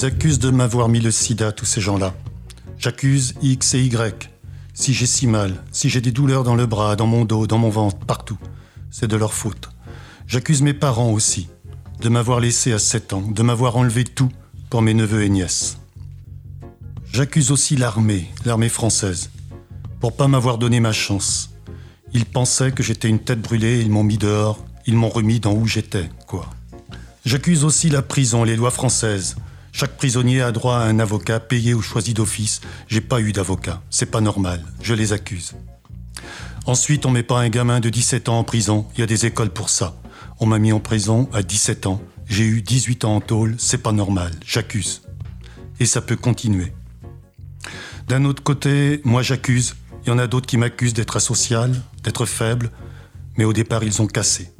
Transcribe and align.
Les 0.00 0.06
accuse 0.06 0.38
de 0.38 0.48
m'avoir 0.48 0.88
mis 0.88 1.00
le 1.00 1.10
sida, 1.10 1.52
tous 1.52 1.66
ces 1.66 1.82
gens-là. 1.82 2.14
J'accuse 2.78 3.34
X 3.42 3.74
et 3.74 3.82
Y. 3.82 4.30
Si 4.72 4.94
j'ai 4.94 5.04
si 5.04 5.26
mal, 5.26 5.62
si 5.72 5.90
j'ai 5.90 6.00
des 6.00 6.10
douleurs 6.10 6.42
dans 6.42 6.54
le 6.54 6.64
bras, 6.64 6.96
dans 6.96 7.06
mon 7.06 7.26
dos, 7.26 7.46
dans 7.46 7.58
mon 7.58 7.68
ventre, 7.68 7.98
partout, 8.06 8.38
c'est 8.90 9.08
de 9.08 9.16
leur 9.16 9.34
faute. 9.34 9.68
J'accuse 10.26 10.62
mes 10.62 10.72
parents 10.72 11.10
aussi 11.10 11.50
de 12.00 12.08
m'avoir 12.08 12.40
laissé 12.40 12.72
à 12.72 12.78
7 12.78 13.12
ans, 13.12 13.20
de 13.20 13.42
m'avoir 13.42 13.76
enlevé 13.76 14.04
tout 14.04 14.30
pour 14.70 14.80
mes 14.80 14.94
neveux 14.94 15.22
et 15.22 15.28
nièces. 15.28 15.76
J'accuse 17.12 17.50
aussi 17.50 17.76
l'armée, 17.76 18.26
l'armée 18.46 18.70
française, 18.70 19.28
pour 20.00 20.16
pas 20.16 20.28
m'avoir 20.28 20.56
donné 20.56 20.80
ma 20.80 20.92
chance. 20.92 21.50
Ils 22.14 22.24
pensaient 22.24 22.72
que 22.72 22.82
j'étais 22.82 23.10
une 23.10 23.18
tête 23.18 23.42
brûlée, 23.42 23.82
ils 23.82 23.90
m'ont 23.90 24.04
mis 24.04 24.16
dehors, 24.16 24.64
ils 24.86 24.96
m'ont 24.96 25.10
remis 25.10 25.40
dans 25.40 25.52
où 25.52 25.66
j'étais, 25.66 26.08
quoi. 26.26 26.48
J'accuse 27.26 27.64
aussi 27.64 27.90
la 27.90 28.00
prison, 28.00 28.44
les 28.44 28.56
lois 28.56 28.70
françaises, 28.70 29.36
chaque 29.72 29.96
prisonnier 29.96 30.42
a 30.42 30.52
droit 30.52 30.76
à 30.76 30.84
un 30.84 30.98
avocat 30.98 31.40
payé 31.40 31.74
ou 31.74 31.82
choisi 31.82 32.14
d'office. 32.14 32.60
J'ai 32.88 33.00
pas 33.00 33.20
eu 33.20 33.32
d'avocat. 33.32 33.82
C'est 33.90 34.10
pas 34.10 34.20
normal. 34.20 34.64
Je 34.82 34.94
les 34.94 35.12
accuse. 35.12 35.54
Ensuite, 36.66 37.06
on 37.06 37.10
met 37.10 37.22
pas 37.22 37.40
un 37.40 37.48
gamin 37.48 37.80
de 37.80 37.88
17 37.88 38.28
ans 38.28 38.38
en 38.38 38.44
prison. 38.44 38.86
Il 38.94 39.00
y 39.00 39.02
a 39.02 39.06
des 39.06 39.26
écoles 39.26 39.50
pour 39.50 39.70
ça. 39.70 39.96
On 40.40 40.46
m'a 40.46 40.58
mis 40.58 40.72
en 40.72 40.80
prison 40.80 41.28
à 41.32 41.42
17 41.42 41.86
ans. 41.86 42.02
J'ai 42.26 42.44
eu 42.44 42.62
18 42.62 43.04
ans 43.04 43.16
en 43.16 43.20
tôle. 43.20 43.54
C'est 43.58 43.82
pas 43.82 43.92
normal. 43.92 44.32
J'accuse. 44.44 45.02
Et 45.78 45.86
ça 45.86 46.00
peut 46.00 46.16
continuer. 46.16 46.72
D'un 48.08 48.24
autre 48.24 48.42
côté, 48.42 49.00
moi 49.04 49.22
j'accuse. 49.22 49.76
Il 50.04 50.08
y 50.08 50.12
en 50.12 50.18
a 50.18 50.26
d'autres 50.26 50.46
qui 50.46 50.56
m'accusent 50.56 50.94
d'être 50.94 51.16
asocial, 51.16 51.74
d'être 52.02 52.26
faible. 52.26 52.70
Mais 53.36 53.44
au 53.44 53.52
départ, 53.52 53.84
ils 53.84 54.02
ont 54.02 54.06
cassé. 54.06 54.52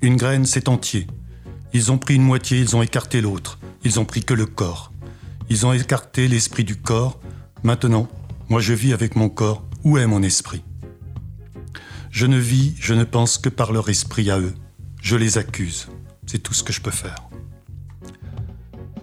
Une 0.00 0.16
graine, 0.16 0.46
c'est 0.46 0.68
entier. 0.68 1.06
Ils 1.72 1.90
ont 1.90 1.98
pris 1.98 2.14
une 2.14 2.22
moitié, 2.22 2.60
ils 2.60 2.76
ont 2.76 2.82
écarté 2.82 3.20
l'autre. 3.20 3.58
Ils 3.86 4.00
ont 4.00 4.04
pris 4.04 4.24
que 4.24 4.34
le 4.34 4.46
corps. 4.46 4.90
Ils 5.48 5.64
ont 5.64 5.72
écarté 5.72 6.26
l'esprit 6.26 6.64
du 6.64 6.74
corps. 6.74 7.20
Maintenant, 7.62 8.08
moi 8.48 8.60
je 8.60 8.72
vis 8.72 8.92
avec 8.92 9.14
mon 9.14 9.28
corps. 9.28 9.62
Où 9.84 9.96
est 9.96 10.08
mon 10.08 10.24
esprit? 10.24 10.64
Je 12.10 12.26
ne 12.26 12.36
vis, 12.36 12.74
je 12.80 12.94
ne 12.94 13.04
pense 13.04 13.38
que 13.38 13.48
par 13.48 13.70
leur 13.70 13.88
esprit 13.88 14.28
à 14.28 14.40
eux. 14.40 14.54
Je 15.00 15.14
les 15.14 15.38
accuse. 15.38 15.86
C'est 16.26 16.42
tout 16.42 16.52
ce 16.52 16.64
que 16.64 16.72
je 16.72 16.80
peux 16.80 16.90
faire. 16.90 17.28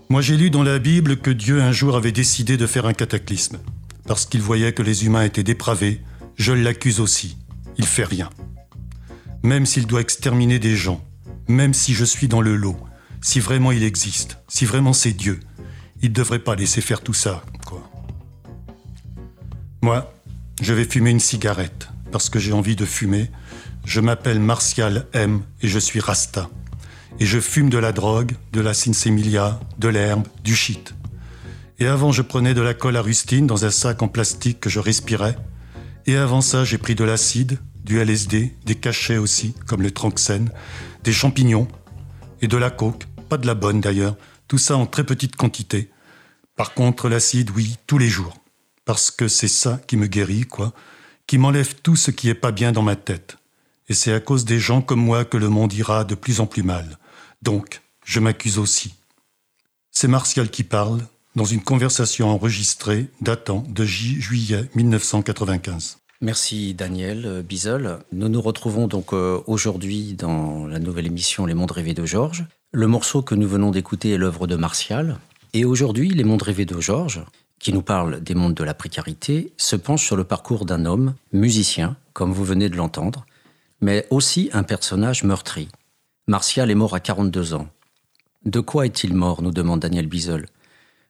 Moi 0.10 0.22
j'ai 0.22 0.36
lu 0.36 0.50
dans 0.50 0.64
la 0.64 0.80
Bible 0.80 1.16
que 1.16 1.32
Dieu 1.32 1.62
un 1.62 1.72
jour 1.72 1.96
avait 1.96 2.12
décidé 2.12 2.58
de 2.58 2.68
faire 2.68 2.86
un 2.86 2.94
cataclysme. 2.94 3.60
Parce 4.06 4.26
qu'il 4.26 4.42
voyait 4.42 4.74
que 4.74 4.84
les 4.84 5.06
humains 5.06 5.24
étaient 5.24 5.44
dépravés, 5.44 6.02
je 6.36 6.52
l'accuse 6.52 7.00
aussi. 7.00 7.38
Il 7.78 7.86
fait 7.86 8.04
rien. 8.04 8.30
Même 9.44 9.66
s'il 9.66 9.88
doit 9.88 10.02
exterminer 10.02 10.60
des 10.60 10.76
gens, 10.76 11.02
même 11.48 11.74
si 11.74 11.94
je 11.94 12.04
suis 12.04 12.28
dans 12.28 12.42
le 12.42 12.58
lot, 12.58 12.76
si 13.24 13.40
vraiment 13.40 13.72
il 13.72 13.84
existe, 13.84 14.38
si 14.48 14.66
vraiment 14.66 14.94
c'est 14.94 15.14
Dieu, 15.14 15.40
il 16.04 16.10
ne 16.10 16.14
devrait 16.14 16.40
pas 16.40 16.56
laisser 16.56 16.82
faire 16.82 17.02
tout 17.02 17.14
ça, 17.14 17.42
quoi. 17.66 17.82
Moi, 19.82 20.14
je 20.62 20.74
vais 20.74 20.86
fumer 20.86 21.10
une 21.10 21.20
cigarette 21.20 21.88
parce 22.12 22.30
que 22.30 22.38
j'ai 22.38 22.54
envie 22.54 22.76
de 22.76 22.86
fumer. 22.86 23.32
Je 23.86 24.02
m'appelle 24.02 24.40
Martial 24.40 25.08
M 25.14 25.42
et 25.62 25.68
je 25.68 25.80
suis 25.80 26.00
Rasta. 26.00 26.50
Et 27.20 27.26
je 27.26 27.40
fume 27.40 27.70
de 27.70 27.78
la 27.78 27.92
drogue, 27.92 28.34
de 28.52 28.62
la 28.62 28.74
sinsemilia, 28.74 29.60
de 29.80 29.88
l'herbe, 29.88 30.28
du 30.44 30.56
shit. 30.56 30.94
Et 31.80 31.88
avant, 31.88 32.12
je 32.12 32.22
prenais 32.22 32.54
de 32.54 32.62
la 32.62 32.74
colle 32.74 32.98
à 32.98 33.02
rustine 33.02 33.48
dans 33.48 33.66
un 33.66 33.72
sac 33.72 34.02
en 34.02 34.08
plastique 34.08 34.60
que 34.60 34.70
je 34.70 34.80
respirais. 34.80 35.38
Et 36.06 36.18
avant 36.18 36.42
ça, 36.42 36.66
j'ai 36.66 36.78
pris 36.78 36.96
de 36.96 37.04
l'acide, 37.04 37.60
du 37.84 38.00
LSD, 38.00 38.54
des 38.66 38.76
cachets 38.76 39.18
aussi, 39.18 39.54
comme 39.66 39.82
le 39.82 39.92
tranxène, 39.92 40.50
des 41.04 41.14
champignons 41.14 41.68
et 42.42 42.48
de 42.48 42.58
la 42.58 42.70
coke, 42.70 43.06
pas 43.34 43.40
de 43.40 43.48
la 43.48 43.56
bonne 43.56 43.82
d'ailleurs, 43.82 44.16
tout 44.48 44.60
ça 44.60 44.78
en 44.78 44.86
très 44.86 45.04
petite 45.04 45.36
quantité. 45.36 45.90
Par 46.56 46.76
contre, 46.76 47.10
l'acide, 47.10 47.50
oui, 47.50 47.78
tous 47.88 47.98
les 47.98 48.08
jours. 48.08 48.38
Parce 48.86 49.10
que 49.10 49.28
c'est 49.28 49.48
ça 49.48 49.82
qui 49.88 49.98
me 49.98 50.06
guérit, 50.06 50.44
quoi, 50.44 50.72
qui 51.26 51.40
m'enlève 51.40 51.74
tout 51.82 51.96
ce 51.96 52.12
qui 52.12 52.30
est 52.30 52.36
pas 52.36 52.52
bien 52.52 52.72
dans 52.72 52.84
ma 52.84 52.96
tête. 52.96 53.38
Et 53.90 53.96
c'est 53.96 54.14
à 54.14 54.20
cause 54.20 54.46
des 54.46 54.60
gens 54.60 54.84
comme 54.84 55.00
moi 55.00 55.26
que 55.26 55.38
le 55.38 55.50
monde 55.50 55.74
ira 55.74 56.04
de 56.04 56.14
plus 56.14 56.42
en 56.42 56.46
plus 56.46 56.62
mal. 56.62 57.00
Donc, 57.42 57.82
je 58.06 58.20
m'accuse 58.20 58.60
aussi. 58.60 58.94
C'est 59.90 60.08
Martial 60.08 60.52
qui 60.52 60.64
parle, 60.64 61.02
dans 61.36 61.46
une 61.46 61.64
conversation 61.64 62.30
enregistrée 62.30 63.08
datant 63.22 63.66
de 63.68 63.84
juillet 63.84 64.70
1995. 64.76 65.98
Merci 66.22 66.76
Daniel 66.76 67.42
Bisol. 67.42 67.98
Nous 68.12 68.30
nous 68.30 68.42
retrouvons 68.42 68.86
donc 68.86 69.12
euh, 69.12 69.42
aujourd'hui 69.48 70.14
dans 70.14 70.68
la 70.68 70.78
nouvelle 70.78 71.08
émission 71.08 71.48
Les 71.48 71.56
Mondes 71.56 71.72
rêvés 71.72 71.96
de 71.96 72.06
Georges. 72.06 72.46
Le 72.76 72.88
morceau 72.88 73.22
que 73.22 73.36
nous 73.36 73.48
venons 73.48 73.70
d'écouter 73.70 74.10
est 74.10 74.18
l'œuvre 74.18 74.48
de 74.48 74.56
Martial. 74.56 75.20
Et 75.54 75.64
aujourd'hui, 75.64 76.10
Les 76.10 76.24
mondes 76.24 76.42
rêvés 76.42 76.66
de 76.66 76.82
Georges, 76.82 77.24
qui 77.60 77.72
nous 77.72 77.84
parle 77.84 78.20
des 78.20 78.34
mondes 78.34 78.56
de 78.56 78.64
la 78.64 78.74
précarité, 78.74 79.54
se 79.58 79.76
penche 79.76 80.04
sur 80.04 80.16
le 80.16 80.24
parcours 80.24 80.66
d'un 80.66 80.86
homme, 80.86 81.14
musicien, 81.34 81.96
comme 82.14 82.34
vous 82.34 82.44
venez 82.44 82.70
de 82.70 82.76
l'entendre, 82.76 83.28
mais 83.80 84.08
aussi 84.10 84.50
un 84.54 84.64
personnage 84.64 85.24
meurtri. 85.24 85.68
Martial 86.28 86.72
est 86.72 86.76
mort 86.76 86.96
à 86.96 87.00
42 87.00 87.54
ans. 87.54 87.68
De 88.44 88.60
quoi 88.60 88.88
est-il 88.88 89.14
mort 89.14 89.44
nous 89.44 89.52
demande 89.52 89.82
Daniel 89.82 90.08
Bisol. 90.08 90.48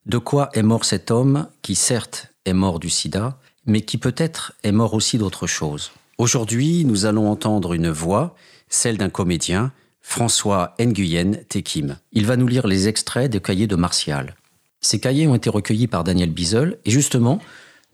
De 0.05 0.17
quoi 0.17 0.49
est 0.51 0.63
mort 0.63 0.83
cet 0.83 1.11
homme 1.11 1.47
qui, 1.61 1.75
certes, 1.75 2.27
est 2.43 2.51
mort 2.51 2.79
du 2.79 2.89
sida, 2.89 3.39
mais 3.65 3.79
qui 3.79 3.97
peut-être 3.97 4.51
est 4.63 4.73
mort 4.73 4.93
aussi 4.93 5.17
d'autre 5.17 5.47
chose 5.47 5.93
Aujourd'hui, 6.17 6.83
nous 6.83 7.05
allons 7.05 7.31
entendre 7.31 7.71
une 7.71 7.89
voix, 7.89 8.35
celle 8.67 8.97
d'un 8.97 9.09
comédien, 9.09 9.71
François 10.03 10.75
Nguyen 10.79 11.37
Tekim. 11.49 11.97
Il 12.11 12.27
va 12.27 12.35
nous 12.35 12.45
lire 12.45 12.67
les 12.67 12.87
extraits 12.87 13.31
des 13.31 13.39
cahiers 13.39 13.65
de 13.65 13.75
Martial. 13.75 14.35
Ces 14.79 14.99
cahiers 14.99 15.27
ont 15.27 15.33
été 15.33 15.49
recueillis 15.49 15.87
par 15.87 16.03
Daniel 16.03 16.29
Bizel 16.29 16.77
et 16.85 16.91
justement, 16.91 17.39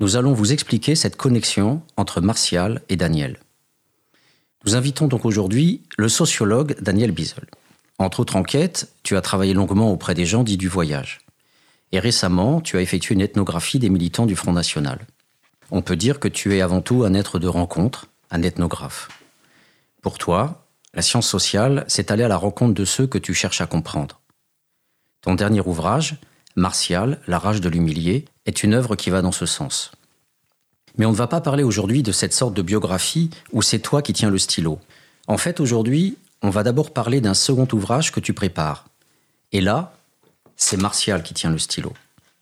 nous 0.02 0.18
allons 0.18 0.34
vous 0.34 0.52
expliquer 0.52 0.96
cette 0.96 1.16
connexion 1.16 1.81
entre 1.96 2.19
Martial 2.19 2.81
et 2.90 2.98
Daniel. 2.98 3.38
Nous 4.66 4.75
invitons 4.75 5.08
donc 5.08 5.24
aujourd'hui 5.24 5.83
le 5.98 6.10
sociologue 6.10 6.75
Daniel 6.81 7.12
Bizel. 7.12 7.45
Entre 8.00 8.19
autres 8.19 8.36
enquêtes, 8.36 8.92
tu 9.04 9.16
as 9.16 9.22
travaillé 9.22 9.54
longuement 9.54 9.92
auprès 9.92 10.16
des 10.16 10.25
gens 10.25 10.44
dits 10.44 10.57
du 10.57 10.68
voyage. 10.68 11.19
Et 11.92 12.00
récemment, 12.00 12.60
tu 12.60 12.75
as 12.75 12.81
effectué 12.81 13.16
une 13.16 13.22
ethnographie 13.22 13.80
des 13.80 13.89
militants 13.89 14.25
du 14.25 14.36
Front 14.36 14.54
National. 14.54 15.00
On 15.72 15.81
peut 15.81 15.95
dire 15.95 16.19
que 16.19 16.28
tu 16.28 16.56
es 16.56 16.62
avant 16.62 16.81
tout 16.81 17.04
un 17.04 17.13
être 17.13 17.39
de 17.39 17.48
rencontre, 17.48 18.07
un 18.31 18.42
ethnographe. 18.42 19.10
Pour 20.01 20.18
toi, 20.18 20.69
la 20.94 21.01
science 21.01 21.27
sociale, 21.27 21.86
c'est 21.88 22.12
aller 22.12 22.24
à 22.24 22.27
la 22.27 22.38
rencontre 22.38 22.74
de 22.74 22.86
ceux 22.86 23.07
que 23.07 23.18
tu 23.18 23.33
cherches 23.33 23.62
à 23.62 23.68
comprendre. 23.68 24.21
Ton 25.21 25.36
dernier 25.36 25.62
ouvrage, 25.62 26.18
Martial, 26.56 27.19
La 27.27 27.39
rage 27.39 27.62
de 27.62 27.69
l'humilié, 27.69 28.25
est 28.45 28.63
une 28.63 28.74
œuvre 28.74 28.95
qui 28.95 29.09
va 29.09 29.21
dans 29.21 29.31
ce 29.31 29.45
sens. 29.45 29.91
Mais 30.97 31.06
on 31.06 31.12
ne 31.12 31.15
va 31.15 31.27
pas 31.27 31.41
parler 31.41 31.63
aujourd'hui 31.63 32.03
de 32.03 32.12
cette 32.12 32.33
sorte 32.33 32.53
de 32.53 32.62
biographie 32.62 33.30
où 33.53 33.62
c'est 33.62 33.80
toi 33.80 34.01
qui 34.01 34.13
tiens 34.13 34.30
le 34.30 34.39
stylo. 34.39 34.80
En 35.27 35.38
fait, 35.38 35.59
aujourd'hui, 35.59 36.18
on 36.41 36.50
va 36.50 36.63
d'abord 36.63 36.92
parler 36.92 37.21
d'un 37.21 37.33
second 37.33 37.68
ouvrage 37.71 38.12
que 38.12 38.19
tu 38.19 38.33
prépares. 38.33 38.88
Et 39.51 39.62
là, 39.62 39.94
c'est 40.56 40.77
Martial 40.77 41.21
qui 41.24 41.33
tient 41.33 41.51
le 41.51 41.59
stylo. 41.59 41.94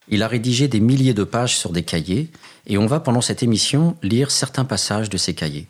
Il 0.08 0.24
a 0.24 0.28
rédigé 0.28 0.68
des 0.68 0.80
milliers 0.80 1.14
de 1.14 1.26
pages 1.26 1.58
sur 1.58 1.72
des 1.72 1.84
cahiers, 1.84 2.30
et 2.66 2.78
on 2.78 2.86
va 2.86 3.00
pendant 3.00 3.22
cette 3.22 3.44
émission 3.44 3.98
lire 4.02 4.32
certains 4.32 4.66
passages 4.66 5.10
de 5.10 5.18
ces 5.18 5.36
cahiers. 5.36 5.68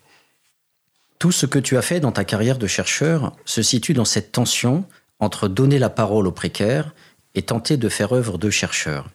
Tout 1.20 1.32
ce 1.32 1.46
que 1.46 1.60
tu 1.60 1.78
as 1.78 1.82
fait 1.82 2.00
dans 2.00 2.12
ta 2.12 2.24
carrière 2.24 2.60
de 2.60 2.68
chercheur 2.68 3.36
se 3.46 3.64
situe 3.64 3.94
dans 3.94 4.06
cette 4.06 4.32
tension 4.32 4.86
entre 5.20 5.48
donner 5.48 5.80
la 5.80 5.90
parole 5.90 6.28
aux 6.28 6.32
précaires 6.32 6.94
et 7.34 7.42
tenter 7.42 7.78
de 7.78 7.90
faire 7.90 8.14
œuvre 8.14 8.38
de 8.38 8.50
chercheur. 8.52 9.10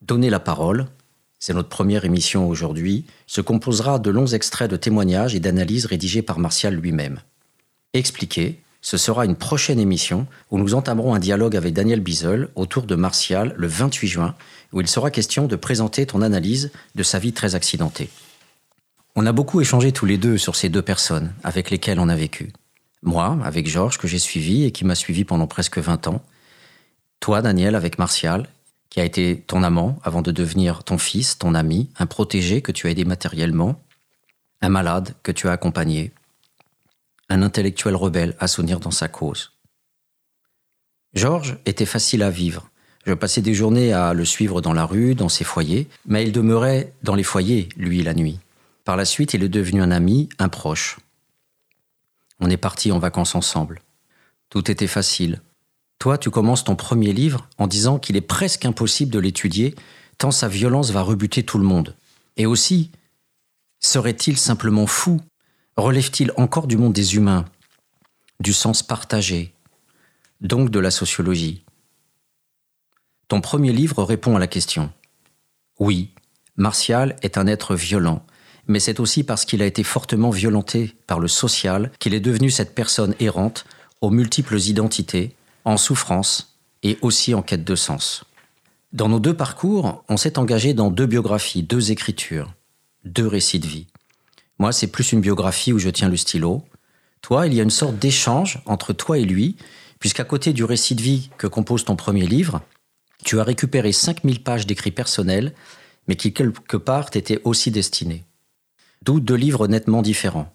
Donner 0.00 0.30
la 0.30 0.40
parole, 0.40 0.86
c'est 1.38 1.52
notre 1.52 1.68
première 1.68 2.06
émission 2.06 2.48
aujourd'hui, 2.48 3.04
se 3.26 3.42
composera 3.42 3.98
de 3.98 4.10
longs 4.10 4.26
extraits 4.26 4.70
de 4.70 4.76
témoignages 4.76 5.34
et 5.34 5.40
d'analyses 5.40 5.86
rédigés 5.86 6.22
par 6.22 6.38
Martial 6.38 6.74
lui-même. 6.74 7.20
Expliquer, 7.92 8.60
ce 8.80 8.96
sera 8.96 9.26
une 9.26 9.36
prochaine 9.36 9.78
émission 9.78 10.26
où 10.50 10.58
nous 10.58 10.74
entamerons 10.74 11.14
un 11.14 11.18
dialogue 11.18 11.56
avec 11.56 11.74
Daniel 11.74 12.00
Bizel 12.00 12.48
autour 12.54 12.84
de 12.84 12.94
Martial 12.94 13.54
le 13.58 13.66
28 13.66 14.08
juin, 14.08 14.34
où 14.72 14.80
il 14.80 14.88
sera 14.88 15.10
question 15.10 15.46
de 15.46 15.56
présenter 15.56 16.06
ton 16.06 16.22
analyse 16.22 16.70
de 16.94 17.02
sa 17.02 17.18
vie 17.18 17.34
très 17.34 17.54
accidentée. 17.54 18.08
On 19.16 19.26
a 19.26 19.32
beaucoup 19.32 19.60
échangé 19.60 19.92
tous 19.92 20.06
les 20.06 20.18
deux 20.18 20.38
sur 20.38 20.54
ces 20.54 20.68
deux 20.68 20.82
personnes 20.82 21.34
avec 21.42 21.70
lesquelles 21.70 21.98
on 21.98 22.08
a 22.08 22.16
vécu. 22.16 22.52
Moi, 23.02 23.38
avec 23.44 23.66
Georges, 23.66 23.98
que 23.98 24.06
j'ai 24.06 24.18
suivi 24.18 24.64
et 24.64 24.72
qui 24.72 24.84
m'a 24.84 24.94
suivi 24.94 25.24
pendant 25.24 25.46
presque 25.46 25.78
20 25.78 26.06
ans. 26.06 26.22
Toi, 27.18 27.42
Daniel, 27.42 27.74
avec 27.74 27.98
Martial, 27.98 28.48
qui 28.88 29.00
a 29.00 29.04
été 29.04 29.40
ton 29.46 29.62
amant 29.62 29.98
avant 30.04 30.22
de 30.22 30.30
devenir 30.30 30.84
ton 30.84 30.98
fils, 30.98 31.38
ton 31.38 31.54
ami, 31.54 31.90
un 31.98 32.06
protégé 32.06 32.62
que 32.62 32.72
tu 32.72 32.86
as 32.86 32.90
aidé 32.90 33.04
matériellement, 33.04 33.80
un 34.60 34.68
malade 34.68 35.14
que 35.22 35.32
tu 35.32 35.48
as 35.48 35.52
accompagné, 35.52 36.12
un 37.28 37.42
intellectuel 37.42 37.96
rebelle 37.96 38.36
à 38.38 38.48
soutenir 38.48 38.80
dans 38.80 38.90
sa 38.90 39.08
cause. 39.08 39.52
Georges 41.14 41.58
était 41.66 41.86
facile 41.86 42.22
à 42.22 42.30
vivre. 42.30 42.70
Je 43.06 43.14
passais 43.14 43.42
des 43.42 43.54
journées 43.54 43.92
à 43.92 44.12
le 44.12 44.24
suivre 44.24 44.60
dans 44.60 44.72
la 44.72 44.84
rue, 44.84 45.14
dans 45.14 45.28
ses 45.28 45.44
foyers, 45.44 45.88
mais 46.06 46.24
il 46.24 46.32
demeurait 46.32 46.92
dans 47.02 47.14
les 47.14 47.22
foyers, 47.22 47.68
lui, 47.76 48.02
la 48.02 48.14
nuit. 48.14 48.38
Par 48.90 48.96
la 48.96 49.04
suite, 49.04 49.34
il 49.34 49.44
est 49.44 49.48
devenu 49.48 49.82
un 49.82 49.92
ami, 49.92 50.28
un 50.40 50.48
proche. 50.48 50.98
On 52.40 52.50
est 52.50 52.56
parti 52.56 52.90
en 52.90 52.98
vacances 52.98 53.36
ensemble. 53.36 53.82
Tout 54.48 54.68
était 54.68 54.88
facile. 54.88 55.42
Toi, 56.00 56.18
tu 56.18 56.28
commences 56.28 56.64
ton 56.64 56.74
premier 56.74 57.12
livre 57.12 57.48
en 57.56 57.68
disant 57.68 58.00
qu'il 58.00 58.16
est 58.16 58.20
presque 58.20 58.64
impossible 58.64 59.12
de 59.12 59.20
l'étudier, 59.20 59.76
tant 60.18 60.32
sa 60.32 60.48
violence 60.48 60.90
va 60.90 61.02
rebuter 61.02 61.44
tout 61.44 61.58
le 61.58 61.64
monde. 61.64 61.94
Et 62.36 62.46
aussi, 62.46 62.90
serait-il 63.78 64.36
simplement 64.36 64.88
fou? 64.88 65.20
Relève-t-il 65.76 66.32
encore 66.36 66.66
du 66.66 66.76
monde 66.76 66.92
des 66.92 67.14
humains, 67.14 67.44
du 68.40 68.52
sens 68.52 68.82
partagé, 68.82 69.54
donc 70.40 70.68
de 70.68 70.80
la 70.80 70.90
sociologie 70.90 71.62
Ton 73.28 73.40
premier 73.40 73.72
livre 73.72 74.02
répond 74.02 74.34
à 74.34 74.40
la 74.40 74.48
question. 74.48 74.92
Oui, 75.78 76.12
Martial 76.56 77.14
est 77.22 77.38
un 77.38 77.46
être 77.46 77.76
violent, 77.76 78.26
mais 78.70 78.78
c'est 78.78 79.00
aussi 79.00 79.24
parce 79.24 79.44
qu'il 79.44 79.62
a 79.62 79.66
été 79.66 79.82
fortement 79.82 80.30
violenté 80.30 80.94
par 81.08 81.18
le 81.18 81.26
social 81.26 81.90
qu'il 81.98 82.14
est 82.14 82.20
devenu 82.20 82.50
cette 82.50 82.72
personne 82.72 83.16
errante 83.18 83.64
aux 84.00 84.10
multiples 84.10 84.58
identités, 84.60 85.34
en 85.64 85.76
souffrance 85.76 86.56
et 86.84 86.96
aussi 87.02 87.34
en 87.34 87.42
quête 87.42 87.64
de 87.64 87.74
sens. 87.74 88.22
Dans 88.92 89.08
nos 89.08 89.18
deux 89.18 89.34
parcours, 89.34 90.04
on 90.08 90.16
s'est 90.16 90.38
engagé 90.38 90.72
dans 90.72 90.90
deux 90.90 91.06
biographies, 91.06 91.64
deux 91.64 91.90
écritures, 91.90 92.54
deux 93.04 93.26
récits 93.26 93.58
de 93.58 93.66
vie. 93.66 93.88
Moi, 94.60 94.70
c'est 94.72 94.86
plus 94.86 95.10
une 95.10 95.20
biographie 95.20 95.72
où 95.72 95.80
je 95.80 95.90
tiens 95.90 96.08
le 96.08 96.16
stylo. 96.16 96.62
Toi, 97.22 97.48
il 97.48 97.54
y 97.54 97.60
a 97.60 97.64
une 97.64 97.70
sorte 97.70 97.98
d'échange 97.98 98.62
entre 98.66 98.92
toi 98.92 99.18
et 99.18 99.24
lui, 99.24 99.56
puisqu'à 99.98 100.24
côté 100.24 100.52
du 100.52 100.62
récit 100.62 100.94
de 100.94 101.02
vie 101.02 101.30
que 101.38 101.48
compose 101.48 101.84
ton 101.84 101.96
premier 101.96 102.26
livre, 102.26 102.62
tu 103.24 103.40
as 103.40 103.44
récupéré 103.44 103.90
5000 103.90 104.44
pages 104.44 104.66
d'écrits 104.66 104.92
personnels, 104.92 105.54
mais 106.06 106.14
qui 106.14 106.32
quelque 106.32 106.76
part 106.76 107.10
t'étaient 107.10 107.40
aussi 107.44 107.72
destinés. 107.72 108.24
D'où 109.02 109.18
deux 109.18 109.34
livres 109.34 109.66
nettement 109.66 110.02
différents. 110.02 110.54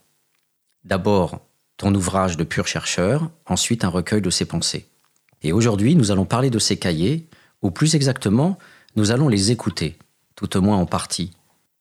D'abord, 0.84 1.42
ton 1.78 1.94
ouvrage 1.96 2.38
de 2.38 2.44
pur 2.44 2.68
chercheur, 2.68 3.32
ensuite 3.48 3.84
un 3.84 3.90
recueil 3.90 4.22
de 4.22 4.30
ses 4.30 4.46
pensées. 4.46 4.88
Et 5.42 5.52
aujourd'hui, 5.52 5.96
nous 5.96 6.12
allons 6.12 6.26
parler 6.26 6.50
de 6.50 6.60
ces 6.60 6.78
cahiers, 6.78 7.28
ou 7.62 7.72
plus 7.72 7.96
exactement, 7.96 8.60
nous 8.96 9.12
allons 9.12 9.30
les 9.30 9.52
écouter, 9.52 9.98
tout 10.36 10.56
au 10.58 10.62
moins 10.62 10.78
en 10.78 10.86
partie. 10.86 11.32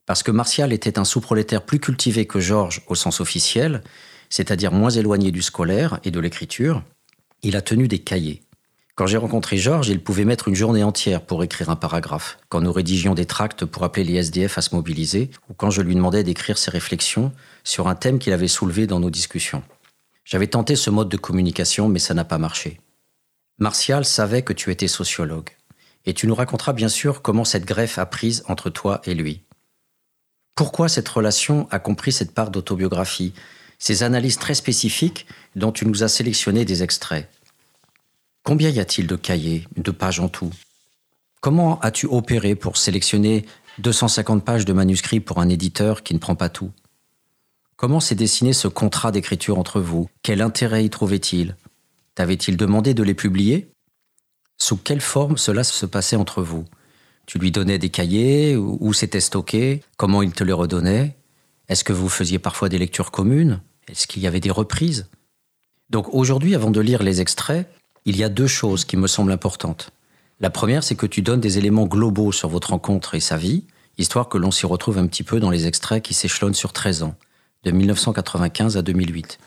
Parce 0.06 0.22
que 0.22 0.30
Martial 0.30 0.72
était 0.72 0.98
un 0.98 1.04
sous-prolétaire 1.04 1.62
plus 1.62 1.80
cultivé 1.80 2.26
que 2.26 2.40
Georges 2.40 2.82
au 2.86 2.94
sens 2.94 3.20
officiel, 3.20 3.82
c'est-à-dire 4.30 4.72
moins 4.72 4.90
éloigné 4.90 5.30
du 5.32 5.42
scolaire 5.42 6.00
et 6.04 6.10
de 6.10 6.20
l'écriture, 6.20 6.82
il 7.42 7.56
a 7.56 7.62
tenu 7.62 7.88
des 7.88 7.98
cahiers. 7.98 8.42
Quand 8.96 9.08
j'ai 9.08 9.16
rencontré 9.16 9.56
Georges, 9.56 9.88
il 9.88 10.00
pouvait 10.00 10.24
mettre 10.24 10.46
une 10.46 10.54
journée 10.54 10.84
entière 10.84 11.20
pour 11.20 11.42
écrire 11.42 11.68
un 11.68 11.74
paragraphe. 11.74 12.38
Quand 12.48 12.60
nous 12.60 12.72
rédigions 12.72 13.14
des 13.14 13.26
tracts 13.26 13.64
pour 13.64 13.82
appeler 13.82 14.04
les 14.04 14.14
SDF 14.14 14.56
à 14.56 14.62
se 14.62 14.72
mobiliser, 14.72 15.32
ou 15.48 15.54
quand 15.54 15.70
je 15.70 15.82
lui 15.82 15.96
demandais 15.96 16.22
d'écrire 16.22 16.58
ses 16.58 16.70
réflexions 16.70 17.32
sur 17.64 17.88
un 17.88 17.96
thème 17.96 18.20
qu'il 18.20 18.32
avait 18.32 18.46
soulevé 18.46 18.86
dans 18.86 19.00
nos 19.00 19.10
discussions. 19.10 19.64
J'avais 20.24 20.46
tenté 20.46 20.76
ce 20.76 20.90
mode 20.90 21.08
de 21.08 21.16
communication, 21.16 21.88
mais 21.88 21.98
ça 21.98 22.14
n'a 22.14 22.24
pas 22.24 22.38
marché. 22.38 22.80
Martial 23.58 24.04
savait 24.04 24.42
que 24.42 24.52
tu 24.52 24.70
étais 24.70 24.86
sociologue, 24.86 25.50
et 26.06 26.14
tu 26.14 26.28
nous 26.28 26.34
raconteras 26.36 26.72
bien 26.72 26.88
sûr 26.88 27.20
comment 27.20 27.44
cette 27.44 27.64
greffe 27.64 27.98
a 27.98 28.06
prise 28.06 28.44
entre 28.46 28.70
toi 28.70 29.00
et 29.06 29.14
lui. 29.14 29.42
Pourquoi 30.54 30.88
cette 30.88 31.08
relation 31.08 31.66
a 31.72 31.80
compris 31.80 32.12
cette 32.12 32.32
part 32.32 32.52
d'autobiographie, 32.52 33.34
ces 33.80 34.04
analyses 34.04 34.38
très 34.38 34.54
spécifiques 34.54 35.26
dont 35.56 35.72
tu 35.72 35.84
nous 35.84 36.04
as 36.04 36.08
sélectionné 36.08 36.64
des 36.64 36.84
extraits? 36.84 37.28
Combien 38.44 38.68
y 38.68 38.78
a-t-il 38.78 39.06
de 39.06 39.16
cahiers, 39.16 39.66
de 39.78 39.90
pages 39.90 40.20
en 40.20 40.28
tout? 40.28 40.50
Comment 41.40 41.80
as-tu 41.80 42.04
opéré 42.04 42.54
pour 42.54 42.76
sélectionner 42.76 43.46
250 43.78 44.44
pages 44.44 44.66
de 44.66 44.74
manuscrits 44.74 45.20
pour 45.20 45.40
un 45.40 45.48
éditeur 45.48 46.02
qui 46.02 46.12
ne 46.12 46.18
prend 46.18 46.34
pas 46.34 46.50
tout? 46.50 46.70
Comment 47.76 48.00
s'est 48.00 48.14
dessiné 48.14 48.52
ce 48.52 48.68
contrat 48.68 49.12
d'écriture 49.12 49.58
entre 49.58 49.80
vous? 49.80 50.10
Quel 50.22 50.42
intérêt 50.42 50.84
y 50.84 50.90
trouvait-il? 50.90 51.56
T'avait-il 52.14 52.58
demandé 52.58 52.92
de 52.92 53.02
les 53.02 53.14
publier? 53.14 53.70
Sous 54.58 54.76
quelle 54.76 55.00
forme 55.00 55.38
cela 55.38 55.64
se 55.64 55.86
passait 55.86 56.16
entre 56.16 56.42
vous? 56.42 56.66
Tu 57.24 57.38
lui 57.38 57.50
donnais 57.50 57.78
des 57.78 57.88
cahiers 57.88 58.58
Où 58.58 58.92
c'était 58.92 59.20
stocké? 59.20 59.82
Comment 59.96 60.20
il 60.20 60.32
te 60.32 60.44
les 60.44 60.52
redonnait? 60.52 61.16
Est-ce 61.70 61.82
que 61.82 61.94
vous 61.94 62.10
faisiez 62.10 62.38
parfois 62.38 62.68
des 62.68 62.78
lectures 62.78 63.10
communes? 63.10 63.62
Est-ce 63.88 64.06
qu'il 64.06 64.20
y 64.20 64.26
avait 64.26 64.40
des 64.40 64.50
reprises? 64.50 65.08
Donc 65.88 66.12
aujourd'hui, 66.12 66.54
avant 66.54 66.70
de 66.70 66.80
lire 66.80 67.02
les 67.02 67.22
extraits, 67.22 67.66
il 68.04 68.16
y 68.16 68.24
a 68.24 68.28
deux 68.28 68.46
choses 68.46 68.84
qui 68.84 68.96
me 68.96 69.06
semblent 69.06 69.32
importantes. 69.32 69.90
La 70.40 70.50
première, 70.50 70.84
c'est 70.84 70.94
que 70.94 71.06
tu 71.06 71.22
donnes 71.22 71.40
des 71.40 71.58
éléments 71.58 71.86
globaux 71.86 72.32
sur 72.32 72.48
votre 72.48 72.70
rencontre 72.70 73.14
et 73.14 73.20
sa 73.20 73.36
vie, 73.36 73.64
histoire 73.98 74.28
que 74.28 74.36
l'on 74.36 74.50
s'y 74.50 74.66
retrouve 74.66 74.98
un 74.98 75.06
petit 75.06 75.22
peu 75.22 75.40
dans 75.40 75.50
les 75.50 75.66
extraits 75.66 76.02
qui 76.02 76.12
s'échelonnent 76.12 76.54
sur 76.54 76.72
13 76.72 77.04
ans 77.04 77.14
de 77.62 77.70
1995 77.70 78.76
à 78.76 78.82
2008. 78.82 79.38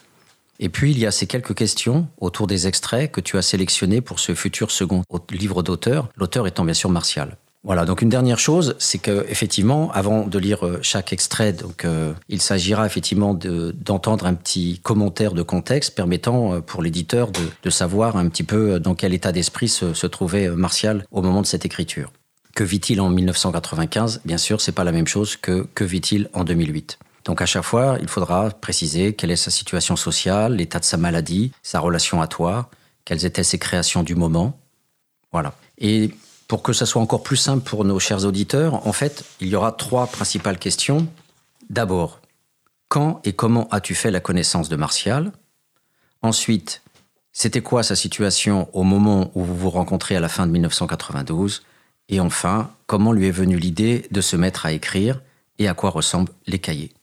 Et 0.60 0.70
puis, 0.70 0.92
il 0.92 0.98
y 0.98 1.06
a 1.06 1.12
ces 1.12 1.28
quelques 1.28 1.54
questions 1.54 2.08
autour 2.20 2.48
des 2.48 2.66
extraits 2.66 3.12
que 3.12 3.22
tu 3.22 3.38
as 3.38 3.44
sélectionnés 3.44 4.02
pour 4.02 4.20
ce 4.20 4.34
futur 4.34 4.72
second 4.72 5.04
livre 5.30 5.62
d'auteur, 5.62 6.10
l'auteur 6.16 6.48
étant 6.48 6.66
bien 6.66 6.74
sûr 6.74 6.90
Martial. 6.90 7.38
Voilà, 7.64 7.86
donc 7.86 8.02
une 8.02 8.10
dernière 8.10 8.40
chose, 8.40 8.76
c'est 8.80 9.00
que 9.00 9.26
effectivement, 9.30 9.92
avant 9.92 10.26
de 10.26 10.40
lire 10.40 10.66
euh, 10.66 10.80
chaque 10.82 11.12
extrait, 11.12 11.54
donc 11.54 11.86
euh, 11.86 12.14
il 12.30 12.42
s'agira 12.42 12.86
effectivement 12.86 13.34
d'entendre 13.34 14.26
un 14.26 14.36
petit 14.36 14.80
commentaire 14.84 15.34
de 15.34 15.42
contexte 15.42 15.96
permettant 15.96 16.54
euh, 16.54 16.62
pour 16.62 16.82
l'éditeur 16.82 17.30
de, 17.32 17.70
savoir 17.70 18.16
un 18.16 18.30
petit 18.30 18.44
peu 18.44 18.80
dans 18.80 18.96
quel 18.96 19.14
état 19.14 19.34
d'esprit 19.34 19.68
se, 19.68 19.94
se, 19.94 20.08
trouvait 20.08 20.48
Martial 20.50 21.06
au 21.12 21.22
moment 21.22 21.42
de 21.42 21.46
cette 21.46 21.66
écriture. 21.66 22.14
Que 22.56 22.64
vit-il 22.64 23.02
en 23.02 23.10
1995 23.10 24.22
Bien 24.24 24.38
sûr, 24.38 24.62
c'est 24.62 24.72
pas 24.72 24.86
la 24.86 24.94
même 24.94 25.06
chose 25.06 25.36
que 25.36 25.68
que 25.76 25.84
vit-il 25.84 26.30
en 26.34 26.46
2008. 26.46 26.98
Donc 27.26 27.42
à 27.42 27.46
chaque 27.46 27.64
fois, 27.64 27.98
il 28.02 28.08
faudra 28.08 28.50
préciser 28.50 29.14
quelle 29.14 29.32
est 29.32 29.36
sa 29.36 29.52
situation 29.52 29.98
sociale, 29.98 30.56
l'état 30.56 30.80
de 30.80 30.86
sa 30.86 30.96
maladie, 30.96 31.52
sa 31.62 31.82
relation 31.82 32.22
à 32.22 32.28
toi, 32.28 32.70
quelles 33.04 33.26
étaient 33.26 33.44
ses 33.44 33.60
créations 33.60 34.02
du 34.02 34.16
moment. 34.16 34.58
Voilà. 35.34 35.54
Et 35.78 36.12
pour 36.48 36.64
que 36.64 36.74
ça 36.74 36.86
soit 36.86 37.02
encore 37.02 37.24
plus 37.24 37.38
simple 37.38 37.64
pour 37.64 37.84
nos 37.84 38.00
chers 38.00 38.26
auditeurs, 38.26 38.88
en 38.88 38.94
fait, 38.94 39.24
il 39.42 39.48
y 39.48 39.56
aura 39.56 39.72
trois 39.72 40.08
principales 40.08 40.60
questions. 40.60 41.08
D'abord, 41.70 42.22
quand 42.88 43.20
et 43.26 43.34
comment 43.34 43.68
as-tu 43.70 43.96
fait 43.96 44.12
la 44.12 44.22
connaissance 44.22 44.70
de 44.70 44.76
Martial? 44.78 45.32
Ensuite, 46.22 46.82
c'était 47.34 47.62
quoi 47.62 47.84
sa 47.84 47.96
situation 47.96 48.70
au 48.74 48.84
moment 48.84 49.32
où 49.36 49.44
vous 49.44 49.56
vous 49.56 49.70
rencontrez 49.70 50.16
à 50.16 50.20
la 50.20 50.30
fin 50.30 50.48
de 50.48 50.52
1992 50.52 51.64
Et 52.10 52.20
enfin, 52.20 52.72
comment 52.88 53.12
lui 53.12 53.28
est 53.28 53.32
venue 53.32 53.58
l'idée 53.58 54.08
de 54.12 54.22
se 54.22 54.36
mettre 54.36 54.66
à 54.66 54.72
écrire 54.72 55.22
et 55.60 55.68
à 55.68 55.74
quoi 55.74 55.90
ressemblent 55.90 56.32
les 56.48 56.60
cahiers? 56.60 56.94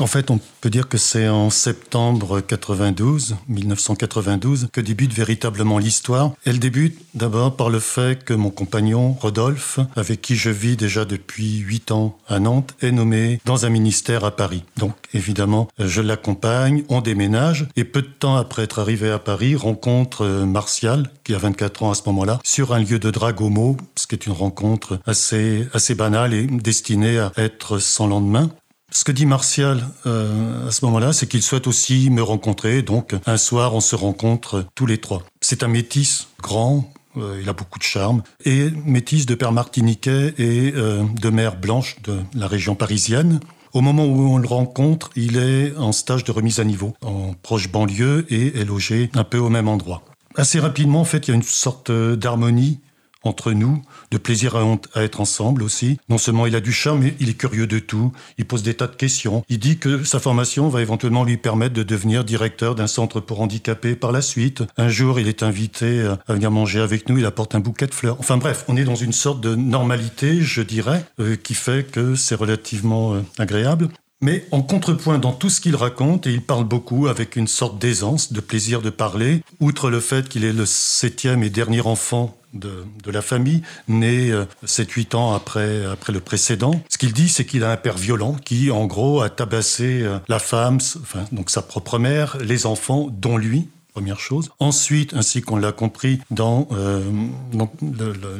En 0.00 0.08
fait, 0.08 0.32
on 0.32 0.40
peut 0.60 0.70
dire 0.70 0.88
que 0.88 0.98
c'est 0.98 1.28
en 1.28 1.50
septembre 1.50 2.40
92, 2.40 3.36
1992, 3.46 4.68
que 4.72 4.80
débute 4.80 5.12
véritablement 5.12 5.78
l'histoire. 5.78 6.32
Elle 6.44 6.58
débute 6.58 6.98
d'abord 7.14 7.56
par 7.56 7.70
le 7.70 7.78
fait 7.78 8.24
que 8.24 8.34
mon 8.34 8.50
compagnon, 8.50 9.12
Rodolphe, 9.12 9.78
avec 9.94 10.20
qui 10.20 10.34
je 10.34 10.50
vis 10.50 10.76
déjà 10.76 11.04
depuis 11.04 11.58
huit 11.58 11.92
ans 11.92 12.18
à 12.26 12.40
Nantes, 12.40 12.74
est 12.82 12.90
nommé 12.90 13.40
dans 13.44 13.66
un 13.66 13.68
ministère 13.68 14.24
à 14.24 14.34
Paris. 14.34 14.64
Donc, 14.78 14.94
évidemment, 15.12 15.68
je 15.78 16.00
l'accompagne, 16.00 16.82
on 16.88 17.00
déménage, 17.00 17.68
et 17.76 17.84
peu 17.84 18.02
de 18.02 18.08
temps 18.08 18.34
après 18.34 18.64
être 18.64 18.80
arrivé 18.80 19.12
à 19.12 19.20
Paris, 19.20 19.54
rencontre 19.54 20.26
Martial, 20.26 21.08
qui 21.22 21.34
a 21.34 21.38
24 21.38 21.84
ans 21.84 21.90
à 21.92 21.94
ce 21.94 22.02
moment-là, 22.06 22.40
sur 22.42 22.74
un 22.74 22.80
lieu 22.80 22.98
de 22.98 23.12
drague 23.12 23.40
homo, 23.40 23.76
ce 23.94 24.08
qui 24.08 24.16
est 24.16 24.26
une 24.26 24.32
rencontre 24.32 24.98
assez, 25.06 25.68
assez 25.72 25.94
banale 25.94 26.34
et 26.34 26.46
destinée 26.48 27.18
à 27.20 27.30
être 27.36 27.78
sans 27.78 28.08
lendemain. 28.08 28.50
Ce 28.96 29.02
que 29.02 29.10
dit 29.10 29.26
Martial 29.26 29.88
euh, 30.06 30.68
à 30.68 30.70
ce 30.70 30.84
moment-là, 30.84 31.12
c'est 31.12 31.26
qu'il 31.26 31.42
souhaite 31.42 31.66
aussi 31.66 32.10
me 32.10 32.22
rencontrer. 32.22 32.82
Donc 32.82 33.16
un 33.26 33.36
soir, 33.36 33.74
on 33.74 33.80
se 33.80 33.96
rencontre 33.96 34.64
tous 34.76 34.86
les 34.86 34.98
trois. 34.98 35.24
C'est 35.40 35.64
un 35.64 35.68
métis 35.68 36.28
grand, 36.40 36.92
euh, 37.16 37.40
il 37.42 37.48
a 37.48 37.52
beaucoup 37.52 37.80
de 37.80 37.84
charme, 37.84 38.22
et 38.44 38.70
métis 38.86 39.26
de 39.26 39.34
père 39.34 39.50
martiniquais 39.50 40.32
et 40.38 40.72
euh, 40.76 41.02
de 41.20 41.28
mère 41.28 41.56
blanche 41.56 41.96
de 42.04 42.20
la 42.36 42.46
région 42.46 42.76
parisienne. 42.76 43.40
Au 43.72 43.80
moment 43.80 44.06
où 44.06 44.32
on 44.32 44.38
le 44.38 44.46
rencontre, 44.46 45.10
il 45.16 45.38
est 45.38 45.76
en 45.76 45.90
stage 45.90 46.22
de 46.22 46.30
remise 46.30 46.60
à 46.60 46.64
niveau, 46.64 46.94
en 47.02 47.34
proche 47.42 47.68
banlieue, 47.72 48.24
et 48.30 48.60
est 48.60 48.64
logé 48.64 49.10
un 49.14 49.24
peu 49.24 49.38
au 49.38 49.48
même 49.48 49.66
endroit. 49.66 50.04
Assez 50.36 50.60
rapidement, 50.60 51.00
en 51.00 51.04
fait, 51.04 51.26
il 51.26 51.32
y 51.32 51.34
a 51.34 51.36
une 51.36 51.42
sorte 51.42 51.90
d'harmonie 51.90 52.78
entre 53.24 53.52
nous, 53.52 53.82
de 54.10 54.18
plaisir 54.18 54.56
à, 54.56 55.02
être 55.02 55.20
ensemble 55.20 55.62
aussi. 55.62 55.98
Non 56.08 56.18
seulement 56.18 56.46
il 56.46 56.56
a 56.56 56.60
du 56.60 56.72
charme, 56.72 57.00
mais 57.00 57.14
il 57.20 57.28
est 57.28 57.34
curieux 57.34 57.66
de 57.66 57.78
tout, 57.78 58.12
il 58.38 58.44
pose 58.44 58.62
des 58.62 58.74
tas 58.74 58.86
de 58.86 58.96
questions. 58.96 59.44
Il 59.48 59.58
dit 59.58 59.78
que 59.78 60.04
sa 60.04 60.20
formation 60.20 60.68
va 60.68 60.82
éventuellement 60.82 61.24
lui 61.24 61.36
permettre 61.36 61.74
de 61.74 61.82
devenir 61.82 62.24
directeur 62.24 62.74
d'un 62.74 62.86
centre 62.86 63.20
pour 63.20 63.40
handicapés 63.40 63.96
par 63.96 64.12
la 64.12 64.22
suite. 64.22 64.62
Un 64.76 64.88
jour, 64.88 65.18
il 65.18 65.28
est 65.28 65.42
invité 65.42 66.06
à 66.28 66.32
venir 66.32 66.50
manger 66.50 66.80
avec 66.80 67.08
nous, 67.08 67.18
il 67.18 67.26
apporte 67.26 67.54
un 67.54 67.60
bouquet 67.60 67.86
de 67.86 67.94
fleurs. 67.94 68.16
Enfin 68.18 68.36
bref, 68.36 68.64
on 68.68 68.76
est 68.76 68.84
dans 68.84 68.94
une 68.94 69.12
sorte 69.12 69.40
de 69.40 69.54
normalité, 69.54 70.40
je 70.40 70.62
dirais, 70.62 71.04
euh, 71.20 71.36
qui 71.36 71.54
fait 71.54 71.90
que 71.90 72.14
c'est 72.14 72.34
relativement 72.34 73.14
euh, 73.14 73.20
agréable. 73.38 73.88
Mais 74.20 74.46
en 74.52 74.62
contrepoint 74.62 75.18
dans 75.18 75.32
tout 75.32 75.50
ce 75.50 75.60
qu'il 75.60 75.76
raconte, 75.76 76.26
et 76.26 76.32
il 76.32 76.40
parle 76.40 76.64
beaucoup 76.64 77.08
avec 77.08 77.36
une 77.36 77.48
sorte 77.48 77.78
d'aisance, 77.78 78.32
de 78.32 78.40
plaisir 78.40 78.80
de 78.80 78.90
parler, 78.90 79.42
outre 79.60 79.90
le 79.90 80.00
fait 80.00 80.28
qu'il 80.28 80.44
est 80.44 80.52
le 80.52 80.64
septième 80.64 81.42
et 81.42 81.50
dernier 81.50 81.82
enfant 81.82 82.36
de, 82.54 82.84
la 83.10 83.22
famille, 83.22 83.62
né 83.88 84.32
7-8 84.64 85.14
euh, 85.14 85.18
ans 85.18 85.34
après, 85.34 85.84
après 85.84 86.12
le 86.12 86.20
précédent. 86.20 86.80
Ce 86.88 86.98
qu'il 86.98 87.12
dit, 87.12 87.28
c'est 87.28 87.44
qu'il 87.44 87.64
a 87.64 87.70
un 87.70 87.76
père 87.76 87.96
violent 87.96 88.36
qui, 88.44 88.70
en 88.70 88.86
gros, 88.86 89.20
a 89.20 89.30
tabassé 89.30 90.02
euh, 90.02 90.18
la 90.28 90.38
femme, 90.38 90.78
enfin, 91.02 91.24
donc 91.32 91.50
sa 91.50 91.62
propre 91.62 91.98
mère, 91.98 92.36
les 92.40 92.66
enfants, 92.66 93.08
dont 93.10 93.36
lui, 93.36 93.68
première 93.94 94.18
chose. 94.18 94.50
Ensuite, 94.58 95.14
ainsi 95.14 95.40
qu'on 95.40 95.54
l'a 95.56 95.70
compris 95.70 96.18
dans, 96.32 96.66
euh, 96.72 97.00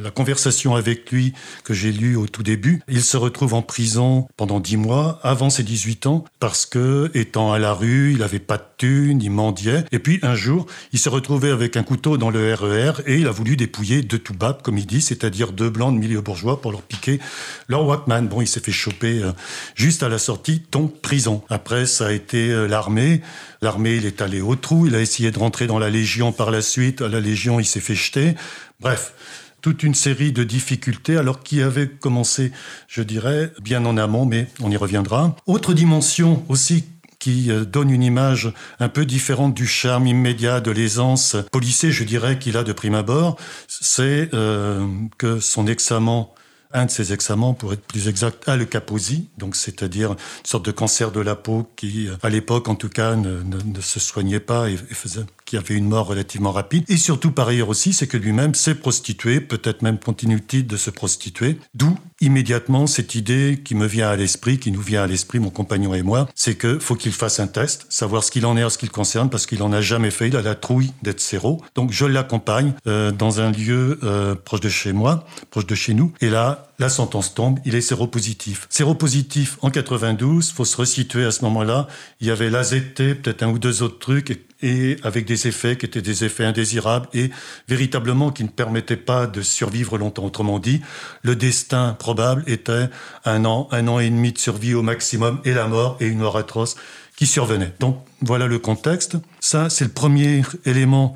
la 0.02 0.10
conversation 0.10 0.74
avec 0.74 1.12
lui 1.12 1.32
que 1.62 1.72
j'ai 1.72 1.92
lu 1.92 2.16
au 2.16 2.26
tout 2.26 2.42
début, 2.42 2.82
il 2.88 3.04
se 3.04 3.16
retrouve 3.16 3.54
en 3.54 3.62
prison 3.62 4.26
pendant 4.36 4.58
dix 4.58 4.76
mois 4.76 5.20
avant 5.22 5.50
ses 5.50 5.62
18 5.62 6.06
ans 6.06 6.24
parce 6.40 6.66
que, 6.66 7.08
étant 7.14 7.52
à 7.52 7.60
la 7.60 7.72
rue, 7.72 8.10
il 8.10 8.18
n'avait 8.18 8.40
pas 8.40 8.56
de 8.56 8.64
thunes, 8.78 9.22
il 9.22 9.30
mendiait. 9.30 9.84
Et 9.92 10.00
puis 10.00 10.18
un 10.22 10.34
jour, 10.34 10.66
il 10.92 10.98
s'est 10.98 11.08
retrouvé 11.08 11.50
avec 11.50 11.76
un 11.76 11.84
couteau 11.84 12.16
dans 12.16 12.30
le 12.30 12.52
RER 12.52 12.64
e 12.98 13.02
et 13.06 13.18
il 13.20 13.28
a 13.28 13.30
voulu 13.30 13.56
dépouiller 13.56 14.02
deux 14.02 14.18
toubabs, 14.18 14.60
comme 14.60 14.76
il 14.76 14.86
dit, 14.86 15.00
c'est-à-dire 15.00 15.52
deux 15.52 15.70
blancs 15.70 15.94
de 15.94 16.00
milieu 16.00 16.20
bourgeois 16.20 16.60
pour 16.60 16.72
leur 16.72 16.82
piquer 16.82 17.20
leur 17.68 17.86
Walkman. 17.86 18.22
Bon, 18.22 18.40
il 18.40 18.48
s'est 18.48 18.58
fait 18.58 18.72
choper 18.72 19.22
euh, 19.22 19.30
juste 19.76 20.02
à 20.02 20.08
la 20.08 20.18
sortie, 20.18 20.62
donc 20.72 21.00
prison. 21.00 21.42
Après, 21.48 21.86
ça 21.86 22.08
a 22.08 22.12
été 22.12 22.50
euh, 22.50 22.66
l'armée. 22.66 23.20
L'armée, 23.62 23.94
il 23.94 24.04
est 24.04 24.20
allé 24.20 24.40
au 24.40 24.56
trou, 24.56 24.86
il 24.86 24.94
a 24.94 25.00
essayé 25.00 25.30
de 25.30 25.38
rentrer 25.44 25.66
dans 25.66 25.78
la 25.78 25.90
Légion 25.90 26.32
par 26.32 26.50
la 26.50 26.62
suite. 26.62 27.02
À 27.02 27.08
la 27.08 27.20
Légion, 27.20 27.60
il 27.60 27.66
s'est 27.66 27.80
fait 27.80 27.94
jeter. 27.94 28.34
Bref, 28.80 29.12
toute 29.60 29.82
une 29.82 29.94
série 29.94 30.32
de 30.32 30.42
difficultés, 30.42 31.18
alors 31.18 31.42
qui 31.42 31.60
avait 31.60 31.86
commencé, 31.86 32.50
je 32.88 33.02
dirais, 33.02 33.52
bien 33.62 33.84
en 33.84 33.98
amont, 33.98 34.24
mais 34.24 34.48
on 34.62 34.70
y 34.70 34.76
reviendra. 34.78 35.36
Autre 35.46 35.74
dimension 35.74 36.42
aussi 36.48 36.84
qui 37.18 37.50
euh, 37.50 37.64
donne 37.66 37.90
une 37.90 38.02
image 38.02 38.52
un 38.80 38.88
peu 38.88 39.04
différente 39.04 39.54
du 39.54 39.66
charme 39.66 40.06
immédiat, 40.06 40.60
de 40.60 40.70
l'aisance 40.70 41.36
policier, 41.52 41.92
je 41.92 42.04
dirais, 42.04 42.38
qu'il 42.38 42.56
a 42.56 42.64
de 42.64 42.72
prime 42.72 42.94
abord, 42.94 43.36
c'est 43.68 44.30
euh, 44.32 44.86
que 45.18 45.40
son 45.40 45.66
examen 45.66 46.28
un 46.74 46.86
de 46.86 46.90
ses 46.90 47.12
examens, 47.12 47.54
pour 47.54 47.72
être 47.72 47.86
plus 47.86 48.08
exact, 48.08 48.48
a 48.48 48.56
le 48.56 48.64
Kaposi, 48.64 49.28
donc 49.38 49.56
c'est-à-dire 49.56 50.10
une 50.10 50.16
sorte 50.44 50.66
de 50.66 50.72
cancer 50.72 51.12
de 51.12 51.20
la 51.20 51.36
peau 51.36 51.70
qui, 51.76 52.08
à 52.22 52.28
l'époque 52.28 52.68
en 52.68 52.74
tout 52.74 52.88
cas, 52.88 53.14
ne, 53.16 53.80
se 53.80 54.00
soignait 54.00 54.40
pas 54.40 54.68
et, 54.68 54.76
faisait 54.76 55.24
qui 55.54 55.58
avait 55.58 55.78
une 55.78 55.88
mort 55.88 56.08
relativement 56.08 56.50
rapide. 56.50 56.84
Et 56.88 56.96
surtout, 56.96 57.30
par 57.30 57.46
ailleurs 57.46 57.68
aussi, 57.68 57.92
c'est 57.92 58.08
que 58.08 58.16
lui-même 58.16 58.56
s'est 58.56 58.74
prostitué, 58.74 59.40
peut-être 59.40 59.82
même 59.82 59.98
continue-t-il 59.98 60.66
de 60.66 60.76
se 60.76 60.90
prostituer. 60.90 61.58
D'où 61.74 61.96
immédiatement 62.20 62.88
cette 62.88 63.14
idée 63.14 63.60
qui 63.64 63.76
me 63.76 63.86
vient 63.86 64.08
à 64.08 64.16
l'esprit, 64.16 64.58
qui 64.58 64.72
nous 64.72 64.80
vient 64.80 65.04
à 65.04 65.06
l'esprit, 65.06 65.38
mon 65.38 65.50
compagnon 65.50 65.94
et 65.94 66.02
moi, 66.02 66.28
c'est 66.34 66.56
que 66.56 66.80
faut 66.80 66.96
qu'il 66.96 67.12
fasse 67.12 67.38
un 67.38 67.46
test, 67.46 67.86
savoir 67.88 68.24
ce 68.24 68.32
qu'il 68.32 68.46
en 68.46 68.56
est 68.56 68.64
en 68.64 68.70
ce 68.70 68.78
qui 68.78 68.86
le 68.86 68.90
concerne, 68.90 69.30
parce 69.30 69.46
qu'il 69.46 69.62
en 69.62 69.72
a 69.72 69.80
jamais 69.80 70.10
fait. 70.10 70.26
Il 70.26 70.36
a 70.36 70.42
la 70.42 70.56
trouille 70.56 70.92
d'être 71.02 71.20
séro. 71.20 71.62
Donc 71.76 71.92
je 71.92 72.04
l'accompagne 72.04 72.72
euh, 72.88 73.12
dans 73.12 73.40
un 73.40 73.52
lieu 73.52 74.00
euh, 74.02 74.34
proche 74.34 74.60
de 74.60 74.68
chez 74.68 74.92
moi, 74.92 75.24
proche 75.50 75.66
de 75.66 75.74
chez 75.76 75.94
nous. 75.94 76.12
Et 76.20 76.30
là, 76.30 76.72
la 76.78 76.88
sentence 76.88 77.34
tombe, 77.34 77.60
il 77.64 77.74
est 77.74 77.80
séropositif. 77.80 78.66
Séropositif 78.68 79.58
en 79.62 79.70
92, 79.70 80.50
faut 80.50 80.64
se 80.64 80.76
resituer 80.76 81.24
à 81.24 81.30
ce 81.30 81.42
moment-là. 81.44 81.86
Il 82.20 82.26
y 82.26 82.30
avait 82.30 82.50
l'AZT, 82.50 83.22
peut-être 83.22 83.42
un 83.42 83.48
ou 83.48 83.58
deux 83.58 83.82
autres 83.82 83.98
trucs, 83.98 84.40
et 84.62 84.96
avec 85.02 85.26
des 85.26 85.46
effets 85.46 85.76
qui 85.76 85.86
étaient 85.86 86.02
des 86.02 86.24
effets 86.24 86.44
indésirables 86.44 87.06
et 87.12 87.30
véritablement 87.68 88.30
qui 88.30 88.44
ne 88.44 88.48
permettaient 88.48 88.96
pas 88.96 89.26
de 89.26 89.42
survivre 89.42 89.98
longtemps. 89.98 90.24
Autrement 90.24 90.58
dit, 90.58 90.80
le 91.22 91.36
destin 91.36 91.94
probable 91.98 92.42
était 92.46 92.88
un 93.24 93.44
an, 93.44 93.68
un 93.70 93.86
an 93.88 93.98
et 93.98 94.08
demi 94.08 94.32
de 94.32 94.38
survie 94.38 94.74
au 94.74 94.82
maximum 94.82 95.40
et 95.44 95.52
la 95.52 95.68
mort 95.68 95.98
et 96.00 96.06
une 96.06 96.18
mort 96.18 96.38
atroce 96.38 96.76
qui 97.16 97.26
survenait. 97.26 97.72
Donc 97.78 98.02
voilà 98.22 98.46
le 98.46 98.58
contexte. 98.58 99.16
Ça, 99.38 99.68
c'est 99.68 99.84
le 99.84 99.90
premier 99.90 100.42
élément 100.64 101.14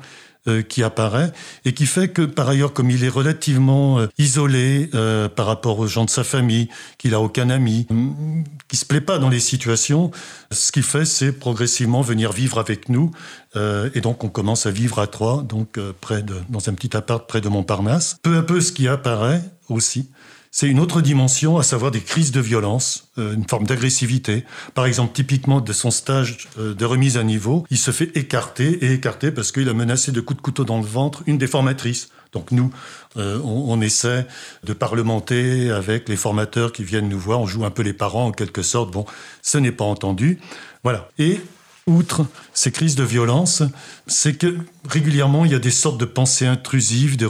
qui 0.67 0.83
apparaît 0.83 1.31
et 1.65 1.73
qui 1.73 1.85
fait 1.85 2.09
que 2.09 2.21
par 2.21 2.49
ailleurs 2.49 2.73
comme 2.73 2.89
il 2.89 3.03
est 3.03 3.09
relativement 3.09 3.99
euh, 3.99 4.07
isolé 4.17 4.89
euh, 4.93 5.27
par 5.27 5.45
rapport 5.45 5.79
aux 5.79 5.87
gens 5.87 6.05
de 6.05 6.09
sa 6.09 6.23
famille, 6.23 6.69
qu'il 6.97 7.13
a 7.13 7.19
aucun 7.19 7.49
ami, 7.49 7.87
mm, 7.89 8.43
qui 8.67 8.77
se 8.77 8.85
plaît 8.85 9.01
pas 9.01 9.17
dans 9.17 9.29
les 9.29 9.39
situations, 9.39 10.11
ce 10.51 10.71
qu'il 10.71 10.83
fait 10.83 11.05
c'est 11.05 11.31
progressivement 11.31 12.01
venir 12.01 12.31
vivre 12.31 12.59
avec 12.59 12.89
nous 12.89 13.11
et 13.55 14.01
donc 14.01 14.23
on 14.23 14.29
commence 14.29 14.67
à 14.67 14.71
vivre 14.71 14.99
à 14.99 15.07
trois 15.07 15.41
donc 15.41 15.79
près 16.01 16.21
de 16.21 16.35
dans 16.49 16.69
un 16.69 16.73
petit 16.73 16.95
appart 16.95 17.27
près 17.27 17.41
de 17.41 17.49
Montparnasse. 17.49 18.17
Peu 18.21 18.37
à 18.37 18.43
peu 18.43 18.61
ce 18.61 18.71
qui 18.71 18.87
apparaît 18.87 19.41
aussi 19.69 20.09
c'est 20.51 20.67
une 20.67 20.79
autre 20.79 21.01
dimension, 21.01 21.59
à 21.59 21.63
savoir 21.63 21.91
des 21.91 22.01
crises 22.01 22.31
de 22.31 22.39
violence, 22.39 23.11
euh, 23.19 23.35
une 23.35 23.47
forme 23.47 23.67
d'agressivité. 23.67 24.45
Par 24.73 24.87
exemple, 24.87 25.13
typiquement 25.13 25.61
de 25.61 25.73
son 25.73 25.91
stage 25.91 26.47
euh, 26.57 26.73
de 26.73 26.85
remise 26.85 27.17
à 27.17 27.23
niveau, 27.23 27.65
il 27.69 27.77
se 27.77 27.91
fait 27.91 28.09
écarter 28.17 28.83
et 28.83 28.93
écarter 28.93 29.31
parce 29.31 29.51
qu'il 29.51 29.69
a 29.69 29.73
menacé 29.73 30.11
de 30.11 30.21
coups 30.21 30.37
de 30.37 30.41
couteau 30.41 30.63
dans 30.63 30.79
le 30.79 30.85
ventre 30.85 31.21
une 31.27 31.37
des 31.37 31.45
formatrices. 31.45 32.09
Donc 32.31 32.51
nous, 32.51 32.71
euh, 33.17 33.39
on, 33.43 33.79
essaie 33.81 34.27
de 34.63 34.73
parlementer 34.73 35.71
avec 35.71 36.09
les 36.09 36.15
formateurs 36.15 36.71
qui 36.71 36.83
viennent 36.83 37.09
nous 37.09 37.19
voir, 37.19 37.39
on 37.39 37.47
joue 37.47 37.65
un 37.65 37.71
peu 37.71 37.83
les 37.83 37.93
parents 37.93 38.27
en 38.27 38.31
quelque 38.31 38.63
sorte. 38.63 38.91
Bon, 38.91 39.05
ce 39.43 39.57
n'est 39.59 39.71
pas 39.71 39.85
entendu. 39.85 40.39
Voilà. 40.83 41.09
Et 41.19 41.41
outre 41.85 42.25
ces 42.53 42.71
crises 42.71 42.95
de 42.95 43.03
violence, 43.03 43.63
c'est 44.07 44.33
que 44.33 44.57
régulièrement, 44.87 45.45
il 45.45 45.51
y 45.51 45.55
a 45.55 45.59
des 45.59 45.71
sortes 45.71 45.99
de 45.99 46.05
pensées 46.05 46.45
intrusives, 46.45 47.17
de 47.17 47.29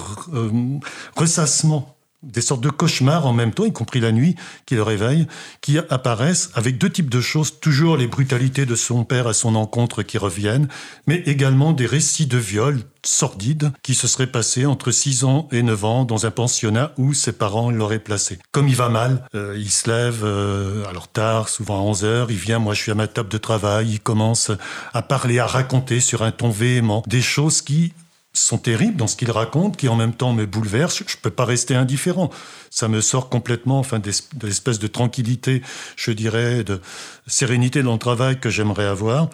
ressassements 1.15 1.95
des 2.21 2.41
sortes 2.41 2.61
de 2.61 2.69
cauchemars 2.69 3.25
en 3.25 3.33
même 3.33 3.53
temps, 3.53 3.65
y 3.65 3.71
compris 3.71 3.99
la 3.99 4.11
nuit, 4.11 4.35
qui 4.65 4.75
le 4.75 4.83
réveillent, 4.83 5.27
qui 5.61 5.77
apparaissent 5.77 6.49
avec 6.53 6.77
deux 6.77 6.89
types 6.89 7.09
de 7.09 7.21
choses, 7.21 7.59
toujours 7.59 7.97
les 7.97 8.07
brutalités 8.07 8.65
de 8.65 8.75
son 8.75 9.05
père 9.05 9.27
à 9.27 9.33
son 9.33 9.55
encontre 9.55 10.03
qui 10.03 10.17
reviennent, 10.17 10.67
mais 11.07 11.17
également 11.25 11.71
des 11.71 11.85
récits 11.85 12.25
de 12.27 12.37
viol 12.37 12.81
sordides 13.05 13.71
qui 13.81 13.95
se 13.95 14.07
seraient 14.07 14.27
passés 14.27 14.65
entre 14.65 14.91
6 14.91 15.23
ans 15.23 15.47
et 15.51 15.63
9 15.63 15.85
ans 15.85 16.05
dans 16.05 16.25
un 16.25 16.31
pensionnat 16.31 16.91
où 16.97 17.13
ses 17.13 17.31
parents 17.31 17.71
l'auraient 17.71 17.99
placé. 17.99 18.39
Comme 18.51 18.67
il 18.67 18.75
va 18.75 18.89
mal, 18.89 19.25
euh, 19.35 19.55
il 19.57 19.71
se 19.71 19.89
lève 19.89 20.21
euh, 20.23 20.85
alors 20.89 21.07
tard, 21.07 21.47
souvent 21.47 21.79
à 21.79 21.81
11 21.83 22.03
heures, 22.03 22.31
il 22.31 22.37
vient, 22.37 22.59
moi 22.59 22.73
je 22.73 22.81
suis 22.81 22.91
à 22.91 22.95
ma 22.95 23.07
table 23.07 23.29
de 23.29 23.37
travail, 23.37 23.89
il 23.91 23.99
commence 24.01 24.51
à 24.93 25.01
parler, 25.01 25.39
à 25.39 25.47
raconter 25.47 26.01
sur 26.01 26.23
un 26.23 26.31
ton 26.31 26.49
véhément 26.49 27.03
des 27.07 27.21
choses 27.21 27.61
qui 27.61 27.93
sont 28.33 28.57
terribles 28.57 28.95
dans 28.95 29.07
ce 29.07 29.15
qu'il 29.15 29.31
raconte, 29.31 29.77
qui 29.77 29.87
en 29.87 29.95
même 29.95 30.13
temps 30.13 30.33
me 30.33 30.45
bouleversent. 30.45 31.03
Je 31.07 31.15
ne 31.15 31.21
peux 31.21 31.31
pas 31.31 31.45
rester 31.45 31.75
indifférent. 31.75 32.29
Ça 32.69 32.87
me 32.87 33.01
sort 33.01 33.29
complètement 33.29 33.79
enfin, 33.79 33.99
de 33.99 34.11
l'espèce 34.43 34.79
de 34.79 34.87
tranquillité, 34.87 35.61
je 35.95 36.11
dirais, 36.11 36.63
de 36.63 36.81
sérénité 37.27 37.81
dans 37.83 37.93
le 37.93 37.99
travail 37.99 38.39
que 38.39 38.49
j'aimerais 38.49 38.85
avoir. 38.85 39.29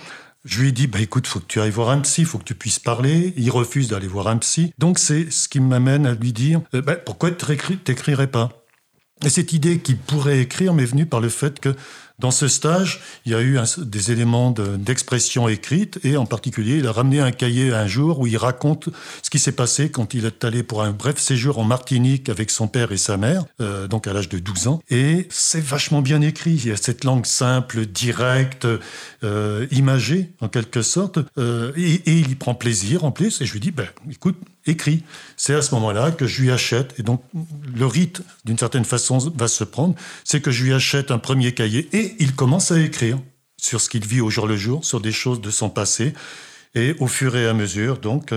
Je 0.45 0.61
lui 0.61 0.69
ai 0.69 0.71
dit, 0.71 0.87
bah, 0.87 0.99
écoute, 0.99 1.25
faut 1.25 1.39
que 1.39 1.47
tu 1.47 1.59
ailles 1.59 1.71
voir 1.71 1.89
un 1.89 1.99
psy, 2.01 2.23
faut 2.23 2.37
que 2.37 2.43
tu 2.43 2.55
puisses 2.55 2.79
parler. 2.79 3.33
Il 3.35 3.49
refuse 3.49 3.89
d'aller 3.89 4.07
voir 4.07 4.27
un 4.27 4.37
psy. 4.37 4.71
Donc 4.77 4.99
c'est 4.99 5.31
ce 5.31 5.49
qui 5.49 5.59
m'amène 5.59 6.05
à 6.05 6.13
lui 6.13 6.33
dire, 6.33 6.61
euh, 6.73 6.81
bah, 6.81 6.95
pourquoi 6.95 7.31
tu 7.31 7.45
n'écrirais 7.87 8.27
pas? 8.27 8.49
Et 9.24 9.29
cette 9.29 9.53
idée 9.53 9.79
qu'il 9.79 9.98
pourrait 9.98 10.39
écrire 10.39 10.74
m'est 10.74 10.86
venue 10.86 11.05
par 11.05 11.22
le 11.22 11.29
fait 11.29 11.60
que 11.60 11.74
dans 12.19 12.31
ce 12.31 12.48
stage, 12.48 13.01
il 13.25 13.34
y 13.34 13.36
a 13.36 13.41
eu 13.41 13.57
des 13.77 14.12
éléments 14.12 14.51
d'expression 14.51 15.50
écrite 15.50 16.00
et 16.03 16.15
en 16.15 16.25
particulier, 16.25 16.77
il 16.77 16.88
a 16.88 16.93
ramené 16.93 17.19
un 17.19 17.31
cahier 17.31 17.74
un 17.74 17.88
jour 17.88 18.19
où 18.19 18.27
il 18.27 18.38
raconte 18.38 18.88
ce 19.22 19.29
qui 19.29 19.38
s'est 19.38 19.51
passé 19.51 19.89
quand 19.89 20.13
il 20.13 20.25
est 20.25 20.43
allé 20.45 20.63
pour 20.63 20.81
un 20.81 20.91
bref 20.91 21.17
séjour 21.17 21.60
en 21.60 21.65
Martinique 21.65 22.29
avec 22.29 22.51
son 22.51 22.69
père 22.69 22.93
et 22.93 22.98
sa 22.98 23.17
mère, 23.17 23.43
euh, 23.60 23.88
donc 23.88 24.07
à 24.07 24.13
l'âge 24.13 24.29
de 24.29 24.39
12 24.39 24.67
ans. 24.67 24.81
Et 24.89 25.27
c'est 25.29 25.63
vachement 25.63 26.01
bien 26.01 26.22
écrit. 26.22 26.51
Il 26.51 26.67
y 26.67 26.72
a 26.72 26.77
cette 26.77 27.03
langue 27.03 27.25
simple, 27.25 27.86
directe, 27.86 28.67
euh, 29.24 29.67
imagée 29.72 30.31
en 30.39 30.48
quelque 30.48 30.81
sorte. 30.81 31.19
Euh, 31.38 31.74
et, 31.75 31.95
et, 31.95 32.19
il 32.19 32.31
y 32.31 32.36
prend 32.36 32.55
plaisir 32.55 33.03
en 33.03 33.12
plus. 33.12 33.41
Et 33.41 33.45
je 33.45 33.51
lui 33.51 33.60
dis, 33.60 33.72
ben, 33.72 33.88
écoute, 34.10 34.38
écrit. 34.65 35.03
C'est 35.38 35.53
à 35.53 35.62
ce 35.62 35.74
moment-là 35.75 36.12
que 36.12 36.27
je 36.27 36.41
lui 36.41 36.51
achète, 36.51 36.95
et 37.00 37.03
donc 37.03 37.24
le 37.34 37.86
rite, 37.86 38.22
d'une 38.45 38.57
certaine 38.57 38.86
façon, 38.86 39.17
va 39.36 39.48
se 39.48 39.63
prendre, 39.63 39.95
c'est 40.24 40.41
que 40.41 40.51
je 40.51 40.63
lui 40.63 40.74
achète 40.74 41.12
un 41.12 41.17
premier 41.17 41.53
cahier, 41.53 41.89
et 41.93 42.15
il 42.19 42.36
commence 42.36 42.72
à 42.72 42.79
écrire 42.79 43.19
sur 43.57 43.81
ce 43.81 43.89
qu'il 43.89 44.05
vit 44.05 44.22
au 44.22 44.29
jour 44.29 44.48
le 44.48 44.57
jour, 44.57 44.86
sur 44.86 45.01
des 45.01 45.12
choses 45.12 45.41
de 45.41 45.51
son 45.51 45.69
passé, 45.69 46.13
et 46.74 46.95
au 47.00 47.07
fur 47.07 47.36
et 47.36 47.48
à 47.48 47.53
mesure, 47.53 47.98
donc, 48.00 48.34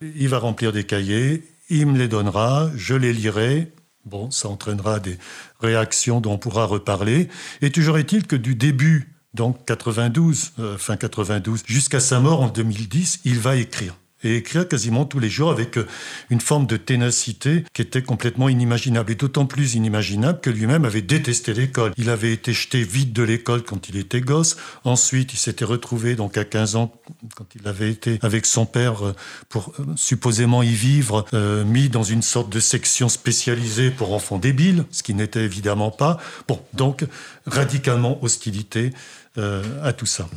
il 0.00 0.28
va 0.28 0.38
remplir 0.38 0.72
des 0.72 0.84
cahiers, 0.84 1.42
il 1.68 1.86
me 1.86 1.98
les 1.98 2.08
donnera, 2.08 2.70
je 2.76 2.94
les 2.94 3.12
lirai, 3.12 3.72
bon, 4.04 4.30
ça 4.30 4.48
entraînera 4.48 5.00
des 5.00 5.18
réactions 5.60 6.20
dont 6.20 6.32
on 6.32 6.38
pourra 6.38 6.64
reparler, 6.64 7.28
et 7.62 7.70
toujours 7.70 7.98
est-il 7.98 8.26
que 8.26 8.36
du 8.36 8.54
début, 8.54 9.12
donc 9.34 9.64
92, 9.66 10.52
euh, 10.58 10.78
fin 10.78 10.96
92, 10.96 11.62
jusqu'à 11.66 12.00
sa 12.00 12.20
mort 12.20 12.42
en 12.42 12.48
2010, 12.48 13.20
il 13.24 13.38
va 13.38 13.56
écrire 13.56 13.96
et 14.22 14.36
écrire 14.36 14.68
quasiment 14.68 15.04
tous 15.04 15.18
les 15.18 15.30
jours 15.30 15.50
avec 15.50 15.78
euh, 15.78 15.86
une 16.30 16.40
forme 16.40 16.66
de 16.66 16.76
ténacité 16.76 17.64
qui 17.72 17.82
était 17.82 18.02
complètement 18.02 18.48
inimaginable, 18.48 19.12
et 19.12 19.14
d'autant 19.14 19.46
plus 19.46 19.74
inimaginable 19.74 20.40
que 20.40 20.50
lui-même 20.50 20.84
avait 20.84 21.02
détesté 21.02 21.54
l'école. 21.54 21.92
Il 21.96 22.10
avait 22.10 22.32
été 22.32 22.52
jeté 22.52 22.82
vite 22.82 23.12
de 23.12 23.22
l'école 23.22 23.62
quand 23.62 23.88
il 23.88 23.96
était 23.96 24.20
gosse, 24.20 24.56
ensuite 24.84 25.32
il 25.32 25.38
s'était 25.38 25.64
retrouvé 25.64 26.16
donc 26.16 26.36
à 26.36 26.44
15 26.44 26.76
ans, 26.76 26.92
quand 27.36 27.46
il 27.54 27.66
avait 27.66 27.90
été 27.90 28.18
avec 28.22 28.46
son 28.46 28.66
père 28.66 29.06
euh, 29.06 29.14
pour 29.48 29.72
euh, 29.78 29.84
supposément 29.96 30.62
y 30.62 30.74
vivre, 30.74 31.24
mis 31.64 31.88
dans 31.88 32.02
une 32.02 32.22
sorte 32.22 32.50
de 32.50 32.60
section 32.60 33.08
spécialisée 33.08 33.90
pour 33.90 34.12
enfants 34.12 34.38
débiles, 34.38 34.84
ce 34.90 35.02
qui 35.02 35.14
n'était 35.14 35.44
évidemment 35.44 35.90
pas. 35.90 36.18
Bon, 36.48 36.60
donc 36.74 37.04
radicalement 37.46 38.22
hostilité 38.22 38.92
à 39.36 39.92
tout 39.92 40.06
ça. 40.06 40.28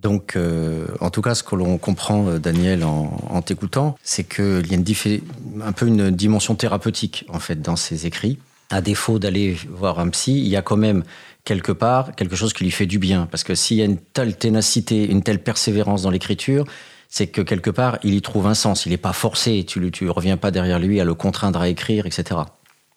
Donc, 0.00 0.36
euh, 0.36 0.86
en 1.00 1.10
tout 1.10 1.22
cas, 1.22 1.34
ce 1.34 1.42
que 1.42 1.56
l'on 1.56 1.78
comprend, 1.78 2.28
euh, 2.28 2.38
Daniel, 2.38 2.84
en, 2.84 3.42
t'écoutant, 3.42 3.96
c'est 4.02 4.24
qu'il 4.24 4.66
y 4.66 4.74
a 4.74 4.76
une 4.76 5.62
un 5.62 5.72
peu 5.72 5.86
une 5.86 6.10
dimension 6.10 6.54
thérapeutique, 6.54 7.24
en 7.28 7.38
fait, 7.38 7.62
dans 7.62 7.76
ses 7.76 8.06
écrits. 8.06 8.38
À 8.70 8.80
défaut 8.80 9.18
d'aller 9.18 9.56
voir 9.70 9.98
un 10.00 10.08
psy, 10.08 10.32
il 10.38 10.48
y 10.48 10.56
a 10.56 10.62
quand 10.62 10.76
même 10.76 11.02
quelque 11.44 11.72
part 11.72 12.14
quelque 12.16 12.36
chose 12.36 12.52
qui 12.52 12.64
lui 12.64 12.70
fait 12.70 12.86
du 12.86 12.98
bien. 12.98 13.26
Parce 13.30 13.44
que 13.44 13.54
s'il 13.54 13.78
y 13.78 13.82
a 13.82 13.84
une 13.84 13.98
telle 13.98 14.36
ténacité, 14.36 15.08
une 15.08 15.22
telle 15.22 15.42
persévérance 15.42 16.02
dans 16.02 16.10
l'écriture, 16.10 16.66
c'est 17.08 17.28
que 17.28 17.40
quelque 17.40 17.70
part, 17.70 17.98
il 18.02 18.14
y 18.14 18.20
trouve 18.20 18.46
un 18.46 18.54
sens. 18.54 18.84
Il 18.84 18.90
n'est 18.90 18.96
pas 18.98 19.12
forcé. 19.12 19.64
Tu 19.66 19.80
ne 19.80 20.10
reviens 20.10 20.36
pas 20.36 20.50
derrière 20.50 20.78
lui 20.78 21.00
à 21.00 21.04
le 21.04 21.14
contraindre 21.14 21.60
à 21.60 21.68
écrire, 21.68 22.04
etc. 22.04 22.40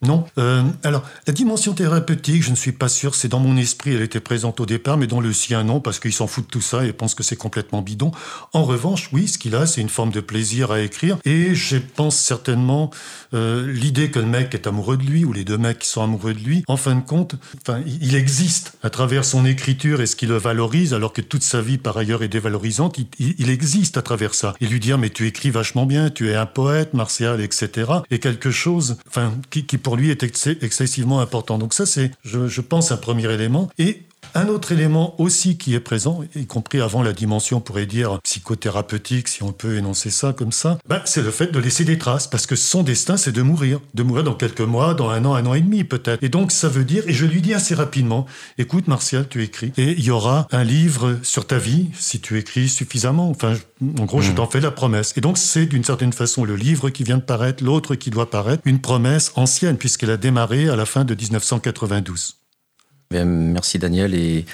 Non. 0.01 0.23
Euh, 0.37 0.63
alors, 0.83 1.03
la 1.27 1.33
dimension 1.33 1.73
thérapeutique, 1.73 2.41
je 2.41 2.51
ne 2.51 2.55
suis 2.55 2.71
pas 2.71 2.87
sûr, 2.87 3.15
c'est 3.15 3.27
dans 3.27 3.41
mon 3.41 3.57
esprit, 3.57 3.95
elle 3.95 4.01
était 4.01 4.21
présente 4.21 4.61
au 4.61 4.65
départ, 4.65 4.97
mais 4.97 5.07
dans 5.07 5.19
le 5.19 5.33
sien, 5.33 5.65
non, 5.65 5.81
parce 5.81 5.99
qu'il 5.99 6.13
s'en 6.13 6.25
fout 6.25 6.45
de 6.45 6.49
tout 6.49 6.61
ça 6.61 6.85
et 6.85 6.93
pense 6.93 7.15
que 7.15 7.23
c'est 7.23 7.35
complètement 7.35 7.81
bidon. 7.81 8.11
En 8.53 8.63
revanche, 8.63 9.09
oui, 9.11 9.27
ce 9.27 9.37
qu'il 9.37 9.55
a, 9.55 9.65
c'est 9.65 9.81
une 9.81 9.89
forme 9.89 10.11
de 10.11 10.21
plaisir 10.21 10.71
à 10.71 10.79
écrire. 10.79 11.17
Et 11.25 11.53
je 11.53 11.75
pense 11.75 12.15
certainement 12.15 12.91
euh, 13.33 13.69
l'idée 13.69 14.09
que 14.09 14.19
le 14.19 14.25
mec 14.25 14.55
est 14.55 14.67
amoureux 14.67 14.95
de 14.95 15.03
lui, 15.03 15.25
ou 15.25 15.33
les 15.33 15.43
deux 15.43 15.57
mecs 15.57 15.79
qui 15.79 15.89
sont 15.89 16.01
amoureux 16.01 16.33
de 16.33 16.39
lui, 16.39 16.63
en 16.69 16.77
fin 16.77 16.95
de 16.95 17.01
compte, 17.01 17.35
enfin, 17.61 17.81
il 17.85 18.15
existe 18.15 18.77
à 18.83 18.89
travers 18.89 19.25
son 19.25 19.45
écriture 19.45 19.99
et 19.99 20.05
ce 20.05 20.15
qui 20.15 20.27
le 20.27 20.37
valorise, 20.37 20.93
alors 20.93 21.11
que 21.11 21.21
toute 21.21 21.43
sa 21.43 21.59
vie, 21.61 21.77
par 21.77 21.97
ailleurs, 21.97 22.23
est 22.23 22.29
dévalorisante, 22.29 22.97
il, 23.19 23.49
existe 23.49 23.97
à 23.97 24.01
travers 24.01 24.33
ça. 24.33 24.53
Et 24.61 24.67
lui 24.67 24.79
dire, 24.79 24.97
mais 24.97 25.09
tu 25.09 25.27
écris 25.27 25.49
vachement 25.49 25.85
bien, 25.85 26.09
tu 26.09 26.29
es 26.29 26.35
un 26.35 26.45
poète, 26.45 26.93
Martial, 26.93 27.41
etc. 27.41 27.91
Et 28.11 28.19
quelque 28.19 28.51
chose, 28.51 28.97
enfin, 29.07 29.33
qui, 29.49 29.65
qui 29.65 29.77
lui 29.95 30.11
est 30.11 30.23
excessivement 30.23 31.19
important. 31.19 31.57
Donc 31.57 31.73
ça, 31.73 31.85
c'est, 31.85 32.11
je, 32.23 32.47
je 32.47 32.61
pense, 32.61 32.91
un 32.91 32.97
premier 32.97 33.31
élément. 33.31 33.69
Et 33.77 34.03
un 34.35 34.47
autre 34.47 34.71
élément 34.71 35.19
aussi 35.19 35.57
qui 35.57 35.73
est 35.73 35.79
présent, 35.79 36.21
y 36.35 36.45
compris 36.45 36.81
avant 36.81 37.01
la 37.01 37.13
dimension, 37.13 37.57
on 37.57 37.61
pourrait 37.61 37.85
dire 37.85 38.19
psychothérapeutique, 38.23 39.27
si 39.27 39.43
on 39.43 39.51
peut 39.51 39.77
énoncer 39.77 40.09
ça 40.09 40.33
comme 40.33 40.51
ça, 40.51 40.77
ben, 40.87 41.01
c'est 41.05 41.21
le 41.21 41.31
fait 41.31 41.47
de 41.47 41.59
laisser 41.59 41.83
des 41.83 41.97
traces, 41.97 42.27
parce 42.27 42.45
que 42.45 42.55
son 42.55 42.83
destin, 42.83 43.17
c'est 43.17 43.31
de 43.31 43.41
mourir, 43.41 43.79
de 43.93 44.03
mourir 44.03 44.23
dans 44.23 44.35
quelques 44.35 44.61
mois, 44.61 44.93
dans 44.93 45.09
un 45.09 45.25
an, 45.25 45.35
un 45.35 45.45
an 45.45 45.53
et 45.53 45.61
demi 45.61 45.83
peut-être. 45.83 46.23
Et 46.23 46.29
donc 46.29 46.51
ça 46.51 46.69
veut 46.69 46.83
dire, 46.83 47.03
et 47.07 47.13
je 47.13 47.25
lui 47.25 47.41
dis 47.41 47.53
assez 47.53 47.75
rapidement, 47.75 48.25
écoute 48.57 48.87
Martial, 48.87 49.27
tu 49.27 49.43
écris, 49.43 49.71
et 49.77 49.91
il 49.91 50.03
y 50.03 50.11
aura 50.11 50.47
un 50.51 50.63
livre 50.63 51.17
sur 51.23 51.47
ta 51.47 51.57
vie, 51.57 51.87
si 51.97 52.19
tu 52.19 52.37
écris 52.37 52.69
suffisamment. 52.69 53.29
Enfin, 53.29 53.53
en 53.99 54.05
gros, 54.05 54.21
je 54.21 54.31
mmh. 54.31 54.35
t'en 54.35 54.47
fais 54.47 54.61
la 54.61 54.71
promesse. 54.71 55.13
Et 55.17 55.21
donc 55.21 55.37
c'est 55.37 55.65
d'une 55.65 55.83
certaine 55.83 56.13
façon 56.13 56.43
le 56.43 56.55
livre 56.55 56.89
qui 56.89 57.03
vient 57.03 57.17
de 57.17 57.23
paraître, 57.23 57.63
l'autre 57.63 57.95
qui 57.95 58.09
doit 58.09 58.29
paraître, 58.29 58.61
une 58.65 58.79
promesse 58.79 59.31
ancienne, 59.35 59.77
puisqu'elle 59.77 60.11
a 60.11 60.17
démarré 60.17 60.69
à 60.69 60.75
la 60.75 60.85
fin 60.85 61.03
de 61.03 61.15
1992. 61.15 62.38
Merci 63.11 63.79
Daniel 63.79 64.13
et 64.13 64.45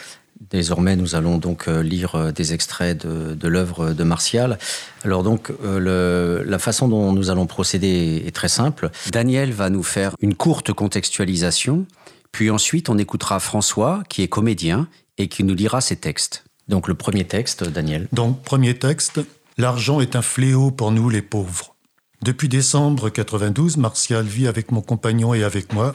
désormais 0.49 0.95
nous 0.95 1.15
allons 1.15 1.37
donc 1.37 1.67
euh, 1.67 1.83
lire 1.83 2.15
euh, 2.15 2.31
des 2.31 2.53
extraits 2.53 3.05
de, 3.05 3.47
l'œuvre 3.47 3.91
de 3.91 4.03
Martial. 4.03 4.57
Alors 5.03 5.23
donc 5.23 5.51
euh, 5.63 6.41
la 6.45 6.59
façon 6.59 6.87
dont 6.87 7.11
nous 7.11 7.29
allons 7.29 7.47
procéder 7.47 8.23
est 8.25 8.33
très 8.33 8.47
simple. 8.47 8.91
Daniel 9.11 9.51
va 9.51 9.69
nous 9.69 9.83
faire 9.83 10.15
une 10.21 10.35
courte 10.35 10.71
contextualisation, 10.71 11.85
puis 12.31 12.49
ensuite 12.49 12.87
on 12.87 12.97
écoutera 12.97 13.41
François 13.41 14.03
qui 14.07 14.21
est 14.21 14.29
comédien 14.29 14.87
et 15.17 15.27
qui 15.27 15.43
nous 15.43 15.55
lira 15.55 15.81
ses 15.81 15.97
textes. 15.97 16.45
Donc 16.69 16.87
le 16.87 16.95
premier 16.95 17.25
texte, 17.25 17.65
Daniel. 17.65 18.07
Donc 18.13 18.41
premier 18.41 18.73
texte, 18.77 19.19
l'argent 19.57 19.99
est 19.99 20.15
un 20.15 20.21
fléau 20.21 20.71
pour 20.71 20.91
nous 20.91 21.09
les 21.09 21.21
pauvres. 21.21 21.75
Depuis 22.23 22.47
décembre 22.47 23.09
92, 23.09 23.75
Martial 23.77 24.25
vit 24.25 24.47
avec 24.47 24.71
mon 24.71 24.81
compagnon 24.81 25.33
et 25.33 25.43
avec 25.43 25.73
moi 25.73 25.93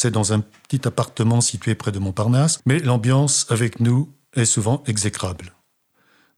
c'est 0.00 0.10
dans 0.10 0.32
un 0.32 0.40
petit 0.40 0.88
appartement 0.88 1.42
situé 1.42 1.74
près 1.74 1.92
de 1.92 1.98
Montparnasse, 1.98 2.60
mais 2.64 2.78
l'ambiance 2.78 3.44
avec 3.50 3.80
nous 3.80 4.08
est 4.34 4.46
souvent 4.46 4.82
exécrable. 4.86 5.52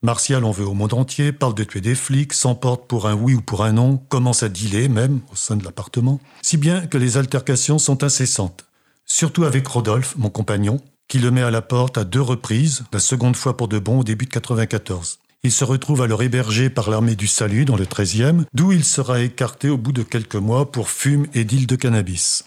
Martial 0.02 0.44
en 0.44 0.50
veut 0.50 0.66
au 0.66 0.74
monde 0.74 0.94
entier, 0.94 1.30
parle 1.30 1.54
de 1.54 1.62
tuer 1.62 1.80
des 1.80 1.94
flics, 1.94 2.32
s'emporte 2.32 2.88
pour 2.88 3.06
un 3.06 3.14
oui 3.14 3.34
ou 3.34 3.40
pour 3.40 3.62
un 3.62 3.74
non, 3.74 3.98
commence 3.98 4.42
à 4.42 4.48
dealer 4.48 4.88
même 4.88 5.20
au 5.30 5.36
sein 5.36 5.54
de 5.54 5.62
l'appartement, 5.62 6.18
si 6.42 6.56
bien 6.56 6.88
que 6.88 6.98
les 6.98 7.18
altercations 7.18 7.78
sont 7.78 8.02
incessantes. 8.02 8.64
Surtout 9.06 9.44
avec 9.44 9.64
Rodolphe, 9.68 10.16
mon 10.16 10.30
compagnon, 10.30 10.80
qui 11.06 11.20
le 11.20 11.30
met 11.30 11.42
à 11.42 11.52
la 11.52 11.62
porte 11.62 11.98
à 11.98 12.02
deux 12.02 12.20
reprises, 12.20 12.82
la 12.92 12.98
seconde 12.98 13.36
fois 13.36 13.56
pour 13.56 13.68
de 13.68 13.78
bon 13.78 14.00
au 14.00 14.04
début 14.04 14.24
de 14.24 14.30
94. 14.30 15.20
Il 15.44 15.52
se 15.52 15.64
retrouve 15.64 16.02
alors 16.02 16.24
hébergé 16.24 16.68
par 16.68 16.90
l'armée 16.90 17.14
du 17.14 17.28
salut 17.28 17.64
dans 17.64 17.76
le 17.76 17.84
13e, 17.84 18.42
d'où 18.52 18.72
il 18.72 18.82
sera 18.82 19.20
écarté 19.20 19.68
au 19.68 19.76
bout 19.76 19.92
de 19.92 20.02
quelques 20.02 20.34
mois 20.34 20.72
pour 20.72 20.88
fume 20.88 21.28
et 21.32 21.44
deal 21.44 21.68
de 21.68 21.76
cannabis. 21.76 22.44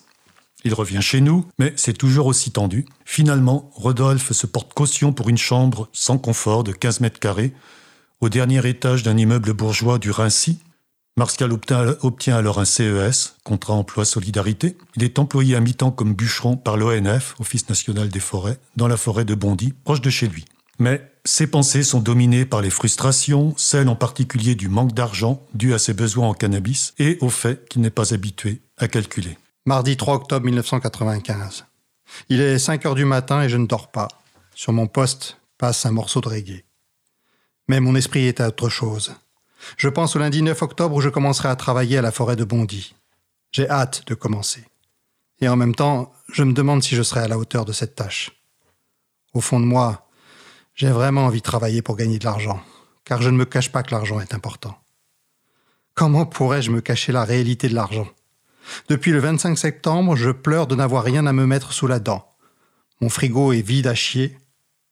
Il 0.66 0.74
revient 0.74 1.02
chez 1.02 1.22
nous, 1.22 1.46
mais 1.60 1.74
c'est 1.78 1.94
toujours 1.94 2.26
aussi 2.26 2.50
tendu. 2.50 2.86
Finalement, 3.06 3.70
Rodolphe 3.76 4.32
se 4.32 4.48
porte 4.48 4.74
caution 4.74 5.14
pour 5.14 5.30
une 5.30 5.38
chambre 5.38 5.88
sans 5.94 6.18
confort 6.18 6.64
de 6.64 6.72
15 6.72 7.02
mètres 7.02 7.20
carrés, 7.20 7.54
au 8.20 8.30
dernier 8.30 8.68
étage 8.68 9.04
d'un 9.04 9.16
immeuble 9.16 9.54
bourgeois 9.54 10.00
du 10.00 10.10
Rincy. 10.10 10.58
Martial 11.18 11.52
obtient 11.54 12.36
alors 12.36 12.60
un 12.60 12.66
CES, 12.66 13.36
contrat 13.44 13.76
emploi 13.76 14.06
solidarité. 14.06 14.76
Il 14.96 15.04
est 15.04 15.20
employé 15.20 15.56
à 15.56 15.60
mi-temps 15.60 15.92
comme 15.92 16.16
bûcheron 16.16 16.58
par 16.58 16.78
l'ONF, 16.78 17.36
Office 17.40 17.70
national 17.70 18.10
des 18.10 18.20
forêts, 18.20 18.58
dans 18.76 18.88
la 18.88 18.98
forêt 18.98 19.24
de 19.24 19.36
Bondy, 19.36 19.72
proche 19.84 20.02
de 20.02 20.10
chez 20.10 20.28
lui. 20.28 20.46
Mais 20.80 21.10
ses 21.26 21.46
pensées 21.46 21.84
sont 21.84 22.00
dominées 22.00 22.46
par 22.46 22.62
les 22.62 22.72
frustrations, 22.72 23.54
celles 23.56 23.88
en 23.88 23.96
particulier 23.96 24.56
du 24.56 24.68
manque 24.68 24.94
d'argent 24.94 25.46
dû 25.54 25.76
à 25.76 25.80
ses 25.80 25.94
besoins 25.94 26.28
en 26.28 26.34
cannabis 26.34 26.96
et 26.98 27.20
au 27.22 27.30
fait 27.30 27.70
qu'il 27.70 27.82
n'est 27.82 27.92
pas 27.92 28.16
habitué 28.16 28.62
à 28.78 28.88
calculer. 28.88 29.38
Mardi 29.68 29.98
3 29.98 30.14
octobre 30.14 30.46
1995. 30.46 31.66
Il 32.30 32.40
est 32.40 32.60
5 32.60 32.86
heures 32.86 32.94
du 32.94 33.04
matin 33.04 33.42
et 33.42 33.50
je 33.50 33.58
ne 33.58 33.66
dors 33.66 33.90
pas. 33.90 34.10
Sur 34.54 34.74
mon 34.74 34.86
poste 34.86 35.42
passe 35.58 35.88
un 35.88 35.92
morceau 35.92 36.22
de 36.22 36.30
reggae. 36.30 36.64
Mais 37.68 37.80
mon 37.80 37.96
esprit 37.96 38.28
est 38.28 38.42
à 38.42 38.50
autre 38.50 38.70
chose. 38.70 39.16
Je 39.78 39.90
pense 39.90 40.16
au 40.16 40.20
lundi 40.20 40.44
9 40.44 40.62
octobre 40.62 40.96
où 40.96 41.02
je 41.02 41.10
commencerai 41.10 41.50
à 41.50 41.56
travailler 41.56 41.98
à 41.98 42.04
la 42.04 42.12
forêt 42.12 42.36
de 42.36 42.44
Bondy. 42.44 42.94
J'ai 43.52 43.68
hâte 43.68 44.04
de 44.06 44.14
commencer. 44.14 44.66
Et 45.42 45.50
en 45.50 45.56
même 45.56 45.74
temps, 45.74 46.14
je 46.32 46.44
me 46.44 46.54
demande 46.54 46.84
si 46.84 46.96
je 46.96 47.02
serai 47.02 47.22
à 47.22 47.28
la 47.28 47.40
hauteur 47.40 47.66
de 47.66 47.74
cette 47.74 47.96
tâche. 47.96 48.40
Au 49.34 49.42
fond 49.42 49.60
de 49.60 49.66
moi, 49.66 50.08
j'ai 50.76 50.92
vraiment 50.92 51.26
envie 51.26 51.40
de 51.40 51.44
travailler 51.44 51.82
pour 51.82 51.96
gagner 51.96 52.20
de 52.20 52.26
l'argent, 52.26 52.62
car 53.04 53.24
je 53.24 53.32
ne 53.32 53.38
me 53.38 53.46
cache 53.46 53.72
pas 53.72 53.82
que 53.82 53.96
l'argent 53.96 54.20
est 54.20 54.36
important. 54.36 54.78
Comment 55.96 56.28
pourrais-je 56.28 56.70
me 56.70 56.82
cacher 56.82 57.12
la 57.12 57.24
réalité 57.24 57.68
de 57.68 57.74
l'argent? 57.74 58.08
Depuis 58.90 59.12
le 59.12 59.20
25 59.20 59.58
septembre, 59.58 60.16
je 60.16 60.32
pleure 60.32 60.68
de 60.68 60.76
n'avoir 60.76 61.04
rien 61.04 61.26
à 61.26 61.34
me 61.34 61.46
mettre 61.46 61.74
sous 61.74 61.88
la 61.88 62.00
dent. 62.00 62.28
Mon 63.02 63.10
frigo 63.10 63.54
est 63.54 63.62
vide 63.62 63.88
à 63.88 63.96
chier. 63.96 64.38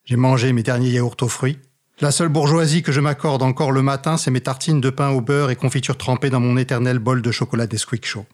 J'ai 0.04 0.16
mangé 0.16 0.52
mes 0.52 0.62
derniers 0.62 0.90
yaourts 0.90 1.16
aux 1.22 1.28
fruits. 1.28 1.58
La 2.00 2.10
seule 2.10 2.28
bourgeoisie 2.28 2.82
que 2.82 2.92
je 2.92 3.00
m'accorde 3.00 3.42
encore 3.42 3.70
le 3.70 3.82
matin, 3.82 4.16
c'est 4.16 4.30
mes 4.30 4.40
tartines 4.40 4.80
de 4.80 4.90
pain 4.90 5.10
au 5.10 5.20
beurre 5.20 5.50
et 5.50 5.56
confiture 5.56 5.96
trempées 5.96 6.30
dans 6.30 6.40
mon 6.40 6.56
éternel 6.56 6.98
bol 6.98 7.22
de 7.22 7.30
chocolat 7.30 7.66
Nesquik 7.66 8.04
chaud. 8.04 8.26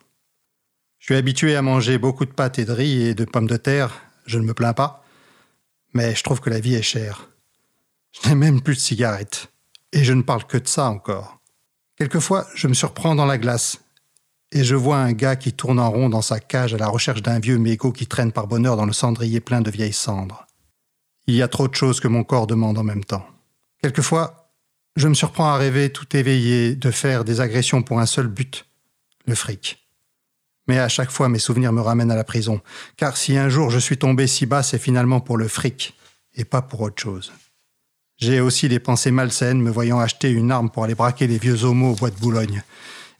Je 0.99 1.07
suis 1.07 1.15
habitué 1.15 1.57
à 1.57 1.63
manger 1.63 1.99
beaucoup 1.99 2.25
de 2.25 2.33
pâtes 2.33 2.59
et 2.59 2.65
de 2.65 2.73
riz 2.73 3.09
et 3.09 3.15
de 3.15 3.25
pommes 3.25 3.47
de 3.47 3.57
terre, 3.57 4.01
je 4.27 4.39
ne 4.39 4.45
me 4.45 4.55
plains 4.55 4.73
pas, 4.73 5.05
mais 5.93 6.15
je 6.15 6.23
trouve 6.23 6.41
que 6.41 6.51
la 6.51 6.61
vie 6.61 6.75
est 6.75 6.83
chère. 6.83 7.29
Je 8.13 8.29
n'ai 8.29 8.35
même 8.35 8.61
plus 8.61 8.75
de 8.75 8.81
cigarettes, 8.81 9.49
et 9.93 10.05
je 10.05 10.13
ne 10.13 10.23
parle 10.23 10.47
que 10.47 10.59
de 10.59 10.69
ça 10.69 10.87
encore. 10.87 11.39
Quelquefois, 11.97 12.47
je 12.55 12.67
me 12.67 12.75
surprends 12.75 13.15
dans 13.15 13.27
la 13.27 13.39
glace, 13.39 13.81
et 14.53 14.65
je 14.65 14.75
vois 14.75 14.99
un 14.99 15.13
gars 15.13 15.37
qui 15.37 15.53
tourne 15.53 15.79
en 15.79 15.91
rond 15.91 16.09
dans 16.09 16.23
sa 16.23 16.41
cage 16.41 16.75
à 16.75 16.79
la 16.79 16.89
recherche 16.89 17.23
d'un 17.23 17.39
vieux 17.39 17.59
mégot 17.59 17.93
qui 17.93 18.07
traîne 18.07 18.33
par 18.33 18.47
bonheur 18.47 18.77
dans 18.77 18.87
le 18.87 18.93
cendrier 18.93 19.41
plein 19.41 19.61
de 19.61 19.71
vieilles 19.71 19.93
cendres. 19.93 20.47
Il 21.27 21.35
y 21.35 21.43
a 21.43 21.49
trop 21.49 21.69
de 21.69 21.75
choses 21.75 22.01
que 22.01 22.09
mon 22.09 22.25
corps 22.25 22.47
demande 22.47 22.79
en 22.79 22.83
même 22.83 23.05
temps. 23.05 23.27
Quelquefois, 23.83 24.53
je 24.97 25.07
me 25.07 25.15
surprends 25.15 25.49
à 25.53 25.57
rêver 25.57 25.91
tout 25.91 26.17
éveillé 26.17 26.75
de 26.75 26.91
faire 26.91 27.25
des 27.25 27.41
agressions 27.41 27.83
pour 27.83 28.01
un 28.01 28.07
seul 28.07 28.27
but, 28.27 28.67
le 29.27 29.35
fric. 29.35 29.87
Mais 30.67 30.79
à 30.79 30.89
chaque 30.89 31.11
fois, 31.11 31.29
mes 31.29 31.39
souvenirs 31.39 31.73
me 31.73 31.81
ramènent 31.81 32.11
à 32.11 32.17
la 32.17 32.25
prison, 32.25 32.61
car 32.97 33.17
si 33.17 33.37
un 33.37 33.49
jour 33.49 33.71
je 33.71 33.79
suis 33.79 33.99
tombé 33.99 34.27
si 34.27 34.47
bas, 34.47 34.63
c'est 34.63 34.79
finalement 34.79 35.21
pour 35.21 35.37
le 35.37 35.49
fric, 35.49 35.95
et 36.35 36.45
pas 36.45 36.63
pour 36.63 36.81
autre 36.81 37.01
chose. 37.01 37.33
J'ai 38.19 38.41
aussi 38.41 38.69
des 38.69 38.81
pensées 38.81 39.11
malsaines 39.11 39.63
me 39.63 39.71
voyant 39.71 39.99
acheter 39.99 40.31
une 40.31 40.51
arme 40.51 40.71
pour 40.71 40.85
aller 40.85 40.95
braquer 40.95 41.27
les 41.27 41.39
vieux 41.39 41.65
homos 41.65 41.93
au 41.93 41.95
bois 41.95 42.11
de 42.11 42.17
Boulogne, 42.17 42.63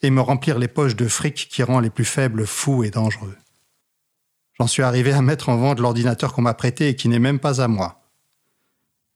et 0.03 0.11
me 0.11 0.21
remplir 0.21 0.59
les 0.59 0.69
poches 0.69 0.97
de 0.97 1.09
fric 1.09 1.49
qui 1.51 1.63
rend 1.63 1.81
les 1.81 1.91
plus 1.91 2.05
faibles 2.05 2.47
fous 2.47 2.85
et 2.85 2.91
dangereux. 2.91 3.37
J'en 4.59 4.67
suis 4.67 4.83
arrivé 4.83 5.13
à 5.13 5.23
mettre 5.23 5.49
en 5.49 5.57
vente 5.57 5.81
l'ordinateur 5.81 6.33
qu'on 6.33 6.43
m'a 6.43 6.55
prêté 6.55 6.89
et 6.89 6.97
qui 6.97 7.09
n'est 7.09 7.19
même 7.19 7.39
pas 7.39 7.63
à 7.63 7.69
moi. 7.69 7.97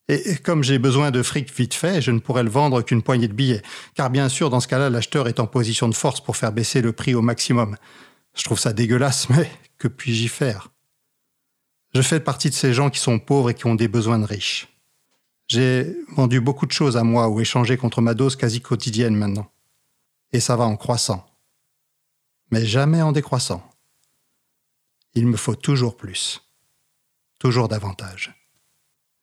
Et 0.09 0.37
comme 0.37 0.62
j'ai 0.62 0.79
besoin 0.79 1.11
de 1.11 1.23
fric 1.23 1.55
vite 1.55 1.73
fait, 1.73 2.03
je 2.03 2.11
ne 2.11 2.18
pourrais 2.18 2.42
le 2.42 2.51
vendre 2.51 2.83
qu'une 2.83 3.03
poignée 3.03 3.29
de 3.29 3.33
billets, 3.33 3.62
car 3.94 4.11
bien 4.11 4.29
sûr, 4.29 4.51
dans 4.51 4.61
ce 4.61 4.68
cas-là, 4.68 4.90
l'acheteur 4.90 5.29
est 5.29 5.40
en 5.40 5.47
position 5.47 5.88
de 5.88 5.94
force 5.94 6.20
pour 6.20 6.37
faire 6.37 6.53
baisser 6.53 6.83
le 6.83 6.92
prix 6.92 7.14
au 7.14 7.23
maximum. 7.23 7.77
Je 8.35 8.44
trouve 8.44 8.59
ça 8.59 8.75
dégueulasse, 8.75 9.29
mais 9.31 9.51
que 9.79 9.88
puis-je 9.88 10.25
y 10.25 10.29
faire? 10.29 10.68
Je 11.94 12.03
fais 12.03 12.20
partie 12.20 12.51
de 12.51 12.55
ces 12.55 12.75
gens 12.75 12.90
qui 12.90 12.99
sont 12.99 13.18
pauvres 13.18 13.51
et 13.51 13.55
qui 13.55 13.66
ont 13.66 13.77
des 13.77 13.88
besoins 13.88 14.18
de 14.18 14.25
riches. 14.25 14.68
J'ai 15.47 15.94
vendu 16.16 16.40
beaucoup 16.40 16.66
de 16.66 16.73
choses 16.73 16.97
à 16.97 17.05
moi 17.05 17.29
ou 17.29 17.40
échangé 17.40 17.77
contre 17.77 18.01
ma 18.01 18.14
dose 18.14 18.37
quasi 18.37 18.61
quotidienne 18.61 19.14
maintenant 19.14 19.53
et 20.35 20.40
ça 20.40 20.57
va 20.57 20.64
en 20.64 20.77
croissant. 20.77 21.25
Mais 22.51 22.66
jamais 22.66 23.01
en 23.01 23.12
décroissant. 23.12 23.62
Il 25.14 25.29
me 25.29 25.37
faut 25.37 25.55
toujours 25.55 25.97
plus. 25.97 26.42
Toujours 27.38 27.68
davantage. 27.68 28.35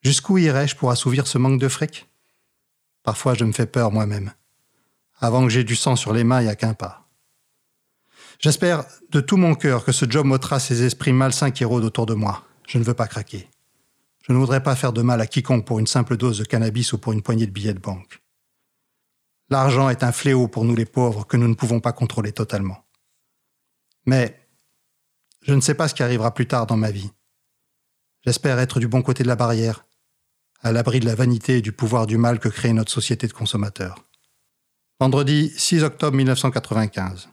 Jusqu'où 0.01 0.37
irai-je 0.37 0.77
pour 0.77 0.89
assouvir 0.89 1.27
ce 1.27 1.37
manque 1.37 1.59
de 1.59 1.67
fric? 1.67 2.09
Parfois 3.03 3.33
je 3.33 3.43
me 3.43 3.51
fais 3.51 3.65
peur 3.65 3.91
moi-même. 3.91 4.31
Avant 5.19 5.43
que 5.43 5.49
j'ai 5.49 5.65
du 5.65 5.75
sang 5.75 5.97
sur 5.97 6.13
les 6.13 6.23
n'y 6.23 6.47
a 6.47 6.55
qu'un. 6.55 6.75
J'espère 8.39 8.85
de 9.09 9.19
tout 9.19 9.37
mon 9.37 9.53
cœur 9.53 9.83
que 9.83 9.91
ce 9.91 10.09
job 10.09 10.25
m'ôtera 10.25 10.61
ces 10.61 10.83
esprits 10.83 11.13
malsains 11.13 11.51
qui 11.51 11.65
rôdent 11.65 11.83
autour 11.83 12.05
de 12.05 12.13
moi. 12.13 12.45
Je 12.67 12.77
ne 12.77 12.83
veux 12.83 12.93
pas 12.93 13.07
craquer. 13.07 13.49
Je 14.25 14.31
ne 14.31 14.37
voudrais 14.37 14.63
pas 14.63 14.77
faire 14.77 14.93
de 14.93 15.01
mal 15.01 15.19
à 15.19 15.27
quiconque 15.27 15.67
pour 15.67 15.79
une 15.79 15.87
simple 15.87 16.15
dose 16.15 16.39
de 16.39 16.45
cannabis 16.45 16.93
ou 16.93 16.97
pour 16.97 17.11
une 17.11 17.21
poignée 17.21 17.47
de 17.47 17.51
billets 17.51 17.73
de 17.73 17.79
banque. 17.79 18.20
L'argent 19.51 19.89
est 19.89 20.03
un 20.03 20.13
fléau 20.13 20.47
pour 20.47 20.63
nous 20.63 20.75
les 20.75 20.85
pauvres 20.85 21.27
que 21.27 21.35
nous 21.35 21.49
ne 21.49 21.55
pouvons 21.55 21.81
pas 21.81 21.91
contrôler 21.91 22.31
totalement. 22.31 22.85
Mais 24.05 24.47
je 25.41 25.53
ne 25.53 25.59
sais 25.59 25.75
pas 25.75 25.89
ce 25.89 25.93
qui 25.93 26.03
arrivera 26.03 26.33
plus 26.33 26.47
tard 26.47 26.65
dans 26.65 26.77
ma 26.77 26.89
vie. 26.89 27.11
J'espère 28.21 28.59
être 28.59 28.79
du 28.79 28.87
bon 28.87 29.01
côté 29.01 29.23
de 29.23 29.27
la 29.27 29.35
barrière, 29.35 29.85
à 30.61 30.71
l'abri 30.71 31.01
de 31.01 31.05
la 31.05 31.15
vanité 31.15 31.57
et 31.57 31.61
du 31.61 31.73
pouvoir 31.73 32.07
du 32.07 32.17
mal 32.17 32.39
que 32.39 32.47
crée 32.47 32.71
notre 32.71 32.93
société 32.93 33.27
de 33.27 33.33
consommateurs. 33.33 34.07
Vendredi 35.01 35.51
6 35.57 35.83
octobre 35.83 36.15
1995. 36.15 37.27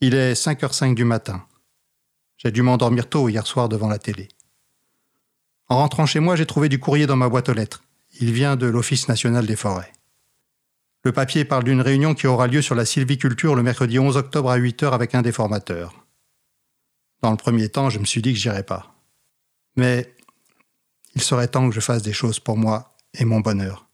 Il 0.00 0.14
est 0.14 0.32
5h05 0.32 0.94
du 0.94 1.04
matin. 1.04 1.46
J'ai 2.36 2.50
dû 2.50 2.62
m'endormir 2.62 3.08
tôt 3.08 3.28
hier 3.28 3.46
soir 3.46 3.68
devant 3.68 3.88
la 3.88 4.00
télé. 4.00 4.28
En 5.68 5.76
rentrant 5.76 6.06
chez 6.06 6.18
moi, 6.18 6.34
j'ai 6.34 6.46
trouvé 6.46 6.68
du 6.68 6.80
courrier 6.80 7.06
dans 7.06 7.16
ma 7.16 7.28
boîte 7.28 7.48
aux 7.48 7.54
lettres. 7.54 7.84
Il 8.20 8.32
vient 8.32 8.56
de 8.56 8.66
l'Office 8.66 9.06
national 9.06 9.46
des 9.46 9.54
forêts. 9.54 9.92
Le 11.08 11.12
papier 11.12 11.46
parle 11.46 11.64
d'une 11.64 11.80
réunion 11.80 12.12
qui 12.12 12.26
aura 12.26 12.48
lieu 12.48 12.60
sur 12.60 12.74
la 12.74 12.84
sylviculture 12.84 13.54
le 13.54 13.62
mercredi 13.62 13.98
11 13.98 14.18
octobre 14.18 14.50
à 14.50 14.56
8 14.56 14.82
h 14.82 14.92
avec 14.92 15.14
un 15.14 15.22
des 15.22 15.32
formateurs. 15.32 16.04
Dans 17.22 17.30
le 17.30 17.38
premier 17.38 17.70
temps, 17.70 17.88
je 17.88 17.98
me 17.98 18.04
suis 18.04 18.20
dit 18.20 18.34
que 18.34 18.38
j'irais 18.38 18.62
pas. 18.62 18.94
Mais 19.74 20.14
il 21.14 21.22
serait 21.22 21.48
temps 21.48 21.66
que 21.66 21.74
je 21.74 21.80
fasse 21.80 22.02
des 22.02 22.12
choses 22.12 22.40
pour 22.40 22.58
moi 22.58 22.94
et 23.14 23.24
mon 23.24 23.40
bonheur. 23.40 23.88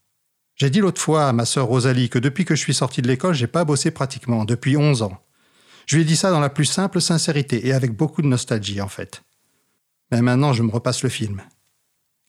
J'ai 0.56 0.70
dit 0.70 0.80
l'autre 0.80 1.00
fois 1.00 1.28
à 1.28 1.32
ma 1.32 1.44
sœur 1.44 1.66
Rosalie 1.66 2.08
que 2.08 2.18
depuis 2.18 2.44
que 2.44 2.56
je 2.56 2.60
suis 2.60 2.74
sorti 2.74 3.00
de 3.00 3.06
l'école, 3.06 3.34
j'ai 3.34 3.46
pas 3.46 3.64
bossé 3.64 3.92
pratiquement, 3.92 4.44
depuis 4.44 4.76
11 4.76 5.02
ans. 5.02 5.24
Je 5.86 5.94
lui 5.94 6.02
ai 6.02 6.04
dit 6.04 6.16
ça 6.16 6.32
dans 6.32 6.40
la 6.40 6.50
plus 6.50 6.64
simple 6.64 7.00
sincérité 7.00 7.64
et 7.68 7.72
avec 7.72 7.92
beaucoup 7.92 8.22
de 8.22 8.26
nostalgie 8.26 8.80
en 8.80 8.88
fait. 8.88 9.22
Mais 10.10 10.20
maintenant, 10.20 10.52
je 10.52 10.64
me 10.64 10.72
repasse 10.72 11.04
le 11.04 11.10
film. 11.10 11.42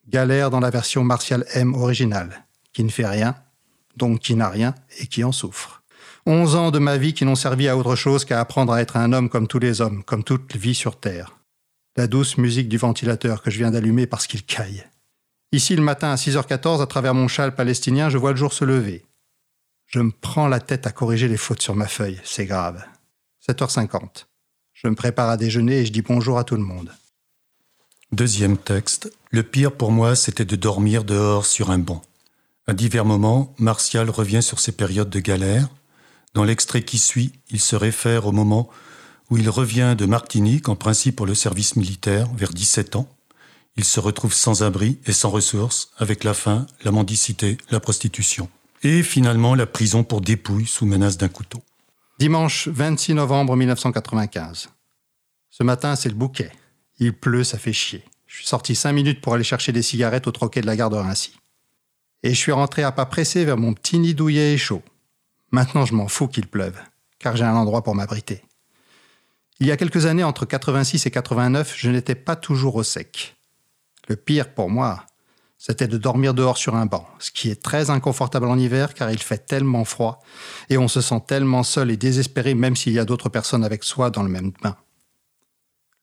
Galère 0.08 0.52
dans 0.52 0.60
la 0.60 0.70
version 0.70 1.04
Martial 1.04 1.44
M 1.56 1.74
originale, 1.74 2.46
qui 2.72 2.84
ne 2.84 2.90
fait 2.90 3.08
rien, 3.08 3.36
donc 3.98 4.20
qui 4.20 4.36
n'a 4.36 4.50
rien 4.50 4.76
et 5.00 5.08
qui 5.08 5.24
en 5.24 5.32
souffre. 5.32 5.84
Onze 6.26 6.56
ans 6.56 6.72
de 6.72 6.80
ma 6.80 6.98
vie 6.98 7.14
qui 7.14 7.24
n'ont 7.24 7.36
servi 7.36 7.68
à 7.68 7.78
autre 7.78 7.96
chose 7.96 8.26
qu'à 8.26 8.40
apprendre 8.40 8.74
à 8.74 8.82
être 8.82 8.98
un 8.98 9.14
homme 9.14 9.30
comme 9.30 9.48
tous 9.48 9.60
les 9.60 9.82
hommes, 9.82 10.04
comme 10.04 10.24
toute 10.24 10.56
vie 10.56 10.74
sur 10.74 11.00
Terre. 11.00 11.38
La 11.98 12.08
douce 12.08 12.38
musique 12.38 12.68
du 12.68 12.78
ventilateur 12.78 13.42
que 13.42 13.52
je 13.52 13.58
viens 13.58 13.72
d'allumer 13.72 14.08
parce 14.08 14.28
qu'il 14.28 14.44
caille. 14.44 14.86
Ici, 15.52 15.76
le 15.76 15.84
matin 15.84 16.10
à 16.10 16.16
6h14, 16.16 16.82
à 16.82 16.88
travers 16.88 17.14
mon 17.14 17.28
châle 17.28 17.56
palestinien, 17.56 18.10
je 18.10 18.18
vois 18.18 18.32
le 18.32 18.38
jour 18.38 18.54
se 18.54 18.66
lever. 18.66 19.06
Je 19.86 20.00
me 20.00 20.12
prends 20.12 20.48
la 20.48 20.60
tête 20.60 20.88
à 20.88 20.92
corriger 20.92 21.28
les 21.28 21.38
fautes 21.38 21.62
sur 21.62 21.76
ma 21.76 21.88
feuille, 21.88 22.20
c'est 22.24 22.46
grave. 22.46 22.84
7h50. 23.48 24.26
Je 24.74 24.88
me 24.88 24.96
prépare 24.96 25.30
à 25.30 25.38
déjeuner 25.38 25.80
et 25.80 25.86
je 25.86 25.92
dis 25.92 26.02
bonjour 26.02 26.38
à 26.38 26.44
tout 26.44 26.56
le 26.56 26.62
monde. 26.62 26.92
Deuxième 28.12 28.58
texte. 28.58 29.12
Le 29.30 29.44
pire 29.44 29.72
pour 29.72 29.92
moi, 29.92 30.16
c'était 30.16 30.46
de 30.46 30.56
dormir 30.56 31.04
dehors 31.04 31.46
sur 31.46 31.70
un 31.70 31.80
banc. 31.80 32.02
À 32.68 32.74
divers 32.74 33.06
moments, 33.06 33.54
Martial 33.60 34.10
revient 34.10 34.42
sur 34.42 34.60
ses 34.60 34.72
périodes 34.72 35.12
de 35.12 35.20
galère. 35.20 35.68
Dans 36.34 36.44
l'extrait 36.44 36.82
qui 36.82 36.98
suit, 36.98 37.32
il 37.52 37.60
se 37.60 37.76
réfère 37.76 38.26
au 38.26 38.32
moment 38.32 38.70
où 39.30 39.38
il 39.38 39.50
revient 39.50 39.96
de 39.96 40.08
Martinique, 40.08 40.68
en 40.68 40.76
principe 40.76 41.16
pour 41.16 41.28
le 41.28 41.36
service 41.36 41.76
militaire, 41.76 42.28
vers 42.36 42.52
17 42.52 42.96
ans. 42.96 43.08
Il 43.78 43.84
se 43.84 44.00
retrouve 44.00 44.34
sans 44.34 44.64
abri 44.64 44.98
et 45.06 45.12
sans 45.12 45.30
ressources, 45.30 45.92
avec 45.98 46.24
la 46.24 46.34
faim, 46.34 46.66
la 46.84 46.90
mendicité, 46.90 47.58
la 47.70 47.80
prostitution. 47.80 48.50
Et 48.82 49.04
finalement 49.04 49.54
la 49.54 49.68
prison 49.68 50.04
pour 50.04 50.22
dépouille 50.22 50.66
sous 50.66 50.88
menace 50.88 51.18
d'un 51.18 51.28
couteau. 51.28 51.62
Dimanche 52.18 52.68
26 52.68 53.14
novembre 53.14 53.56
1995. 53.56 54.70
Ce 55.52 55.64
matin, 55.64 55.96
c'est 55.96 56.10
le 56.10 56.16
bouquet. 56.16 56.52
Il 56.98 57.14
pleut, 57.14 57.44
ça 57.44 57.60
fait 57.60 57.74
chier. 57.74 58.04
Je 58.26 58.38
suis 58.38 58.48
sorti 58.48 58.76
cinq 58.76 58.94
minutes 58.94 59.22
pour 59.22 59.36
aller 59.36 59.44
chercher 59.44 59.72
des 59.72 59.84
cigarettes 59.84 60.26
au 60.26 60.32
troquet 60.32 60.62
de 60.62 60.66
la 60.66 60.76
gare 60.76 60.90
de 60.90 60.98
Rincy 60.98 61.34
et 62.24 62.30
je 62.30 62.40
suis 62.40 62.52
rentré 62.52 62.84
à 62.84 62.92
pas 62.92 63.06
pressé 63.06 63.46
vers 63.46 63.58
mon 63.58 63.74
petit 63.74 64.00
nid 64.00 64.14
douillet 64.14 64.54
et 64.54 64.58
chaud. 64.58 64.84
Maintenant, 65.52 65.86
je 65.86 65.94
m'en 65.94 66.08
fous 66.08 66.28
qu'il 66.28 66.48
pleuve, 66.48 66.78
car 67.20 67.36
j'ai 67.36 67.44
un 67.44 67.56
endroit 67.56 67.84
pour 67.84 67.96
m'abriter. 67.96 68.44
Il 69.60 69.68
y 69.68 69.72
a 69.72 69.78
quelques 69.78 70.06
années, 70.06 70.24
entre 70.24 70.46
86 70.46 71.06
et 71.06 71.12
89, 71.12 71.76
je 71.78 71.90
n'étais 71.90 72.16
pas 72.16 72.36
toujours 72.36 72.76
au 72.76 72.84
sec. 72.84 73.36
Le 74.08 74.16
pire 74.16 74.54
pour 74.54 74.70
moi, 74.70 75.06
c'était 75.58 75.88
de 75.88 75.98
dormir 75.98 76.34
dehors 76.34 76.58
sur 76.58 76.76
un 76.76 76.86
banc, 76.86 77.08
ce 77.18 77.32
qui 77.32 77.50
est 77.50 77.62
très 77.62 77.90
inconfortable 77.90 78.46
en 78.48 78.58
hiver 78.58 78.94
car 78.94 79.10
il 79.10 79.18
fait 79.18 79.48
tellement 79.48 79.86
froid 79.86 80.22
et 80.70 80.78
on 80.78 80.88
se 80.88 81.02
sent 81.02 81.24
tellement 81.26 81.64
seul 81.64 81.90
et 81.90 81.98
désespéré 81.98 82.54
même 82.54 82.76
s'il 82.76 82.94
y 82.94 83.00
a 83.00 83.06
d'autres 83.06 83.30
personnes 83.30 83.64
avec 83.64 83.84
soi 83.84 84.10
dans 84.10 84.22
le 84.22 84.30
même 84.30 84.52
bain. 84.62 84.76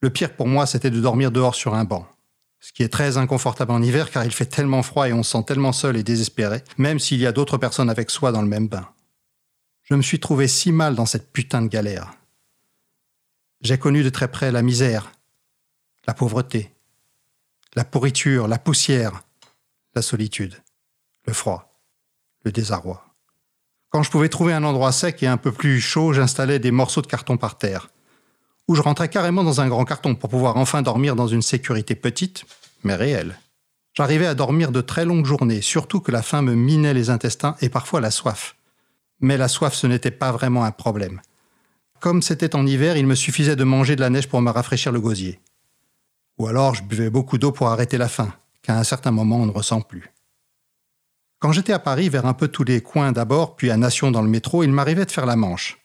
Le 0.01 0.09
pire 0.09 0.35
pour 0.35 0.47
moi, 0.47 0.65
c'était 0.65 0.89
de 0.89 0.99
dormir 0.99 1.31
dehors 1.31 1.55
sur 1.55 1.75
un 1.75 1.85
banc, 1.85 2.05
ce 2.63 2.71
qui 2.71 2.81
est 2.81 2.89
très 2.89 3.17
inconfortable 3.17 3.73
en 3.73 3.81
hiver 3.81 4.09
car 4.09 4.23
il 4.23 4.31
fait 4.31 4.45
tellement 4.45 4.83
froid 4.83 5.09
et 5.09 5.11
on 5.11 5.21
se 5.21 5.31
sent 5.31 5.43
tellement 5.45 5.73
seul 5.73 5.97
et 5.97 6.03
désespéré, 6.03 6.63
même 6.77 6.97
s'il 6.97 7.19
y 7.19 7.27
a 7.27 7.33
d'autres 7.33 7.57
personnes 7.57 7.89
avec 7.89 8.09
soi 8.09 8.31
dans 8.31 8.41
le 8.41 8.47
même 8.47 8.69
bain. 8.69 8.87
Je 9.83 9.95
me 9.95 10.01
suis 10.01 10.21
trouvé 10.21 10.47
si 10.47 10.71
mal 10.71 10.95
dans 10.95 11.05
cette 11.05 11.33
putain 11.33 11.61
de 11.61 11.67
galère. 11.67 12.13
J'ai 13.59 13.77
connu 13.77 14.01
de 14.01 14.09
très 14.09 14.29
près 14.29 14.49
la 14.49 14.61
misère, 14.61 15.11
la 16.07 16.13
pauvreté, 16.13 16.71
la 17.75 17.83
pourriture, 17.83 18.47
la 18.47 18.59
poussière, 18.59 19.23
la 19.93 20.01
solitude, 20.01 20.55
le 21.25 21.33
froid, 21.33 21.69
le 22.45 22.53
désarroi. 22.53 23.05
Quand 23.89 24.03
je 24.03 24.09
pouvais 24.09 24.29
trouver 24.29 24.53
un 24.53 24.63
endroit 24.63 24.93
sec 24.93 25.21
et 25.21 25.27
un 25.27 25.37
peu 25.37 25.51
plus 25.51 25.81
chaud, 25.81 26.13
j'installais 26.13 26.59
des 26.59 26.71
morceaux 26.71 27.01
de 27.01 27.07
carton 27.07 27.35
par 27.35 27.57
terre 27.57 27.89
où 28.67 28.75
je 28.75 28.81
rentrais 28.81 29.09
carrément 29.09 29.43
dans 29.43 29.61
un 29.61 29.67
grand 29.67 29.85
carton 29.85 30.15
pour 30.15 30.29
pouvoir 30.29 30.57
enfin 30.57 30.81
dormir 30.81 31.15
dans 31.15 31.27
une 31.27 31.41
sécurité 31.41 31.95
petite, 31.95 32.45
mais 32.83 32.95
réelle. 32.95 33.37
J'arrivais 33.93 34.25
à 34.25 34.33
dormir 34.33 34.71
de 34.71 34.81
très 34.81 35.05
longues 35.05 35.25
journées, 35.25 35.61
surtout 35.61 35.99
que 35.99 36.11
la 36.11 36.23
faim 36.23 36.41
me 36.41 36.55
minait 36.55 36.93
les 36.93 37.09
intestins 37.09 37.55
et 37.61 37.69
parfois 37.69 38.01
la 38.01 38.09
soif. 38.09 38.55
Mais 39.19 39.37
la 39.37 39.47
soif, 39.47 39.73
ce 39.73 39.87
n'était 39.87 40.11
pas 40.11 40.31
vraiment 40.31 40.63
un 40.63 40.71
problème. 40.71 41.21
Comme 41.99 42.21
c'était 42.21 42.55
en 42.55 42.65
hiver, 42.65 42.97
il 42.97 43.05
me 43.05 43.15
suffisait 43.15 43.55
de 43.55 43.63
manger 43.63 43.95
de 43.95 44.01
la 44.01 44.09
neige 44.09 44.27
pour 44.27 44.41
me 44.41 44.51
rafraîchir 44.51 44.91
le 44.91 44.99
gosier. 44.99 45.39
Ou 46.39 46.47
alors 46.47 46.73
je 46.73 46.83
buvais 46.83 47.09
beaucoup 47.09 47.37
d'eau 47.37 47.51
pour 47.51 47.67
arrêter 47.67 47.97
la 47.97 48.09
faim, 48.09 48.33
qu'à 48.63 48.77
un 48.77 48.83
certain 48.83 49.11
moment 49.11 49.37
on 49.37 49.45
ne 49.45 49.51
ressent 49.51 49.81
plus. 49.81 50.11
Quand 51.39 51.51
j'étais 51.51 51.73
à 51.73 51.79
Paris, 51.79 52.09
vers 52.09 52.25
un 52.25 52.33
peu 52.33 52.47
tous 52.47 52.63
les 52.63 52.81
coins 52.81 53.11
d'abord, 53.11 53.55
puis 53.55 53.69
à 53.69 53.77
Nation 53.77 54.11
dans 54.11 54.21
le 54.21 54.29
métro, 54.29 54.63
il 54.63 54.71
m'arrivait 54.71 55.05
de 55.05 55.11
faire 55.11 55.25
la 55.25 55.35
manche. 55.35 55.82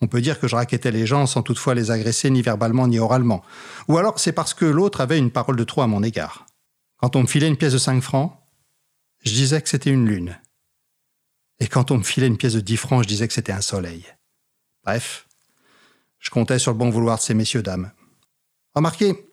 On 0.00 0.06
peut 0.06 0.20
dire 0.20 0.38
que 0.40 0.48
je 0.48 0.56
raquettais 0.56 0.90
les 0.90 1.06
gens 1.06 1.26
sans 1.26 1.42
toutefois 1.42 1.74
les 1.74 1.90
agresser 1.90 2.30
ni 2.30 2.42
verbalement 2.42 2.88
ni 2.88 2.98
oralement. 2.98 3.42
Ou 3.88 3.96
alors 3.98 4.18
c'est 4.18 4.32
parce 4.32 4.54
que 4.54 4.64
l'autre 4.64 5.00
avait 5.00 5.18
une 5.18 5.30
parole 5.30 5.56
de 5.56 5.64
trop 5.64 5.82
à 5.82 5.86
mon 5.86 6.02
égard. 6.02 6.46
Quand 6.98 7.16
on 7.16 7.22
me 7.22 7.26
filait 7.26 7.48
une 7.48 7.56
pièce 7.56 7.72
de 7.72 7.78
5 7.78 8.02
francs, 8.02 8.36
je 9.24 9.32
disais 9.32 9.60
que 9.62 9.68
c'était 9.68 9.90
une 9.90 10.06
lune. 10.06 10.38
Et 11.60 11.66
quand 11.66 11.90
on 11.90 11.98
me 11.98 12.02
filait 12.02 12.26
une 12.26 12.36
pièce 12.36 12.54
de 12.54 12.60
10 12.60 12.76
francs, 12.76 13.02
je 13.02 13.08
disais 13.08 13.28
que 13.28 13.34
c'était 13.34 13.52
un 13.52 13.60
soleil. 13.60 14.04
Bref, 14.84 15.26
je 16.18 16.30
comptais 16.30 16.58
sur 16.58 16.72
le 16.72 16.78
bon 16.78 16.90
vouloir 16.90 17.18
de 17.18 17.22
ces 17.22 17.34
messieurs-dames. 17.34 17.90
Remarquez, 18.74 19.28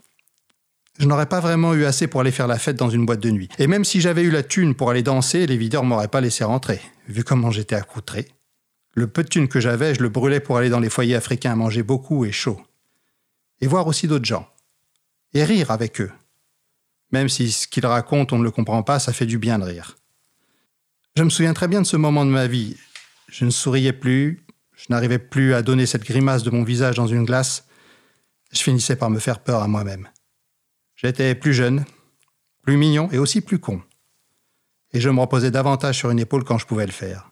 je 1.00 1.06
n'aurais 1.06 1.26
pas 1.26 1.40
vraiment 1.40 1.74
eu 1.74 1.86
assez 1.86 2.08
pour 2.08 2.22
aller 2.22 2.32
faire 2.32 2.48
la 2.48 2.60
fête 2.60 2.76
dans 2.76 2.90
une 2.90 3.06
boîte 3.06 3.22
de 3.22 3.32
nuit. 3.32 3.50
Et 3.58 3.68
même 3.68 3.86
si 3.86 4.02
j'avais 4.02 4.24
eu 4.24 4.30
la 4.30 4.44
thune 4.44 4.76
pour 4.76 4.90
aller 4.90 5.04
danser, 5.04 5.48
les 5.48 5.58
videurs 5.58 5.84
m'auraient 5.84 6.08
pas 6.08 6.22
laissé 6.22 6.44
rentrer, 6.44 6.82
vu 7.08 7.24
comment 7.24 7.52
j'étais 7.52 7.76
accoutré. 7.76 8.28
Le 8.94 9.08
peu 9.08 9.24
de 9.24 9.30
thunes 9.30 9.48
que 9.48 9.60
j'avais, 9.60 9.96
je 9.96 10.02
le 10.02 10.10
brûlais 10.10 10.40
pour 10.40 10.58
aller 10.58 10.70
dans 10.70 10.80
les 10.80 10.90
foyers 10.90 11.16
africains 11.16 11.56
manger 11.56 11.84
beaucoup 11.84 12.26
et 12.26 12.32
chaud. 12.32 12.62
Et 13.62 13.68
voir 13.68 13.88
aussi 13.88 14.08
d'autres 14.08 14.26
gens. 14.26 14.50
Et 15.34 15.44
rire 15.44 15.72
avec 15.72 16.02
eux. 16.02 16.12
Même 17.12 17.30
si 17.30 17.52
ce 17.52 17.68
qu'ils 17.68 17.86
racontent, 17.86 18.36
on 18.36 18.40
ne 18.40 18.44
le 18.44 18.52
comprend 18.52 18.84
pas, 18.84 19.00
ça 19.00 19.14
fait 19.14 19.26
du 19.26 19.38
bien 19.38 19.60
de 19.60 19.66
rire. 19.66 19.98
Je 21.16 21.24
me 21.24 21.30
souviens 21.30 21.54
très 21.54 21.68
bien 21.68 21.82
de 21.82 21.88
ce 21.88 21.98
moment 21.98 22.26
de 22.26 22.32
ma 22.32 22.48
vie. 22.48 22.78
Je 23.28 23.46
ne 23.46 23.50
souriais 23.50 23.94
plus, 23.94 24.46
je 24.76 24.86
n'arrivais 24.90 25.20
plus 25.20 25.54
à 25.54 25.62
donner 25.62 25.86
cette 25.86 26.04
grimace 26.04 26.44
de 26.44 26.50
mon 26.50 26.64
visage 26.64 26.96
dans 26.96 27.08
une 27.08 27.26
glace. 27.26 27.66
Je 28.52 28.62
finissais 28.62 28.96
par 28.96 29.10
me 29.10 29.20
faire 29.20 29.40
peur 29.40 29.62
à 29.62 29.68
moi-même. 29.68 30.10
J'étais 30.96 31.34
plus 31.36 31.54
jeune, 31.54 31.86
plus 32.62 32.78
mignon 32.78 33.10
et 33.12 33.18
aussi 33.18 33.42
plus 33.42 33.60
con. 33.60 33.82
Et 34.94 35.00
je 35.00 35.10
me 35.10 35.20
reposais 35.20 35.52
davantage 35.52 35.98
sur 35.98 36.12
une 36.12 36.20
épaule 36.20 36.44
quand 36.44 36.58
je 36.58 36.66
pouvais 36.66 36.86
le 36.86 36.92
faire. 36.92 37.31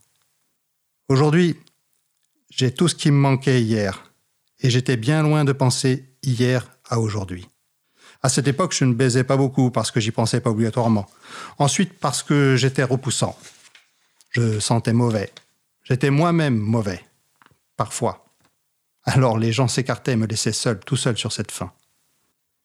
Aujourd'hui, 1.09 1.57
j'ai 2.51 2.71
tout 2.71 2.87
ce 2.87 2.93
qui 2.93 3.09
me 3.09 3.17
manquait 3.17 3.63
hier, 3.63 4.13
et 4.59 4.69
j'étais 4.69 4.95
bien 4.95 5.23
loin 5.23 5.43
de 5.43 5.51
penser 5.51 6.07
hier 6.21 6.69
à 6.87 6.99
aujourd'hui. 6.99 7.47
À 8.21 8.29
cette 8.29 8.47
époque, 8.47 8.75
je 8.75 8.85
ne 8.85 8.93
baisais 8.93 9.23
pas 9.23 9.35
beaucoup 9.35 9.71
parce 9.71 9.89
que 9.89 9.99
j'y 9.99 10.11
pensais 10.11 10.39
pas 10.39 10.51
obligatoirement. 10.51 11.09
Ensuite, 11.57 11.97
parce 11.97 12.21
que 12.21 12.55
j'étais 12.57 12.83
repoussant. 12.83 13.35
Je 14.29 14.59
sentais 14.59 14.93
mauvais. 14.93 15.31
J'étais 15.83 16.11
moi-même 16.11 16.57
mauvais. 16.57 17.03
Parfois. 17.75 18.25
Alors 19.03 19.39
les 19.39 19.51
gens 19.51 19.67
s'écartaient 19.67 20.11
et 20.11 20.15
me 20.17 20.27
laissaient 20.27 20.51
seul, 20.51 20.79
tout 20.79 20.97
seul 20.97 21.17
sur 21.17 21.31
cette 21.31 21.51
fin. 21.51 21.71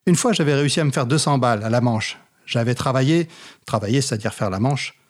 Une 0.07 0.17
fois, 0.17 0.35
j'avais 0.35 0.55
réussi 0.55 0.81
à 0.81 0.85
me 0.85 0.91
faire 0.91 1.07
200 1.07 1.39
balles 1.39 1.65
à 1.65 1.71
la 1.71 1.81
manche. 1.81 2.19
J'avais 2.45 2.75
travaillé, 2.75 3.29
travaillé, 3.65 4.03
c'est-à-dire 4.03 4.35
faire 4.35 4.51
la 4.51 4.61
manche, 4.61 5.01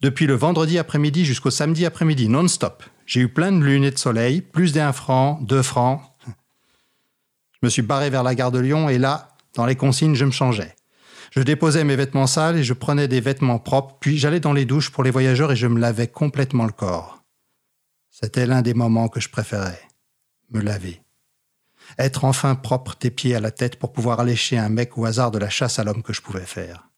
depuis 0.00 0.26
le 0.26 0.34
vendredi 0.34 0.78
après-midi 0.78 1.24
jusqu'au 1.24 1.50
samedi 1.50 1.84
après-midi, 1.84 2.28
non-stop. 2.28 2.82
J'ai 3.06 3.20
eu 3.20 3.28
plein 3.28 3.52
de 3.52 3.62
lunettes 3.62 3.94
de 3.94 3.98
soleil, 3.98 4.40
plus 4.40 4.72
d'un 4.72 4.92
franc, 4.92 5.38
deux 5.42 5.62
francs. 5.62 6.00
Je 6.26 7.58
me 7.62 7.68
suis 7.68 7.82
barré 7.82 8.08
vers 8.08 8.22
la 8.22 8.34
gare 8.34 8.52
de 8.52 8.58
Lyon 8.58 8.88
et 8.88 8.98
là, 8.98 9.36
dans 9.54 9.66
les 9.66 9.76
consignes, 9.76 10.14
je 10.14 10.24
me 10.24 10.30
changeais. 10.30 10.74
Je 11.30 11.42
déposais 11.42 11.84
mes 11.84 11.96
vêtements 11.96 12.26
sales 12.26 12.56
et 12.56 12.64
je 12.64 12.72
prenais 12.72 13.08
des 13.08 13.20
vêtements 13.20 13.58
propres, 13.58 13.96
puis 14.00 14.18
j'allais 14.18 14.40
dans 14.40 14.52
les 14.52 14.64
douches 14.64 14.90
pour 14.90 15.04
les 15.04 15.10
voyageurs 15.10 15.52
et 15.52 15.56
je 15.56 15.66
me 15.66 15.78
lavais 15.78 16.08
complètement 16.08 16.64
le 16.64 16.72
corps. 16.72 17.22
C'était 18.10 18.46
l'un 18.46 18.62
des 18.62 18.74
moments 18.74 19.08
que 19.08 19.20
je 19.20 19.28
préférais. 19.28 19.80
Me 20.50 20.60
laver. 20.60 21.02
Être 21.98 22.24
enfin 22.24 22.54
propre 22.54 22.96
des 23.00 23.10
pieds 23.10 23.34
à 23.34 23.40
la 23.40 23.50
tête 23.50 23.76
pour 23.76 23.92
pouvoir 23.92 24.20
allécher 24.20 24.58
un 24.58 24.68
mec 24.68 24.98
au 24.98 25.04
hasard 25.04 25.30
de 25.30 25.38
la 25.38 25.50
chasse 25.50 25.78
à 25.78 25.84
l'homme 25.84 26.02
que 26.02 26.12
je 26.12 26.20
pouvais 26.20 26.46
faire. 26.46 26.89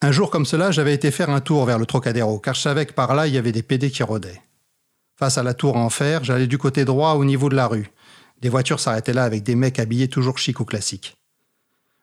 Un 0.00 0.12
jour 0.12 0.30
comme 0.30 0.46
cela, 0.46 0.70
j'avais 0.70 0.94
été 0.94 1.10
faire 1.10 1.30
un 1.30 1.40
tour 1.40 1.64
vers 1.64 1.78
le 1.78 1.86
Trocadéro, 1.86 2.38
car 2.38 2.54
je 2.54 2.60
savais 2.60 2.86
que 2.86 2.92
par 2.92 3.16
là, 3.16 3.26
il 3.26 3.34
y 3.34 3.38
avait 3.38 3.50
des 3.50 3.64
PD 3.64 3.90
qui 3.90 4.04
rôdaient. 4.04 4.40
Face 5.18 5.38
à 5.38 5.42
la 5.42 5.54
tour 5.54 5.76
en 5.76 5.90
fer, 5.90 6.22
j'allais 6.22 6.46
du 6.46 6.56
côté 6.56 6.84
droit 6.84 7.14
au 7.14 7.24
niveau 7.24 7.48
de 7.48 7.56
la 7.56 7.66
rue. 7.66 7.90
Des 8.40 8.48
voitures 8.48 8.78
s'arrêtaient 8.78 9.12
là 9.12 9.24
avec 9.24 9.42
des 9.42 9.56
mecs 9.56 9.80
habillés 9.80 10.06
toujours 10.06 10.38
chic 10.38 10.60
ou 10.60 10.64
classiques. 10.64 11.16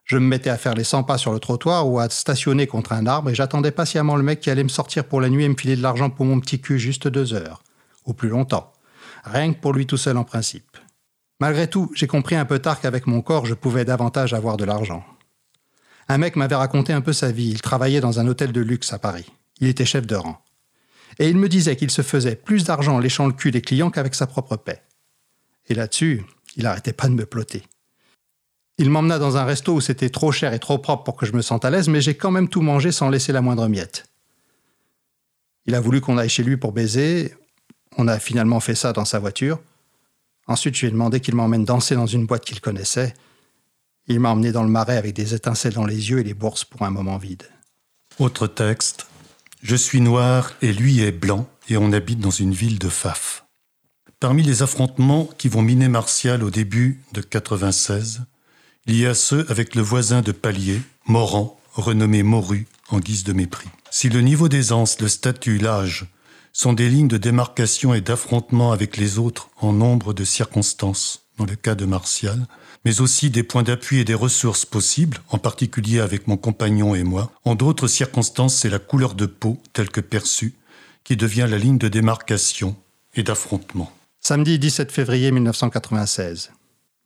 Je 0.04 0.18
me 0.18 0.28
mettais 0.28 0.50
à 0.50 0.58
faire 0.58 0.74
les 0.74 0.84
100 0.84 1.04
pas 1.04 1.18
sur 1.18 1.32
le 1.32 1.40
trottoir 1.40 1.88
ou 1.88 2.00
à 2.00 2.10
stationner 2.10 2.68
contre 2.68 2.92
un 2.92 3.08
arbre 3.08 3.30
et 3.30 3.36
j'attendais 3.36 3.72
patiemment 3.72 4.18
le 4.18 4.24
mec 4.24 4.42
qui 4.42 4.50
allait 4.50 4.64
me 4.64 4.70
sortir 4.70 5.06
pour 5.06 5.22
la 5.22 5.30
nuit 5.30 5.46
et 5.46 5.50
me 5.50 5.56
filer 5.56 5.78
de 5.78 5.82
l'argent 5.82 6.10
pour 6.10 6.26
mon 6.26 6.42
petit 6.42 6.60
cul 6.60 6.78
juste 6.78 7.08
deux 7.08 7.34
heures. 7.34 7.64
Ou 8.06 8.14
plus 8.14 8.30
longtemps. 8.30 8.74
Rien 9.24 9.54
que 9.54 9.60
pour 9.60 9.72
lui 9.72 9.88
tout 9.88 9.98
seul 9.98 10.18
en 10.18 10.26
principe. 10.26 10.78
Malgré 11.40 11.70
tout, 11.70 11.90
j'ai 11.96 12.08
compris 12.08 12.36
un 12.36 12.46
peu 12.46 12.60
tard 12.60 12.82
qu'avec 12.82 13.08
mon 13.08 13.22
corps, 13.22 13.46
je 13.46 13.54
pouvais 13.54 13.86
davantage 13.86 14.34
avoir 14.34 14.58
de 14.58 14.66
l'argent. 14.66 15.04
Un 16.08 16.18
mec 16.18 16.36
m'avait 16.36 16.56
raconté 16.56 16.94
un 16.94 17.02
peu 17.02 17.14
sa 17.14 17.32
vie. 17.32 17.50
Il 17.50 17.62
travaillait 17.62 18.02
dans 18.02 18.20
un 18.20 18.28
hôtel 18.28 18.52
de 18.52 18.62
luxe 18.62 18.94
à 18.94 19.00
Paris. 19.00 19.26
Il 19.60 19.68
était 19.68 19.86
chef 19.86 20.06
de 20.06 20.16
rang. 20.16 20.42
Et 21.20 21.30
il 21.30 21.38
me 21.38 21.50
disait 21.50 21.76
qu'il 21.76 21.92
se 21.92 22.02
faisait 22.02 22.36
plus 22.36 22.66
d'argent 22.66 22.96
en 22.96 23.00
léchant 23.00 23.26
le 23.26 23.34
cul 23.34 23.52
des 23.52 23.62
clients 23.62 23.90
qu'avec 23.90 24.16
sa 24.16 24.28
propre 24.28 24.58
paix. 24.58 24.84
Et 25.68 25.74
là-dessus, 25.74 26.24
il 26.58 26.66
arrêtait 26.66 26.94
pas 26.94 27.08
de 27.08 27.14
me 27.14 27.26
ploter. 27.26 27.64
Il 28.78 28.90
m'emmena 28.90 29.18
dans 29.18 29.38
un 29.38 29.46
resto 29.46 29.74
où 29.74 29.82
c'était 29.82 30.10
trop 30.10 30.32
cher 30.32 30.54
et 30.54 30.60
trop 30.60 30.78
propre 30.78 31.04
pour 31.04 31.16
que 31.16 31.26
je 31.26 31.34
me 31.34 31.42
sente 31.42 31.64
à 31.64 31.70
l'aise, 31.70 31.88
mais 31.88 32.02
j'ai 32.02 32.16
quand 32.16 32.32
même 32.32 32.50
tout 32.50 32.62
mangé 32.62 32.92
sans 32.92 33.10
laisser 33.10 33.32
la 33.32 33.42
moindre 33.42 33.68
miette. 33.68 34.06
Il 35.66 35.76
a 35.76 35.80
voulu 35.80 36.02
qu'on 36.02 36.18
aille 36.18 36.30
chez 36.30 36.44
lui 36.44 36.58
pour 36.58 36.74
baiser. 36.74 37.34
On 37.98 38.08
a 38.08 38.20
finalement 38.20 38.60
fait 38.60 38.76
ça 38.76 38.92
dans 38.92 39.06
sa 39.06 39.20
voiture. 39.20 39.60
Ensuite, 40.48 40.76
je 40.76 40.82
lui 40.82 40.88
ai 40.90 40.92
demandé 40.92 41.22
qu'il 41.22 41.36
m'emmène 41.36 41.66
danser 41.66 41.96
dans 41.96 42.06
une 42.06 42.26
boîte 42.26 42.46
qu'il 42.46 42.62
connaissait. 42.62 43.14
Il 44.08 44.20
m'a 44.20 44.30
emmené 44.30 44.52
dans 44.52 44.64
le 44.64 44.70
marais 44.70 44.98
avec 44.98 45.16
des 45.16 45.34
étincelles 45.34 45.74
dans 45.74 45.86
les 45.86 46.10
yeux 46.10 46.20
et 46.20 46.24
les 46.24 46.34
bourses 46.34 46.64
pour 46.64 46.84
un 46.84 46.92
moment 46.92 47.18
vide. 47.18 47.44
Autre 48.20 48.48
texte. 48.48 49.08
Je 49.62 49.76
suis 49.76 50.00
noir 50.00 50.54
et 50.62 50.72
lui 50.74 51.02
est 51.02 51.12
blanc 51.12 51.48
et 51.70 51.78
on 51.78 51.92
habite 51.92 52.20
dans 52.20 52.30
une 52.30 52.54
ville 52.54 52.78
de 52.78 52.90
Faf. 52.90 53.46
Parmi 54.20 54.44
les 54.44 54.62
affrontements 54.62 55.28
qui 55.38 55.50
vont 55.50 55.62
miner 55.62 55.88
Martial 55.88 56.44
au 56.44 56.52
début 56.52 57.02
de 57.14 57.22
96, 57.22 58.22
il 58.86 58.96
y 58.96 59.06
a 59.08 59.16
ceux 59.16 59.46
avec 59.50 59.74
le 59.74 59.82
voisin 59.82 60.22
de 60.22 60.32
palier, 60.32 60.82
Morand, 61.08 61.60
renommé 61.74 62.22
Moru, 62.22 62.68
en 62.90 63.00
guise 63.00 63.24
de 63.24 63.34
mépris. 63.34 63.70
Si 63.90 64.10
le 64.10 64.22
niveau 64.22 64.50
d'aisance, 64.50 65.02
le 65.02 65.08
statut, 65.08 65.58
l'âge 65.58 66.06
sont 66.54 66.74
des 66.74 66.90
lignes 66.90 67.08
de 67.08 67.18
démarcation 67.18 67.94
et 67.94 68.02
d'affrontement 68.02 68.72
avec 68.72 68.98
les 68.98 69.18
autres 69.18 69.50
en 69.60 69.74
nombre 69.74 70.14
de 70.14 70.24
circonstances, 70.24 71.26
dans 71.38 71.46
le 71.46 71.56
cas 71.56 71.76
de 71.76 71.86
Martial, 71.86 72.48
mais 72.86 73.02
aussi 73.02 73.32
des 73.32 73.44
points 73.44 73.64
d'appui 73.64 74.00
et 74.00 74.06
des 74.06 74.14
ressources 74.14 74.66
possibles, 74.66 75.18
en 75.30 75.40
particulier 75.40 76.00
avec 76.00 76.28
mon 76.28 76.38
compagnon 76.38 76.94
et 76.94 77.04
moi. 77.04 77.32
En 77.44 77.56
d'autres 77.56 77.88
circonstances, 77.88 78.56
c'est 78.56 78.70
la 78.70 78.80
couleur 78.80 79.16
de 79.16 79.26
peau, 79.26 79.60
telle 79.74 79.90
que 79.90 80.02
perçue, 80.02 80.54
qui 81.04 81.18
devient 81.18 81.48
la 81.50 81.58
ligne 81.58 81.80
de 81.80 81.88
démarcation 81.88 82.76
et 83.16 83.24
d'affrontement. 83.24 83.92
Samedi 84.22 84.60
17 84.60 84.92
février 84.92 85.32
1996, 85.32 86.52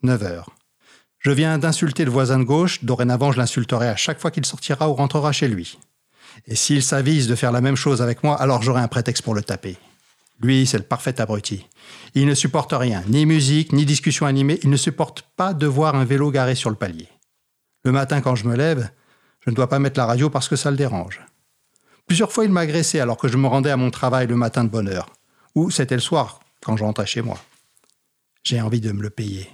9 0.03 0.21
h. 0.21 0.43
Je 1.19 1.31
viens 1.31 1.57
d'insulter 1.57 2.05
le 2.05 2.11
voisin 2.11 2.39
de 2.39 2.43
gauche, 2.43 2.83
dorénavant 2.83 3.31
je 3.31 3.37
l'insulterai 3.37 3.87
à 3.89 3.95
chaque 3.95 4.19
fois 4.19 4.31
qu'il 4.31 4.45
sortira 4.45 4.89
ou 4.89 4.93
rentrera 4.93 5.31
chez 5.31 5.47
lui. 5.47 5.77
Et 6.47 6.55
s'il 6.55 6.83
s'avise 6.83 7.27
de 7.27 7.35
faire 7.35 7.51
la 7.51 7.61
même 7.61 7.75
chose 7.75 8.01
avec 8.01 8.23
moi, 8.23 8.39
alors 8.41 8.61
j'aurai 8.61 8.81
un 8.81 8.87
prétexte 8.87 9.23
pour 9.23 9.35
le 9.35 9.43
taper. 9.43 9.77
Lui, 10.41 10.65
c'est 10.65 10.78
le 10.78 10.84
parfait 10.84 11.19
abruti. 11.19 11.67
Il 12.15 12.25
ne 12.25 12.34
supporte 12.34 12.71
rien, 12.73 13.04
ni 13.08 13.25
musique, 13.25 13.73
ni 13.73 13.86
discussion 13.86 14.25
animée, 14.25 14.60
il 14.63 14.69
ne 14.69 14.78
supporte 14.78 15.23
pas 15.36 15.54
de 15.54 15.67
voir 15.67 15.95
un 15.95 16.06
vélo 16.06 16.32
garé 16.32 16.56
sur 16.56 16.69
le 16.69 16.75
palier. 16.75 17.10
Le 17.84 17.91
matin, 17.91 18.21
quand 18.21 18.36
je 18.36 18.47
me 18.47 18.56
lève, 18.56 18.89
je 19.45 19.49
ne 19.49 19.56
dois 19.56 19.67
pas 19.67 19.80
mettre 19.80 19.99
la 19.99 20.06
radio 20.06 20.30
parce 20.30 20.47
que 20.47 20.56
ça 20.56 20.71
le 20.71 20.78
dérange. 20.78 21.21
Plusieurs 22.08 22.32
fois, 22.32 22.45
il 22.45 22.52
m'a 22.52 22.62
agressé 22.62 22.99
alors 22.99 23.17
que 23.17 23.28
je 23.28 23.38
me 23.38 23.47
rendais 23.47 23.69
à 23.69 23.78
mon 23.78 23.91
travail 23.91 24.28
le 24.28 24.36
matin 24.36 24.63
de 24.63 24.69
bonne 24.69 24.88
heure, 24.88 25.12
ou 25.56 25.71
c'était 25.71 25.95
le 25.95 26.02
soir, 26.02 26.39
quand 26.62 26.78
je 26.78 26.84
rentrais 26.84 27.06
chez 27.06 27.21
moi. 27.21 27.39
J'ai 28.43 28.62
envie 28.62 28.82
de 28.82 28.91
me 28.91 29.02
le 29.02 29.10
payer. 29.10 29.49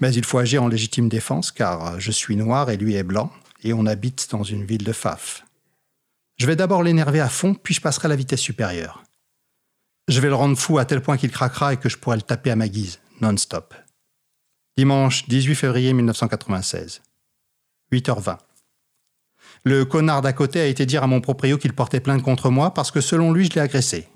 Mais 0.00 0.12
il 0.12 0.24
faut 0.24 0.38
agir 0.38 0.62
en 0.62 0.68
légitime 0.68 1.08
défense, 1.08 1.52
car 1.52 2.00
je 2.00 2.10
suis 2.10 2.36
noir 2.36 2.70
et 2.70 2.76
lui 2.76 2.94
est 2.94 3.04
blanc, 3.04 3.30
et 3.62 3.72
on 3.72 3.86
habite 3.86 4.28
dans 4.30 4.42
une 4.42 4.64
ville 4.64 4.84
de 4.84 4.92
Faf. 4.92 5.44
Je 6.36 6.46
vais 6.46 6.56
d'abord 6.56 6.82
l'énerver 6.82 7.20
à 7.20 7.28
fond, 7.28 7.54
puis 7.54 7.74
je 7.74 7.80
passerai 7.80 8.06
à 8.06 8.08
la 8.08 8.16
vitesse 8.16 8.40
supérieure. 8.40 9.03
Je 10.08 10.20
vais 10.20 10.28
le 10.28 10.34
rendre 10.34 10.58
fou 10.58 10.78
à 10.78 10.84
tel 10.84 11.00
point 11.00 11.16
qu'il 11.16 11.30
craquera 11.30 11.72
et 11.72 11.76
que 11.78 11.88
je 11.88 11.96
pourrai 11.96 12.16
le 12.16 12.22
taper 12.22 12.50
à 12.50 12.56
ma 12.56 12.68
guise, 12.68 13.00
non-stop. 13.20 13.74
Dimanche 14.76 15.26
18 15.28 15.54
février 15.54 15.92
1996. 15.94 17.00
8h20. 17.90 18.38
Le 19.62 19.84
connard 19.84 20.20
d'à 20.20 20.34
côté 20.34 20.60
a 20.60 20.66
été 20.66 20.84
dire 20.84 21.02
à 21.04 21.06
mon 21.06 21.22
proprio 21.22 21.56
qu'il 21.56 21.72
portait 21.72 22.00
plainte 22.00 22.22
contre 22.22 22.50
moi 22.50 22.74
parce 22.74 22.90
que 22.90 23.00
selon 23.00 23.32
lui, 23.32 23.46
je 23.46 23.54
l'ai 23.54 23.62
agressé. 23.62 24.08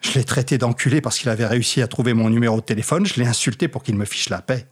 Je 0.00 0.12
l'ai 0.12 0.24
traité 0.24 0.56
d'enculé 0.56 1.00
parce 1.00 1.18
qu'il 1.18 1.30
avait 1.30 1.46
réussi 1.46 1.82
à 1.82 1.88
trouver 1.88 2.14
mon 2.14 2.30
numéro 2.30 2.60
de 2.60 2.64
téléphone, 2.64 3.06
je 3.06 3.14
l'ai 3.14 3.26
insulté 3.26 3.66
pour 3.66 3.82
qu'il 3.82 3.96
me 3.96 4.04
fiche 4.04 4.28
la 4.28 4.42
paix. 4.42 4.68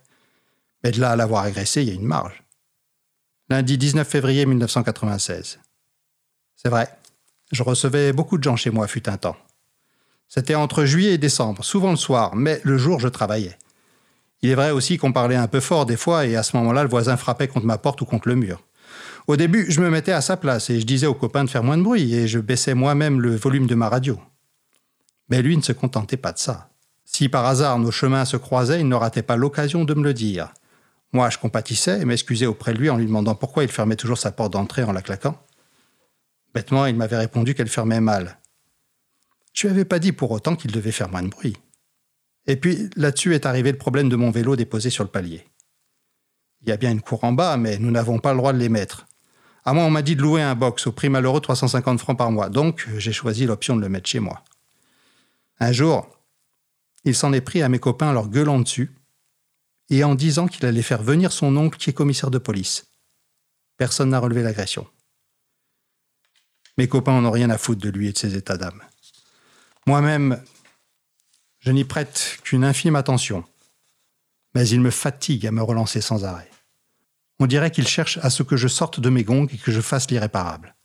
Mais 0.85 0.93
de 0.93 1.01
là 1.01 1.13
à 1.13 1.17
l'avoir 1.17 1.45
agressé, 1.45 1.83
il 1.83 1.89
y 1.89 1.91
a 1.91 1.95
une 1.95 2.05
marge. 2.05 2.45
Lundi 3.49 3.79
19 3.79 4.07
février 4.07 4.47
1996. 4.47 5.59
C'est 6.55 6.69
vrai, 6.69 6.89
je 7.51 7.63
recevais 7.63 8.13
beaucoup 8.13 8.39
de 8.39 8.45
gens 8.45 8.57
chez 8.57 8.71
moi 8.71 8.87
fut 8.87 9.09
un 9.09 9.17
temps. 9.17 9.37
C'était 10.35 10.55
entre 10.55 10.87
juillet 10.87 11.13
et 11.13 11.19
décembre, 11.19 11.63
souvent 11.63 11.91
le 11.91 11.99
soir, 11.99 12.35
mais 12.35 12.59
le 12.65 12.79
jour 12.79 12.99
je 12.99 13.09
travaillais. 13.09 13.59
Il 14.41 14.49
est 14.49 14.55
vrai 14.55 14.71
aussi 14.71 14.97
qu'on 14.97 15.13
parlait 15.13 15.37
un 15.37 15.47
peu 15.47 15.61
fort 15.61 15.85
des 15.85 15.99
fois 15.99 16.25
et 16.25 16.37
à 16.37 16.43
ce 16.43 16.57
moment-là 16.57 16.85
le 16.85 16.89
voisin 16.89 17.19
frappait 17.19 17.49
contre 17.49 17.67
ma 17.67 17.77
porte 17.77 18.01
ou 18.01 18.07
contre 18.07 18.29
le 18.29 18.37
mur. 18.37 18.63
Au 19.27 19.37
début, 19.37 19.67
je 19.69 19.83
me 19.83 19.91
mettais 19.91 20.13
à 20.13 20.23
sa 20.23 20.39
place 20.39 20.71
et 20.71 20.81
je 20.81 20.87
disais 20.87 21.07
aux 21.07 21.13
copains 21.13 21.45
de 21.45 21.51
faire 21.51 21.63
moins 21.63 21.77
de 21.77 21.83
bruit 21.83 22.15
et 22.15 22.29
je 22.29 22.39
baissais 22.39 22.73
moi-même 22.73 23.21
le 23.21 23.37
volume 23.37 23.67
de 23.67 23.75
ma 23.75 23.91
radio. 23.91 24.19
Mais 25.29 25.43
lui 25.43 25.55
ne 25.55 25.63
se 25.63 25.73
contentait 25.73 26.17
pas 26.17 26.33
de 26.33 26.39
ça. 26.39 26.71
Si 27.05 27.29
par 27.29 27.45
hasard 27.45 27.79
nos 27.79 27.91
chemins 27.91 28.25
se 28.25 28.39
croisaient, 28.39 28.81
il 28.81 28.89
ne 28.89 28.95
ratait 28.95 29.21
pas 29.21 29.37
l'occasion 29.37 29.85
de 29.85 29.93
me 29.93 30.03
le 30.03 30.15
dire. 30.15 30.55
Moi, 31.13 31.29
je 31.29 31.37
compatissais 31.37 32.01
et 32.01 32.07
m'excusais 32.07 32.47
auprès 32.47 32.73
de 32.73 32.79
lui 32.79 32.89
en 32.89 32.97
lui 32.97 33.05
demandant 33.05 33.35
pourquoi 33.35 33.65
il 33.65 33.69
fermait 33.71 33.97
toujours 33.97 34.17
sa 34.17 34.33
porte 34.33 34.55
d'entrée 34.55 34.85
en 34.85 34.93
la 34.93 35.03
claquant. 35.03 35.37
Bêtement, 36.55 36.87
il 36.87 36.97
m'avait 36.97 37.19
répondu 37.19 37.55
qu'elle 37.55 37.69
fermait 37.69 38.01
mal. 38.01 38.39
Je 39.53 39.67
lui 39.67 39.75
avais 39.75 39.85
pas 39.85 39.99
dit 39.99 40.13
pour 40.13 40.31
autant 40.31 40.57
qu'il 40.57 40.73
devait 40.73 40.93
faire 40.93 41.11
moins 41.11 41.23
de 41.23 41.29
bruit. 41.29 41.57
Et 42.47 42.57
puis 42.57 42.91
là-dessus 42.97 43.35
est 43.35 43.47
arrivé 43.47 43.71
le 43.71 43.79
problème 43.79 44.09
de 44.09 44.17
mon 44.17 44.31
vélo 44.31 44.57
déposé 44.57 44.91
sur 44.91 45.05
le 45.05 45.11
palier. 45.11 45.47
Il 46.63 46.69
y 46.69 46.73
a 46.73 46.77
bien 46.77 46.91
une 46.91 47.03
cour 47.03 47.25
en 47.25 47.33
bas, 47.33 47.57
mais 47.57 47.79
nous 47.79 47.91
n'avons 47.91 48.19
pas 48.19 48.33
le 48.33 48.39
droit 48.39 48.53
de 48.53 48.59
les 48.59 48.69
mettre. 48.69 49.07
À 49.65 49.73
moi, 49.73 49.85
on 49.85 49.91
m'a 49.91 50.03
dit 50.03 50.17
de 50.17 50.23
louer 50.23 50.43
un 50.43 50.55
box 50.55 50.87
au 50.87 50.93
prix 50.93 51.09
malheureux 51.09 51.41
350 51.41 52.01
francs 52.01 52.19
par 52.19 52.31
mois, 52.33 52.49
donc 52.49 52.89
j'ai 52.99 53.13
choisi 53.13 53.47
l'option 53.47 53.77
de 53.77 53.81
le 53.81 53.89
mettre 53.89 54.09
chez 54.09 54.21
moi. 54.21 54.43
Un 55.61 55.71
jour, 55.71 56.09
il 57.05 57.15
s'en 57.15 57.33
est 57.33 57.41
pris 57.41 57.63
à 57.63 57.69
mes 57.69 57.79
copains 57.79 58.09
en 58.09 58.13
leur 58.13 58.29
gueulant 58.29 58.59
dessus 58.59 58.91
et 59.91 60.03
en 60.03 60.15
disant 60.15 60.49
qu'il 60.49 60.67
allait 60.67 60.83
faire 60.83 61.03
venir 61.03 61.31
son 61.31 61.57
oncle 61.57 61.79
qui 61.79 61.91
est 61.91 61.95
commissaire 61.95 62.31
de 62.31 62.39
police. 62.39 62.87
Personne 63.77 64.11
n'a 64.11 64.19
relevé 64.19 64.43
l'agression. 64.43 64.87
Mes 66.79 66.89
copains 66.89 67.21
n'ont 67.21 67.31
rien 67.31 67.51
à 67.51 67.59
foutre 67.59 67.83
de 67.83 67.91
lui 67.91 68.09
et 68.09 68.13
de 68.13 68.19
ses 68.19 68.37
états 68.37 68.57
d'âme. 68.57 68.83
Moi-même, 69.87 70.43
je 71.59 71.73
n'y 71.73 71.85
prête 71.85 72.39
qu'une 72.45 72.65
infime 72.65 72.97
attention, 72.97 73.45
mais 74.55 74.69
il 74.69 74.81
me 74.81 74.91
fatigue 74.91 75.47
à 75.47 75.51
me 75.51 75.63
relancer 75.63 76.01
sans 76.01 76.25
arrêt. 76.25 76.51
On 77.41 77.47
dirait 77.47 77.71
qu'il 77.71 77.89
cherche 77.89 78.19
à 78.19 78.31
ce 78.31 78.43
que 78.43 78.57
je 78.57 78.69
sorte 78.69 79.01
de 79.01 79.11
mes 79.11 79.25
gongs 79.25 79.49
et 79.53 79.59
que 79.59 79.73
je 79.73 79.81
fasse 79.81 80.11
l'irréparable. 80.11 80.77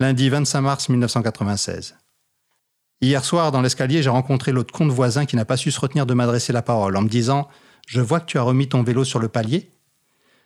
Lundi 0.00 0.28
25 0.28 0.60
mars 0.60 0.88
1996. 0.88 1.96
Hier 3.02 3.24
soir, 3.24 3.52
dans 3.52 3.60
l'escalier, 3.60 4.02
j'ai 4.02 4.10
rencontré 4.10 4.52
l'autre 4.52 4.72
compte 4.72 4.90
voisin 4.90 5.26
qui 5.26 5.36
n'a 5.36 5.44
pas 5.44 5.58
su 5.58 5.70
se 5.70 5.80
retenir 5.80 6.06
de 6.06 6.14
m'adresser 6.14 6.52
la 6.52 6.62
parole 6.62 6.96
en 6.96 7.02
me 7.02 7.08
disant 7.08 7.48
Je 7.86 8.00
vois 8.00 8.20
que 8.20 8.26
tu 8.26 8.38
as 8.38 8.42
remis 8.42 8.68
ton 8.68 8.82
vélo 8.82 9.04
sur 9.04 9.18
le 9.18 9.28
palier. 9.28 9.72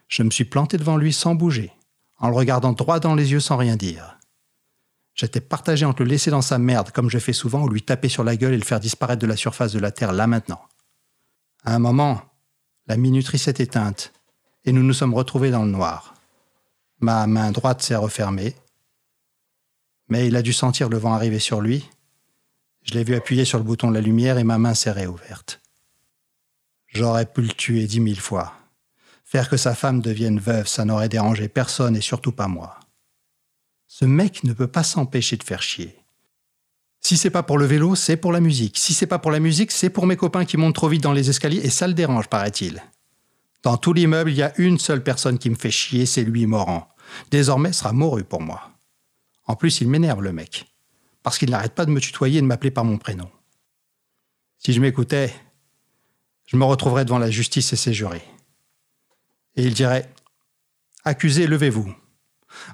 Je 0.09 0.25
me 0.25 0.31
suis 0.31 0.45
planté 0.45 0.77
devant 0.77 0.97
lui 0.97 1.13
sans 1.13 1.37
bouger, 1.37 1.73
en 2.19 2.29
le 2.29 2.35
regardant 2.35 2.73
droit 2.73 2.99
dans 2.99 3.15
les 3.15 3.33
yeux 3.33 3.41
sans 3.41 3.57
rien 3.57 3.77
dire. 3.77 4.20
J'étais 5.21 5.43
partagé 5.43 5.85
entre 5.85 6.03
le 6.03 6.09
laisser 6.09 6.31
dans 6.31 6.41
sa 6.41 6.57
merde, 6.57 6.93
comme 6.93 7.11
je 7.11 7.19
fais 7.19 7.35
souvent, 7.35 7.65
ou 7.65 7.69
lui 7.69 7.83
taper 7.83 8.09
sur 8.09 8.25
la 8.25 8.37
gueule 8.37 8.55
et 8.55 8.57
le 8.57 8.65
faire 8.65 8.81
disparaître 8.81 9.21
de 9.21 9.27
la 9.27 9.37
surface 9.37 9.71
de 9.71 9.79
la 9.79 9.91
Terre 9.91 10.13
là 10.13 10.27
maintenant. 10.27 10.63
À 11.63 11.75
un 11.75 11.79
moment, 11.79 12.23
la 12.87 12.97
minuterie 12.97 13.39
s'est 13.39 13.57
éteinte, 13.59 14.15
et 14.65 14.73
nous 14.73 14.83
nous 14.83 14.95
sommes 14.95 15.13
retrouvés 15.13 15.51
dans 15.51 15.65
le 15.65 15.71
noir. 15.71 16.15
Ma 17.01 17.27
main 17.27 17.53
droite 17.53 17.83
s'est 17.83 17.97
refermée, 17.97 18.57
mais 20.09 20.27
il 20.27 20.37
a 20.37 20.43
dû 20.43 20.55
sentir 20.55 20.89
le 20.89 20.97
vent 20.97 21.13
arriver 21.13 21.39
sur 21.39 21.61
lui. 21.61 21.87
Je 22.81 22.95
l'ai 22.95 23.05
vu 23.05 23.15
appuyer 23.15 23.45
sur 23.45 23.59
le 23.59 23.65
bouton 23.65 23.91
de 23.91 23.97
la 23.97 24.01
lumière 24.01 24.39
et 24.39 24.45
ma 24.45 24.57
main 24.57 24.73
s'est 24.73 24.91
réouverte. 24.91 25.61
J'aurais 26.87 27.27
pu 27.27 27.43
le 27.43 27.49
tuer 27.49 27.87
dix 27.87 28.01
mille 28.01 28.21
fois. 28.21 28.55
Faire 29.25 29.51
que 29.51 29.59
sa 29.59 29.75
femme 29.75 30.01
devienne 30.01 30.41
veuve, 30.41 30.67
ça 30.67 30.87
n'aurait 30.87 31.11
dérangé 31.11 31.51
personne 31.51 31.95
et 31.95 32.01
surtout 32.01 32.33
pas 32.33 32.49
moi. 32.49 32.80
Ce 33.93 34.05
mec 34.05 34.45
ne 34.45 34.53
peut 34.53 34.69
pas 34.69 34.85
s'empêcher 34.85 35.37
de 35.37 35.43
faire 35.43 35.63
chier. 35.63 35.97
Si 37.01 37.17
c'est 37.17 37.29
pas 37.29 37.43
pour 37.43 37.59
le 37.59 37.67
vélo, 37.67 37.97
c'est 37.97 38.17
pour 38.17 38.31
la 38.31 38.39
musique. 38.39 38.79
Si 38.79 38.95
c'est 38.95 39.09
pas 39.09 39.19
pour 39.19 39.33
la 39.33 39.41
musique, 39.41 39.73
c'est 39.73 39.91
pour 39.91 40.07
mes 40.07 40.17
copains 40.17 40.45
qui 40.45 40.57
montent 40.57 40.77
trop 40.77 40.89
vite 40.89 41.03
dans 41.03 41.13
les 41.13 41.29
escaliers 41.29 41.61
et 41.65 41.71
ça 41.71 41.89
le 41.89 41.95
dérange, 41.95 42.29
paraît-il. 42.29 42.81
Dans 43.65 43.77
tout 43.77 43.93
l'immeuble, 43.93 44.31
il 44.31 44.37
y 44.37 44.45
a 44.45 44.53
une 44.59 44.79
seule 44.79 45.03
personne 45.03 45.39
qui 45.39 45.51
me 45.51 45.57
fait 45.57 45.73
chier, 45.73 46.07
c'est 46.07 46.23
lui, 46.23 46.47
Morand. 46.47 46.89
Désormais, 47.33 47.73
sera 47.73 47.93
mouru 47.93 48.23
pour 48.23 48.41
moi. 48.41 48.71
En 49.49 49.57
plus, 49.57 49.81
il 49.81 49.89
m'énerve, 49.89 50.23
le 50.23 50.33
mec. 50.33 50.73
Parce 51.25 51.37
qu'il 51.37 51.51
n'arrête 51.51 51.75
pas 51.75 51.85
de 51.85 51.91
me 51.91 52.01
tutoyer 52.01 52.39
et 52.39 52.43
de 52.43 52.47
m'appeler 52.47 52.71
par 52.71 52.85
mon 52.85 52.97
prénom. 52.97 53.29
Si 54.59 54.73
je 54.73 54.81
m'écoutais, 54.81 55.35
je 56.47 56.57
me 56.57 56.65
retrouverais 56.65 57.05
devant 57.05 57.19
la 57.19 57.31
justice 57.31 57.73
et 57.73 57.77
ses 57.77 57.93
jurés. 57.93 58.25
Et 59.57 59.65
il 59.65 59.75
dirait 59.75 60.09
Accusé, 61.05 61.49
levez-vous. 61.49 61.93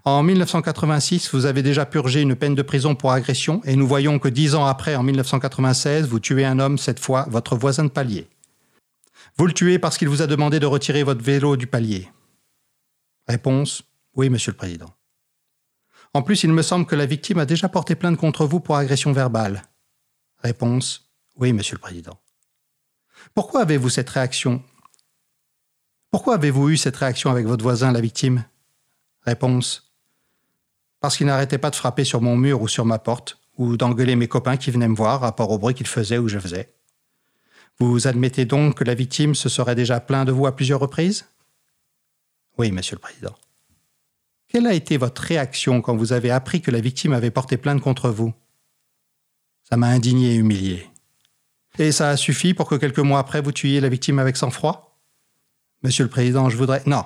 En 0.04 0.22
1986, 0.22 1.32
vous 1.32 1.46
avez 1.46 1.62
déjà 1.62 1.86
purgé 1.86 2.20
une 2.20 2.36
peine 2.36 2.54
de 2.54 2.62
prison 2.62 2.94
pour 2.94 3.12
agression 3.12 3.60
et 3.64 3.76
nous 3.76 3.86
voyons 3.86 4.18
que 4.18 4.28
dix 4.28 4.54
ans 4.54 4.64
après, 4.64 4.96
en 4.96 5.02
1996, 5.02 6.06
vous 6.08 6.20
tuez 6.20 6.44
un 6.44 6.58
homme, 6.58 6.78
cette 6.78 7.00
fois 7.00 7.26
votre 7.30 7.56
voisin 7.56 7.84
de 7.84 7.90
palier. 7.90 8.28
Vous 9.36 9.46
le 9.46 9.52
tuez 9.52 9.78
parce 9.78 9.98
qu'il 9.98 10.08
vous 10.08 10.22
a 10.22 10.26
demandé 10.26 10.60
de 10.60 10.66
retirer 10.66 11.02
votre 11.02 11.22
vélo 11.22 11.56
du 11.56 11.66
palier. 11.66 12.08
Réponse 13.28 13.82
Oui, 14.14 14.30
Monsieur 14.30 14.52
le 14.52 14.56
Président. 14.56 14.90
En 16.14 16.22
plus, 16.22 16.44
il 16.44 16.52
me 16.52 16.62
semble 16.62 16.86
que 16.86 16.96
la 16.96 17.04
victime 17.04 17.38
a 17.38 17.46
déjà 17.46 17.68
porté 17.68 17.94
plainte 17.94 18.16
contre 18.16 18.46
vous 18.46 18.60
pour 18.60 18.76
agression 18.76 19.12
verbale. 19.12 19.62
Réponse 20.42 21.10
Oui, 21.36 21.52
Monsieur 21.52 21.76
le 21.76 21.80
Président. 21.80 22.18
Pourquoi 23.34 23.62
avez-vous 23.62 23.90
cette 23.90 24.08
réaction? 24.08 24.62
Pourquoi 26.10 26.34
avez-vous 26.34 26.70
eu 26.70 26.76
cette 26.76 26.96
réaction 26.96 27.30
avec 27.30 27.46
votre 27.46 27.62
voisin, 27.62 27.92
la 27.92 28.00
victime? 28.00 28.44
Réponse 29.26 29.92
Parce 31.00 31.16
qu'il 31.16 31.26
n'arrêtait 31.26 31.58
pas 31.58 31.70
de 31.70 31.76
frapper 31.76 32.04
sur 32.04 32.22
mon 32.22 32.36
mur 32.36 32.62
ou 32.62 32.68
sur 32.68 32.84
ma 32.84 32.98
porte, 32.98 33.38
ou 33.58 33.76
d'engueuler 33.76 34.14
mes 34.14 34.28
copains 34.28 34.56
qui 34.56 34.70
venaient 34.70 34.88
me 34.88 34.94
voir 34.94 35.20
rapport 35.20 35.50
au 35.50 35.58
bruit 35.58 35.74
qu'il 35.74 35.86
faisait 35.86 36.18
ou 36.18 36.28
je 36.28 36.38
faisais. 36.38 36.72
Vous 37.78 38.06
admettez 38.06 38.44
donc 38.44 38.78
que 38.78 38.84
la 38.84 38.94
victime 38.94 39.34
se 39.34 39.48
serait 39.48 39.74
déjà 39.74 40.00
plaint 40.00 40.26
de 40.26 40.32
vous 40.32 40.46
à 40.46 40.54
plusieurs 40.54 40.80
reprises? 40.80 41.26
Oui, 42.56 42.70
Monsieur 42.70 42.96
le 42.96 43.00
Président. 43.00 43.34
Quelle 44.48 44.66
a 44.66 44.72
été 44.72 44.96
votre 44.96 45.22
réaction 45.22 45.82
quand 45.82 45.96
vous 45.96 46.12
avez 46.12 46.30
appris 46.30 46.62
que 46.62 46.70
la 46.70 46.80
victime 46.80 47.12
avait 47.12 47.32
porté 47.32 47.56
plainte 47.56 47.80
contre 47.80 48.10
vous? 48.10 48.32
Ça 49.68 49.76
m'a 49.76 49.88
indigné 49.88 50.34
et 50.34 50.36
humilié. 50.36 50.88
Et 51.78 51.90
ça 51.90 52.10
a 52.10 52.16
suffi 52.16 52.54
pour 52.54 52.68
que 52.68 52.76
quelques 52.76 53.00
mois 53.00 53.18
après 53.18 53.42
vous 53.42 53.52
tuiez 53.52 53.80
la 53.80 53.88
victime 53.88 54.20
avec 54.20 54.36
sang-froid? 54.36 54.96
Monsieur 55.82 56.04
le 56.04 56.10
Président, 56.10 56.48
je 56.48 56.56
voudrais... 56.56 56.82
Non, 56.86 57.04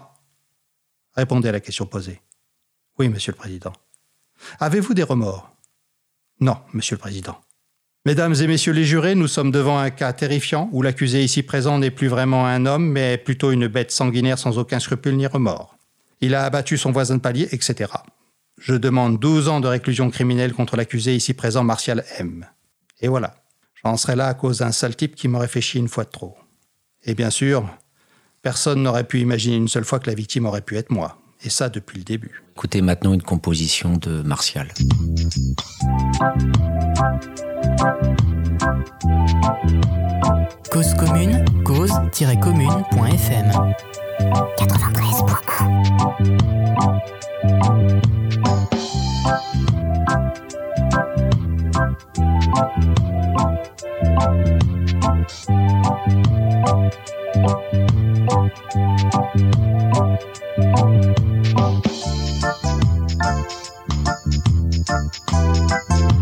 Répondez 1.16 1.48
à 1.48 1.52
la 1.52 1.60
question 1.60 1.86
posée. 1.86 2.20
Oui, 2.98 3.08
Monsieur 3.08 3.32
le 3.32 3.36
Président. 3.36 3.72
Avez-vous 4.58 4.94
des 4.94 5.02
remords? 5.02 5.50
Non, 6.40 6.56
Monsieur 6.72 6.96
le 6.96 7.00
Président. 7.00 7.40
Mesdames 8.06 8.34
et 8.34 8.46
Messieurs 8.46 8.72
les 8.72 8.84
jurés, 8.84 9.14
nous 9.14 9.28
sommes 9.28 9.50
devant 9.50 9.78
un 9.78 9.90
cas 9.90 10.14
terrifiant 10.14 10.70
où 10.72 10.80
l'accusé 10.80 11.22
ici 11.22 11.42
présent 11.42 11.78
n'est 11.78 11.90
plus 11.90 12.08
vraiment 12.08 12.46
un 12.46 12.64
homme, 12.64 12.88
mais 12.90 13.18
plutôt 13.18 13.52
une 13.52 13.66
bête 13.66 13.90
sanguinaire 13.90 14.38
sans 14.38 14.56
aucun 14.56 14.80
scrupule 14.80 15.16
ni 15.16 15.26
remords. 15.26 15.76
Il 16.22 16.34
a 16.34 16.44
abattu 16.44 16.78
son 16.78 16.92
voisin 16.92 17.16
de 17.16 17.20
palier, 17.20 17.48
etc. 17.52 17.92
Je 18.58 18.74
demande 18.74 19.18
12 19.18 19.48
ans 19.48 19.60
de 19.60 19.68
réclusion 19.68 20.10
criminelle 20.10 20.54
contre 20.54 20.76
l'accusé 20.76 21.14
ici 21.14 21.34
présent, 21.34 21.62
Martial 21.62 22.04
M. 22.18 22.46
Et 23.00 23.08
voilà. 23.08 23.34
J'en 23.82 23.96
serais 23.96 24.16
là 24.16 24.28
à 24.28 24.34
cause 24.34 24.58
d'un 24.58 24.72
sale 24.72 24.96
type 24.96 25.14
qui 25.14 25.28
m'aurait 25.28 25.48
fait 25.48 25.60
une 25.60 25.88
fois 25.88 26.04
de 26.04 26.10
trop. 26.10 26.36
Et 27.04 27.14
bien 27.14 27.30
sûr, 27.30 27.68
Personne 28.42 28.82
n'aurait 28.82 29.04
pu 29.04 29.20
imaginer 29.20 29.56
une 29.56 29.68
seule 29.68 29.84
fois 29.84 29.98
que 29.98 30.08
la 30.08 30.14
victime 30.14 30.46
aurait 30.46 30.62
pu 30.62 30.78
être 30.78 30.90
moi. 30.90 31.18
Et 31.44 31.50
ça 31.50 31.68
depuis 31.68 31.98
le 31.98 32.04
début. 32.04 32.42
Écoutez 32.56 32.80
maintenant 32.80 33.12
une 33.12 33.20
composition 33.22 33.98
de 33.98 34.22
Martial. 34.22 34.68
Cause 40.70 40.94
commune, 40.94 41.44
cause-commune.fm 41.64 43.74
93.1 44.58 47.10
Thank 58.52 58.74
you. 66.14 66.19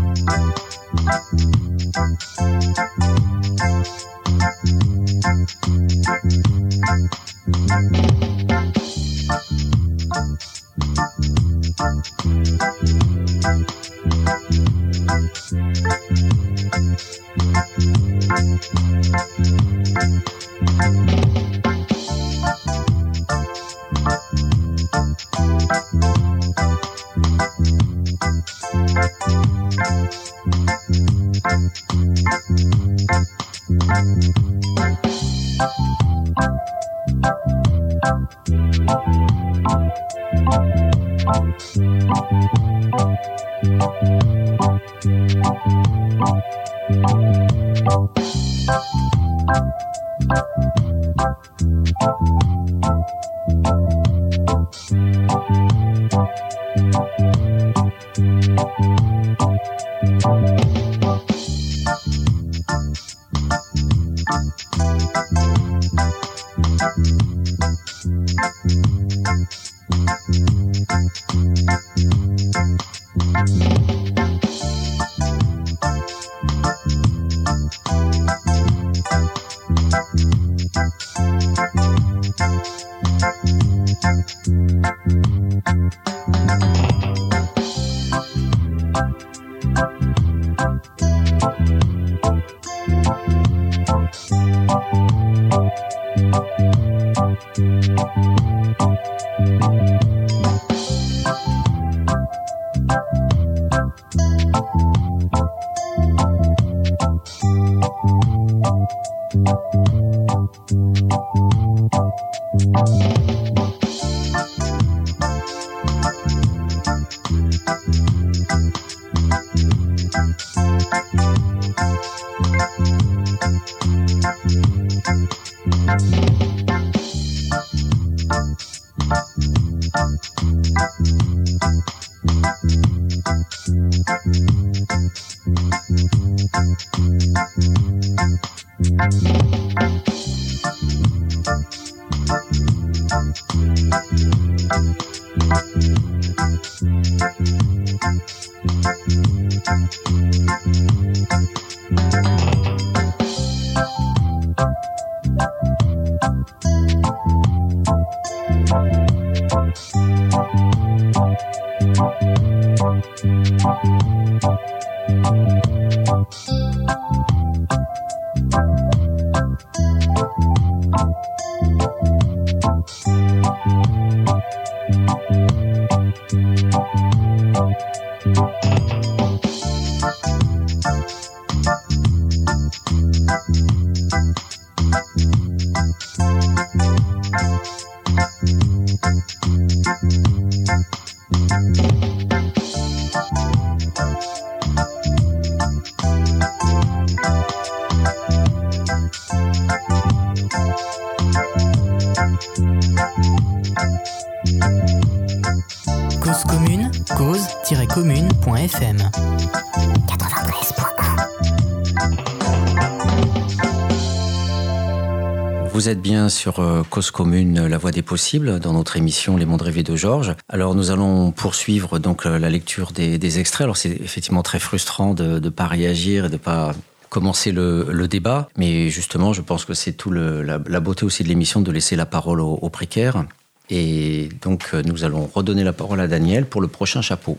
Vous 215.79 215.87
êtes 215.87 216.01
bien 216.01 216.27
sur 216.27 216.59
euh, 216.59 216.83
Cause 216.89 217.09
Commune, 217.09 217.65
La 217.65 217.77
Voix 217.77 217.91
des 217.91 218.01
Possibles, 218.01 218.59
dans 218.59 218.73
notre 218.73 218.97
émission 218.97 219.37
Les 219.37 219.45
Mondes 219.45 219.61
Rêvés 219.61 219.81
de 219.81 219.95
Georges. 219.95 220.35
Alors 220.49 220.75
nous 220.75 220.91
allons 220.91 221.31
poursuivre 221.31 221.99
donc 221.99 222.25
euh, 222.25 222.37
la 222.37 222.49
lecture 222.49 222.91
des, 222.91 223.39
extraits. 223.39 223.63
Alors 223.63 223.77
c'est 223.77 223.91
effectivement 223.91 224.43
très 224.43 224.59
frustrant 224.59 225.13
de 225.13 225.39
ne 225.39 225.47
pas 225.49 225.67
réagir 225.67 226.25
et 226.25 226.27
de 226.27 226.33
ne 226.33 226.37
pas 226.37 226.73
commencer 227.07 227.53
le, 227.53 228.07
débat, 228.09 228.49
mais 228.57 228.89
justement 228.89 229.31
je 229.31 229.39
pense 229.39 229.63
que 229.63 229.73
c'est 229.73 229.93
tout 229.93 230.11
la, 230.11 230.59
beauté 230.81 231.05
aussi 231.05 231.23
de 231.23 231.29
l'émission 231.29 231.61
de 231.61 231.71
laisser 231.71 231.95
la 231.95 232.05
parole 232.05 232.41
aux, 232.41 232.69
précaires. 232.69 233.23
Et 233.69 234.27
donc 234.41 234.71
euh, 234.73 234.81
nous 234.83 235.05
allons 235.05 235.29
redonner 235.33 235.63
la 235.63 235.71
parole 235.71 236.01
à 236.01 236.09
Daniel 236.09 236.45
pour 236.45 236.59
le 236.59 236.67
prochain 236.67 237.01
chapeau. 237.01 237.37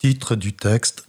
Titre 0.00 0.34
du 0.34 0.54
texte 0.54 1.06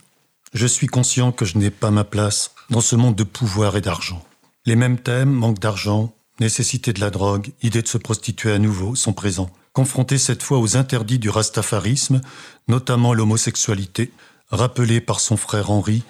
Je 0.54 0.68
suis 0.68 0.86
conscient 0.86 1.32
que 1.32 1.44
je 1.44 1.58
n'ai 1.58 1.70
pas 1.70 1.90
ma 1.90 2.04
place 2.04 2.52
dans 2.70 2.80
ce 2.80 2.94
monde 2.94 3.16
de 3.16 3.24
pouvoir 3.24 3.76
et 3.76 3.80
d'argent. 3.80 4.24
Les 4.64 4.76
mêmes 4.76 4.98
thèmes, 4.98 5.32
manque 5.32 5.58
d'argent, 5.58 6.12
nécessité 6.40 6.92
de 6.92 7.00
la 7.00 7.10
drogue, 7.10 7.52
idée 7.62 7.82
de 7.82 7.88
se 7.88 7.98
prostituer 7.98 8.52
à 8.52 8.58
nouveau, 8.58 8.94
sont 8.94 9.12
présents. 9.12 9.50
Confrontés 9.72 10.18
cette 10.18 10.42
fois 10.42 10.58
aux 10.58 10.76
interdits 10.76 11.18
du 11.18 11.30
rastafarisme, 11.30 12.20
notamment 12.66 13.14
l'homosexualité, 13.14 14.12
rappelée 14.50 15.00
par 15.00 15.20
son 15.20 15.36
frère 15.36 15.70
Henri, 15.70 16.02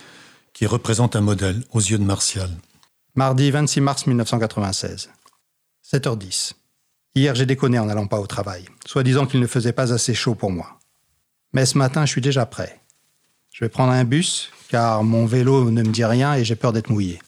qui 0.53 0.67
représente 0.67 1.17
un 1.17 1.21
modèle 1.21 1.63
aux 1.73 1.81
yeux 1.81 1.99
de 1.99 2.05
Martial. 2.05 2.51
Mardi 3.15 3.51
26 3.51 3.81
mars 3.81 4.07
1996. 4.07 5.11
7h10. 5.85 6.53
Hier, 7.15 7.35
j'ai 7.35 7.47
déconné 7.47 7.79
en 7.79 7.87
n'allant 7.87 8.07
pas 8.07 8.21
au 8.21 8.27
travail, 8.27 8.65
soi-disant 8.87 9.27
qu'il 9.27 9.41
ne 9.41 9.47
faisait 9.47 9.73
pas 9.73 9.93
assez 9.93 10.15
chaud 10.15 10.35
pour 10.35 10.51
moi. 10.51 10.79
Mais 11.53 11.67
ce 11.67 11.79
matin, 11.79 12.07
je 12.07 12.13
suis 12.13 12.21
déjà 12.21 12.47
prêt. 12.47 12.81
Je 13.53 13.65
vais 13.65 13.69
prendre 13.69 13.93
un 13.93 14.05
bus, 14.05 14.51
car 14.69 15.03
mon 15.03 15.27
vélo 15.27 15.71
ne 15.71 15.83
me 15.83 15.91
dit 15.91 16.05
rien 16.05 16.35
et 16.35 16.45
j'ai 16.45 16.57
peur 16.57 16.73
d'être 16.73 16.91
mouillé. 16.91 17.19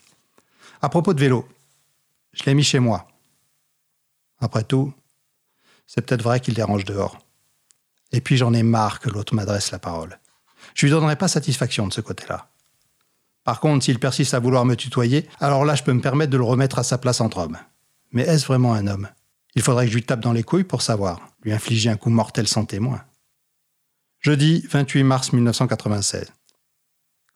À 0.82 0.88
propos 0.88 1.14
de 1.14 1.20
vélo, 1.20 1.46
je 2.40 2.46
l'ai 2.46 2.54
mis 2.54 2.64
chez 2.64 2.78
moi. 2.78 3.06
Après 4.38 4.64
tout, 4.64 4.92
c'est 5.86 6.00
peut-être 6.00 6.22
vrai 6.22 6.40
qu'il 6.40 6.54
dérange 6.54 6.84
dehors. 6.84 7.18
Et 8.12 8.20
puis 8.20 8.36
j'en 8.36 8.54
ai 8.54 8.62
marre 8.62 9.00
que 9.00 9.10
l'autre 9.10 9.34
m'adresse 9.34 9.70
la 9.70 9.78
parole. 9.78 10.18
Je 10.74 10.86
lui 10.86 10.90
donnerai 10.90 11.16
pas 11.16 11.28
satisfaction 11.28 11.86
de 11.86 11.92
ce 11.92 12.00
côté-là. 12.00 12.48
Par 13.44 13.60
contre, 13.60 13.84
s'il 13.84 13.98
persiste 13.98 14.34
à 14.34 14.38
vouloir 14.38 14.64
me 14.64 14.76
tutoyer, 14.76 15.28
alors 15.38 15.64
là 15.64 15.74
je 15.74 15.82
peux 15.82 15.92
me 15.92 16.00
permettre 16.00 16.32
de 16.32 16.38
le 16.38 16.44
remettre 16.44 16.78
à 16.78 16.82
sa 16.82 16.98
place 16.98 17.20
entre 17.20 17.38
hommes. 17.38 17.58
Mais 18.12 18.22
est-ce 18.22 18.46
vraiment 18.46 18.74
un 18.74 18.86
homme? 18.86 19.08
Il 19.54 19.62
faudrait 19.62 19.84
que 19.84 19.90
je 19.90 19.96
lui 19.96 20.04
tape 20.04 20.20
dans 20.20 20.32
les 20.32 20.42
couilles 20.42 20.64
pour 20.64 20.82
savoir, 20.82 21.20
lui 21.42 21.52
infliger 21.52 21.90
un 21.90 21.96
coup 21.96 22.10
mortel 22.10 22.48
sans 22.48 22.64
témoin. 22.64 23.02
Jeudi 24.20 24.66
28 24.70 25.02
mars 25.02 25.32
1996. 25.32 26.32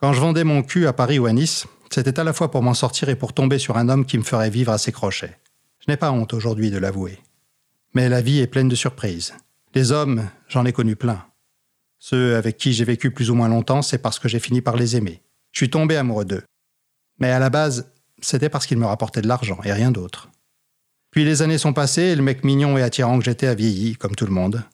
Quand 0.01 0.13
je 0.13 0.21
vendais 0.21 0.45
mon 0.45 0.63
cul 0.63 0.87
à 0.87 0.93
Paris 0.93 1.19
ou 1.19 1.27
à 1.27 1.33
Nice, 1.33 1.67
c'était 1.95 2.19
à 2.19 2.25
la 2.25 2.33
fois 2.33 2.51
pour 2.51 2.61
m'en 2.61 2.75
sortir 2.75 3.09
et 3.09 3.15
pour 3.15 3.33
tomber 3.33 3.61
sur 3.61 3.77
un 3.77 3.89
homme 3.89 4.05
qui 4.05 4.19
me 4.19 4.25
ferait 4.25 4.51
vivre 4.51 4.73
à 4.73 4.79
ses 4.79 4.91
crochets. 4.91 5.39
Je 5.79 5.89
n'ai 5.89 5.97
pas 5.97 6.11
honte 6.11 6.35
aujourd'hui 6.35 6.73
de 6.73 6.79
l'avouer. 6.79 7.21
Mais 7.93 8.09
la 8.09 8.21
vie 8.21 8.41
est 8.41 8.49
pleine 8.49 8.69
de 8.69 8.75
surprises. 8.75 9.33
Les 9.77 9.93
hommes, 9.93 10.29
j'en 10.49 10.65
ai 10.65 10.73
connu 10.73 10.97
plein. 10.97 11.25
Ceux 12.01 12.35
avec 12.35 12.57
qui 12.57 12.73
j'ai 12.73 12.85
vécu 12.85 13.13
plus 13.13 13.31
ou 13.31 13.37
moins 13.37 13.49
longtemps, 13.49 13.81
c'est 13.81 13.99
parce 13.99 14.19
que 14.19 14.29
j'ai 14.29 14.41
fini 14.41 14.61
par 14.61 14.75
les 14.75 14.97
aimer. 14.97 15.23
Je 15.53 15.59
suis 15.59 15.71
tombé 15.71 15.97
amoureux 15.97 16.25
d'eux. 16.25 16.43
Mais 17.21 17.31
à 17.31 17.39
la 17.39 17.49
base, 17.49 17.93
c'était 18.21 18.49
parce 18.49 18.67
qu'ils 18.67 18.79
me 18.79 18.87
rapportaient 18.87 19.23
de 19.23 19.29
l'argent 19.29 19.61
et 19.63 19.73
rien 19.73 19.93
d'autre. 19.93 20.31
Puis 21.13 21.25
les 21.25 21.43
années 21.43 21.59
sont 21.59 21.75
passées 21.75 22.03
et 22.03 22.17
le 22.17 22.23
mec 22.23 22.43
mignon 22.43 22.77
et 22.77 22.83
attirant 22.83 23.21
que 23.21 23.25
j'étais 23.25 23.47
a 23.47 23.55
vieilli, 23.55 23.95
comme 23.95 24.17
tout 24.17 24.27
le 24.27 24.33
monde. 24.33 24.65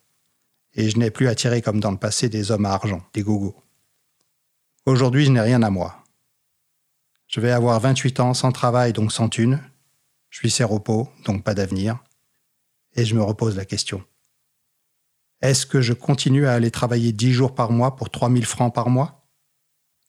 Et 0.73 0.89
je 0.89 0.97
n'ai 0.97 1.11
plus 1.11 1.29
attiré 1.29 1.61
comme 1.61 1.81
dans 1.81 1.91
le 1.91 1.99
passé 1.99 2.31
des 2.31 2.51
hommes 2.51 2.65
à 2.65 2.73
argent, 2.73 3.03
des 3.13 3.23
gogos. 3.23 3.57
Aujourd'hui, 4.87 5.27
je 5.27 5.33
n'ai 5.33 5.43
rien 5.43 5.63
à 5.63 5.69
moi. 5.69 6.00
Je 7.31 7.39
vais 7.39 7.53
avoir 7.53 7.79
28 7.79 8.19
ans 8.19 8.35
sans 8.35 8.51
travail, 8.51 8.93
donc 8.93 9.13
sans 9.13 9.29
thune. 9.29 9.63
Je 10.31 10.39
suis 10.39 10.51
séropo, 10.51 11.09
donc 11.25 11.45
pas 11.45 11.55
d'avenir. 11.55 12.03
Et 12.97 13.05
je 13.05 13.15
me 13.15 13.23
repose 13.23 13.55
la 13.55 13.65
question. 13.65 14.05
Est-ce 15.41 15.65
que 15.65 15.81
je 15.81 15.93
continue 15.93 16.49
à 16.49 16.55
aller 16.55 16.73
travailler 16.73 17.13
10 17.13 17.33
jours 17.33 17.55
par 17.55 17.71
mois 17.71 17.95
pour 17.95 18.11
3000 18.11 18.45
francs 18.45 18.75
par 18.75 18.91
mois? 18.91 19.29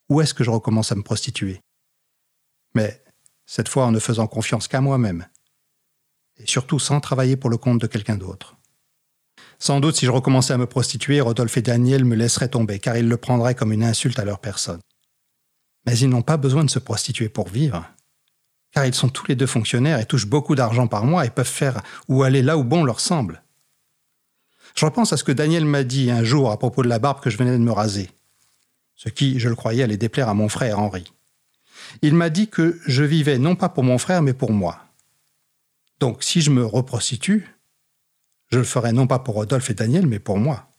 Ou 0.10 0.22
est-ce 0.22 0.34
que 0.34 0.44
je 0.44 0.50
recommence 0.50 0.92
à 0.92 0.96
me 0.96 1.04
prostituer? 1.04 1.62
Mais 2.74 3.04
cette 3.46 3.70
fois 3.70 3.86
en 3.86 3.92
ne 3.92 4.00
faisant 4.00 4.26
confiance 4.26 4.68
qu'à 4.68 4.82
moi-même. 4.82 5.28
Et 6.38 6.48
surtout 6.48 6.80
sans 6.80 7.00
travailler 7.02 7.38
pour 7.38 7.52
le 7.52 7.58
compte 7.58 7.80
de 7.80 7.86
quelqu'un 7.86 8.18
d'autre. 8.18 8.58
Sans 9.60 9.80
doute, 9.80 9.96
si 9.96 10.08
je 10.08 10.12
recommençais 10.12 10.54
à 10.54 10.58
me 10.58 10.66
prostituer, 10.66 11.22
Rodolphe 11.22 11.58
et 11.58 11.62
Daniel 11.62 12.04
me 12.04 12.16
laisseraient 12.16 12.50
tomber, 12.50 12.80
car 12.80 12.98
ils 12.98 13.08
le 13.08 13.18
prendraient 13.18 13.54
comme 13.54 13.74
une 13.74 13.84
insulte 13.84 14.18
à 14.18 14.26
leur 14.26 14.40
personne. 14.40 14.82
Mais 15.86 15.98
ils 15.98 16.10
n'ont 16.10 16.22
pas 16.22 16.38
besoin 16.38 16.64
de 16.64 16.70
se 16.70 16.80
prostituer 16.80 17.30
pour 17.30 17.50
vivre, 17.50 17.86
car 18.72 18.86
ils 18.86 18.94
sont 18.94 19.10
tous 19.10 19.28
les 19.28 19.36
deux 19.36 19.48
fonctionnaires 19.48 20.00
et 20.00 20.06
touchent 20.06 20.28
beaucoup 20.28 20.56
d'argent 20.56 20.88
par 20.88 21.06
mois 21.06 21.26
et 21.26 21.30
peuvent 21.30 21.48
faire 21.48 21.82
ou 22.08 22.24
aller 22.24 22.42
là 22.42 22.58
où 22.58 22.64
bon 22.64 22.84
leur 22.84 23.00
semble. 23.00 23.44
Je 24.76 24.86
repense 24.86 25.12
à 25.12 25.18
ce 25.18 25.24
que 25.24 25.32
Daniel 25.32 25.66
m'a 25.66 25.84
dit 25.84 26.12
un 26.12 26.24
jour 26.24 26.52
à 26.52 26.58
propos 26.58 26.84
de 26.84 26.88
la 26.88 27.00
barbe 27.00 27.20
que 27.20 27.30
je 27.30 27.38
venais 27.38 27.52
de 27.52 27.58
me 27.58 27.72
raser, 27.72 28.10
ce 28.96 29.10
qui, 29.10 29.40
je 29.40 29.50
le 29.50 29.56
croyais, 29.56 29.84
allait 29.84 29.98
déplaire 29.98 30.30
à 30.30 30.34
mon 30.34 30.48
frère 30.48 30.80
Henri. 30.80 31.12
Il 32.02 32.14
m'a 32.14 32.30
dit 32.30 32.48
que 32.48 32.80
je 32.86 33.04
vivais 33.04 33.38
non 33.38 33.56
pas 33.56 33.70
pour 33.70 33.84
mon 33.84 33.98
frère, 33.98 34.22
mais 34.22 34.34
pour 34.34 34.52
moi. 34.52 34.80
Donc, 36.00 36.24
si 36.24 36.42
je 36.42 36.52
me 36.52 36.66
reprostitue, 36.66 37.56
je 38.50 38.58
le 38.58 38.64
ferai 38.64 38.92
non 38.94 39.08
pas 39.08 39.20
pour 39.20 39.36
Rodolphe 39.36 39.70
et 39.70 39.74
Daniel, 39.74 40.08
mais 40.08 40.20
pour 40.20 40.38
moi. 40.38 40.70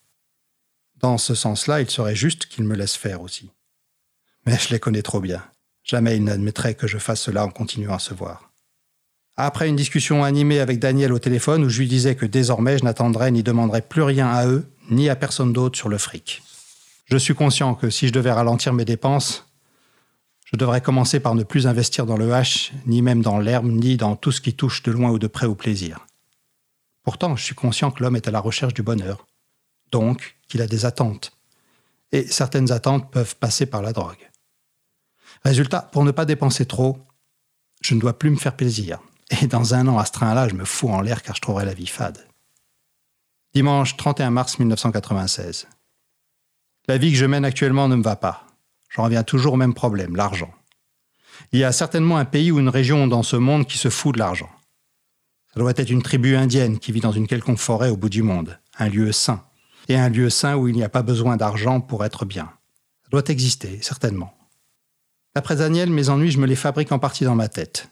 Dans 0.96 1.18
ce 1.18 1.34
sens-là, 1.34 1.80
il 1.80 1.90
serait 1.90 2.16
juste 2.16 2.46
qu'ils 2.46 2.64
me 2.64 2.76
laissent 2.76 2.96
faire 2.96 3.22
aussi. 3.22 3.50
Mais 4.46 4.58
je 4.58 4.70
les 4.70 4.80
connais 4.80 5.02
trop 5.02 5.20
bien. 5.20 5.42
Jamais 5.84 6.16
ils 6.16 6.24
n'admettraient 6.24 6.74
que 6.74 6.86
je 6.86 6.98
fasse 6.98 7.20
cela 7.20 7.44
en 7.44 7.50
continuant 7.50 7.94
à 7.94 7.98
se 7.98 8.14
voir. 8.14 8.50
Après 9.36 9.68
une 9.68 9.76
discussion 9.76 10.24
animée 10.24 10.60
avec 10.60 10.78
Daniel 10.78 11.12
au 11.12 11.18
téléphone 11.18 11.64
où 11.64 11.68
je 11.68 11.80
lui 11.80 11.88
disais 11.88 12.16
que 12.16 12.26
désormais 12.26 12.78
je 12.78 12.84
n'attendrais 12.84 13.30
ni 13.30 13.42
demanderais 13.42 13.82
plus 13.82 14.02
rien 14.02 14.28
à 14.28 14.46
eux, 14.46 14.66
ni 14.90 15.08
à 15.08 15.16
personne 15.16 15.52
d'autre 15.52 15.78
sur 15.78 15.88
le 15.88 15.98
fric. 15.98 16.42
Je 17.06 17.16
suis 17.16 17.34
conscient 17.34 17.74
que 17.74 17.90
si 17.90 18.08
je 18.08 18.12
devais 18.12 18.32
ralentir 18.32 18.72
mes 18.72 18.84
dépenses, 18.84 19.46
je 20.44 20.56
devrais 20.58 20.82
commencer 20.82 21.18
par 21.18 21.34
ne 21.34 21.44
plus 21.44 21.66
investir 21.66 22.04
dans 22.04 22.18
le 22.18 22.28
H, 22.28 22.72
ni 22.86 23.00
même 23.00 23.22
dans 23.22 23.38
l'herbe, 23.38 23.66
ni 23.66 23.96
dans 23.96 24.16
tout 24.16 24.32
ce 24.32 24.42
qui 24.42 24.52
touche 24.52 24.82
de 24.82 24.92
loin 24.92 25.10
ou 25.10 25.18
de 25.18 25.26
près 25.26 25.46
au 25.46 25.54
plaisir. 25.54 26.06
Pourtant, 27.02 27.34
je 27.36 27.42
suis 27.42 27.54
conscient 27.54 27.90
que 27.90 28.02
l'homme 28.02 28.16
est 28.16 28.28
à 28.28 28.30
la 28.30 28.40
recherche 28.40 28.74
du 28.74 28.82
bonheur, 28.82 29.26
donc 29.90 30.36
qu'il 30.48 30.60
a 30.60 30.66
des 30.66 30.84
attentes. 30.84 31.32
Et 32.12 32.26
certaines 32.26 32.70
attentes 32.70 33.10
peuvent 33.10 33.36
passer 33.36 33.64
par 33.64 33.80
la 33.80 33.94
drogue. 33.94 34.30
Résultat, 35.44 35.82
pour 35.92 36.04
ne 36.04 36.10
pas 36.10 36.24
dépenser 36.24 36.66
trop, 36.66 36.98
je 37.82 37.94
ne 37.94 38.00
dois 38.00 38.18
plus 38.18 38.30
me 38.30 38.36
faire 38.36 38.56
plaisir. 38.56 39.00
Et 39.40 39.46
dans 39.46 39.74
un 39.74 39.88
an 39.88 39.98
à 39.98 40.04
ce 40.04 40.12
train-là, 40.12 40.48
je 40.48 40.54
me 40.54 40.64
fous 40.64 40.88
en 40.88 41.00
l'air 41.00 41.22
car 41.22 41.34
je 41.34 41.40
trouverai 41.40 41.64
la 41.64 41.74
vie 41.74 41.86
fade. 41.86 42.26
Dimanche 43.54 43.96
31 43.96 44.30
mars 44.30 44.58
1996. 44.58 45.66
La 46.88 46.98
vie 46.98 47.12
que 47.12 47.18
je 47.18 47.26
mène 47.26 47.44
actuellement 47.44 47.88
ne 47.88 47.96
me 47.96 48.02
va 48.02 48.16
pas. 48.16 48.46
J'en 48.90 49.04
reviens 49.04 49.24
toujours 49.24 49.54
au 49.54 49.56
même 49.56 49.74
problème, 49.74 50.16
l'argent. 50.16 50.52
Il 51.52 51.58
y 51.58 51.64
a 51.64 51.72
certainement 51.72 52.18
un 52.18 52.24
pays 52.24 52.50
ou 52.50 52.60
une 52.60 52.68
région 52.68 53.06
dans 53.06 53.22
ce 53.22 53.36
monde 53.36 53.66
qui 53.66 53.78
se 53.78 53.88
fout 53.88 54.14
de 54.14 54.18
l'argent. 54.18 54.50
Ça 55.52 55.60
doit 55.60 55.72
être 55.76 55.90
une 55.90 56.02
tribu 56.02 56.36
indienne 56.36 56.78
qui 56.78 56.92
vit 56.92 57.00
dans 57.00 57.12
une 57.12 57.26
quelconque 57.26 57.58
forêt 57.58 57.90
au 57.90 57.96
bout 57.96 58.08
du 58.08 58.22
monde, 58.22 58.58
un 58.78 58.88
lieu 58.88 59.12
sain, 59.12 59.44
et 59.88 59.96
un 59.96 60.08
lieu 60.08 60.30
sain 60.30 60.56
où 60.56 60.68
il 60.68 60.74
n'y 60.74 60.84
a 60.84 60.88
pas 60.88 61.02
besoin 61.02 61.36
d'argent 61.36 61.80
pour 61.80 62.04
être 62.04 62.24
bien. 62.24 62.50
Ça 63.02 63.08
doit 63.10 63.28
exister, 63.28 63.80
certainement. 63.82 64.34
D'après 65.34 65.56
Daniel, 65.56 65.90
mes 65.90 66.08
ennuis, 66.08 66.30
je 66.30 66.38
me 66.38 66.46
les 66.46 66.56
fabrique 66.56 66.92
en 66.92 66.98
partie 66.98 67.24
dans 67.24 67.34
ma 67.34 67.48
tête. 67.48 67.88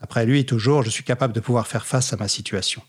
Après 0.00 0.26
lui, 0.26 0.44
toujours, 0.46 0.82
je 0.82 0.90
suis 0.90 1.04
capable 1.04 1.32
de 1.32 1.40
pouvoir 1.40 1.66
faire 1.66 1.86
face 1.86 2.12
à 2.12 2.16
ma 2.16 2.28
situation. 2.28 2.82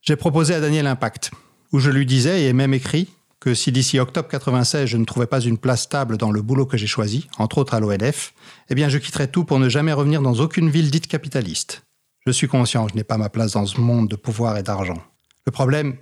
J'ai 0.00 0.16
proposé 0.16 0.54
à 0.54 0.60
Daniel 0.60 0.86
un 0.86 0.96
pacte, 0.96 1.30
où 1.72 1.78
je 1.78 1.90
lui 1.90 2.06
disais, 2.06 2.44
et 2.44 2.52
même 2.52 2.74
écrit, 2.74 3.08
que 3.40 3.52
si 3.52 3.72
d'ici 3.72 3.98
octobre 3.98 4.28
96 4.28 4.86
je 4.86 4.96
ne 4.96 5.04
trouvais 5.04 5.26
pas 5.26 5.40
une 5.40 5.58
place 5.58 5.82
stable 5.82 6.16
dans 6.16 6.30
le 6.30 6.40
boulot 6.40 6.64
que 6.64 6.78
j'ai 6.78 6.86
choisi, 6.86 7.28
entre 7.36 7.58
autres 7.58 7.74
à 7.74 7.80
l'ONF, 7.80 8.32
eh 8.70 8.74
bien 8.74 8.88
je 8.88 8.96
quitterais 8.96 9.28
tout 9.28 9.44
pour 9.44 9.58
ne 9.58 9.68
jamais 9.68 9.92
revenir 9.92 10.22
dans 10.22 10.34
aucune 10.40 10.70
ville 10.70 10.90
dite 10.90 11.08
capitaliste. 11.08 11.82
Je 12.26 12.32
suis 12.32 12.48
conscient, 12.48 12.88
je 12.88 12.94
n'ai 12.94 13.04
pas 13.04 13.18
ma 13.18 13.28
place 13.28 13.52
dans 13.52 13.66
ce 13.66 13.78
monde 13.80 14.08
de 14.08 14.16
pouvoir 14.16 14.56
et 14.56 14.62
d'argent. 14.62 15.02
Le 15.44 15.52
problème, 15.52 15.98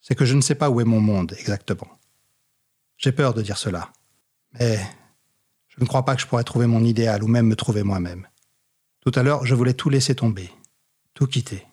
c'est 0.00 0.14
que 0.14 0.24
je 0.24 0.34
ne 0.34 0.40
sais 0.40 0.54
pas 0.54 0.70
où 0.70 0.80
est 0.80 0.84
mon 0.84 1.00
monde 1.00 1.34
exactement. 1.38 1.98
J'ai 2.96 3.12
peur 3.12 3.34
de 3.34 3.42
dire 3.42 3.58
cela. 3.58 3.90
Mais 4.58 4.78
je 5.76 5.82
ne 5.82 5.86
crois 5.86 6.04
pas 6.04 6.14
que 6.14 6.20
je 6.20 6.26
pourrais 6.26 6.44
trouver 6.44 6.66
mon 6.66 6.84
idéal 6.84 7.22
ou 7.22 7.28
même 7.28 7.46
me 7.46 7.56
trouver 7.56 7.82
moi-même. 7.82 8.26
Tout 9.00 9.12
à 9.14 9.22
l'heure, 9.22 9.46
je 9.46 9.54
voulais 9.54 9.74
tout 9.74 9.88
laisser 9.88 10.14
tomber, 10.14 10.50
tout 11.14 11.26
quitter, 11.26 11.66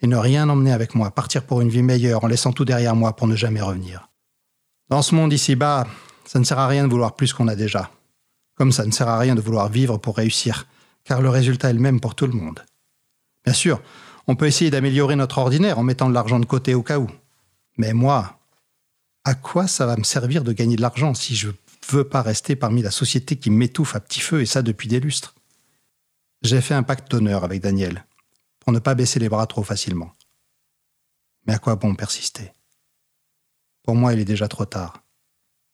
et 0.00 0.06
ne 0.06 0.16
rien 0.16 0.48
emmener 0.48 0.72
avec 0.72 0.94
moi, 0.94 1.10
partir 1.10 1.44
pour 1.44 1.60
une 1.60 1.68
vie 1.68 1.82
meilleure 1.82 2.24
en 2.24 2.28
laissant 2.28 2.52
tout 2.52 2.64
derrière 2.64 2.96
moi 2.96 3.14
pour 3.14 3.26
ne 3.26 3.36
jamais 3.36 3.60
revenir. 3.60 4.08
Dans 4.88 5.02
ce 5.02 5.14
monde 5.14 5.32
ici-bas, 5.32 5.86
ça 6.24 6.38
ne 6.38 6.44
sert 6.44 6.58
à 6.58 6.66
rien 6.66 6.84
de 6.84 6.90
vouloir 6.90 7.14
plus 7.14 7.32
qu'on 7.32 7.48
a 7.48 7.54
déjà, 7.54 7.90
comme 8.54 8.72
ça 8.72 8.86
ne 8.86 8.90
sert 8.90 9.08
à 9.08 9.18
rien 9.18 9.34
de 9.34 9.40
vouloir 9.40 9.68
vivre 9.68 9.98
pour 9.98 10.16
réussir, 10.16 10.66
car 11.04 11.20
le 11.20 11.28
résultat 11.28 11.70
est 11.70 11.74
le 11.74 11.80
même 11.80 12.00
pour 12.00 12.14
tout 12.14 12.26
le 12.26 12.32
monde. 12.32 12.64
Bien 13.44 13.54
sûr, 13.54 13.80
on 14.26 14.36
peut 14.36 14.46
essayer 14.46 14.70
d'améliorer 14.70 15.16
notre 15.16 15.38
ordinaire 15.38 15.78
en 15.78 15.82
mettant 15.82 16.08
de 16.08 16.14
l'argent 16.14 16.40
de 16.40 16.44
côté 16.46 16.74
au 16.74 16.82
cas 16.82 16.98
où. 16.98 17.08
Mais 17.76 17.92
moi, 17.92 18.38
à 19.24 19.34
quoi 19.34 19.66
ça 19.66 19.86
va 19.86 19.96
me 19.96 20.04
servir 20.04 20.44
de 20.44 20.52
gagner 20.52 20.76
de 20.76 20.82
l'argent 20.82 21.14
si 21.14 21.34
je 21.34 21.50
veux 21.90 22.08
pas 22.08 22.22
rester 22.22 22.56
parmi 22.56 22.82
la 22.82 22.90
société 22.90 23.36
qui 23.36 23.50
m'étouffe 23.50 23.94
à 23.96 24.00
petit 24.00 24.20
feu 24.20 24.40
et 24.42 24.46
ça 24.46 24.62
depuis 24.62 24.88
des 24.88 25.00
lustres 25.00 25.34
J'ai 26.42 26.60
fait 26.60 26.74
un 26.74 26.82
pacte 26.82 27.10
d'honneur 27.10 27.44
avec 27.44 27.60
Daniel. 27.60 28.04
pour 28.60 28.72
ne 28.72 28.78
pas 28.80 28.94
baisser 28.94 29.18
les 29.18 29.30
bras 29.30 29.46
trop 29.46 29.62
facilement. 29.62 30.12
Mais 31.46 31.54
à 31.54 31.58
quoi 31.58 31.76
bon 31.76 31.94
persister? 31.94 32.52
Pour 33.82 33.94
moi, 33.94 34.12
il 34.12 34.20
est 34.20 34.26
déjà 34.26 34.48
trop 34.48 34.66
tard. 34.66 35.02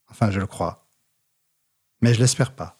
Enfin, 0.08 0.30
je 0.30 0.38
le 0.38 0.46
crois. 0.46 0.86
Mais 2.00 2.14
je 2.14 2.20
l'espère 2.20 2.52
pas. 2.52 2.78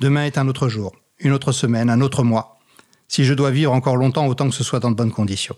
Demain 0.00 0.24
est 0.24 0.38
un 0.38 0.48
autre 0.48 0.68
jour, 0.68 0.96
une 1.18 1.30
autre 1.30 1.52
semaine, 1.52 1.90
un 1.90 2.00
autre 2.00 2.24
mois, 2.24 2.58
si 3.06 3.24
je 3.24 3.34
dois 3.34 3.52
vivre 3.52 3.72
encore 3.72 3.96
longtemps 3.96 4.26
autant 4.26 4.48
que 4.48 4.54
ce 4.56 4.64
soit 4.64 4.80
dans 4.80 4.90
de 4.90 4.96
bonnes 4.96 5.12
conditions. 5.12 5.56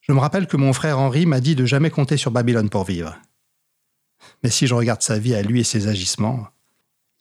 Je 0.00 0.12
me 0.12 0.18
rappelle 0.18 0.48
que 0.48 0.56
mon 0.56 0.72
frère 0.72 0.98
Henri 0.98 1.26
m'a 1.26 1.40
dit 1.40 1.54
de 1.54 1.64
jamais 1.64 1.90
compter 1.90 2.16
sur 2.16 2.32
Babylone 2.32 2.70
pour 2.70 2.84
vivre. 2.84 3.16
Mais 4.42 4.50
si 4.50 4.66
je 4.66 4.74
regarde 4.74 5.02
sa 5.02 5.18
vie 5.18 5.34
à 5.34 5.42
lui 5.42 5.60
et 5.60 5.64
ses 5.64 5.88
agissements, 5.88 6.48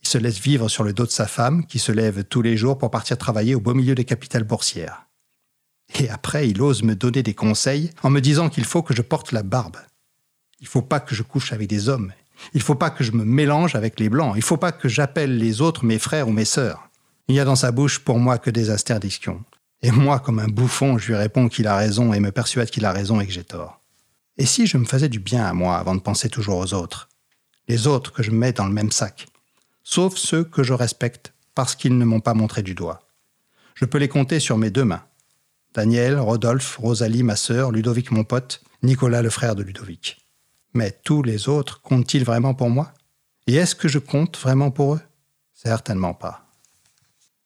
il 0.01 0.07
se 0.07 0.17
laisse 0.17 0.39
vivre 0.39 0.69
sur 0.69 0.83
le 0.83 0.93
dos 0.93 1.05
de 1.05 1.11
sa 1.11 1.25
femme, 1.25 1.65
qui 1.65 1.79
se 1.79 1.91
lève 1.91 2.23
tous 2.25 2.41
les 2.41 2.57
jours 2.57 2.77
pour 2.77 2.91
partir 2.91 3.17
travailler 3.17 3.55
au 3.55 3.59
beau 3.59 3.73
milieu 3.73 3.95
des 3.95 4.05
capitales 4.05 4.43
boursières. 4.43 5.07
Et 5.99 6.09
après, 6.09 6.49
il 6.49 6.61
ose 6.61 6.83
me 6.83 6.95
donner 6.95 7.23
des 7.23 7.33
conseils 7.33 7.91
en 8.03 8.09
me 8.09 8.19
disant 8.19 8.49
qu'il 8.49 8.65
faut 8.65 8.81
que 8.81 8.95
je 8.95 9.01
porte 9.01 9.31
la 9.31 9.43
barbe. 9.43 9.77
Il 10.59 10.67
faut 10.67 10.81
pas 10.81 10.99
que 10.99 11.15
je 11.15 11.23
couche 11.23 11.53
avec 11.53 11.67
des 11.67 11.89
hommes. 11.89 12.11
Il 12.53 12.61
faut 12.61 12.75
pas 12.75 12.89
que 12.89 13.03
je 13.03 13.11
me 13.11 13.23
mélange 13.23 13.75
avec 13.75 13.99
les 13.99 14.09
blancs. 14.09 14.33
Il 14.35 14.41
faut 14.41 14.57
pas 14.57 14.71
que 14.71 14.89
j'appelle 14.89 15.37
les 15.37 15.61
autres 15.61 15.85
mes 15.85 15.99
frères 15.99 16.27
ou 16.27 16.31
mes 16.31 16.45
sœurs. 16.45 16.89
Il 17.27 17.33
n'y 17.33 17.39
a 17.39 17.45
dans 17.45 17.55
sa 17.55 17.71
bouche 17.71 17.99
pour 17.99 18.19
moi 18.19 18.37
que 18.37 18.49
des 18.49 18.69
interdictions. 18.69 19.43
Et 19.81 19.91
moi, 19.91 20.19
comme 20.19 20.39
un 20.39 20.47
bouffon, 20.47 20.97
je 20.97 21.07
lui 21.07 21.15
réponds 21.15 21.47
qu'il 21.47 21.67
a 21.67 21.75
raison 21.75 22.13
et 22.13 22.19
me 22.19 22.31
persuade 22.31 22.69
qu'il 22.69 22.85
a 22.85 22.91
raison 22.91 23.19
et 23.19 23.25
que 23.25 23.33
j'ai 23.33 23.43
tort. 23.43 23.81
Et 24.37 24.45
si 24.45 24.67
je 24.67 24.77
me 24.77 24.85
faisais 24.85 25.09
du 25.09 25.19
bien 25.19 25.45
à 25.45 25.53
moi 25.53 25.77
avant 25.77 25.95
de 25.95 26.01
penser 26.01 26.29
toujours 26.29 26.57
aux 26.57 26.73
autres? 26.73 27.09
Les 27.67 27.87
autres 27.87 28.11
que 28.11 28.21
je 28.21 28.31
mets 28.31 28.51
dans 28.51 28.67
le 28.67 28.73
même 28.73 28.91
sac. 28.91 29.27
Sauf 29.83 30.17
ceux 30.17 30.43
que 30.43 30.63
je 30.63 30.73
respecte 30.73 31.33
parce 31.53 31.75
qu'ils 31.75 31.97
ne 31.97 32.05
m'ont 32.05 32.19
pas 32.19 32.33
montré 32.33 32.61
du 32.61 32.75
doigt. 32.75 33.07
Je 33.75 33.85
peux 33.85 33.97
les 33.97 34.09
compter 34.09 34.39
sur 34.39 34.57
mes 34.57 34.69
deux 34.69 34.83
mains. 34.83 35.03
Daniel, 35.73 36.19
Rodolphe, 36.19 36.77
Rosalie, 36.77 37.23
ma 37.23 37.35
sœur, 37.35 37.71
Ludovic, 37.71 38.11
mon 38.11 38.23
pote, 38.23 38.61
Nicolas, 38.83 39.21
le 39.21 39.29
frère 39.29 39.55
de 39.55 39.63
Ludovic. 39.63 40.17
Mais 40.73 40.91
tous 41.03 41.23
les 41.23 41.47
autres 41.47 41.81
comptent-ils 41.81 42.23
vraiment 42.23 42.53
pour 42.53 42.69
moi? 42.69 42.93
Et 43.47 43.55
est-ce 43.55 43.75
que 43.75 43.87
je 43.87 43.99
compte 43.99 44.37
vraiment 44.37 44.71
pour 44.71 44.95
eux? 44.95 45.01
Certainement 45.53 46.13
pas. 46.13 46.45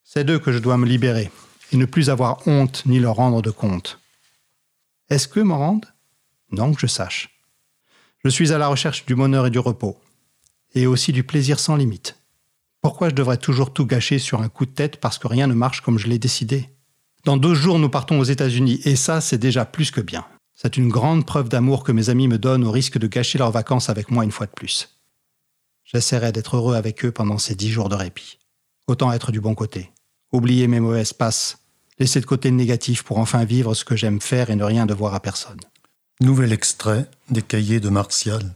C'est 0.03 0.23
d'eux 0.23 0.39
que 0.39 0.51
je 0.51 0.57
dois 0.57 0.77
me 0.77 0.87
libérer 0.87 1.29
et 1.71 1.77
ne 1.77 1.85
plus 1.85 2.09
avoir 2.09 2.47
honte 2.47 2.83
ni 2.87 2.99
leur 2.99 3.15
rendre 3.15 3.41
de 3.41 3.51
compte. 3.51 3.99
Est-ce 5.09 5.27
qu'eux 5.27 5.43
m'en 5.43 5.59
rendent 5.59 5.85
Non 6.51 6.73
que 6.73 6.81
je 6.81 6.87
sache. 6.87 7.41
Je 8.23 8.29
suis 8.29 8.51
à 8.51 8.57
la 8.57 8.67
recherche 8.67 9.05
du 9.05 9.15
bonheur 9.15 9.47
et 9.47 9.51
du 9.51 9.59
repos, 9.59 9.97
et 10.73 10.87
aussi 10.87 11.11
du 11.11 11.23
plaisir 11.23 11.59
sans 11.59 11.75
limite. 11.75 12.17
Pourquoi 12.81 13.09
je 13.09 13.15
devrais 13.15 13.37
toujours 13.37 13.73
tout 13.73 13.85
gâcher 13.85 14.19
sur 14.19 14.41
un 14.41 14.49
coup 14.49 14.65
de 14.65 14.71
tête 14.71 14.97
parce 14.97 15.17
que 15.17 15.27
rien 15.27 15.47
ne 15.47 15.53
marche 15.53 15.81
comme 15.81 15.97
je 15.97 16.07
l'ai 16.07 16.19
décidé? 16.19 16.69
Dans 17.25 17.37
deux 17.37 17.53
jours, 17.53 17.79
nous 17.79 17.89
partons 17.89 18.19
aux 18.19 18.23
États-Unis, 18.23 18.81
et 18.85 18.95
ça, 18.95 19.19
c'est 19.19 19.37
déjà 19.37 19.65
plus 19.65 19.91
que 19.91 20.01
bien. 20.01 20.25
C'est 20.55 20.77
une 20.77 20.89
grande 20.89 21.25
preuve 21.25 21.49
d'amour 21.49 21.83
que 21.83 21.91
mes 21.91 22.09
amis 22.09 22.27
me 22.27 22.37
donnent 22.37 22.65
au 22.65 22.71
risque 22.71 22.97
de 22.97 23.07
gâcher 23.07 23.37
leurs 23.37 23.51
vacances 23.51 23.89
avec 23.89 24.11
moi 24.11 24.23
une 24.23 24.31
fois 24.31 24.45
de 24.45 24.51
plus. 24.51 24.99
J'essaierai 25.83 26.31
d'être 26.31 26.57
heureux 26.57 26.75
avec 26.75 27.03
eux 27.03 27.11
pendant 27.11 27.37
ces 27.37 27.55
dix 27.55 27.71
jours 27.71 27.89
de 27.89 27.95
répit. 27.95 28.39
Autant 28.87 29.11
être 29.11 29.31
du 29.31 29.41
bon 29.41 29.55
côté. 29.55 29.91
Oublier 30.31 30.67
mes 30.67 30.79
mauvaises 30.79 31.13
passes, 31.13 31.59
laisser 31.97 32.21
de 32.21 32.25
côté 32.25 32.49
le 32.49 32.55
négatif 32.55 33.03
pour 33.03 33.17
enfin 33.17 33.43
vivre 33.43 33.73
ce 33.73 33.85
que 33.85 33.95
j'aime 33.95 34.21
faire 34.21 34.49
et 34.49 34.55
ne 34.55 34.63
rien 34.63 34.85
devoir 34.85 35.13
à 35.13 35.19
personne. 35.19 35.59
Nouvel 36.22 36.51
extrait 36.51 37.09
des 37.30 37.41
cahiers 37.41 37.80
de 37.80 37.88
Martial. 37.88 38.53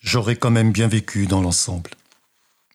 J'aurais 0.00 0.34
quand 0.34 0.50
même 0.50 0.72
bien 0.72 0.88
vécu 0.88 1.28
dans 1.28 1.40
l'ensemble. 1.40 1.90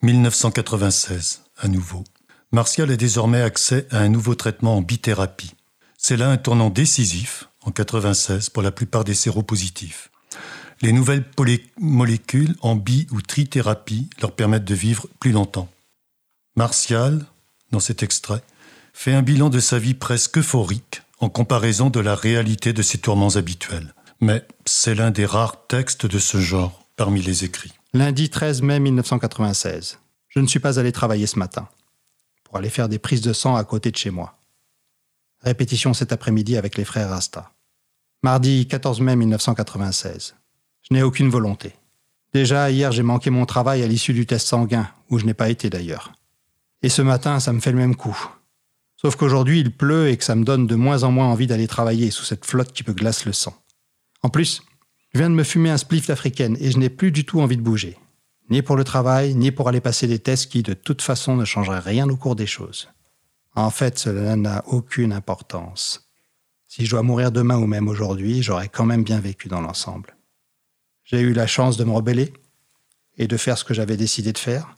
1996, 0.02 1.42
à 1.58 1.68
nouveau. 1.68 2.06
Martial 2.54 2.90
a 2.92 2.96
désormais 2.96 3.42
accès 3.42 3.86
à 3.92 4.00
un 4.00 4.08
nouveau 4.08 4.36
traitement 4.36 4.78
en 4.78 4.82
bithérapie. 4.82 5.54
C'est 5.98 6.16
là 6.16 6.30
un 6.30 6.38
tournant 6.38 6.70
décisif, 6.70 7.50
en 7.66 7.72
96, 7.72 8.50
pour 8.50 8.64
la 8.64 8.72
plupart 8.72 9.04
des 9.04 9.14
séropositifs. 9.14 10.10
Les 10.82 10.94
nouvelles 10.94 11.26
molécules 11.78 12.56
en 12.62 12.76
bi- 12.76 13.08
ou 13.12 13.22
trithérapie 13.22 14.10
leur 14.22 14.32
permettent 14.32 14.64
de 14.64 14.76
vivre 14.76 15.08
plus 15.20 15.32
longtemps. 15.34 15.70
Martial, 16.56 17.26
dans 17.72 17.82
cet 17.82 18.04
extrait, 18.04 18.44
fait 18.94 19.14
un 19.14 19.22
bilan 19.22 19.50
de 19.50 19.60
sa 19.60 19.80
vie 19.80 19.96
presque 19.96 20.38
euphorique 20.38 21.02
en 21.20 21.28
comparaison 21.30 21.90
de 21.90 22.00
la 22.00 22.16
réalité 22.16 22.72
de 22.72 22.82
ses 22.82 23.00
tourments 23.00 23.36
habituels 23.36 23.94
mais 24.24 24.48
c'est 24.66 24.96
l'un 24.96 25.12
des 25.12 25.26
rares 25.26 25.68
textes 25.68 26.06
de 26.06 26.18
ce 26.18 26.40
genre 26.40 26.88
parmi 26.96 27.22
les 27.22 27.44
écrits. 27.44 27.74
Lundi 27.94 28.30
13 28.30 28.62
mai 28.62 28.80
1996. 28.80 30.00
Je 30.30 30.40
ne 30.40 30.48
suis 30.48 30.60
pas 30.60 30.80
allé 30.80 30.92
travailler 30.92 31.28
ce 31.28 31.38
matin, 31.38 31.68
pour 32.44 32.58
aller 32.58 32.70
faire 32.70 32.88
des 32.90 33.00
prises 33.00 33.22
de 33.22 33.34
sang 33.34 33.56
à 33.56 33.64
côté 33.66 33.92
de 33.92 33.98
chez 33.98 34.12
moi. 34.12 34.40
Répétition 35.42 35.94
cet 35.94 36.14
après-midi 36.14 36.56
avec 36.56 36.78
les 36.78 36.86
frères 36.86 37.10
Rasta. 37.10 37.52
Mardi 38.24 38.66
14 38.66 39.02
mai 39.02 39.18
1996. 39.18 40.36
Je 40.90 40.94
n'ai 40.94 41.04
aucune 41.04 41.30
volonté. 41.30 41.74
Déjà, 42.34 42.72
hier, 42.72 42.94
j'ai 42.94 43.04
manqué 43.04 43.30
mon 43.30 43.46
travail 43.46 43.84
à 43.84 43.88
l'issue 43.88 44.14
du 44.14 44.26
test 44.26 44.48
sanguin, 44.48 44.90
où 45.10 45.20
je 45.20 45.26
n'ai 45.26 45.34
pas 45.34 45.50
été 45.50 45.70
d'ailleurs. 45.70 46.14
Et 46.82 46.90
ce 46.90 47.02
matin, 47.02 47.42
ça 47.42 47.52
me 47.52 47.60
fait 47.60 47.72
le 47.72 47.78
même 47.78 47.96
coup. 47.96 48.18
Sauf 48.96 49.18
qu'aujourd'hui, 49.18 49.60
il 49.60 49.76
pleut 49.76 50.08
et 50.08 50.18
que 50.18 50.24
ça 50.24 50.36
me 50.36 50.46
donne 50.46 50.66
de 50.66 50.76
moins 50.76 51.04
en 51.04 51.12
moins 51.12 51.28
envie 51.28 51.46
d'aller 51.46 51.68
travailler 51.68 52.10
sous 52.10 52.24
cette 52.24 52.46
flotte 52.46 52.72
qui 52.72 52.84
peut 52.84 52.94
glace 52.94 53.26
le 53.26 53.34
sang. 53.34 53.54
En 54.24 54.30
plus, 54.30 54.64
je 55.14 55.20
viens 55.20 55.30
de 55.30 55.36
me 55.36 55.44
fumer 55.44 55.70
un 55.70 55.78
spliff 55.78 56.08
d'africaine 56.08 56.58
et 56.60 56.72
je 56.72 56.78
n'ai 56.78 56.90
plus 56.90 57.12
du 57.12 57.26
tout 57.26 57.42
envie 57.42 57.58
de 57.58 57.62
bouger. 57.62 57.98
Ni 58.50 58.62
pour 58.62 58.76
le 58.76 58.84
travail, 58.84 59.36
ni 59.36 59.52
pour 59.52 59.70
aller 59.70 59.82
passer 59.82 60.08
des 60.08 60.20
tests 60.20 60.52
qui, 60.52 60.64
de 60.64 60.74
toute 60.74 61.02
façon, 61.02 61.36
ne 61.36 61.46
changeraient 61.46 61.80
rien 61.80 62.10
au 62.10 62.18
cours 62.18 62.36
des 62.36 62.48
choses. 62.48 62.90
En 63.56 63.70
fait, 63.70 64.00
cela 64.00 64.36
n'a 64.36 64.64
aucune 64.68 65.14
importance. 65.14 66.10
Si 66.68 66.86
je 66.86 66.92
dois 66.92 67.04
mourir 67.04 67.32
demain 67.32 67.58
ou 67.58 67.68
même 67.68 67.88
aujourd'hui, 67.88 68.42
j'aurais 68.42 68.70
quand 68.70 68.86
même 68.86 69.04
bien 69.04 69.20
vécu 69.20 69.48
dans 69.48 69.62
l'ensemble. 69.62 70.16
J'ai 71.04 71.20
eu 71.20 71.34
la 71.34 71.46
chance 71.46 71.78
de 71.78 71.84
me 71.84 71.92
rebeller 71.92 72.34
et 73.18 73.28
de 73.28 73.38
faire 73.38 73.58
ce 73.58 73.64
que 73.64 73.74
j'avais 73.74 73.98
décidé 73.98 74.34
de 74.34 74.38
faire. 74.40 74.78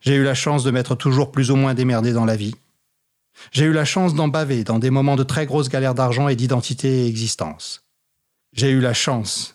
J'ai 0.00 0.16
eu 0.16 0.24
la 0.24 0.34
chance 0.34 0.64
de 0.64 0.70
m'être 0.70 0.94
toujours 0.94 1.30
plus 1.30 1.50
ou 1.50 1.56
moins 1.56 1.74
démerdé 1.74 2.12
dans 2.12 2.24
la 2.24 2.36
vie. 2.36 2.56
J'ai 3.52 3.66
eu 3.66 3.72
la 3.72 3.84
chance 3.84 4.14
d'en 4.14 4.28
baver 4.28 4.64
dans 4.64 4.78
des 4.78 4.90
moments 4.90 5.16
de 5.16 5.22
très 5.22 5.46
grosses 5.46 5.68
galères 5.68 5.94
d'argent 5.94 6.28
et 6.28 6.36
d'identité 6.36 7.02
et 7.02 7.06
existence. 7.06 7.84
J'ai 8.52 8.70
eu 8.70 8.80
la 8.80 8.92
chance, 8.92 9.54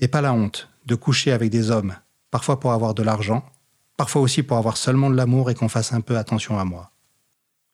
et 0.00 0.08
pas 0.08 0.22
la 0.22 0.32
honte, 0.32 0.68
de 0.86 0.94
coucher 0.94 1.30
avec 1.32 1.50
des 1.50 1.70
hommes, 1.70 1.94
parfois 2.30 2.58
pour 2.58 2.72
avoir 2.72 2.94
de 2.94 3.02
l'argent, 3.02 3.44
parfois 3.98 4.22
aussi 4.22 4.42
pour 4.42 4.56
avoir 4.56 4.78
seulement 4.78 5.10
de 5.10 5.16
l'amour 5.16 5.50
et 5.50 5.54
qu'on 5.54 5.68
fasse 5.68 5.92
un 5.92 6.00
peu 6.00 6.16
attention 6.16 6.58
à 6.58 6.64
moi. 6.64 6.90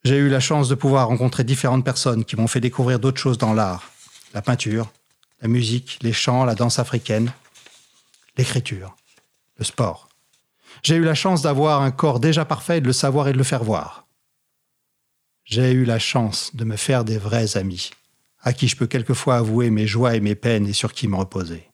J'ai 0.02 0.16
eu 0.16 0.28
la 0.28 0.40
chance 0.40 0.68
de 0.68 0.74
pouvoir 0.74 1.06
rencontrer 1.08 1.44
différentes 1.44 1.84
personnes 1.84 2.24
qui 2.24 2.34
m'ont 2.34 2.48
fait 2.48 2.60
découvrir 2.60 2.98
d'autres 2.98 3.20
choses 3.20 3.38
dans 3.38 3.54
l'art, 3.54 3.92
la 4.32 4.42
peinture, 4.42 4.90
la 5.40 5.48
musique, 5.48 5.98
les 6.02 6.12
chants, 6.12 6.44
la 6.44 6.56
danse 6.56 6.80
africaine, 6.80 7.32
l'écriture, 8.36 8.96
le 9.58 9.64
sport. 9.64 10.08
J'ai 10.82 10.96
eu 10.96 11.04
la 11.04 11.14
chance 11.14 11.42
d'avoir 11.42 11.82
un 11.82 11.92
corps 11.92 12.18
déjà 12.18 12.44
parfait 12.44 12.78
et 12.78 12.80
de 12.80 12.86
le 12.86 12.92
savoir 12.92 13.28
et 13.28 13.32
de 13.32 13.38
le 13.38 13.44
faire 13.44 13.62
voir. 13.62 14.06
J'ai 15.44 15.70
eu 15.70 15.84
la 15.84 16.00
chance 16.00 16.56
de 16.56 16.64
me 16.64 16.76
faire 16.76 17.04
des 17.04 17.18
vrais 17.18 17.56
amis, 17.56 17.90
à 18.44 18.52
qui 18.52 18.68
je 18.68 18.76
peux 18.76 18.86
quelquefois 18.86 19.36
avouer 19.36 19.70
mes 19.70 19.86
joies 19.86 20.14
et 20.14 20.20
mes 20.20 20.34
peines 20.34 20.68
et 20.68 20.74
sur 20.74 20.92
qui 20.92 21.08
me 21.08 21.16
reposer. 21.16 21.68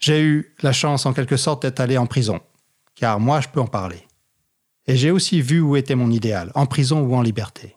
J'ai 0.00 0.20
eu 0.22 0.54
la 0.62 0.72
chance 0.72 1.06
en 1.06 1.12
quelque 1.12 1.36
sorte 1.36 1.62
d'être 1.62 1.80
allé 1.80 1.98
en 1.98 2.06
prison, 2.06 2.40
car 2.94 3.20
moi 3.20 3.40
je 3.40 3.48
peux 3.48 3.60
en 3.60 3.66
parler. 3.66 4.02
Et 4.86 4.96
j'ai 4.96 5.10
aussi 5.10 5.42
vu 5.42 5.60
où 5.60 5.76
était 5.76 5.94
mon 5.94 6.10
idéal, 6.10 6.50
en 6.54 6.66
prison 6.66 7.00
ou 7.02 7.14
en 7.14 7.20
liberté. 7.20 7.76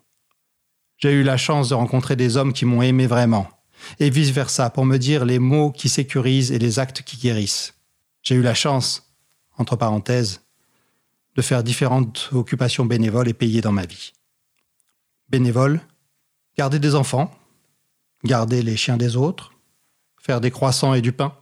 J'ai 0.96 1.12
eu 1.12 1.22
la 1.22 1.36
chance 1.36 1.68
de 1.68 1.74
rencontrer 1.74 2.16
des 2.16 2.38
hommes 2.38 2.54
qui 2.54 2.64
m'ont 2.64 2.80
aimé 2.80 3.06
vraiment, 3.06 3.48
et 4.00 4.08
vice-versa, 4.08 4.70
pour 4.70 4.86
me 4.86 4.96
dire 4.96 5.26
les 5.26 5.38
mots 5.38 5.70
qui 5.70 5.90
sécurisent 5.90 6.52
et 6.52 6.58
les 6.58 6.78
actes 6.78 7.02
qui 7.02 7.18
guérissent. 7.18 7.74
J'ai 8.22 8.36
eu 8.36 8.42
la 8.42 8.54
chance, 8.54 9.12
entre 9.58 9.76
parenthèses, 9.76 10.40
de 11.34 11.42
faire 11.42 11.62
différentes 11.62 12.30
occupations 12.32 12.86
bénévoles 12.86 13.28
et 13.28 13.34
payées 13.34 13.60
dans 13.60 13.72
ma 13.72 13.84
vie. 13.84 14.12
Bénévole, 15.28 15.80
garder 16.56 16.78
des 16.78 16.94
enfants, 16.94 17.34
garder 18.24 18.62
les 18.62 18.76
chiens 18.76 18.96
des 18.96 19.16
autres, 19.16 19.52
faire 20.20 20.40
des 20.40 20.50
croissants 20.50 20.94
et 20.94 21.00
du 21.00 21.12
pain, 21.12 21.34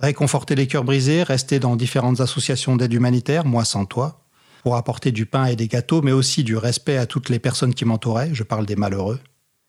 réconforter 0.00 0.54
les 0.54 0.66
cœurs 0.66 0.84
brisés, 0.84 1.22
rester 1.22 1.60
dans 1.60 1.76
différentes 1.76 2.20
associations 2.20 2.76
d'aide 2.76 2.92
humanitaire, 2.92 3.44
moi 3.44 3.64
sans 3.64 3.86
toi, 3.86 4.24
pour 4.62 4.76
apporter 4.76 5.12
du 5.12 5.26
pain 5.26 5.46
et 5.46 5.56
des 5.56 5.68
gâteaux, 5.68 6.02
mais 6.02 6.12
aussi 6.12 6.42
du 6.42 6.56
respect 6.56 6.96
à 6.96 7.06
toutes 7.06 7.28
les 7.28 7.38
personnes 7.38 7.74
qui 7.74 7.84
m'entouraient, 7.84 8.34
je 8.34 8.42
parle 8.42 8.66
des 8.66 8.76
malheureux, 8.76 9.20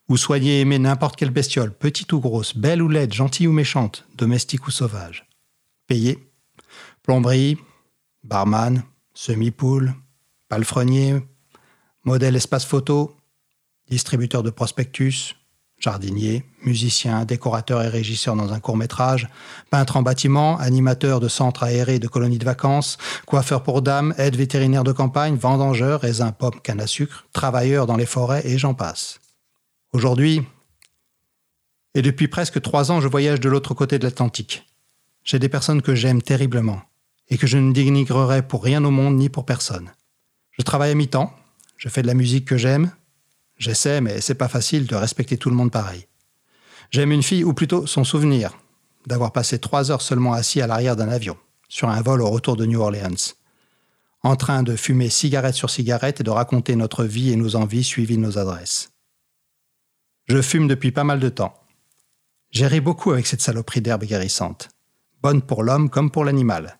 ou 0.07 0.17
soigner 0.17 0.57
et 0.57 0.61
aimer 0.61 0.79
n'importe 0.79 1.15
quelle 1.15 1.31
bestiole, 1.31 1.73
petite 1.73 2.13
ou 2.13 2.19
grosse, 2.19 2.55
belle 2.55 2.81
ou 2.81 2.89
laide, 2.89 3.13
gentille 3.13 3.47
ou 3.47 3.51
méchante, 3.51 4.05
domestique 4.15 4.67
ou 4.67 4.71
sauvage. 4.71 5.27
Payer, 5.87 6.31
plomberie, 7.03 7.57
barman, 8.23 8.83
semi-poule, 9.13 9.93
palefrenier, 10.47 11.21
modèle 12.03 12.35
espace 12.35 12.65
photo, 12.65 13.15
distributeur 13.89 14.43
de 14.43 14.49
prospectus, 14.49 15.35
Jardinier, 15.85 16.43
musicien, 16.63 17.25
décorateur 17.25 17.83
et 17.83 17.87
régisseur 17.87 18.35
dans 18.35 18.53
un 18.53 18.59
court 18.59 18.75
métrage, 18.75 19.29
peintre 19.69 19.97
en 19.97 20.01
bâtiment, 20.01 20.57
animateur 20.57 21.19
de 21.19 21.27
centres 21.27 21.61
aérés 21.61 21.99
de 21.99 22.07
colonies 22.07 22.39
de 22.39 22.43
vacances, 22.43 22.97
coiffeur 23.27 23.61
pour 23.61 23.83
dames, 23.83 24.11
aide 24.17 24.35
vétérinaire 24.35 24.83
de 24.83 24.91
campagne, 24.91 25.35
vendangeur, 25.35 26.01
raisin, 26.01 26.31
pomme, 26.31 26.59
canne 26.63 26.81
à 26.81 26.87
sucre, 26.87 27.27
travailleur 27.33 27.85
dans 27.85 27.97
les 27.97 28.07
forêts 28.07 28.41
et 28.47 28.57
j'en 28.57 28.73
passe. 28.73 29.19
Aujourd'hui, 29.93 30.41
et 31.93 32.01
depuis 32.01 32.29
presque 32.29 32.59
trois 32.63 32.91
ans, 32.91 32.99
je 32.99 33.07
voyage 33.07 33.39
de 33.39 33.49
l'autre 33.49 33.75
côté 33.75 33.99
de 33.99 34.05
l'Atlantique. 34.05 34.67
J'ai 35.23 35.37
des 35.37 35.49
personnes 35.49 35.83
que 35.83 35.93
j'aime 35.93 36.23
terriblement 36.23 36.81
et 37.29 37.37
que 37.37 37.45
je 37.45 37.59
ne 37.59 37.71
dénigrerai 37.71 38.41
pour 38.47 38.63
rien 38.63 38.83
au 38.85 38.91
monde 38.91 39.17
ni 39.17 39.29
pour 39.29 39.45
personne. 39.45 39.91
Je 40.49 40.63
travaille 40.63 40.89
à 40.89 40.95
mi-temps, 40.95 41.31
je 41.77 41.89
fais 41.89 42.01
de 42.01 42.07
la 42.07 42.15
musique 42.15 42.45
que 42.45 42.57
j'aime. 42.57 42.89
J'essaie, 43.57 44.01
mais 44.01 44.21
c'est 44.21 44.35
pas 44.35 44.47
facile 44.47 44.85
de 44.85 44.95
respecter 44.95 45.37
tout 45.37 45.49
le 45.49 45.55
monde 45.55 45.71
pareil. 45.71 46.07
J'aime 46.91 47.11
une 47.11 47.23
fille, 47.23 47.43
ou 47.43 47.53
plutôt 47.53 47.87
son 47.87 48.03
souvenir, 48.03 48.57
d'avoir 49.07 49.31
passé 49.31 49.59
trois 49.59 49.91
heures 49.91 50.01
seulement 50.01 50.33
assis 50.33 50.61
à 50.61 50.67
l'arrière 50.67 50.95
d'un 50.95 51.09
avion, 51.09 51.37
sur 51.69 51.89
un 51.89 52.01
vol 52.01 52.21
au 52.21 52.29
retour 52.29 52.55
de 52.55 52.65
New 52.65 52.79
Orleans, 52.79 53.33
en 54.23 54.35
train 54.35 54.63
de 54.63 54.75
fumer 54.75 55.09
cigarette 55.09 55.55
sur 55.55 55.69
cigarette 55.69 56.21
et 56.21 56.23
de 56.23 56.31
raconter 56.31 56.75
notre 56.75 57.03
vie 57.03 57.31
et 57.31 57.35
nos 57.35 57.55
envies 57.55 57.83
suivies 57.83 58.17
de 58.17 58.21
nos 58.21 58.37
adresses. 58.37 58.91
Je 60.27 60.41
fume 60.41 60.67
depuis 60.67 60.91
pas 60.91 61.03
mal 61.03 61.19
de 61.19 61.29
temps. 61.29 61.53
J'ai 62.51 62.67
ri 62.67 62.79
beaucoup 62.79 63.11
avec 63.11 63.27
cette 63.27 63.41
saloperie 63.41 63.81
d'herbe 63.81 64.05
guérissante, 64.05 64.69
bonne 65.21 65.41
pour 65.41 65.63
l'homme 65.63 65.89
comme 65.89 66.11
pour 66.11 66.25
l'animal 66.25 66.79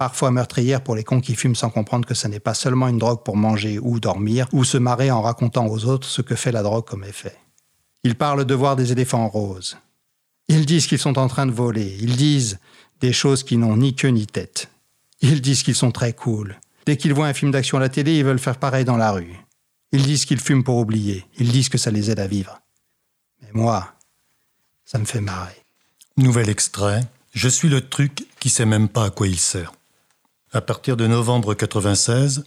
parfois 0.00 0.30
meurtrière 0.30 0.82
pour 0.82 0.94
les 0.94 1.04
cons 1.04 1.20
qui 1.20 1.34
fument 1.34 1.54
sans 1.54 1.68
comprendre 1.68 2.08
que 2.08 2.14
ce 2.14 2.26
n'est 2.26 2.40
pas 2.40 2.54
seulement 2.54 2.88
une 2.88 2.96
drogue 2.96 3.22
pour 3.22 3.36
manger 3.36 3.78
ou 3.78 4.00
dormir, 4.00 4.48
ou 4.50 4.64
se 4.64 4.78
marrer 4.78 5.10
en 5.10 5.20
racontant 5.20 5.66
aux 5.66 5.84
autres 5.84 6.08
ce 6.08 6.22
que 6.22 6.34
fait 6.34 6.52
la 6.52 6.62
drogue 6.62 6.86
comme 6.86 7.04
effet. 7.04 7.36
Ils 8.02 8.14
parlent 8.14 8.46
de 8.46 8.54
voir 8.54 8.76
des 8.76 8.92
éléphants 8.92 9.28
roses. 9.28 9.76
Ils 10.48 10.64
disent 10.64 10.86
qu'ils 10.86 10.98
sont 10.98 11.18
en 11.18 11.28
train 11.28 11.44
de 11.44 11.52
voler. 11.52 11.98
Ils 12.00 12.16
disent 12.16 12.60
des 13.02 13.12
choses 13.12 13.44
qui 13.44 13.58
n'ont 13.58 13.76
ni 13.76 13.94
queue 13.94 14.08
ni 14.08 14.26
tête. 14.26 14.70
Ils 15.20 15.42
disent 15.42 15.62
qu'ils 15.62 15.74
sont 15.74 15.92
très 15.92 16.14
cool. 16.14 16.58
Dès 16.86 16.96
qu'ils 16.96 17.12
voient 17.12 17.26
un 17.26 17.34
film 17.34 17.50
d'action 17.50 17.76
à 17.76 17.80
la 17.80 17.90
télé, 17.90 18.16
ils 18.16 18.24
veulent 18.24 18.38
faire 18.38 18.56
pareil 18.56 18.86
dans 18.86 18.96
la 18.96 19.12
rue. 19.12 19.36
Ils 19.92 20.04
disent 20.04 20.24
qu'ils 20.24 20.40
fument 20.40 20.64
pour 20.64 20.78
oublier. 20.78 21.26
Ils 21.38 21.52
disent 21.52 21.68
que 21.68 21.76
ça 21.76 21.90
les 21.90 22.10
aide 22.10 22.20
à 22.20 22.26
vivre. 22.26 22.58
Mais 23.42 23.50
moi, 23.52 23.92
ça 24.86 24.98
me 24.98 25.04
fait 25.04 25.20
marrer. 25.20 25.62
Nouvel 26.16 26.48
extrait. 26.48 27.02
Je 27.34 27.48
suis 27.48 27.68
le 27.68 27.86
truc 27.86 28.26
qui 28.38 28.48
sait 28.48 28.64
même 28.64 28.88
pas 28.88 29.04
à 29.04 29.10
quoi 29.10 29.28
il 29.28 29.38
sert. 29.38 29.72
À 30.52 30.60
partir 30.60 30.96
de 30.96 31.06
novembre 31.06 31.54
96, 31.54 32.44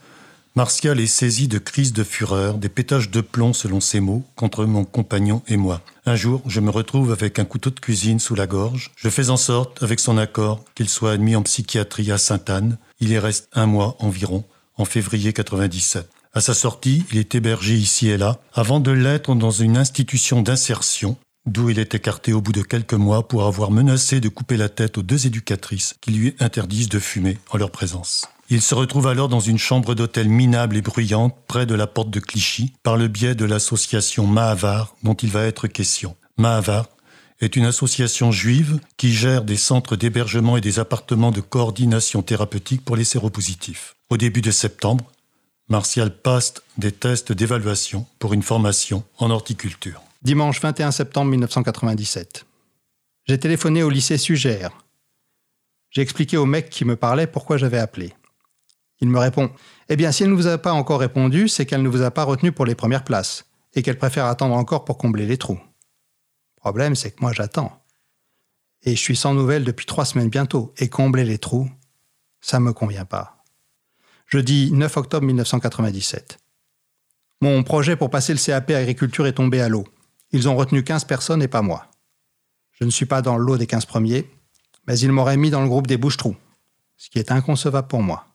Martial 0.56 1.00
est 1.00 1.08
saisi 1.08 1.48
de 1.48 1.58
crises 1.58 1.94
de 1.94 2.04
fureur, 2.04 2.58
des 2.58 2.68
pétages 2.68 3.10
de 3.10 3.22
plomb 3.22 3.54
selon 3.54 3.80
ses 3.80 4.02
mots, 4.02 4.26
contre 4.36 4.66
mon 4.66 4.84
compagnon 4.84 5.42
et 5.48 5.56
moi. 5.56 5.80
Un 6.06 6.18
jour, 6.18 6.42
je 6.46 6.60
me 6.60 6.70
retrouve 6.70 7.14
avec 7.14 7.40
un 7.40 7.46
couteau 7.46 7.70
de 7.70 7.80
cuisine 7.80 8.20
sous 8.20 8.36
la 8.36 8.46
gorge. 8.46 8.92
Je 8.98 9.08
fais 9.08 9.30
en 9.30 9.38
sorte, 9.38 9.82
avec 9.82 10.02
son 10.02 10.18
accord, 10.18 10.66
qu'il 10.76 10.90
soit 10.90 11.14
admis 11.14 11.38
en 11.38 11.44
psychiatrie 11.44 12.12
à 12.12 12.18
Sainte-Anne. 12.18 12.78
Il 13.00 13.10
y 13.10 13.18
reste 13.18 13.48
un 13.54 13.68
mois 13.68 13.96
environ, 14.00 14.44
en 14.76 14.84
février 14.84 15.32
97. 15.32 16.10
À 16.34 16.42
sa 16.42 16.54
sortie, 16.54 17.06
il 17.14 17.20
est 17.20 17.36
hébergé 17.36 17.76
ici 17.76 18.10
et 18.10 18.18
là, 18.18 18.38
avant 18.54 18.82
de 18.82 18.92
l'être 18.92 19.34
dans 19.36 19.52
une 19.52 19.78
institution 19.78 20.42
d'insertion, 20.42 21.16
d'où 21.46 21.70
il 21.70 21.80
est 21.80 21.96
écarté 21.96 22.34
au 22.34 22.42
bout 22.42 22.52
de 22.52 22.62
quelques 22.62 22.94
mois 22.94 23.28
pour 23.28 23.46
avoir 23.46 23.72
menacé 23.72 24.20
de 24.20 24.30
couper 24.30 24.58
la 24.58 24.70
tête 24.70 24.98
aux 24.98 25.04
deux 25.04 25.28
éducatrices 25.28 25.96
qui 26.02 26.12
lui 26.12 26.36
interdisent 26.40 26.90
de 26.90 27.00
fumer 27.00 27.38
en 27.52 27.58
leur 27.58 27.72
présence. 27.72 28.26
Il 28.50 28.62
se 28.62 28.76
retrouve 28.76 29.08
alors 29.08 29.30
dans 29.30 29.40
une 29.40 29.58
chambre 29.58 29.96
d'hôtel 29.96 30.30
minable 30.30 30.78
et 30.78 30.82
bruyante 30.82 31.36
près 31.48 31.66
de 31.66 31.76
la 31.76 31.88
porte 31.88 32.10
de 32.10 32.20
Clichy 32.20 32.74
par 32.84 32.98
le 32.98 33.08
biais 33.08 33.36
de 33.36 33.46
l'association 33.46 34.28
Mahavar 34.28 34.96
dont 35.04 35.16
il 35.16 35.30
va 35.30 35.46
être 35.46 35.68
question. 35.68 36.16
Mahavar 36.38 36.88
est 37.42 37.56
une 37.56 37.66
association 37.66 38.32
juive 38.32 38.80
qui 38.98 39.12
gère 39.12 39.44
des 39.44 39.58
centres 39.58 39.96
d'hébergement 39.96 40.56
et 40.58 40.62
des 40.62 40.80
appartements 40.80 41.32
de 41.32 41.42
coordination 41.42 42.22
thérapeutique 42.22 42.86
pour 42.86 42.96
les 42.96 43.04
séropositifs. 43.04 43.96
Au 44.10 44.18
début 44.18 44.42
de 44.42 44.52
septembre, 44.52 45.06
Martial 45.70 46.16
passe 46.16 46.56
des 46.78 46.92
tests 46.92 47.32
d'évaluation 47.32 48.06
pour 48.20 48.34
une 48.34 48.44
formation 48.44 49.04
en 49.18 49.30
horticulture 49.30 50.02
dimanche 50.24 50.62
21 50.62 50.92
septembre 50.92 51.32
1997. 51.32 52.46
J'ai 53.26 53.40
téléphoné 53.40 53.84
au 53.84 53.90
lycée 53.90 54.18
Sugère. 54.18 54.72
J'ai 55.90 56.02
expliqué 56.02 56.38
au 56.38 56.46
mec 56.46 56.70
qui 56.70 56.86
me 56.86 56.96
parlait 56.96 57.28
pourquoi 57.28 57.58
j'avais 57.58 57.78
appelé. 57.78 58.14
Il 59.02 59.10
me 59.10 59.20
répond 59.20 59.52
Eh 59.90 59.98
bien, 59.98 60.14
si 60.14 60.24
elle 60.24 60.30
ne 60.30 60.36
vous 60.36 60.48
a 60.48 60.58
pas 60.58 60.72
encore 60.72 61.02
répondu, 61.02 61.50
c'est 61.50 61.66
qu'elle 61.66 61.84
ne 61.84 61.90
vous 61.90 62.04
a 62.04 62.12
pas 62.12 62.24
retenu 62.24 62.54
pour 62.54 62.66
les 62.66 62.74
premières 62.74 63.04
places 63.04 63.46
et 63.74 63.82
qu'elle 63.82 63.98
préfère 63.98 64.26
attendre 64.26 64.56
encore 64.56 64.86
pour 64.86 64.98
combler 64.98 65.26
les 65.26 65.38
trous. 65.38 65.60
Problème, 66.56 66.96
c'est 66.96 67.12
que 67.12 67.22
moi, 67.22 67.34
j'attends. 67.34 67.84
Et 68.84 68.92
je 68.92 69.02
suis 69.02 69.18
sans 69.18 69.34
nouvelles 69.34 69.66
depuis 69.66 69.86
trois 69.86 70.06
semaines 70.06 70.30
bientôt, 70.30 70.74
et 70.78 70.88
combler 70.88 71.26
les 71.26 71.38
trous, 71.38 71.70
ça 72.40 72.62
me 72.62 72.72
convient 72.72 73.06
pas. 73.06 73.44
Jeudi 74.28 74.72
9 74.72 74.96
octobre 74.98 75.26
1997. 75.26 76.38
Mon 77.42 77.62
projet 77.64 77.98
pour 77.98 78.10
passer 78.10 78.34
le 78.34 78.40
CAP 78.40 78.72
agriculture 78.72 79.28
est 79.28 79.34
tombé 79.34 79.60
à 79.60 79.68
l'eau. 79.68 79.86
Ils 80.36 80.50
ont 80.50 80.56
retenu 80.56 80.84
15 80.84 81.06
personnes 81.06 81.44
et 81.44 81.48
pas 81.48 81.62
moi. 81.62 81.86
Je 82.72 82.86
ne 82.86 82.90
suis 82.90 83.06
pas 83.06 83.22
dans 83.22 83.38
l'eau 83.38 83.56
des 83.56 83.68
15 83.68 83.86
premiers, 83.86 84.28
mais 84.88 84.98
ils 84.98 85.12
m'auraient 85.12 85.38
mis 85.38 85.52
dans 85.52 85.62
le 85.62 85.68
groupe 85.68 85.86
des 85.86 85.96
bouche-trous, 85.96 86.36
ce 86.98 87.12
qui 87.12 87.20
est 87.20 87.32
inconcevable 87.32 87.88
pour 87.88 88.02
moi. 88.02 88.26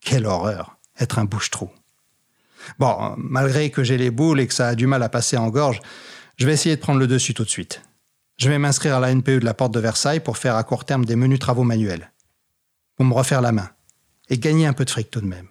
Quelle 0.00 0.26
horreur, 0.26 0.76
être 0.98 1.20
un 1.20 1.24
bouche-trou. 1.24 1.70
Bon, 2.80 3.14
malgré 3.16 3.70
que 3.70 3.84
j'ai 3.84 3.96
les 3.96 4.10
boules 4.10 4.40
et 4.40 4.48
que 4.48 4.54
ça 4.54 4.66
a 4.66 4.74
du 4.74 4.88
mal 4.88 5.04
à 5.04 5.08
passer 5.08 5.36
en 5.36 5.48
gorge, 5.48 5.80
je 6.36 6.46
vais 6.46 6.52
essayer 6.52 6.74
de 6.74 6.80
prendre 6.80 6.98
le 6.98 7.06
dessus 7.06 7.32
tout 7.32 7.44
de 7.44 7.48
suite. 7.48 7.80
Je 8.38 8.48
vais 8.48 8.58
m'inscrire 8.58 8.96
à 8.96 9.00
la 9.00 9.14
NPE 9.14 9.38
de 9.38 9.44
la 9.44 9.54
Porte 9.54 9.72
de 9.72 9.80
Versailles 9.80 10.20
pour 10.20 10.38
faire 10.38 10.56
à 10.56 10.64
court 10.64 10.84
terme 10.84 11.04
des 11.04 11.14
menus 11.14 11.38
travaux 11.38 11.62
manuels. 11.62 12.12
Pour 12.96 13.06
me 13.06 13.14
refaire 13.14 13.40
la 13.40 13.52
main. 13.52 13.70
Et 14.28 14.38
gagner 14.38 14.66
un 14.66 14.72
peu 14.72 14.84
de 14.84 14.90
fric 14.90 15.12
tout 15.12 15.20
de 15.20 15.26
même. 15.26 15.48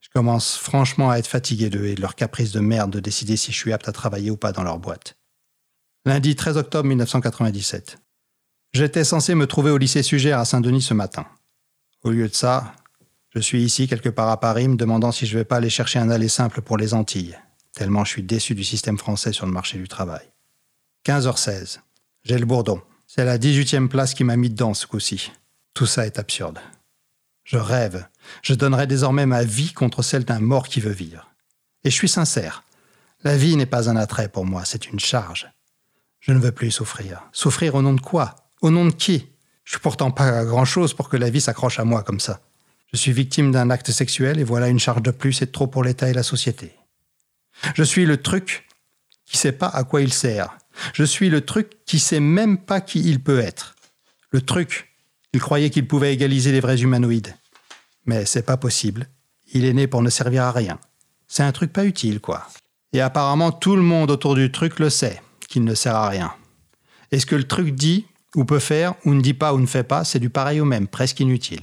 Je 0.00 0.10
commence 0.10 0.58
franchement 0.58 1.10
à 1.10 1.16
être 1.16 1.26
fatigué 1.26 1.70
d'eux 1.70 1.86
et 1.86 1.94
de 1.94 2.02
leur 2.02 2.14
caprice 2.14 2.52
de 2.52 2.60
merde 2.60 2.90
de 2.90 3.00
décider 3.00 3.38
si 3.38 3.52
je 3.52 3.56
suis 3.56 3.72
apte 3.72 3.88
à 3.88 3.92
travailler 3.92 4.30
ou 4.30 4.36
pas 4.36 4.52
dans 4.52 4.62
leur 4.62 4.78
boîte 4.78 5.16
lundi 6.10 6.34
13 6.34 6.56
octobre 6.56 6.88
1997. 6.88 7.98
J'étais 8.72 9.04
censé 9.04 9.36
me 9.36 9.46
trouver 9.46 9.70
au 9.70 9.78
lycée 9.78 10.02
Sugère 10.02 10.40
à 10.40 10.44
Saint-Denis 10.44 10.82
ce 10.82 10.92
matin. 10.92 11.24
Au 12.02 12.10
lieu 12.10 12.28
de 12.28 12.34
ça, 12.34 12.74
je 13.32 13.38
suis 13.38 13.62
ici 13.62 13.86
quelque 13.86 14.08
part 14.08 14.28
à 14.28 14.40
Paris 14.40 14.66
me 14.66 14.74
demandant 14.74 15.12
si 15.12 15.24
je 15.24 15.38
vais 15.38 15.44
pas 15.44 15.58
aller 15.58 15.70
chercher 15.70 16.00
un 16.00 16.10
aller 16.10 16.26
simple 16.26 16.62
pour 16.62 16.78
les 16.78 16.94
Antilles, 16.94 17.38
tellement 17.76 18.04
je 18.04 18.10
suis 18.10 18.24
déçu 18.24 18.56
du 18.56 18.64
système 18.64 18.98
français 18.98 19.32
sur 19.32 19.46
le 19.46 19.52
marché 19.52 19.78
du 19.78 19.86
travail. 19.86 20.28
15h16. 21.06 21.78
J'ai 22.24 22.38
le 22.38 22.44
bourdon. 22.44 22.82
C'est 23.06 23.24
la 23.24 23.38
18e 23.38 23.86
place 23.86 24.12
qui 24.12 24.24
m'a 24.24 24.36
mis 24.36 24.50
dedans 24.50 24.74
ce 24.74 24.88
coup-ci. 24.88 25.30
Tout 25.74 25.86
ça 25.86 26.06
est 26.06 26.18
absurde. 26.18 26.58
Je 27.44 27.56
rêve. 27.56 28.04
Je 28.42 28.54
donnerai 28.54 28.88
désormais 28.88 29.26
ma 29.26 29.44
vie 29.44 29.72
contre 29.72 30.02
celle 30.02 30.24
d'un 30.24 30.40
mort 30.40 30.66
qui 30.66 30.80
veut 30.80 30.90
vivre. 30.90 31.30
Et 31.84 31.90
je 31.90 31.94
suis 31.94 32.08
sincère. 32.08 32.64
La 33.22 33.36
vie 33.36 33.54
n'est 33.54 33.64
pas 33.64 33.88
un 33.88 33.94
attrait 33.94 34.28
pour 34.28 34.44
moi, 34.44 34.64
c'est 34.64 34.88
une 34.88 34.98
charge. 34.98 35.48
Je 36.20 36.32
ne 36.32 36.38
veux 36.38 36.52
plus 36.52 36.70
souffrir. 36.70 37.22
Souffrir 37.32 37.74
au 37.74 37.82
nom 37.82 37.94
de 37.94 38.00
quoi? 38.00 38.36
Au 38.60 38.70
nom 38.70 38.84
de 38.84 38.92
qui? 38.92 39.26
Je 39.64 39.72
suis 39.72 39.80
pourtant 39.80 40.10
pas 40.10 40.44
grand-chose 40.44 40.94
pour 40.94 41.08
que 41.08 41.16
la 41.16 41.30
vie 41.30 41.40
s'accroche 41.40 41.80
à 41.80 41.84
moi 41.84 42.02
comme 42.02 42.20
ça. 42.20 42.40
Je 42.92 42.98
suis 42.98 43.12
victime 43.12 43.52
d'un 43.52 43.70
acte 43.70 43.90
sexuel 43.90 44.38
et 44.38 44.44
voilà 44.44 44.68
une 44.68 44.78
charge 44.78 45.02
de 45.02 45.10
plus 45.10 45.40
et 45.42 45.46
trop 45.46 45.66
pour 45.66 45.82
l'État 45.82 46.10
et 46.10 46.12
la 46.12 46.22
société. 46.22 46.74
Je 47.74 47.82
suis 47.82 48.04
le 48.04 48.20
truc 48.20 48.66
qui 49.24 49.38
sait 49.38 49.52
pas 49.52 49.68
à 49.68 49.84
quoi 49.84 50.02
il 50.02 50.12
sert. 50.12 50.58
Je 50.92 51.04
suis 51.04 51.30
le 51.30 51.40
truc 51.40 51.84
qui 51.86 51.98
sait 51.98 52.20
même 52.20 52.58
pas 52.58 52.80
qui 52.80 53.00
il 53.00 53.22
peut 53.22 53.40
être. 53.40 53.76
Le 54.30 54.42
truc, 54.42 54.94
il 55.32 55.40
croyait 55.40 55.70
qu'il 55.70 55.86
pouvait 55.86 56.12
égaliser 56.12 56.52
les 56.52 56.60
vrais 56.60 56.80
humanoïdes. 56.80 57.34
Mais 58.04 58.26
c'est 58.26 58.42
pas 58.42 58.56
possible. 58.56 59.06
Il 59.52 59.64
est 59.64 59.72
né 59.72 59.86
pour 59.86 60.02
ne 60.02 60.10
servir 60.10 60.44
à 60.44 60.52
rien. 60.52 60.78
C'est 61.28 61.44
un 61.44 61.52
truc 61.52 61.72
pas 61.72 61.84
utile, 61.84 62.20
quoi. 62.20 62.46
Et 62.92 63.00
apparemment 63.00 63.52
tout 63.52 63.76
le 63.76 63.82
monde 63.82 64.10
autour 64.10 64.34
du 64.34 64.50
truc 64.50 64.80
le 64.80 64.90
sait 64.90 65.22
qu'il 65.50 65.64
ne 65.64 65.74
sert 65.74 65.96
à 65.96 66.08
rien. 66.08 66.32
Et 67.12 67.18
ce 67.18 67.26
que 67.26 67.34
le 67.34 67.46
truc 67.46 67.74
dit, 67.74 68.06
ou 68.34 68.44
peut 68.44 68.60
faire, 68.60 68.94
ou 69.04 69.12
ne 69.12 69.20
dit 69.20 69.34
pas, 69.34 69.52
ou 69.52 69.60
ne 69.60 69.66
fait 69.66 69.82
pas, 69.82 70.04
c'est 70.04 70.20
du 70.20 70.30
pareil 70.30 70.60
au 70.60 70.64
même, 70.64 70.88
presque 70.88 71.20
inutile. 71.20 71.60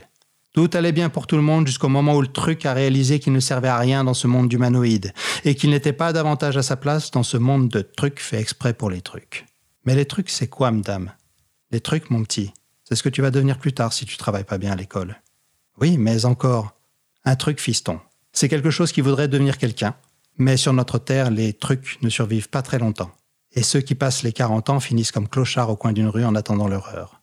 Tout 0.53 0.69
allait 0.73 0.91
bien 0.91 1.09
pour 1.09 1.25
tout 1.25 1.37
le 1.37 1.41
monde 1.41 1.67
jusqu'au 1.67 1.87
moment 1.87 2.15
où 2.15 2.21
le 2.21 2.27
truc 2.27 2.65
a 2.65 2.73
réalisé 2.73 3.19
qu'il 3.19 3.31
ne 3.31 3.39
servait 3.39 3.67
à 3.67 3.77
rien 3.77 4.03
dans 4.03 4.13
ce 4.13 4.27
monde 4.27 4.49
d'humanoïdes, 4.49 5.13
et 5.45 5.55
qu'il 5.55 5.69
n'était 5.69 5.93
pas 5.93 6.13
davantage 6.13 6.57
à 6.57 6.63
sa 6.63 6.75
place 6.75 7.11
dans 7.11 7.23
ce 7.23 7.37
monde 7.37 7.69
de 7.69 7.81
trucs 7.81 8.19
fait 8.19 8.39
exprès 8.39 8.73
pour 8.73 8.89
les 8.89 9.01
trucs. 9.01 9.45
Mais 9.85 9.95
les 9.95 10.05
trucs, 10.05 10.29
c'est 10.29 10.47
quoi, 10.47 10.71
madame? 10.71 11.13
Les 11.71 11.79
trucs, 11.79 12.09
mon 12.09 12.23
petit, 12.23 12.51
c'est 12.83 12.95
ce 12.95 13.03
que 13.03 13.09
tu 13.09 13.21
vas 13.21 13.31
devenir 13.31 13.57
plus 13.57 13.73
tard 13.73 13.93
si 13.93 14.05
tu 14.05 14.17
travailles 14.17 14.43
pas 14.43 14.57
bien 14.57 14.73
à 14.73 14.75
l'école. 14.75 15.21
Oui, 15.79 15.97
mais 15.97 16.25
encore, 16.25 16.73
un 17.23 17.35
truc 17.35 17.61
fiston. 17.61 17.99
C'est 18.33 18.49
quelque 18.49 18.71
chose 18.71 18.91
qui 18.91 19.01
voudrait 19.01 19.27
devenir 19.27 19.57
quelqu'un, 19.57 19.95
mais 20.37 20.57
sur 20.57 20.73
notre 20.73 20.97
Terre, 20.97 21.31
les 21.31 21.53
trucs 21.53 22.01
ne 22.01 22.09
survivent 22.09 22.49
pas 22.49 22.61
très 22.61 22.79
longtemps 22.79 23.11
et 23.57 23.63
ceux 23.63 23.81
qui 23.81 23.95
passent 23.95 24.21
les 24.21 24.33
40 24.33 24.69
ans 24.69 24.79
finissent 24.79 25.11
comme 25.11 25.27
clochards 25.27 25.71
au 25.71 25.75
coin 25.75 25.91
d'une 25.91 26.09
rue 26.09 26.23
en 26.23 26.35
attendant 26.35 26.67
leur 26.67 26.93
heure. 26.93 27.21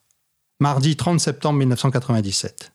Mardi 0.59 0.97
30 0.97 1.17
septembre 1.17 1.59
1997. 1.59 2.73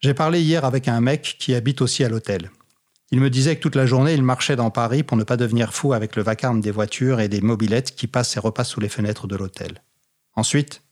J'ai 0.00 0.14
parlé 0.14 0.42
hier 0.42 0.64
avec 0.64 0.88
un 0.88 1.00
mec 1.00 1.36
qui 1.38 1.54
habite 1.54 1.80
aussi 1.80 2.02
à 2.02 2.08
l'hôtel. 2.08 2.50
Il 3.12 3.20
me 3.20 3.30
disait 3.30 3.54
que 3.54 3.60
toute 3.60 3.76
la 3.76 3.86
journée, 3.86 4.14
il 4.14 4.24
marchait 4.24 4.56
dans 4.56 4.70
Paris 4.70 5.04
pour 5.04 5.16
ne 5.16 5.22
pas 5.22 5.36
devenir 5.36 5.72
fou 5.72 5.92
avec 5.92 6.16
le 6.16 6.24
vacarme 6.24 6.60
des 6.60 6.72
voitures 6.72 7.20
et 7.20 7.28
des 7.28 7.40
mobilettes 7.40 7.94
qui 7.94 8.08
passent 8.08 8.36
et 8.36 8.40
repassent 8.40 8.70
sous 8.70 8.80
les 8.80 8.88
fenêtres 8.88 9.28
de 9.28 9.36
l'hôtel. 9.36 9.80
Ensuite, 10.34 10.82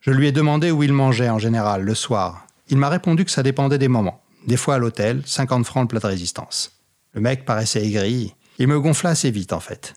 je 0.00 0.10
lui 0.10 0.26
ai 0.26 0.32
demandé 0.32 0.70
où 0.70 0.82
il 0.82 0.92
mangeait 0.92 1.30
en 1.30 1.38
général, 1.38 1.82
le 1.82 1.94
soir. 1.94 2.46
Il 2.68 2.76
m'a 2.76 2.90
répondu 2.90 3.24
que 3.24 3.30
ça 3.30 3.42
dépendait 3.42 3.78
des 3.78 3.88
moments. 3.88 4.22
Des 4.46 4.58
fois 4.58 4.74
à 4.74 4.78
l'hôtel, 4.78 5.22
50 5.24 5.64
francs 5.64 5.84
le 5.84 5.88
plat 5.88 6.00
de 6.00 6.06
résistance. 6.08 6.72
Le 7.12 7.22
mec 7.22 7.46
paraissait 7.46 7.86
aigri. 7.86 8.34
Il 8.58 8.68
me 8.68 8.78
gonfla 8.78 9.10
assez 9.10 9.30
vite, 9.30 9.54
en 9.54 9.60
fait. 9.60 9.94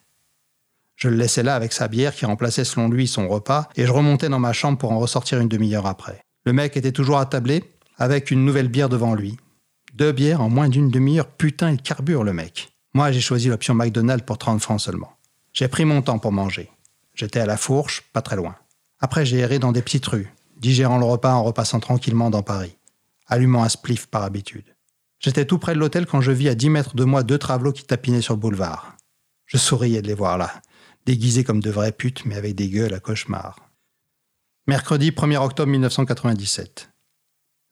Je 0.96 1.10
le 1.10 1.18
laissais 1.18 1.44
là 1.44 1.56
avec 1.56 1.74
sa 1.74 1.88
bière 1.88 2.16
qui 2.16 2.26
remplaçait 2.26 2.64
selon 2.64 2.90
lui 2.90 3.08
son 3.08 3.28
repas, 3.28 3.68
et 3.76 3.86
je 3.86 3.92
remontais 3.92 4.30
dans 4.30 4.40
ma 4.40 4.54
chambre 4.54 4.78
pour 4.78 4.92
en 4.92 5.00
ressortir 5.00 5.40
une 5.40 5.50
demi-heure 5.50 5.88
après. 5.88 6.22
Le 6.46 6.54
mec 6.54 6.78
était 6.78 6.92
toujours 6.92 7.18
attablé, 7.18 7.64
avec 7.98 8.32
une 8.32 8.46
nouvelle 8.46 8.70
bière 8.70 8.90
devant 8.90 9.14
lui. 9.14 9.38
Deux 9.94 10.12
bières 10.12 10.42
en 10.42 10.50
moins 10.50 10.70
d'une 10.70 10.90
demi-heure, 10.90 11.28
putain, 11.28 11.72
il 11.72 11.82
carbure 11.82 12.24
le 12.24 12.34
mec. 12.34 12.70
Moi, 12.94 13.12
j'ai 13.12 13.22
choisi 13.22 13.50
l'option 13.50 13.74
McDonald's 13.74 14.26
pour 14.26 14.38
30 14.38 14.62
francs 14.62 14.82
seulement. 14.82 15.18
J'ai 15.54 15.68
pris 15.68 15.86
mon 15.86 16.02
temps 16.02 16.20
pour 16.20 16.32
manger. 16.32 16.70
J'étais 17.14 17.40
à 17.40 17.46
la 17.46 17.58
fourche, 17.58 18.04
pas 18.14 18.22
très 18.22 18.36
loin. 18.36 18.56
Après, 19.00 19.26
j'ai 19.26 19.38
erré 19.38 19.60
dans 19.60 19.72
des 19.72 19.82
petites 19.82 20.06
rues, 20.06 20.34
digérant 20.58 20.98
le 20.98 21.06
repas 21.06 21.34
en 21.34 21.44
repassant 21.44 21.80
tranquillement 21.80 22.30
dans 22.30 22.44
Paris, 22.44 22.78
allumant 23.28 23.64
un 23.64 23.70
spliff 23.70 24.08
par 24.08 24.24
habitude. 24.24 24.76
J'étais 25.20 25.46
tout 25.46 25.58
près 25.58 25.74
de 25.74 25.80
l'hôtel 25.80 26.06
quand 26.06 26.22
je 26.22 26.32
vis 26.32 26.50
à 26.50 26.56
10 26.56 26.70
mètres 26.70 26.96
de 26.96 27.04
moi 27.04 27.24
deux 27.24 27.38
travelots 27.38 27.72
qui 27.72 27.84
tapinaient 27.84 28.22
sur 28.22 28.34
le 28.34 28.40
boulevard. 28.40 28.96
Je 29.46 29.58
souriais 29.58 30.02
de 30.02 30.08
les 30.08 30.14
voir 30.14 30.38
là, 30.38 30.52
déguisés 31.06 31.44
comme 31.44 31.62
de 31.62 31.70
vraies 31.70 31.92
putes, 31.92 32.26
mais 32.26 32.36
avec 32.36 32.56
des 32.56 32.70
gueules 32.70 32.94
à 32.94 33.00
cauchemar. 33.00 33.70
Mercredi 34.68 35.12
1er 35.12 35.38
octobre 35.38 35.72
1997. 35.72 36.90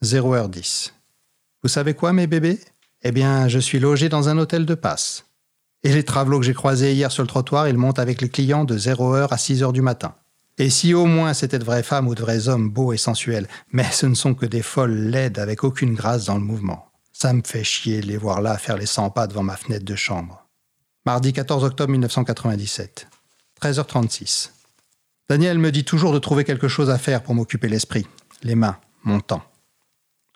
0h10. 0.03 0.91
Vous 1.63 1.69
savez 1.69 1.93
quoi, 1.93 2.13
mes 2.13 2.27
bébés? 2.27 2.59
Eh 3.01 3.11
bien, 3.11 3.47
je 3.47 3.59
suis 3.59 3.79
logé 3.79 4.09
dans 4.09 4.29
un 4.29 4.37
hôtel 4.37 4.65
de 4.65 4.75
passe. 4.75 5.25
Et 5.83 5.93
les 5.93 6.03
travelots 6.03 6.39
que 6.39 6.45
j'ai 6.45 6.53
croisés 6.53 6.93
hier 6.93 7.11
sur 7.11 7.23
le 7.23 7.27
trottoir, 7.27 7.67
ils 7.67 7.77
montent 7.77 7.99
avec 7.99 8.21
les 8.21 8.29
clients 8.29 8.63
de 8.63 8.77
0h 8.77 9.27
à 9.29 9.35
6h 9.35 9.73
du 9.73 9.81
matin. 9.81 10.15
Et 10.57 10.69
si 10.69 10.93
au 10.93 11.05
moins 11.05 11.33
c'était 11.33 11.57
de 11.57 11.63
vraies 11.63 11.83
femmes 11.83 12.07
ou 12.07 12.15
de 12.15 12.21
vrais 12.21 12.47
hommes 12.47 12.69
beaux 12.69 12.93
et 12.93 12.97
sensuels, 12.97 13.47
mais 13.71 13.89
ce 13.91 14.05
ne 14.05 14.13
sont 14.13 14.35
que 14.35 14.45
des 14.45 14.61
folles 14.61 14.93
laides 14.93 15.39
avec 15.39 15.63
aucune 15.63 15.95
grâce 15.95 16.25
dans 16.25 16.35
le 16.35 16.43
mouvement. 16.43 16.91
Ça 17.11 17.33
me 17.33 17.41
fait 17.43 17.63
chier 17.63 18.01
les 18.01 18.17
voir 18.17 18.41
là 18.41 18.57
faire 18.57 18.77
les 18.77 18.85
100 18.85 19.09
pas 19.09 19.27
devant 19.27 19.43
ma 19.43 19.57
fenêtre 19.57 19.85
de 19.85 19.95
chambre. 19.95 20.47
Mardi 21.05 21.33
14 21.33 21.63
octobre 21.63 21.91
1997. 21.91 23.07
13h36. 23.63 24.49
Daniel 25.29 25.57
me 25.57 25.71
dit 25.71 25.85
toujours 25.85 26.11
de 26.11 26.19
trouver 26.19 26.43
quelque 26.43 26.67
chose 26.67 26.89
à 26.89 26.97
faire 26.97 27.23
pour 27.23 27.33
m'occuper 27.33 27.69
l'esprit, 27.69 28.05
les 28.43 28.55
mains, 28.55 28.77
mon 29.05 29.21
temps. 29.21 29.41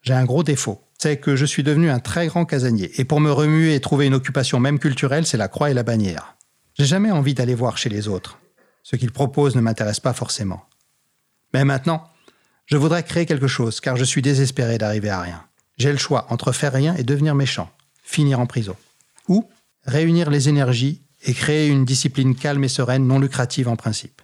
J'ai 0.01 0.13
un 0.13 0.23
gros 0.23 0.43
défaut, 0.43 0.81
c'est 0.97 1.17
que 1.17 1.35
je 1.35 1.45
suis 1.45 1.61
devenu 1.61 1.89
un 1.89 1.99
très 1.99 2.27
grand 2.27 2.45
casanier, 2.45 2.89
et 2.95 3.03
pour 3.03 3.19
me 3.19 3.29
remuer 3.29 3.75
et 3.75 3.81
trouver 3.81 4.05
une 4.05 4.13
occupation 4.13 4.61
même 4.61 4.79
culturelle, 4.79 5.25
c'est 5.25 5.35
la 5.35 5.49
croix 5.49 5.69
et 5.69 5.73
la 5.73 5.83
bannière. 5.83 6.37
J'ai 6.75 6.85
jamais 6.85 7.11
envie 7.11 7.33
d'aller 7.33 7.53
voir 7.53 7.77
chez 7.77 7.89
les 7.89 8.07
autres. 8.07 8.39
Ce 8.81 8.95
qu'ils 8.95 9.11
proposent 9.11 9.57
ne 9.57 9.61
m'intéresse 9.61 9.99
pas 9.99 10.13
forcément. 10.13 10.63
Mais 11.53 11.65
maintenant, 11.65 12.09
je 12.65 12.77
voudrais 12.77 13.03
créer 13.03 13.25
quelque 13.25 13.47
chose, 13.47 13.81
car 13.81 13.97
je 13.97 14.05
suis 14.05 14.21
désespéré 14.21 14.77
d'arriver 14.77 15.09
à 15.09 15.19
rien. 15.19 15.43
J'ai 15.77 15.91
le 15.91 15.97
choix 15.97 16.27
entre 16.29 16.53
faire 16.53 16.71
rien 16.71 16.95
et 16.95 17.03
devenir 17.03 17.35
méchant, 17.35 17.69
finir 18.03 18.39
en 18.39 18.45
prison. 18.45 18.77
Ou 19.27 19.49
réunir 19.83 20.29
les 20.29 20.47
énergies 20.47 21.01
et 21.27 21.33
créer 21.33 21.67
une 21.67 21.85
discipline 21.85 22.35
calme 22.35 22.63
et 22.63 22.69
sereine 22.69 23.05
non 23.05 23.19
lucrative 23.19 23.67
en 23.67 23.75
principe. 23.75 24.21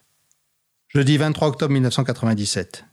Jeudi 0.87 1.17
23 1.17 1.49
octobre 1.49 1.73
1997. 1.73 2.85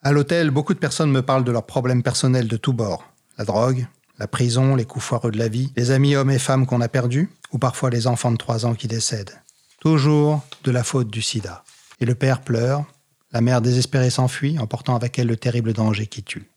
À 0.00 0.10
l'hôtel, 0.10 0.50
beaucoup 0.50 0.74
de 0.74 0.78
personnes 0.78 1.12
me 1.12 1.22
parlent 1.22 1.44
de 1.44 1.52
leurs 1.52 1.66
problèmes 1.66 2.02
personnels 2.02 2.48
de 2.48 2.56
tous 2.56 2.72
bords. 2.72 3.04
La 3.36 3.44
drogue, 3.44 3.86
la 4.18 4.26
prison, 4.26 4.74
les 4.74 4.86
coups 4.86 5.04
foireux 5.04 5.30
de 5.30 5.38
la 5.38 5.48
vie, 5.48 5.70
les 5.76 5.90
amis 5.90 6.16
hommes 6.16 6.30
et 6.30 6.38
femmes 6.38 6.66
qu'on 6.66 6.80
a 6.80 6.88
perdus, 6.88 7.28
ou 7.52 7.58
parfois 7.58 7.90
les 7.90 8.06
enfants 8.06 8.32
de 8.32 8.36
3 8.38 8.64
ans 8.64 8.74
qui 8.74 8.88
décèdent. 8.88 9.38
Toujours 9.80 10.42
de 10.64 10.70
la 10.70 10.82
faute 10.82 11.10
du 11.10 11.20
sida. 11.20 11.62
Et 12.00 12.06
le 12.06 12.14
père 12.14 12.40
pleure, 12.40 12.84
la 13.32 13.42
mère 13.42 13.60
désespérée 13.60 14.10
s'enfuit, 14.10 14.58
emportant 14.58 14.96
avec 14.96 15.18
elle 15.18 15.26
le 15.26 15.36
terrible 15.36 15.74
danger 15.74 16.06
qui 16.06 16.22
tue. 16.22 16.50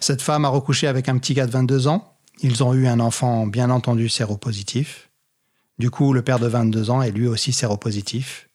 Cette 0.00 0.22
femme 0.22 0.46
a 0.46 0.48
recouché 0.48 0.86
avec 0.86 1.08
un 1.10 1.18
petit 1.18 1.34
gars 1.34 1.46
de 1.46 1.52
22 1.52 1.86
ans. 1.86 2.16
Ils 2.40 2.64
ont 2.64 2.72
eu 2.72 2.86
un 2.86 2.98
enfant 2.98 3.46
bien 3.46 3.68
entendu 3.68 4.08
séropositif. 4.08 5.10
Du 5.78 5.90
coup, 5.90 6.12
le 6.12 6.22
père 6.22 6.38
de 6.38 6.46
22 6.46 6.90
ans 6.90 7.02
est 7.02 7.10
lui 7.10 7.26
aussi 7.26 7.52
séropositif. 7.52 8.48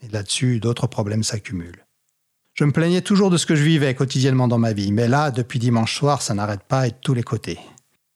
Et 0.00 0.08
là-dessus, 0.08 0.60
d'autres 0.60 0.86
problèmes 0.86 1.22
s'accumulent. 1.22 1.86
Je 2.54 2.64
me 2.64 2.72
plaignais 2.72 3.02
toujours 3.02 3.30
de 3.30 3.36
ce 3.36 3.46
que 3.46 3.56
je 3.56 3.64
vivais 3.64 3.94
quotidiennement 3.94 4.48
dans 4.48 4.58
ma 4.58 4.72
vie, 4.72 4.92
mais 4.92 5.08
là, 5.08 5.30
depuis 5.30 5.58
dimanche 5.58 5.96
soir, 5.96 6.22
ça 6.22 6.34
n'arrête 6.34 6.62
pas 6.62 6.86
et 6.86 6.90
de 6.90 6.96
tous 7.00 7.14
les 7.14 7.22
côtés. 7.22 7.58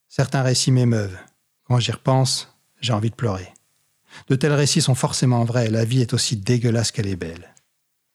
Certains 0.08 0.42
récits 0.42 0.70
m'émeuvent. 0.70 1.18
Quand 1.64 1.80
j'y 1.80 1.92
repense, 1.92 2.56
j'ai 2.80 2.92
envie 2.92 3.10
de 3.10 3.14
pleurer. 3.14 3.52
De 4.28 4.36
tels 4.36 4.52
récits 4.52 4.80
sont 4.80 4.94
forcément 4.94 5.44
vrais, 5.44 5.70
la 5.70 5.84
vie 5.84 6.00
est 6.00 6.14
aussi 6.14 6.36
dégueulasse 6.36 6.92
qu'elle 6.92 7.08
est 7.08 7.16
belle. 7.16 7.54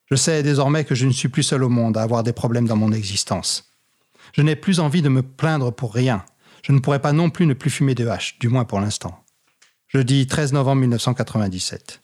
Je 0.09 0.15
sais 0.15 0.43
désormais 0.43 0.85
que 0.85 0.95
je 0.95 1.05
ne 1.05 1.11
suis 1.11 1.29
plus 1.29 1.43
seul 1.43 1.63
au 1.63 1.69
monde 1.69 1.97
à 1.97 2.03
avoir 2.03 2.23
des 2.23 2.33
problèmes 2.33 2.67
dans 2.67 2.75
mon 2.75 2.91
existence. 2.91 3.71
Je 4.33 4.41
n'ai 4.41 4.55
plus 4.55 4.79
envie 4.79 5.01
de 5.01 5.09
me 5.09 5.23
plaindre 5.23 5.73
pour 5.73 5.93
rien. 5.93 6.25
Je 6.63 6.71
ne 6.71 6.79
pourrais 6.79 7.01
pas 7.01 7.13
non 7.13 7.29
plus 7.29 7.45
ne 7.45 7.53
plus 7.53 7.69
fumer 7.69 7.95
de 7.95 8.07
hache, 8.07 8.39
du 8.39 8.47
moins 8.47 8.65
pour 8.65 8.79
l'instant. 8.79 9.22
Jeudi 9.95 10.25
13 10.25 10.53
novembre 10.53 10.81
1997. 10.81 12.01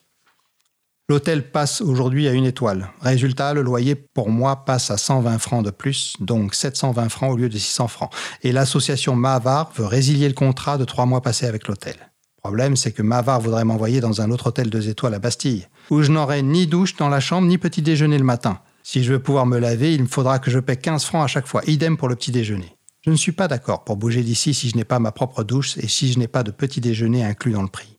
L'hôtel 1.09 1.49
passe 1.49 1.81
aujourd'hui 1.81 2.27
à 2.27 2.33
une 2.33 2.45
étoile. 2.45 2.91
Résultat, 3.01 3.55
le 3.55 3.63
loyer 3.63 3.95
pour 3.95 4.29
moi 4.29 4.63
passe 4.63 4.91
à 4.91 4.97
120 4.97 5.39
francs 5.39 5.65
de 5.65 5.71
plus, 5.71 6.13
donc 6.19 6.53
720 6.53 7.09
francs 7.09 7.33
au 7.33 7.35
lieu 7.35 7.49
de 7.49 7.57
600 7.57 7.87
francs. 7.87 8.13
Et 8.43 8.51
l'association 8.51 9.15
Mavar 9.15 9.71
veut 9.75 9.87
résilier 9.87 10.27
le 10.27 10.35
contrat 10.35 10.77
de 10.77 10.85
trois 10.85 11.07
mois 11.07 11.23
passés 11.23 11.47
avec 11.47 11.67
l'hôtel. 11.67 11.95
Problème, 12.37 12.75
c'est 12.75 12.91
que 12.91 13.01
Mavar 13.01 13.41
voudrait 13.41 13.65
m'envoyer 13.65 14.01
dans 14.01 14.21
un 14.21 14.29
autre 14.29 14.49
hôtel 14.49 14.69
deux 14.69 14.87
étoiles 14.87 15.15
à 15.15 15.19
Bastille, 15.19 15.67
où 15.89 16.03
je 16.03 16.11
n'aurai 16.11 16.43
ni 16.43 16.67
douche 16.67 16.95
dans 16.95 17.09
la 17.09 17.19
chambre, 17.19 17.47
ni 17.47 17.57
petit 17.57 17.81
déjeuner 17.81 18.19
le 18.19 18.23
matin. 18.23 18.59
Si 18.83 19.03
je 19.03 19.13
veux 19.13 19.19
pouvoir 19.19 19.47
me 19.47 19.57
laver, 19.57 19.95
il 19.95 20.03
me 20.03 20.07
faudra 20.07 20.37
que 20.37 20.51
je 20.51 20.59
paie 20.59 20.77
15 20.77 21.05
francs 21.05 21.23
à 21.23 21.27
chaque 21.27 21.47
fois, 21.47 21.63
idem 21.65 21.97
pour 21.97 22.07
le 22.07 22.15
petit 22.15 22.31
déjeuner. 22.31 22.77
Je 23.01 23.11
ne 23.11 23.15
suis 23.15 23.31
pas 23.31 23.47
d'accord 23.47 23.85
pour 23.85 23.95
bouger 23.95 24.23
d'ici 24.23 24.53
si 24.53 24.69
je 24.69 24.75
n'ai 24.75 24.83
pas 24.83 24.99
ma 24.99 25.11
propre 25.11 25.43
douche 25.43 25.77
et 25.77 25.87
si 25.87 26.11
je 26.11 26.19
n'ai 26.19 26.27
pas 26.27 26.43
de 26.43 26.51
petit 26.51 26.81
déjeuner 26.81 27.23
inclus 27.23 27.53
dans 27.53 27.61
le 27.61 27.69
prix. 27.69 27.97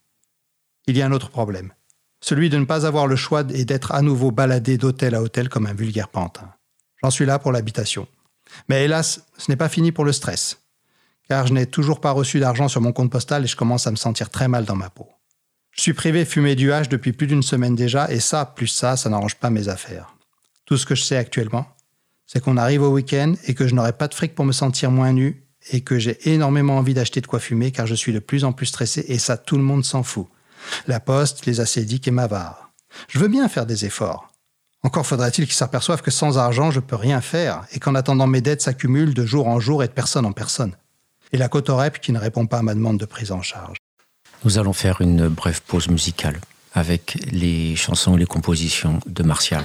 Il 0.86 0.96
y 0.96 1.02
a 1.02 1.06
un 1.06 1.12
autre 1.12 1.30
problème. 1.30 1.72
Celui 2.22 2.50
de 2.50 2.58
ne 2.58 2.66
pas 2.66 2.84
avoir 2.84 3.06
le 3.06 3.16
choix 3.16 3.42
et 3.54 3.64
d'être 3.64 3.92
à 3.92 4.02
nouveau 4.02 4.30
baladé 4.30 4.76
d'hôtel 4.76 5.14
à 5.14 5.22
hôtel 5.22 5.48
comme 5.48 5.66
un 5.66 5.72
vulgaire 5.72 6.08
pantin. 6.08 6.52
J'en 7.02 7.10
suis 7.10 7.24
là 7.24 7.38
pour 7.38 7.50
l'habitation. 7.50 8.06
Mais 8.68 8.84
hélas, 8.84 9.24
ce 9.38 9.50
n'est 9.50 9.56
pas 9.56 9.70
fini 9.70 9.90
pour 9.90 10.04
le 10.04 10.12
stress. 10.12 10.60
Car 11.28 11.46
je 11.46 11.54
n'ai 11.54 11.66
toujours 11.66 12.00
pas 12.00 12.10
reçu 12.10 12.40
d'argent 12.40 12.68
sur 12.68 12.82
mon 12.82 12.92
compte 12.92 13.10
postal 13.10 13.44
et 13.44 13.46
je 13.46 13.56
commence 13.56 13.86
à 13.86 13.90
me 13.90 13.96
sentir 13.96 14.28
très 14.28 14.48
mal 14.48 14.66
dans 14.66 14.76
ma 14.76 14.90
peau. 14.90 15.08
Je 15.70 15.82
suis 15.82 15.92
privé 15.94 16.24
fumer 16.26 16.56
du 16.56 16.72
hache 16.72 16.88
depuis 16.88 17.12
plus 17.12 17.26
d'une 17.26 17.42
semaine 17.42 17.74
déjà 17.74 18.10
et 18.10 18.20
ça, 18.20 18.44
plus 18.44 18.66
ça, 18.66 18.96
ça 18.96 19.08
n'arrange 19.08 19.36
pas 19.36 19.48
mes 19.48 19.68
affaires. 19.68 20.14
Tout 20.66 20.76
ce 20.76 20.84
que 20.84 20.94
je 20.94 21.04
sais 21.04 21.16
actuellement, 21.16 21.66
c'est 22.32 22.40
qu'on 22.40 22.56
arrive 22.56 22.82
au 22.82 22.90
week-end 22.90 23.34
et 23.46 23.54
que 23.54 23.66
je 23.66 23.74
n'aurai 23.74 23.92
pas 23.92 24.06
de 24.06 24.14
fric 24.14 24.36
pour 24.36 24.44
me 24.44 24.52
sentir 24.52 24.92
moins 24.92 25.12
nu 25.12 25.42
et 25.72 25.80
que 25.80 25.98
j'ai 25.98 26.30
énormément 26.32 26.76
envie 26.76 26.94
d'acheter 26.94 27.20
de 27.20 27.26
quoi 27.26 27.40
fumer 27.40 27.72
car 27.72 27.88
je 27.88 27.94
suis 27.96 28.12
de 28.12 28.20
plus 28.20 28.44
en 28.44 28.52
plus 28.52 28.66
stressé 28.66 29.04
et 29.08 29.18
ça 29.18 29.36
tout 29.36 29.56
le 29.56 29.64
monde 29.64 29.84
s'en 29.84 30.04
fout. 30.04 30.28
La 30.86 31.00
Poste, 31.00 31.44
les 31.46 31.58
acédiques 31.58 32.06
et 32.06 32.12
Mavar. 32.12 32.70
Je 33.08 33.18
veux 33.18 33.26
bien 33.26 33.48
faire 33.48 33.66
des 33.66 33.84
efforts. 33.84 34.30
Encore 34.84 35.08
faudrait-il 35.08 35.46
qu'ils 35.46 35.54
s'aperçoivent 35.54 36.02
que 36.02 36.12
sans 36.12 36.38
argent, 36.38 36.70
je 36.70 36.78
peux 36.78 36.94
rien 36.94 37.20
faire 37.20 37.64
et 37.72 37.80
qu'en 37.80 37.96
attendant 37.96 38.28
mes 38.28 38.40
dettes 38.40 38.62
s'accumulent 38.62 39.14
de 39.14 39.26
jour 39.26 39.48
en 39.48 39.58
jour 39.58 39.82
et 39.82 39.88
de 39.88 39.92
personne 39.92 40.24
en 40.24 40.32
personne. 40.32 40.76
Et 41.32 41.36
la 41.36 41.48
Cotorep 41.48 41.98
qui 42.00 42.12
ne 42.12 42.18
répond 42.20 42.46
pas 42.46 42.58
à 42.58 42.62
ma 42.62 42.74
demande 42.74 42.98
de 42.98 43.06
prise 43.06 43.32
en 43.32 43.42
charge. 43.42 43.76
Nous 44.44 44.56
allons 44.56 44.72
faire 44.72 45.00
une 45.00 45.26
brève 45.26 45.62
pause 45.62 45.88
musicale 45.88 46.40
avec 46.74 47.18
les 47.32 47.74
chansons 47.74 48.14
et 48.14 48.20
les 48.20 48.26
compositions 48.26 49.00
de 49.06 49.24
Martial. 49.24 49.64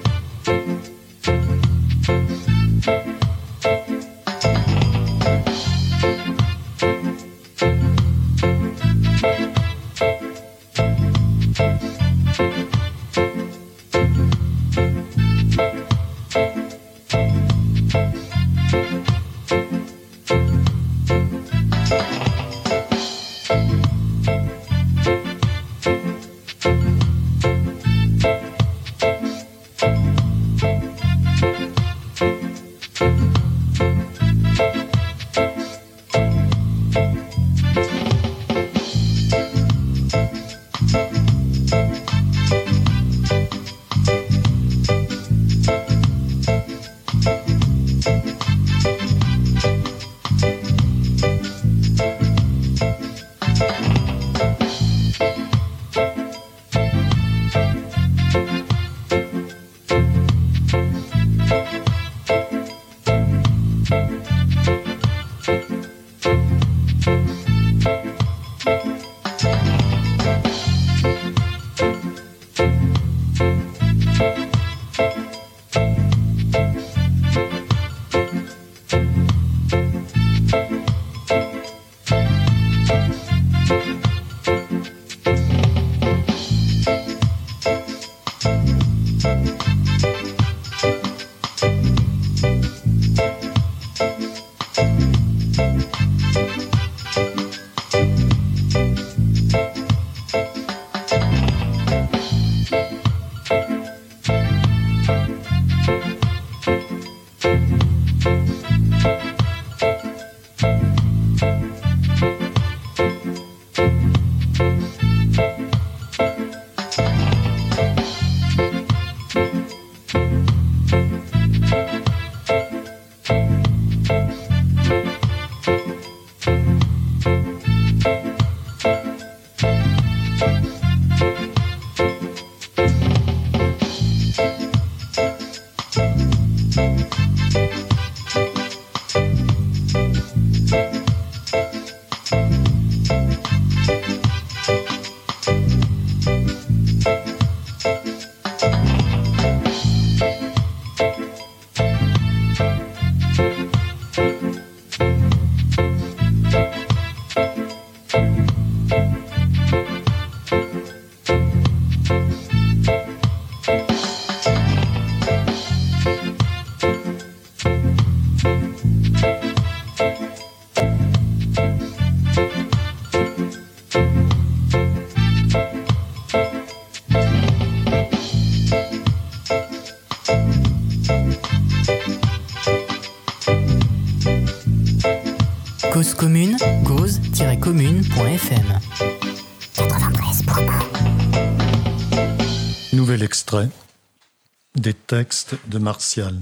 Des 194.75 194.93
textes 194.93 195.55
de 195.67 195.77
Martial. 195.77 196.39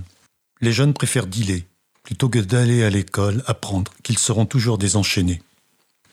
Les 0.61 0.71
jeunes 0.71 0.93
préfèrent 0.93 1.27
dealer 1.27 1.65
plutôt 2.03 2.29
que 2.29 2.39
d'aller 2.39 2.83
à 2.83 2.89
l'école 2.89 3.43
apprendre 3.47 3.91
qu'ils 4.03 4.17
seront 4.17 4.45
toujours 4.45 4.77
désenchaînés. 4.77 5.41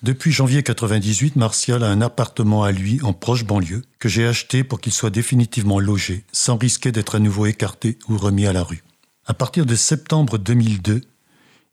Depuis 0.03 0.33
janvier 0.33 0.63
98, 0.63 1.37
Martial 1.37 1.83
a 1.83 1.89
un 1.89 2.01
appartement 2.01 2.65
à 2.65 2.73
lui 2.73 3.01
en 3.03 3.13
proche 3.13 3.45
banlieue 3.45 3.83
que 3.99 4.09
j'ai 4.09 4.27
acheté 4.27 4.63
pour 4.63 4.81
qu'il 4.81 4.93
soit 4.93 5.11
définitivement 5.11 5.81
logé 5.81 6.25
sans 6.33 6.57
risquer 6.57 6.93
d'être 6.93 7.15
à 7.15 7.19
nouveau 7.19 7.47
écarté 7.47 7.99
ou 8.09 8.17
remis 8.17 8.47
à 8.47 8.53
la 8.53 8.63
rue. 8.63 8.85
À 9.27 9.35
partir 9.35 9.67
de 9.67 9.75
septembre 9.75 10.39
2002, 10.39 11.01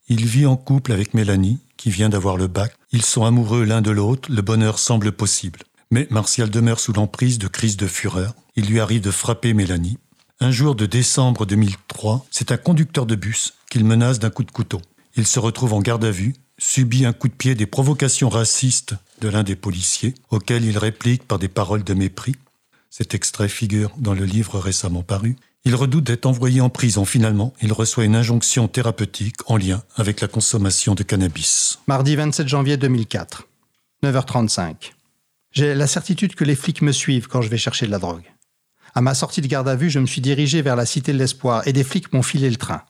il 0.09 0.25
vit 0.25 0.45
en 0.45 0.57
couple 0.57 0.91
avec 0.91 1.13
Mélanie, 1.13 1.59
qui 1.77 1.91
vient 1.91 2.09
d'avoir 2.09 2.37
le 2.37 2.47
bac. 2.47 2.73
Ils 2.91 3.03
sont 3.03 3.25
amoureux 3.25 3.63
l'un 3.63 3.81
de 3.81 3.91
l'autre, 3.91 4.31
le 4.31 4.41
bonheur 4.41 4.79
semble 4.79 5.11
possible. 5.11 5.59
Mais 5.93 6.07
Martial 6.09 6.49
demeure 6.49 6.79
sous 6.79 6.91
l'emprise 6.91 7.37
de 7.37 7.47
crises 7.47 7.77
de 7.77 7.85
fureur. 7.85 8.33
Il 8.55 8.65
lui 8.65 8.79
arrive 8.79 9.01
de 9.01 9.11
frapper 9.11 9.53
Mélanie. 9.53 9.99
Un 10.39 10.49
jour 10.49 10.73
de 10.73 10.87
décembre 10.87 11.45
2003, 11.45 12.25
c'est 12.31 12.51
un 12.51 12.57
conducteur 12.57 13.05
de 13.05 13.13
bus 13.13 13.53
qu'il 13.69 13.85
menace 13.85 14.17
d'un 14.17 14.31
coup 14.31 14.43
de 14.43 14.49
couteau. 14.49 14.81
Il 15.15 15.27
se 15.27 15.37
retrouve 15.37 15.71
en 15.73 15.81
garde 15.81 16.03
à 16.03 16.09
vue, 16.09 16.33
subit 16.57 17.05
un 17.05 17.13
coup 17.13 17.27
de 17.27 17.33
pied 17.33 17.53
des 17.53 17.67
provocations 17.67 18.29
racistes 18.29 18.95
de 19.21 19.29
l'un 19.29 19.43
des 19.43 19.55
policiers, 19.55 20.15
auxquels 20.31 20.65
il 20.65 20.79
réplique 20.79 21.27
par 21.27 21.37
des 21.37 21.47
paroles 21.47 21.83
de 21.83 21.93
mépris. 21.93 22.37
Cet 22.89 23.13
extrait 23.13 23.47
figure 23.47 23.91
dans 23.99 24.15
le 24.15 24.25
livre 24.25 24.57
récemment 24.57 25.03
paru. 25.03 25.35
Il 25.63 25.75
redoute 25.75 26.05
d'être 26.05 26.25
envoyé 26.25 26.59
en 26.59 26.71
prison. 26.71 27.05
Finalement, 27.05 27.53
il 27.61 27.71
reçoit 27.71 28.05
une 28.05 28.15
injonction 28.15 28.67
thérapeutique 28.67 29.47
en 29.47 29.57
lien 29.57 29.83
avec 29.95 30.21
la 30.21 30.27
consommation 30.27 30.95
de 30.95 31.03
cannabis. 31.03 31.77
Mardi 31.85 32.15
27 32.15 32.47
janvier 32.47 32.77
2004, 32.77 33.47
9h35. 34.03 34.93
J'ai 35.53 35.75
la 35.75 35.85
certitude 35.85 36.33
que 36.33 36.43
les 36.43 36.55
flics 36.55 36.81
me 36.81 36.91
suivent 36.91 37.27
quand 37.27 37.43
je 37.43 37.49
vais 37.49 37.57
chercher 37.57 37.85
de 37.85 37.91
la 37.91 37.99
drogue. 37.99 38.23
À 38.95 39.01
ma 39.01 39.13
sortie 39.13 39.39
de 39.39 39.47
garde 39.47 39.69
à 39.69 39.75
vue, 39.75 39.91
je 39.91 39.99
me 39.99 40.07
suis 40.07 40.19
dirigé 40.19 40.63
vers 40.63 40.75
la 40.75 40.87
Cité 40.87 41.13
de 41.13 41.17
l'Espoir 41.19 41.67
et 41.67 41.73
des 41.73 41.83
flics 41.83 42.11
m'ont 42.11 42.23
filé 42.23 42.49
le 42.49 42.55
train. 42.55 42.81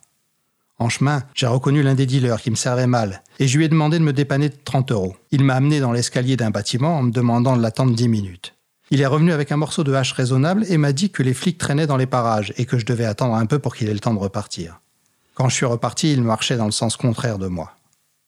En 0.80 0.88
chemin, 0.88 1.24
j'ai 1.34 1.46
reconnu 1.46 1.84
l'un 1.84 1.94
des 1.94 2.06
dealers 2.06 2.42
qui 2.42 2.52
me 2.52 2.56
servait 2.56 2.88
mal 2.88 3.22
et 3.38 3.50
je 3.50 3.58
lui 3.58 3.66
ai 3.66 3.70
demandé 3.70 4.00
de 4.00 4.04
me 4.04 4.14
dépanner 4.14 4.48
de 4.48 4.56
30 4.64 4.94
euros. 4.94 5.16
Il 5.32 5.44
m'a 5.44 5.56
amené 5.56 5.82
dans 5.82 5.92
l'escalier 5.92 6.38
d'un 6.38 6.52
bâtiment 6.52 6.98
en 6.98 7.04
me 7.04 7.12
demandant 7.12 7.58
de 7.58 7.62
l'attendre 7.62 7.94
10 7.94 8.08
minutes. 8.08 8.56
Il 8.92 9.02
est 9.02 9.08
revenu 9.08 9.34
avec 9.34 9.52
un 9.52 9.58
morceau 9.58 9.84
de 9.84 9.94
hache 9.94 10.14
raisonnable 10.14 10.66
et 10.70 10.78
m'a 10.78 10.94
dit 10.94 11.10
que 11.10 11.22
les 11.22 11.34
flics 11.34 11.58
traînaient 11.58 11.88
dans 11.88 11.98
les 11.98 12.06
parages 12.06 12.54
et 12.56 12.66
que 12.66 12.78
je 12.78 12.86
devais 12.86 13.06
attendre 13.06 13.36
un 13.36 13.46
peu 13.46 13.60
pour 13.60 13.76
qu'il 13.76 13.90
ait 13.90 13.94
le 13.94 14.00
temps 14.00 14.14
de 14.14 14.20
repartir. 14.20 14.80
Quand 15.34 15.50
je 15.50 15.56
suis 15.56 15.66
reparti, 15.66 16.14
il 16.14 16.22
marchait 16.22 16.58
dans 16.58 16.66
le 16.66 16.72
sens 16.72 16.96
contraire 16.96 17.40
de 17.40 17.48
moi. 17.48 17.76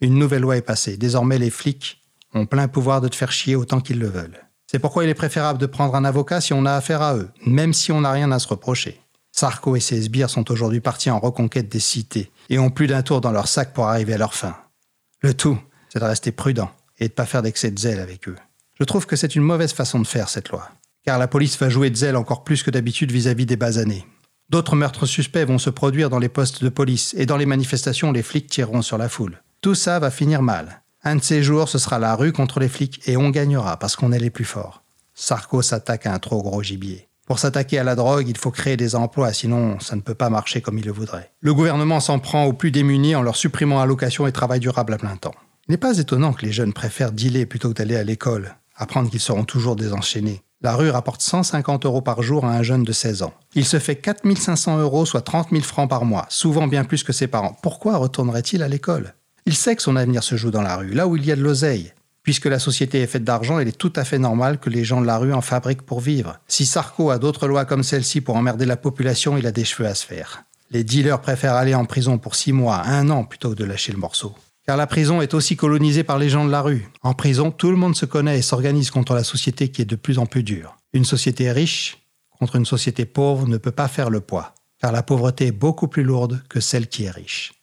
Une 0.01 0.15
nouvelle 0.15 0.41
loi 0.41 0.57
est 0.57 0.61
passée. 0.61 0.97
Désormais, 0.97 1.39
les 1.39 1.49
flics 1.49 2.01
ont 2.35 2.45
plein 2.45 2.67
pouvoir 2.67 3.01
de 3.01 3.07
te 3.07 3.15
faire 3.15 3.31
chier 3.31 3.55
autant 3.55 3.81
qu'ils 3.81 3.99
le 3.99 4.07
veulent. 4.07 4.45
C'est 4.67 4.79
pourquoi 4.79 5.03
il 5.03 5.09
est 5.09 5.15
préférable 5.15 5.59
de 5.59 5.65
prendre 5.65 5.95
un 5.95 6.05
avocat 6.05 6.41
si 6.41 6.53
on 6.53 6.65
a 6.65 6.73
affaire 6.73 7.01
à 7.01 7.15
eux, 7.15 7.29
même 7.45 7.73
si 7.73 7.91
on 7.91 8.01
n'a 8.01 8.11
rien 8.11 8.31
à 8.31 8.39
se 8.39 8.47
reprocher. 8.47 9.01
Sarko 9.31 9.75
et 9.75 9.79
ses 9.79 10.01
sbires 10.01 10.29
sont 10.29 10.51
aujourd'hui 10.51 10.79
partis 10.79 11.09
en 11.09 11.19
reconquête 11.19 11.69
des 11.69 11.79
cités 11.79 12.31
et 12.49 12.59
ont 12.59 12.69
plus 12.69 12.87
d'un 12.87 13.01
tour 13.01 13.21
dans 13.21 13.31
leur 13.31 13.47
sac 13.47 13.73
pour 13.73 13.87
arriver 13.87 14.13
à 14.13 14.17
leur 14.17 14.33
fin. 14.33 14.55
Le 15.21 15.33
tout, 15.33 15.57
c'est 15.89 15.99
de 15.99 16.05
rester 16.05 16.31
prudent 16.31 16.71
et 16.99 17.07
de 17.07 17.11
ne 17.11 17.15
pas 17.15 17.25
faire 17.25 17.41
d'excès 17.41 17.71
de 17.71 17.79
zèle 17.79 17.99
avec 17.99 18.27
eux. 18.27 18.35
Je 18.79 18.83
trouve 18.83 19.05
que 19.05 19.15
c'est 19.15 19.35
une 19.35 19.43
mauvaise 19.43 19.73
façon 19.73 19.99
de 19.99 20.07
faire 20.07 20.29
cette 20.29 20.49
loi, 20.49 20.69
car 21.05 21.19
la 21.19 21.27
police 21.27 21.57
va 21.57 21.69
jouer 21.69 21.89
de 21.89 21.95
zèle 21.95 22.15
encore 22.15 22.43
plus 22.43 22.63
que 22.63 22.71
d'habitude 22.71 23.11
vis-à-vis 23.11 23.45
des 23.45 23.57
basanés. 23.57 24.05
D'autres 24.49 24.75
meurtres 24.75 25.05
suspects 25.05 25.45
vont 25.45 25.57
se 25.57 25.69
produire 25.69 26.09
dans 26.09 26.19
les 26.19 26.29
postes 26.29 26.63
de 26.63 26.69
police, 26.69 27.15
et 27.17 27.25
dans 27.25 27.37
les 27.37 27.45
manifestations, 27.45 28.11
les 28.11 28.23
flics 28.23 28.47
tireront 28.47 28.81
sur 28.81 28.97
la 28.97 29.09
foule. 29.09 29.41
Tout 29.61 29.75
ça 29.75 29.99
va 29.99 30.11
finir 30.11 30.41
mal. 30.41 30.81
Un 31.05 31.15
de 31.15 31.23
ces 31.23 31.43
jours, 31.43 31.69
ce 31.69 31.77
sera 31.77 31.99
la 31.99 32.15
rue 32.15 32.33
contre 32.33 32.59
les 32.59 32.67
flics, 32.67 33.07
et 33.07 33.15
on 33.15 33.29
gagnera 33.29 33.77
parce 33.77 33.95
qu'on 33.95 34.11
est 34.11 34.19
les 34.19 34.29
plus 34.29 34.43
forts. 34.43 34.83
Sarko 35.13 35.61
s'attaque 35.61 36.05
à 36.05 36.13
un 36.13 36.19
trop 36.19 36.41
gros 36.41 36.61
gibier. 36.61 37.07
Pour 37.25 37.39
s'attaquer 37.39 37.79
à 37.79 37.83
la 37.83 37.95
drogue, 37.95 38.27
il 38.27 38.37
faut 38.37 38.51
créer 38.51 38.75
des 38.75 38.95
emplois, 38.95 39.31
sinon 39.31 39.79
ça 39.79 39.95
ne 39.95 40.01
peut 40.01 40.15
pas 40.15 40.29
marcher 40.29 40.61
comme 40.61 40.77
il 40.77 40.85
le 40.85 40.91
voudrait. 40.91 41.31
Le 41.39 41.53
gouvernement 41.53 41.99
s'en 41.99 42.19
prend 42.19 42.45
aux 42.45 42.53
plus 42.53 42.71
démunis 42.71 43.15
en 43.15 43.21
leur 43.21 43.35
supprimant 43.35 43.81
allocations 43.81 44.27
et 44.27 44.31
travail 44.31 44.59
durable 44.59 44.93
à 44.93 44.97
plein 44.97 45.15
temps. 45.15 45.35
Il 45.67 45.71
n'est 45.71 45.77
pas 45.77 45.97
étonnant 45.97 46.33
que 46.33 46.45
les 46.45 46.51
jeunes 46.51 46.73
préfèrent 46.73 47.11
dealer 47.11 47.45
plutôt 47.45 47.69
que 47.69 47.75
d'aller 47.75 47.95
à 47.95 48.03
l'école 48.03 48.55
apprendre 48.75 49.09
qu'ils 49.09 49.19
seront 49.19 49.43
toujours 49.43 49.75
désenchaînés. 49.75 50.41
La 50.61 50.75
rue 50.75 50.89
rapporte 50.89 51.21
150 51.21 51.85
euros 51.85 52.01
par 52.01 52.21
jour 52.21 52.45
à 52.45 52.51
un 52.51 52.63
jeune 52.63 52.83
de 52.83 52.91
16 52.91 53.23
ans. 53.23 53.33
Il 53.53 53.65
se 53.65 53.79
fait 53.79 53.95
4500 53.95 54.79
euros, 54.79 55.05
soit 55.05 55.21
30 55.21 55.49
000 55.51 55.61
francs 55.63 55.89
par 55.89 56.05
mois, 56.05 56.25
souvent 56.29 56.67
bien 56.67 56.83
plus 56.83 57.03
que 57.03 57.13
ses 57.13 57.27
parents. 57.27 57.55
Pourquoi 57.61 57.97
retournerait-il 57.97 58.63
à 58.63 58.67
l'école? 58.67 59.13
Il 59.47 59.55
sait 59.55 59.75
que 59.75 59.81
son 59.83 59.95
avenir 59.95 60.23
se 60.23 60.35
joue 60.35 60.49
dans 60.49 60.63
la 60.63 60.75
rue, 60.75 60.91
là 60.91 61.07
où 61.07 61.17
il 61.17 61.25
y 61.25 61.31
a 61.31 61.35
de 61.35 61.43
l'oseille. 61.43 61.93
Puisque 62.23 62.45
la 62.45 62.57
société 62.57 63.01
est 63.01 63.07
faite 63.07 63.23
d'argent, 63.23 63.59
il 63.59 63.67
est 63.67 63.77
tout 63.77 63.93
à 63.95 64.03
fait 64.03 64.17
normal 64.17 64.59
que 64.59 64.71
les 64.71 64.83
gens 64.83 65.01
de 65.01 65.05
la 65.05 65.19
rue 65.19 65.33
en 65.33 65.41
fabriquent 65.41 65.83
pour 65.83 65.99
vivre. 65.99 66.39
Si 66.47 66.65
Sarko 66.65 67.11
a 67.11 67.19
d'autres 67.19 67.47
lois 67.47 67.65
comme 67.65 67.83
celle-ci 67.83 68.21
pour 68.21 68.35
emmerder 68.35 68.65
la 68.65 68.77
population, 68.77 69.37
il 69.37 69.45
a 69.45 69.51
des 69.51 69.63
cheveux 69.63 69.87
à 69.87 69.93
se 69.93 70.03
faire. 70.03 70.43
Les 70.71 70.83
dealers 70.83 71.21
préfèrent 71.21 71.53
aller 71.53 71.75
en 71.75 71.85
prison 71.85 72.17
pour 72.17 72.33
6 72.33 72.53
mois, 72.53 72.81
1 72.87 73.11
an, 73.11 73.23
plutôt 73.23 73.51
que 73.51 73.55
de 73.55 73.65
lâcher 73.65 73.91
le 73.91 73.99
morceau. 73.99 74.33
Car 74.65 74.77
la 74.77 74.87
prison 74.87 75.21
est 75.21 75.35
aussi 75.35 75.55
colonisée 75.55 76.03
par 76.03 76.17
les 76.17 76.29
gens 76.29 76.43
de 76.43 76.51
la 76.51 76.63
rue. 76.63 76.89
En 77.03 77.13
prison, 77.13 77.51
tout 77.51 77.69
le 77.69 77.77
monde 77.77 77.95
se 77.95 78.07
connaît 78.07 78.39
et 78.39 78.41
s'organise 78.41 78.89
contre 78.89 79.13
la 79.13 79.23
société 79.23 79.69
qui 79.69 79.83
est 79.83 79.85
de 79.85 79.95
plus 79.95 80.17
en 80.17 80.25
plus 80.25 80.41
dure. 80.41 80.75
Une 80.93 81.05
société 81.05 81.51
riche 81.51 81.99
contre 82.39 82.55
une 82.55 82.65
société 82.65 83.05
pauvre 83.05 83.47
ne 83.47 83.57
peut 83.57 83.69
pas 83.69 83.87
faire 83.87 84.09
le 84.09 84.21
poids, 84.21 84.55
car 84.81 84.91
la 84.91 85.03
pauvreté 85.03 85.47
est 85.47 85.51
beaucoup 85.51 85.87
plus 85.87 86.03
lourde 86.03 86.41
que 86.49 86.59
celle 86.59 86.87
qui 86.87 87.03
est 87.03 87.11
riche. 87.11 87.53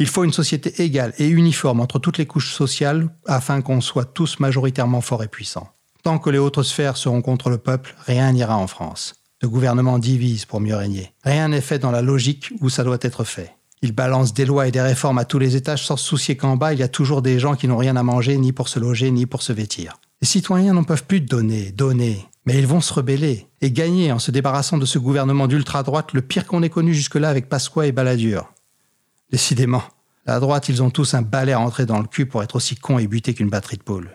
Il 0.00 0.06
faut 0.06 0.24
une 0.24 0.32
société 0.32 0.82
égale 0.82 1.12
et 1.18 1.26
uniforme 1.26 1.80
entre 1.80 1.98
toutes 1.98 2.18
les 2.18 2.26
couches 2.26 2.54
sociales 2.54 3.08
afin 3.26 3.62
qu'on 3.62 3.80
soit 3.80 4.04
tous 4.04 4.38
majoritairement 4.38 5.00
forts 5.00 5.24
et 5.24 5.28
puissants. 5.28 5.70
Tant 6.04 6.18
que 6.18 6.30
les 6.30 6.38
autres 6.38 6.62
sphères 6.62 6.96
seront 6.96 7.20
contre 7.20 7.50
le 7.50 7.58
peuple, 7.58 7.96
rien 8.06 8.30
n'ira 8.32 8.56
en 8.56 8.68
France. 8.68 9.14
Le 9.42 9.48
gouvernement 9.48 9.98
divise 9.98 10.44
pour 10.44 10.60
mieux 10.60 10.76
régner. 10.76 11.12
Rien 11.24 11.48
n'est 11.48 11.60
fait 11.60 11.78
dans 11.78 11.90
la 11.90 12.02
logique 12.02 12.52
où 12.60 12.68
ça 12.68 12.84
doit 12.84 12.98
être 13.00 13.24
fait. 13.24 13.54
Il 13.82 13.92
balance 13.92 14.34
des 14.34 14.44
lois 14.44 14.66
et 14.66 14.72
des 14.72 14.80
réformes 14.80 15.18
à 15.18 15.24
tous 15.24 15.38
les 15.38 15.56
étages 15.56 15.86
sans 15.86 15.96
se 15.96 16.04
soucier 16.04 16.36
qu'en 16.36 16.56
bas, 16.56 16.72
il 16.72 16.80
y 16.80 16.84
a 16.84 16.88
toujours 16.88 17.22
des 17.22 17.38
gens 17.38 17.54
qui 17.54 17.68
n'ont 17.68 17.76
rien 17.76 17.96
à 17.96 18.02
manger, 18.02 18.36
ni 18.36 18.52
pour 18.52 18.68
se 18.68 18.80
loger, 18.80 19.10
ni 19.10 19.26
pour 19.26 19.42
se 19.42 19.52
vêtir. 19.52 20.00
Les 20.20 20.26
citoyens 20.26 20.74
n'en 20.74 20.82
peuvent 20.82 21.04
plus 21.04 21.20
donner, 21.20 21.70
donner. 21.70 22.26
Mais 22.46 22.58
ils 22.58 22.66
vont 22.66 22.80
se 22.80 22.92
rebeller 22.92 23.46
et 23.60 23.70
gagner 23.70 24.10
en 24.10 24.18
se 24.18 24.30
débarrassant 24.30 24.78
de 24.78 24.86
ce 24.86 24.98
gouvernement 24.98 25.46
d'ultra-droite, 25.46 26.12
le 26.12 26.22
pire 26.22 26.46
qu'on 26.46 26.62
ait 26.62 26.70
connu 26.70 26.94
jusque-là 26.94 27.28
avec 27.28 27.48
Pasqua 27.48 27.86
et 27.86 27.92
Balladur. 27.92 28.50
Décidément, 29.30 29.82
la 30.26 30.40
droite, 30.40 30.68
ils 30.68 30.82
ont 30.82 30.90
tous 30.90 31.14
un 31.14 31.22
balai 31.22 31.52
à 31.52 31.60
entrer 31.60 31.86
dans 31.86 32.00
le 32.00 32.06
cul 32.06 32.26
pour 32.26 32.42
être 32.42 32.56
aussi 32.56 32.76
cons 32.76 32.98
et 32.98 33.06
butés 33.06 33.34
qu'une 33.34 33.50
batterie 33.50 33.76
de 33.76 33.82
poules. 33.82 34.10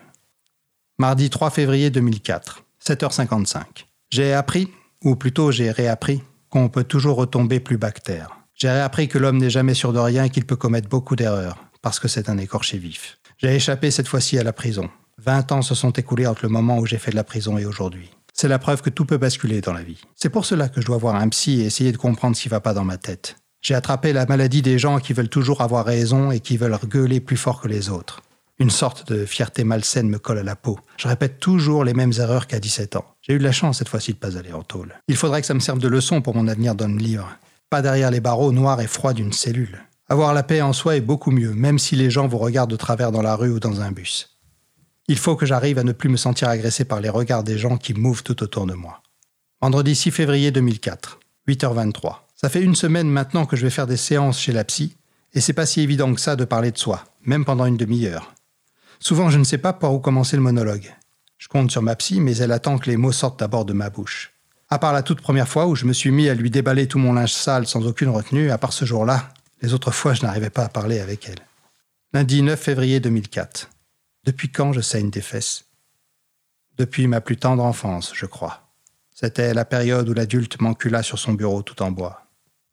Mardi 0.99 1.29
3 1.29 1.49
février 1.49 1.89
2004, 1.89 2.63
7h55. 2.83 3.63
J'ai 4.09 4.33
appris, 4.33 4.69
ou 5.03 5.15
plutôt 5.15 5.51
j'ai 5.51 5.71
réappris, 5.71 6.21
qu'on 6.49 6.69
peut 6.69 6.83
toujours 6.83 7.17
retomber 7.17 7.59
plus 7.59 7.77
bactère. 7.77 8.37
J'ai 8.53 8.69
appris 8.69 9.07
que 9.07 9.17
l'homme 9.17 9.37
n'est 9.37 9.49
jamais 9.49 9.73
sûr 9.73 9.91
de 9.91 9.99
rien 9.99 10.25
et 10.25 10.29
qu'il 10.29 10.45
peut 10.45 10.55
commettre 10.55 10.87
beaucoup 10.87 11.15
d'erreurs, 11.15 11.57
parce 11.81 11.99
que 11.99 12.07
c'est 12.07 12.29
un 12.29 12.37
écorché 12.37 12.77
vif. 12.77 13.17
J'ai 13.37 13.55
échappé 13.55 13.89
cette 13.89 14.07
fois-ci 14.07 14.37
à 14.37 14.43
la 14.43 14.53
prison. 14.53 14.89
Vingt 15.17 15.51
ans 15.51 15.61
se 15.61 15.75
sont 15.75 15.91
écoulés 15.91 16.27
entre 16.27 16.43
le 16.43 16.49
moment 16.49 16.77
où 16.77 16.85
j'ai 16.85 16.97
fait 16.97 17.11
de 17.11 17.15
la 17.15 17.23
prison 17.23 17.57
et 17.57 17.65
aujourd'hui. 17.65 18.09
C'est 18.33 18.47
la 18.47 18.59
preuve 18.59 18.81
que 18.81 18.89
tout 18.89 19.05
peut 19.05 19.17
basculer 19.17 19.61
dans 19.61 19.73
la 19.73 19.83
vie. 19.83 20.01
C'est 20.15 20.29
pour 20.29 20.45
cela 20.45 20.69
que 20.69 20.81
je 20.81 20.85
dois 20.85 20.97
voir 20.97 21.15
un 21.15 21.29
psy 21.29 21.61
et 21.61 21.65
essayer 21.65 21.91
de 21.91 21.97
comprendre 21.97 22.35
ce 22.35 22.43
qui 22.43 22.49
va 22.49 22.59
pas 22.59 22.73
dans 22.73 22.83
ma 22.83 22.97
tête. 22.97 23.35
J'ai 23.63 23.75
attrapé 23.75 24.11
la 24.11 24.25
maladie 24.25 24.61
des 24.61 24.77
gens 24.77 24.99
qui 24.99 25.13
veulent 25.13 25.29
toujours 25.29 25.61
avoir 25.61 25.85
raison 25.85 26.31
et 26.31 26.41
qui 26.41 26.57
veulent 26.57 26.77
gueuler 26.85 27.21
plus 27.21 27.37
fort 27.37 27.61
que 27.61 27.69
les 27.69 27.89
autres. 27.89 28.21
Une 28.59 28.69
sorte 28.69 29.09
de 29.09 29.25
fierté 29.25 29.63
malsaine 29.63 30.09
me 30.09 30.19
colle 30.19 30.39
à 30.39 30.43
la 30.43 30.57
peau. 30.57 30.77
Je 30.97 31.07
répète 31.07 31.39
toujours 31.39 31.85
les 31.85 31.93
mêmes 31.93 32.11
erreurs 32.19 32.47
qu'à 32.47 32.59
17 32.59 32.97
ans. 32.97 33.05
J'ai 33.21 33.33
eu 33.33 33.37
de 33.37 33.43
la 33.43 33.53
chance 33.53 33.77
cette 33.77 33.87
fois-ci 33.87 34.11
de 34.11 34.17
pas 34.17 34.37
aller 34.37 34.51
en 34.51 34.63
tôle. 34.63 34.93
Il 35.07 35.15
faudrait 35.15 35.39
que 35.39 35.47
ça 35.47 35.53
me 35.53 35.61
serve 35.61 35.79
de 35.79 35.87
leçon 35.87 36.21
pour 36.21 36.35
mon 36.35 36.49
avenir 36.49 36.75
d'homme 36.75 36.97
libre. 36.97 37.29
Pas 37.69 37.81
derrière 37.81 38.11
les 38.11 38.19
barreaux 38.19 38.51
noirs 38.51 38.81
et 38.81 38.87
froids 38.87 39.13
d'une 39.13 39.31
cellule. 39.31 39.79
Avoir 40.09 40.33
la 40.33 40.43
paix 40.43 40.61
en 40.61 40.73
soi 40.73 40.97
est 40.97 41.01
beaucoup 41.01 41.31
mieux, 41.31 41.53
même 41.53 41.79
si 41.79 41.95
les 41.95 42.11
gens 42.11 42.27
vous 42.27 42.39
regardent 42.39 42.71
de 42.71 42.75
travers 42.75 43.13
dans 43.13 43.21
la 43.21 43.37
rue 43.37 43.49
ou 43.49 43.61
dans 43.61 43.79
un 43.79 43.93
bus. 43.93 44.37
Il 45.07 45.17
faut 45.17 45.37
que 45.37 45.45
j'arrive 45.45 45.79
à 45.79 45.83
ne 45.83 45.93
plus 45.93 46.09
me 46.09 46.17
sentir 46.17 46.49
agressé 46.49 46.83
par 46.83 46.99
les 46.99 47.09
regards 47.09 47.45
des 47.45 47.57
gens 47.57 47.77
qui 47.77 47.93
mouvent 47.93 48.23
tout 48.23 48.43
autour 48.43 48.65
de 48.65 48.73
moi. 48.73 49.01
Vendredi 49.61 49.95
6 49.95 50.11
février 50.11 50.51
2004, 50.51 51.19
8h23. 51.47 52.15
Ça 52.43 52.49
fait 52.49 52.61
une 52.61 52.75
semaine 52.75 53.07
maintenant 53.07 53.45
que 53.45 53.55
je 53.55 53.61
vais 53.61 53.69
faire 53.69 53.87
des 53.87 53.95
séances 53.95 54.37
chez 54.37 54.51
la 54.51 54.65
psy, 54.65 54.97
et 55.31 55.39
c'est 55.39 55.53
pas 55.53 55.65
si 55.65 55.79
évident 55.79 56.13
que 56.13 56.19
ça 56.19 56.35
de 56.35 56.43
parler 56.43 56.71
de 56.71 56.77
soi, 56.77 57.05
même 57.23 57.45
pendant 57.45 57.65
une 57.65 57.77
demi-heure. 57.77 58.35
Souvent, 58.99 59.29
je 59.29 59.37
ne 59.37 59.45
sais 59.45 59.57
pas 59.57 59.71
par 59.71 59.93
où 59.93 59.99
commencer 59.99 60.35
le 60.35 60.41
monologue. 60.41 60.93
Je 61.37 61.47
compte 61.47 61.71
sur 61.71 61.81
ma 61.81 61.95
psy, 61.95 62.19
mais 62.19 62.35
elle 62.35 62.51
attend 62.51 62.79
que 62.79 62.89
les 62.89 62.97
mots 62.97 63.13
sortent 63.13 63.39
d'abord 63.39 63.63
de 63.63 63.71
ma 63.71 63.89
bouche. 63.89 64.33
À 64.69 64.77
part 64.77 64.91
la 64.91 65.03
toute 65.03 65.21
première 65.21 65.47
fois 65.47 65.67
où 65.67 65.75
je 65.75 65.85
me 65.85 65.93
suis 65.93 66.11
mis 66.11 66.27
à 66.27 66.33
lui 66.33 66.49
déballer 66.49 66.85
tout 66.85 66.99
mon 66.99 67.13
linge 67.13 67.31
sale 67.31 67.65
sans 67.65 67.87
aucune 67.87 68.09
retenue, 68.09 68.51
à 68.51 68.57
part 68.57 68.73
ce 68.73 68.83
jour-là, 68.83 69.29
les 69.61 69.73
autres 69.73 69.91
fois, 69.91 70.13
je 70.13 70.23
n'arrivais 70.23 70.49
pas 70.49 70.65
à 70.65 70.69
parler 70.69 70.99
avec 70.99 71.29
elle. 71.29 71.47
Lundi 72.11 72.41
9 72.41 72.59
février 72.59 72.99
2004. 72.99 73.69
Depuis 74.25 74.49
quand 74.49 74.73
je 74.73 74.81
saigne 74.81 75.11
des 75.11 75.21
fesses? 75.21 75.63
Depuis 76.77 77.07
ma 77.07 77.21
plus 77.21 77.37
tendre 77.37 77.63
enfance, 77.63 78.11
je 78.13 78.25
crois. 78.25 78.67
C'était 79.15 79.53
la 79.53 79.63
période 79.63 80.09
où 80.09 80.13
l'adulte 80.13 80.59
m'encula 80.59 81.03
sur 81.03 81.17
son 81.17 81.31
bureau 81.31 81.61
tout 81.61 81.81
en 81.81 81.91
bois. 81.91 82.22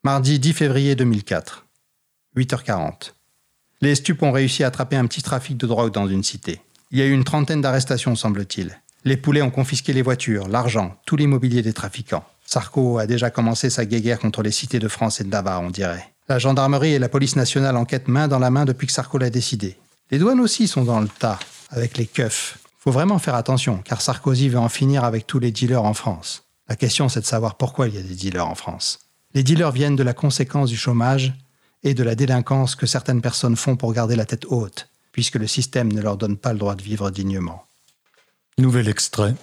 Mardi 0.03 0.39
10 0.39 0.55
février 0.55 0.95
2004. 0.95 1.67
8h40. 2.35 3.13
Les 3.83 3.95
stupes 3.95 4.23
ont 4.23 4.33
réussi 4.33 4.65
à 4.65 4.69
attraper 4.69 4.97
un 4.97 5.05
petit 5.05 5.21
trafic 5.21 5.59
de 5.59 5.67
drogue 5.67 5.93
dans 5.93 6.09
une 6.09 6.25
cité. 6.25 6.63
Il 6.91 6.99
y 6.99 7.03
a 7.03 7.05
eu 7.05 7.13
une 7.13 7.25
trentaine 7.25 7.61
d'arrestations, 7.61 8.17
semble-t-il. 8.17 8.81
Les 9.05 9.19
poulets 9.19 9.43
ont 9.43 9.51
confisqué 9.51 9.93
les 9.93 10.01
voitures, 10.01 10.49
l'argent, 10.49 10.97
tout 11.05 11.17
l'immobilier 11.17 11.61
des 11.61 11.75
trafiquants. 11.75 12.25
Sarko 12.47 12.97
a 12.97 13.07
déjà 13.07 13.29
commencé 13.29 13.69
sa 13.69 13.85
guéguerre 13.85 14.21
contre 14.21 14.43
les 14.43 14.53
cités 14.53 14.79
de 14.79 14.89
France 14.89 15.21
et 15.21 15.25
de 15.25 15.29
Navarre, 15.29 15.61
on 15.61 15.69
dirait. 15.69 16.09
La 16.31 16.39
gendarmerie 16.39 16.95
et 16.95 16.99
la 16.99 17.11
police 17.11 17.37
nationale 17.37 17.77
enquêtent 17.77 18.09
main 18.09 18.27
dans 18.27 18.39
la 18.39 18.49
main 18.49 18.65
depuis 18.65 18.87
que 18.87 18.95
Sarko 18.95 19.19
l'a 19.19 19.29
décidé. 19.29 19.77
Les 20.11 20.19
douanes 20.19 20.41
aussi 20.41 20.67
sont 20.67 20.85
dans 20.85 21.01
le 21.01 21.09
tas, 21.09 21.39
avec 21.69 21.99
les 21.99 22.07
keufs. 22.07 22.57
Faut 22.79 22.91
vraiment 22.91 23.19
faire 23.19 23.35
attention, 23.35 23.83
car 23.85 24.01
Sarkozy 24.01 24.49
veut 24.49 24.61
en 24.61 24.71
finir 24.71 25.05
avec 25.05 25.27
tous 25.27 25.41
les 25.41 25.53
dealers 25.53 25.85
en 25.85 25.93
France. 25.93 26.45
La 26.71 26.77
question, 26.77 27.11
c'est 27.11 27.21
de 27.21 27.27
savoir 27.27 27.57
pourquoi 27.57 27.87
il 27.87 27.97
y 27.97 27.99
a 27.99 28.03
des 28.03 28.15
dealers 28.15 28.49
en 28.49 28.55
France. 28.55 29.10
Les 29.35 29.43
dealers 29.43 29.73
viennent 29.73 29.97
de 29.97 30.03
la 30.03 30.15
conséquence 30.15 30.71
du 30.71 30.77
chômage 30.77 31.33
et 31.83 31.95
de 31.95 32.03
la 32.03 32.15
délinquance 32.15 32.75
que 32.75 32.87
certaines 32.87 33.23
personnes 33.23 33.57
font 33.57 33.77
pour 33.77 33.93
garder 33.93 34.17
la 34.17 34.27
tête 34.27 34.47
haute, 34.49 34.89
puisque 35.13 35.37
le 35.37 35.47
système 35.47 35.93
ne 35.93 36.01
leur 36.01 36.17
donne 36.17 36.37
pas 36.37 36.53
le 36.53 36.59
droit 36.59 36.75
de 36.75 36.83
vivre 36.83 37.11
dignement. 37.11 37.65
Nouvel 38.59 38.89
extrait. 38.89 39.35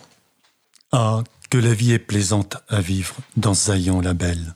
Ah, 0.92 1.24
que 1.50 1.58
la 1.58 1.74
vie 1.74 1.94
est 1.94 2.00
plaisante 2.00 2.58
à 2.68 2.82
vivre 2.82 3.16
dans 3.38 3.54
Zayan 3.54 4.02
la 4.02 4.14
Belle. 4.14 4.56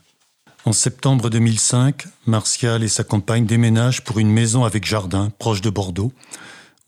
En 0.64 0.72
septembre 0.72 1.30
2005, 1.30 2.06
Martial 2.26 2.84
et 2.84 2.88
sa 2.88 3.02
compagne 3.02 3.46
déménagent 3.46 4.04
pour 4.04 4.18
une 4.18 4.30
maison 4.30 4.64
avec 4.64 4.84
jardin 4.84 5.30
proche 5.38 5.60
de 5.60 5.70
Bordeaux, 5.70 6.12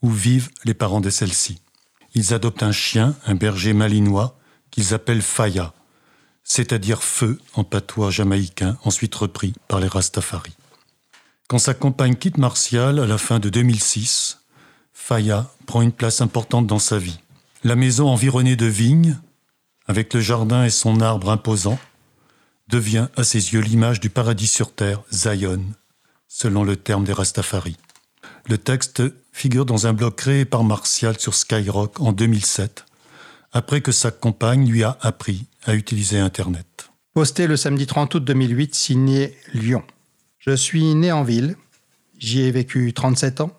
où 0.01 0.09
vivent 0.09 0.49
les 0.63 0.73
parents 0.73 1.01
de 1.01 1.09
celle-ci. 1.09 1.59
Ils 2.13 2.33
adoptent 2.33 2.63
un 2.63 2.71
chien, 2.71 3.15
un 3.25 3.35
berger 3.35 3.73
malinois, 3.73 4.37
qu'ils 4.71 4.93
appellent 4.93 5.21
Faya, 5.21 5.73
c'est-à-dire 6.45 7.03
feu 7.03 7.39
en 7.55 7.65
patois 7.65 8.11
jamaïcain, 8.11 8.77
ensuite 8.85 9.15
repris 9.15 9.53
par 9.67 9.79
les 9.79 9.87
Rastafari. 9.87 10.53
Quand 11.47 11.57
sa 11.57 11.73
compagne 11.73 12.15
quitte 12.15 12.37
Martial 12.37 12.99
à 12.99 13.07
la 13.07 13.17
fin 13.17 13.39
de 13.39 13.49
2006, 13.49 14.39
Faya 14.93 15.51
prend 15.65 15.81
une 15.81 15.91
place 15.91 16.21
importante 16.21 16.67
dans 16.67 16.79
sa 16.79 16.97
vie. 16.97 17.19
La 17.63 17.75
maison 17.75 18.07
environnée 18.07 18.55
de 18.55 18.67
vignes, 18.67 19.19
avec 19.87 20.13
le 20.13 20.21
jardin 20.21 20.63
et 20.63 20.69
son 20.69 21.01
arbre 21.01 21.29
imposant, 21.29 21.79
devient 22.67 23.07
à 23.17 23.23
ses 23.23 23.53
yeux 23.53 23.59
l'image 23.59 23.99
du 23.99 24.09
paradis 24.09 24.47
sur 24.47 24.71
terre, 24.71 25.01
Zion, 25.11 25.61
selon 26.27 26.63
le 26.63 26.75
terme 26.75 27.03
des 27.03 27.13
Rastafari. 27.13 27.75
Le 28.47 28.57
texte 28.57 29.01
figure 29.31 29.65
dans 29.65 29.87
un 29.87 29.93
blog 29.93 30.15
créé 30.15 30.45
par 30.45 30.63
Martial 30.63 31.19
sur 31.19 31.33
Skyrock 31.33 31.99
en 31.99 32.11
2007, 32.11 32.85
après 33.51 33.81
que 33.81 33.91
sa 33.91 34.11
compagne 34.11 34.67
lui 34.67 34.83
a 34.83 34.97
appris 35.01 35.45
à 35.65 35.75
utiliser 35.75 36.19
Internet. 36.19 36.89
Posté 37.13 37.47
le 37.47 37.57
samedi 37.57 37.87
30 37.87 38.15
août 38.15 38.23
2008, 38.23 38.75
signé 38.75 39.35
Lyon. 39.53 39.83
Je 40.39 40.55
suis 40.55 40.93
né 40.95 41.11
en 41.11 41.23
ville. 41.23 41.55
J'y 42.17 42.41
ai 42.41 42.51
vécu 42.51 42.93
37 42.93 43.41
ans. 43.41 43.51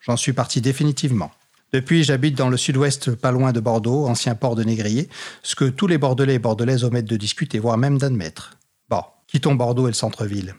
J'en 0.00 0.16
suis 0.16 0.32
parti 0.32 0.60
définitivement. 0.60 1.30
Depuis, 1.72 2.02
j'habite 2.02 2.36
dans 2.36 2.48
le 2.48 2.56
sud-ouest, 2.56 3.14
pas 3.14 3.30
loin 3.30 3.52
de 3.52 3.60
Bordeaux, 3.60 4.06
ancien 4.06 4.34
port 4.34 4.56
de 4.56 4.64
Négrier, 4.64 5.08
ce 5.42 5.54
que 5.54 5.64
tous 5.64 5.86
les 5.86 5.98
Bordelais 5.98 6.34
et 6.34 6.38
Bordelaises 6.38 6.84
omettent 6.84 7.06
de 7.06 7.16
discuter, 7.16 7.58
voire 7.58 7.78
même 7.78 7.98
d'admettre. 7.98 8.56
Bon, 8.88 9.02
quittons 9.28 9.54
Bordeaux 9.54 9.86
et 9.86 9.90
le 9.90 9.94
centre-ville. 9.94 10.54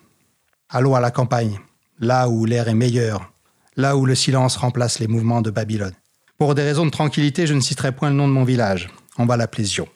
Allons 0.69 0.95
à 0.95 1.01
la 1.01 1.11
campagne, 1.11 1.59
là 1.99 2.29
où 2.29 2.45
l'air 2.45 2.69
est 2.69 2.73
meilleur, 2.73 3.33
là 3.75 3.97
où 3.97 4.05
le 4.05 4.15
silence 4.15 4.55
remplace 4.55 4.99
les 4.99 5.07
mouvements 5.07 5.41
de 5.41 5.51
Babylone. 5.51 5.93
Pour 6.37 6.55
des 6.55 6.63
raisons 6.63 6.85
de 6.85 6.91
tranquillité, 6.91 7.45
je 7.45 7.53
ne 7.53 7.59
citerai 7.61 7.91
point 7.91 8.09
le 8.09 8.15
nom 8.15 8.27
de 8.27 8.33
mon 8.33 8.45
village. 8.45 8.89
On 9.17 9.25
va 9.25 9.37
l'appeler 9.37 9.65
Zion. 9.65 9.87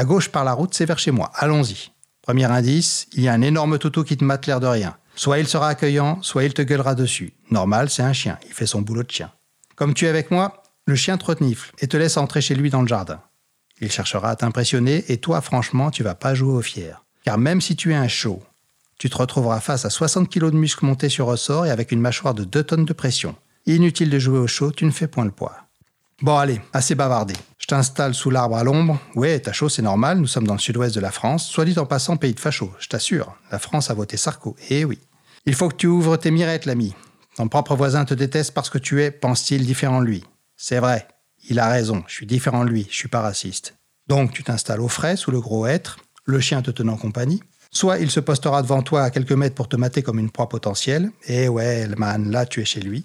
À 0.00 0.04
gauche 0.06 0.30
par 0.30 0.44
la 0.44 0.54
route, 0.54 0.72
c'est 0.72 0.86
vers 0.86 0.98
chez 0.98 1.10
moi. 1.10 1.30
Allons-y. 1.34 1.90
Premier 2.22 2.46
indice, 2.46 3.06
il 3.12 3.22
y 3.22 3.28
a 3.28 3.34
un 3.34 3.42
énorme 3.42 3.78
toutou 3.78 4.02
qui 4.02 4.16
te 4.16 4.24
mate 4.24 4.46
l'air 4.46 4.58
de 4.58 4.66
rien. 4.66 4.96
Soit 5.14 5.40
il 5.40 5.46
sera 5.46 5.68
accueillant, 5.68 6.22
soit 6.22 6.44
il 6.44 6.54
te 6.54 6.62
gueulera 6.62 6.94
dessus. 6.94 7.34
Normal, 7.50 7.90
c'est 7.90 8.00
un 8.00 8.14
chien, 8.14 8.38
il 8.46 8.54
fait 8.54 8.64
son 8.64 8.80
boulot 8.80 9.02
de 9.02 9.10
chien. 9.10 9.30
Comme 9.76 9.92
tu 9.92 10.06
es 10.06 10.08
avec 10.08 10.30
moi, 10.30 10.62
le 10.86 10.94
chien 10.94 11.18
te 11.18 11.26
renifle 11.26 11.74
et 11.80 11.86
te 11.86 11.98
laisse 11.98 12.16
entrer 12.16 12.40
chez 12.40 12.54
lui 12.54 12.70
dans 12.70 12.80
le 12.80 12.88
jardin. 12.88 13.20
Il 13.82 13.92
cherchera 13.92 14.30
à 14.30 14.36
t'impressionner 14.36 15.04
et 15.12 15.18
toi, 15.18 15.42
franchement, 15.42 15.90
tu 15.90 16.02
vas 16.02 16.14
pas 16.14 16.34
jouer 16.34 16.54
au 16.54 16.62
fier. 16.62 17.04
Car 17.26 17.36
même 17.36 17.60
si 17.60 17.76
tu 17.76 17.92
es 17.92 17.94
un 17.94 18.08
chaud, 18.08 18.42
tu 18.96 19.10
te 19.10 19.18
retrouveras 19.18 19.60
face 19.60 19.84
à 19.84 19.90
60 19.90 20.30
kg 20.30 20.46
de 20.50 20.56
muscles 20.56 20.86
montés 20.86 21.10
sur 21.10 21.26
ressort 21.26 21.66
et 21.66 21.70
avec 21.70 21.92
une 21.92 22.00
mâchoire 22.00 22.32
de 22.32 22.44
2 22.44 22.62
tonnes 22.62 22.86
de 22.86 22.94
pression. 22.94 23.36
Inutile 23.66 24.08
de 24.08 24.18
jouer 24.18 24.38
au 24.38 24.46
chaud, 24.46 24.72
tu 24.72 24.86
ne 24.86 24.92
fais 24.92 25.08
point 25.08 25.26
le 25.26 25.30
poids. 25.30 25.58
Bon 26.22 26.36
allez, 26.36 26.60
assez 26.74 26.94
bavardé. 26.94 27.32
Je 27.56 27.66
t'installe 27.66 28.14
sous 28.14 28.28
l'arbre 28.28 28.56
à 28.56 28.62
l'ombre. 28.62 29.00
Ouais, 29.14 29.40
t'as 29.40 29.52
chaud, 29.52 29.70
c'est 29.70 29.80
normal, 29.80 30.18
nous 30.18 30.26
sommes 30.26 30.46
dans 30.46 30.54
le 30.54 30.60
sud-ouest 30.60 30.94
de 30.94 31.00
la 31.00 31.10
France. 31.10 31.46
Soit 31.46 31.64
dit 31.64 31.78
en 31.78 31.86
passant, 31.86 32.18
pays 32.18 32.34
de 32.34 32.40
facho, 32.40 32.70
je 32.78 32.88
t'assure. 32.88 33.34
La 33.50 33.58
France 33.58 33.90
a 33.90 33.94
voté 33.94 34.18
Sarko. 34.18 34.54
Eh 34.68 34.84
oui. 34.84 34.98
Il 35.46 35.54
faut 35.54 35.70
que 35.70 35.76
tu 35.76 35.86
ouvres 35.86 36.18
tes 36.18 36.30
mirettes, 36.30 36.66
l'ami. 36.66 36.94
Ton 37.36 37.48
propre 37.48 37.74
voisin 37.74 38.04
te 38.04 38.12
déteste 38.12 38.52
parce 38.52 38.68
que 38.68 38.76
tu 38.76 39.02
es, 39.02 39.10
pense-t-il, 39.10 39.64
différent 39.64 40.00
de 40.00 40.06
lui. 40.06 40.24
C'est 40.56 40.78
vrai. 40.78 41.08
Il 41.48 41.58
a 41.58 41.70
raison, 41.70 42.04
je 42.06 42.12
suis 42.12 42.26
différent 42.26 42.66
de 42.66 42.70
lui, 42.70 42.86
je 42.90 42.96
suis 42.96 43.08
pas 43.08 43.22
raciste. 43.22 43.76
Donc 44.06 44.32
tu 44.32 44.44
t'installes 44.44 44.82
au 44.82 44.88
frais, 44.88 45.16
sous 45.16 45.30
le 45.30 45.40
gros 45.40 45.66
être, 45.66 45.96
le 46.26 46.38
chien 46.38 46.60
te 46.60 46.70
tenant 46.70 46.98
compagnie. 46.98 47.42
Soit 47.70 47.98
il 47.98 48.10
se 48.10 48.20
postera 48.20 48.60
devant 48.60 48.82
toi 48.82 49.04
à 49.04 49.10
quelques 49.10 49.32
mètres 49.32 49.54
pour 49.54 49.68
te 49.68 49.76
mater 49.76 50.02
comme 50.02 50.18
une 50.18 50.30
proie 50.30 50.50
potentielle. 50.50 51.12
Et 51.28 51.48
ouais, 51.48 51.88
man, 51.96 52.30
là 52.30 52.44
tu 52.44 52.60
es 52.60 52.66
chez 52.66 52.80
lui. 52.80 53.04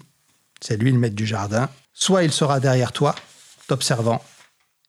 C'est 0.60 0.76
lui 0.76 0.92
le 0.92 0.98
maître 0.98 1.16
du 1.16 1.26
jardin. 1.26 1.68
Soit 1.92 2.24
il 2.24 2.32
sera 2.32 2.60
derrière 2.60 2.92
toi, 2.92 3.14
t'observant, 3.68 4.22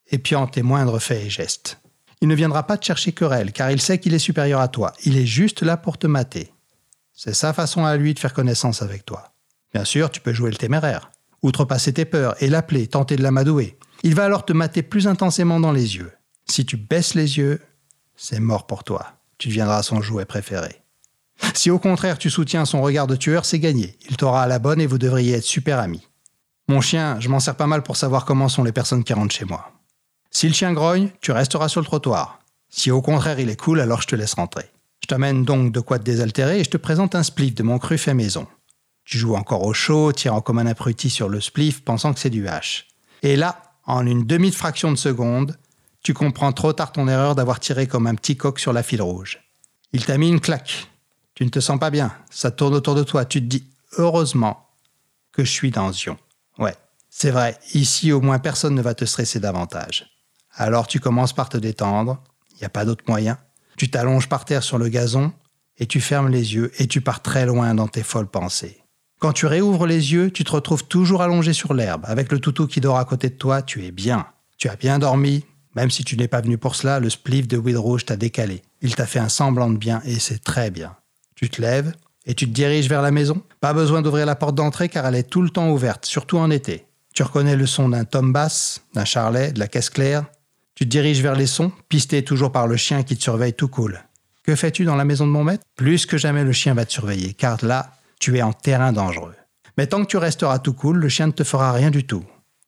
épiant 0.09 0.47
tes 0.47 0.61
moindres 0.61 1.01
faits 1.01 1.25
et 1.25 1.29
gestes. 1.29 1.79
Il 2.21 2.27
ne 2.27 2.35
viendra 2.35 2.63
pas 2.63 2.77
te 2.77 2.85
chercher 2.85 3.11
querelle, 3.11 3.51
car 3.51 3.71
il 3.71 3.81
sait 3.81 3.99
qu'il 3.99 4.13
est 4.13 4.19
supérieur 4.19 4.59
à 4.59 4.67
toi. 4.67 4.93
Il 5.05 5.17
est 5.17 5.25
juste 5.25 5.61
là 5.61 5.77
pour 5.77 5.97
te 5.97 6.07
mater. 6.07 6.51
C'est 7.13 7.33
sa 7.33 7.53
façon 7.53 7.85
à 7.85 7.95
lui 7.95 8.13
de 8.13 8.19
faire 8.19 8.33
connaissance 8.33 8.81
avec 8.81 9.05
toi. 9.05 9.33
Bien 9.73 9.85
sûr, 9.85 10.09
tu 10.09 10.21
peux 10.21 10.33
jouer 10.33 10.51
le 10.51 10.57
téméraire, 10.57 11.11
outrepasser 11.41 11.93
tes 11.93 12.05
peurs 12.05 12.41
et 12.41 12.47
l'appeler, 12.47 12.87
tenter 12.87 13.15
de 13.15 13.23
l'amadouer. 13.23 13.77
Il 14.03 14.15
va 14.15 14.25
alors 14.25 14.45
te 14.45 14.53
mater 14.53 14.83
plus 14.83 15.07
intensément 15.07 15.59
dans 15.59 15.71
les 15.71 15.95
yeux. 15.95 16.11
Si 16.45 16.65
tu 16.65 16.77
baisses 16.77 17.13
les 17.13 17.37
yeux, 17.37 17.61
c'est 18.15 18.39
mort 18.39 18.67
pour 18.67 18.83
toi. 18.83 19.13
Tu 19.37 19.49
deviendras 19.49 19.83
son 19.83 20.01
jouet 20.01 20.25
préféré. 20.25 20.81
Si 21.53 21.71
au 21.71 21.79
contraire 21.79 22.17
tu 22.17 22.29
soutiens 22.29 22.65
son 22.65 22.81
regard 22.81 23.07
de 23.07 23.15
tueur, 23.15 23.45
c'est 23.45 23.59
gagné. 23.59 23.97
Il 24.09 24.17
t'aura 24.17 24.43
à 24.43 24.47
la 24.47 24.59
bonne 24.59 24.81
et 24.81 24.87
vous 24.87 24.97
devriez 24.97 25.35
être 25.35 25.43
super 25.43 25.79
amis. 25.79 26.07
Mon 26.67 26.81
chien, 26.81 27.19
je 27.19 27.29
m'en 27.29 27.39
sers 27.39 27.55
pas 27.55 27.67
mal 27.67 27.83
pour 27.83 27.95
savoir 27.95 28.25
comment 28.25 28.49
sont 28.49 28.63
les 28.63 28.71
personnes 28.71 29.03
qui 29.03 29.13
rentrent 29.13 29.33
chez 29.33 29.45
moi. 29.45 29.71
Si 30.31 30.47
le 30.47 30.53
chien 30.53 30.73
grogne, 30.73 31.09
tu 31.21 31.31
resteras 31.31 31.69
sur 31.69 31.81
le 31.81 31.85
trottoir. 31.85 32.39
Si 32.69 32.91
au 32.91 33.01
contraire 33.01 33.39
il 33.39 33.49
est 33.49 33.59
cool, 33.59 33.79
alors 33.79 34.01
je 34.01 34.07
te 34.07 34.15
laisse 34.15 34.33
rentrer. 34.33 34.65
Je 35.01 35.07
t'amène 35.07 35.45
donc 35.45 35.71
de 35.71 35.79
quoi 35.79 35.99
te 35.99 36.03
désaltérer 36.03 36.59
et 36.59 36.63
je 36.63 36.69
te 36.69 36.77
présente 36.77 37.15
un 37.15 37.23
spliff 37.23 37.55
de 37.55 37.63
mon 37.63 37.79
cru 37.79 37.97
fait 37.97 38.13
maison. 38.13 38.47
Tu 39.05 39.17
joues 39.17 39.35
encore 39.35 39.63
au 39.63 39.73
chaud, 39.73 40.11
tirant 40.11 40.41
comme 40.41 40.59
un 40.59 40.65
abruti 40.65 41.09
sur 41.09 41.29
le 41.29 41.39
spliff, 41.39 41.81
pensant 41.81 42.13
que 42.13 42.19
c'est 42.19 42.29
du 42.29 42.47
hache. 42.47 42.87
Et 43.23 43.37
là, 43.37 43.61
en 43.85 44.05
une 44.05 44.25
demi-fraction 44.25 44.91
de 44.91 44.97
seconde, 44.97 45.57
tu 46.03 46.13
comprends 46.13 46.51
trop 46.51 46.73
tard 46.73 46.91
ton 46.91 47.07
erreur 47.07 47.33
d'avoir 47.33 47.61
tiré 47.61 47.87
comme 47.87 48.05
un 48.05 48.15
petit 48.15 48.35
coq 48.35 48.59
sur 48.59 48.73
la 48.73 48.83
file 48.83 49.01
rouge. 49.01 49.39
Il 49.93 50.05
t'a 50.05 50.17
mis 50.17 50.27
une 50.27 50.41
claque. 50.41 50.87
Tu 51.37 51.45
ne 51.45 51.49
te 51.49 51.59
sens 51.59 51.77
pas 51.77 51.91
bien. 51.91 52.11
Ça 52.31 52.49
tourne 52.49 52.73
autour 52.73 52.95
de 52.95 53.03
toi. 53.03 53.23
Tu 53.23 53.41
te 53.41 53.45
dis, 53.45 53.63
heureusement 53.99 54.65
que 55.31 55.43
je 55.43 55.51
suis 55.51 55.69
dans 55.69 55.93
Zion. 55.93 56.17
Ouais, 56.57 56.73
c'est 57.11 57.29
vrai. 57.29 57.59
Ici, 57.75 58.11
au 58.11 58.21
moins, 58.21 58.39
personne 58.39 58.73
ne 58.73 58.81
va 58.81 58.95
te 58.95 59.05
stresser 59.05 59.39
davantage. 59.39 60.07
Alors 60.55 60.87
tu 60.87 60.99
commences 60.99 61.33
par 61.33 61.49
te 61.49 61.57
détendre. 61.57 62.23
Il 62.53 62.57
n'y 62.61 62.65
a 62.65 62.69
pas 62.69 62.85
d'autre 62.85 63.03
moyen. 63.07 63.37
Tu 63.77 63.91
t'allonges 63.91 64.27
par 64.27 64.45
terre 64.45 64.63
sur 64.63 64.79
le 64.79 64.89
gazon 64.89 65.31
et 65.77 65.85
tu 65.85 66.01
fermes 66.01 66.29
les 66.29 66.55
yeux 66.55 66.71
et 66.79 66.87
tu 66.87 67.01
pars 67.01 67.21
très 67.21 67.45
loin 67.45 67.75
dans 67.75 67.87
tes 67.87 68.01
folles 68.01 68.31
pensées. 68.31 68.81
Quand 69.19 69.33
tu 69.33 69.45
réouvres 69.45 69.85
les 69.85 70.13
yeux, 70.13 70.31
tu 70.31 70.43
te 70.43 70.53
retrouves 70.53 70.85
toujours 70.87 71.21
allongé 71.21 71.53
sur 71.53 71.75
l'herbe, 71.75 72.03
avec 72.07 72.31
le 72.31 72.39
toutou 72.39 72.65
qui 72.65 72.81
dort 72.81 72.97
à 72.97 73.05
côté 73.05 73.29
de 73.29 73.35
toi, 73.35 73.61
tu 73.61 73.85
es 73.85 73.91
bien. 73.91 74.25
Tu 74.57 74.69
as 74.69 74.75
bien 74.75 74.97
dormi, 74.97 75.45
même 75.75 75.91
si 75.91 76.03
tu 76.03 76.17
n'es 76.17 76.27
pas 76.27 76.41
venu 76.41 76.57
pour 76.57 76.75
cela, 76.75 76.99
le 76.99 77.11
spliff 77.11 77.47
de 77.47 77.57
weed 77.57 77.77
rouge 77.77 78.05
t'a 78.05 78.15
décalé. 78.15 78.63
Il 78.81 78.95
t'a 78.95 79.05
fait 79.05 79.19
un 79.19 79.29
semblant 79.29 79.69
de 79.69 79.77
bien 79.77 80.01
et 80.03 80.17
c'est 80.17 80.43
très 80.43 80.71
bien. 80.71 80.97
Tu 81.37 81.49
te 81.49 81.61
lèves 81.61 81.93
et 82.25 82.33
tu 82.33 82.47
te 82.47 82.51
diriges 82.51 82.89
vers 82.89 83.03
la 83.03 83.11
maison. 83.11 83.41
Pas 83.61 83.73
besoin 83.73 84.01
d'ouvrir 84.01 84.25
la 84.25 84.35
porte 84.35 84.55
d'entrée 84.55 84.89
car 84.89 85.05
elle 85.05 85.15
est 85.15 85.29
tout 85.29 85.43
le 85.43 85.51
temps 85.51 85.69
ouverte, 85.69 86.05
surtout 86.05 86.39
en 86.39 86.49
été. 86.49 86.85
Tu 87.13 87.23
reconnais 87.23 87.55
le 87.55 87.67
son 87.67 87.89
d'un 87.89 88.05
tom 88.05 88.33
bass, 88.33 88.81
d'un 88.93 89.05
charlet, 89.05 89.51
de 89.51 89.59
la 89.59 89.67
caisse 89.67 89.91
claire. 89.91 90.25
Tu 90.75 90.85
te 90.85 90.89
diriges 90.89 91.21
vers 91.21 91.35
les 91.35 91.47
sons, 91.47 91.71
pisté 91.89 92.23
toujours 92.23 92.51
par 92.51 92.67
le 92.67 92.75
chien 92.75 93.03
qui 93.03 93.15
te 93.15 93.23
surveille 93.23 93.53
tout 93.53 93.67
cool. 93.67 94.03
Que 94.43 94.55
fais-tu 94.55 94.83
dans 94.83 94.95
la 94.95 95.05
maison 95.05 95.27
de 95.27 95.31
mon 95.31 95.43
maître? 95.43 95.63
Plus 95.75 96.05
que 96.05 96.17
jamais 96.17 96.43
le 96.43 96.51
chien 96.51 96.73
va 96.73 96.85
te 96.85 96.91
surveiller, 96.91 97.33
car 97.33 97.63
là, 97.63 97.91
tu 98.19 98.37
es 98.37 98.41
en 98.41 98.53
terrain 98.53 98.91
dangereux. 98.91 99.35
Mais 99.77 99.87
tant 99.87 100.01
que 100.01 100.07
tu 100.07 100.17
resteras 100.17 100.59
tout 100.59 100.73
cool, 100.73 100.97
le 100.97 101.09
chien 101.09 101.27
ne 101.27 101.31
te 101.31 101.43
fera 101.43 101.71
rien 101.71 101.91
du 101.91 102.05
tout. 102.05 102.23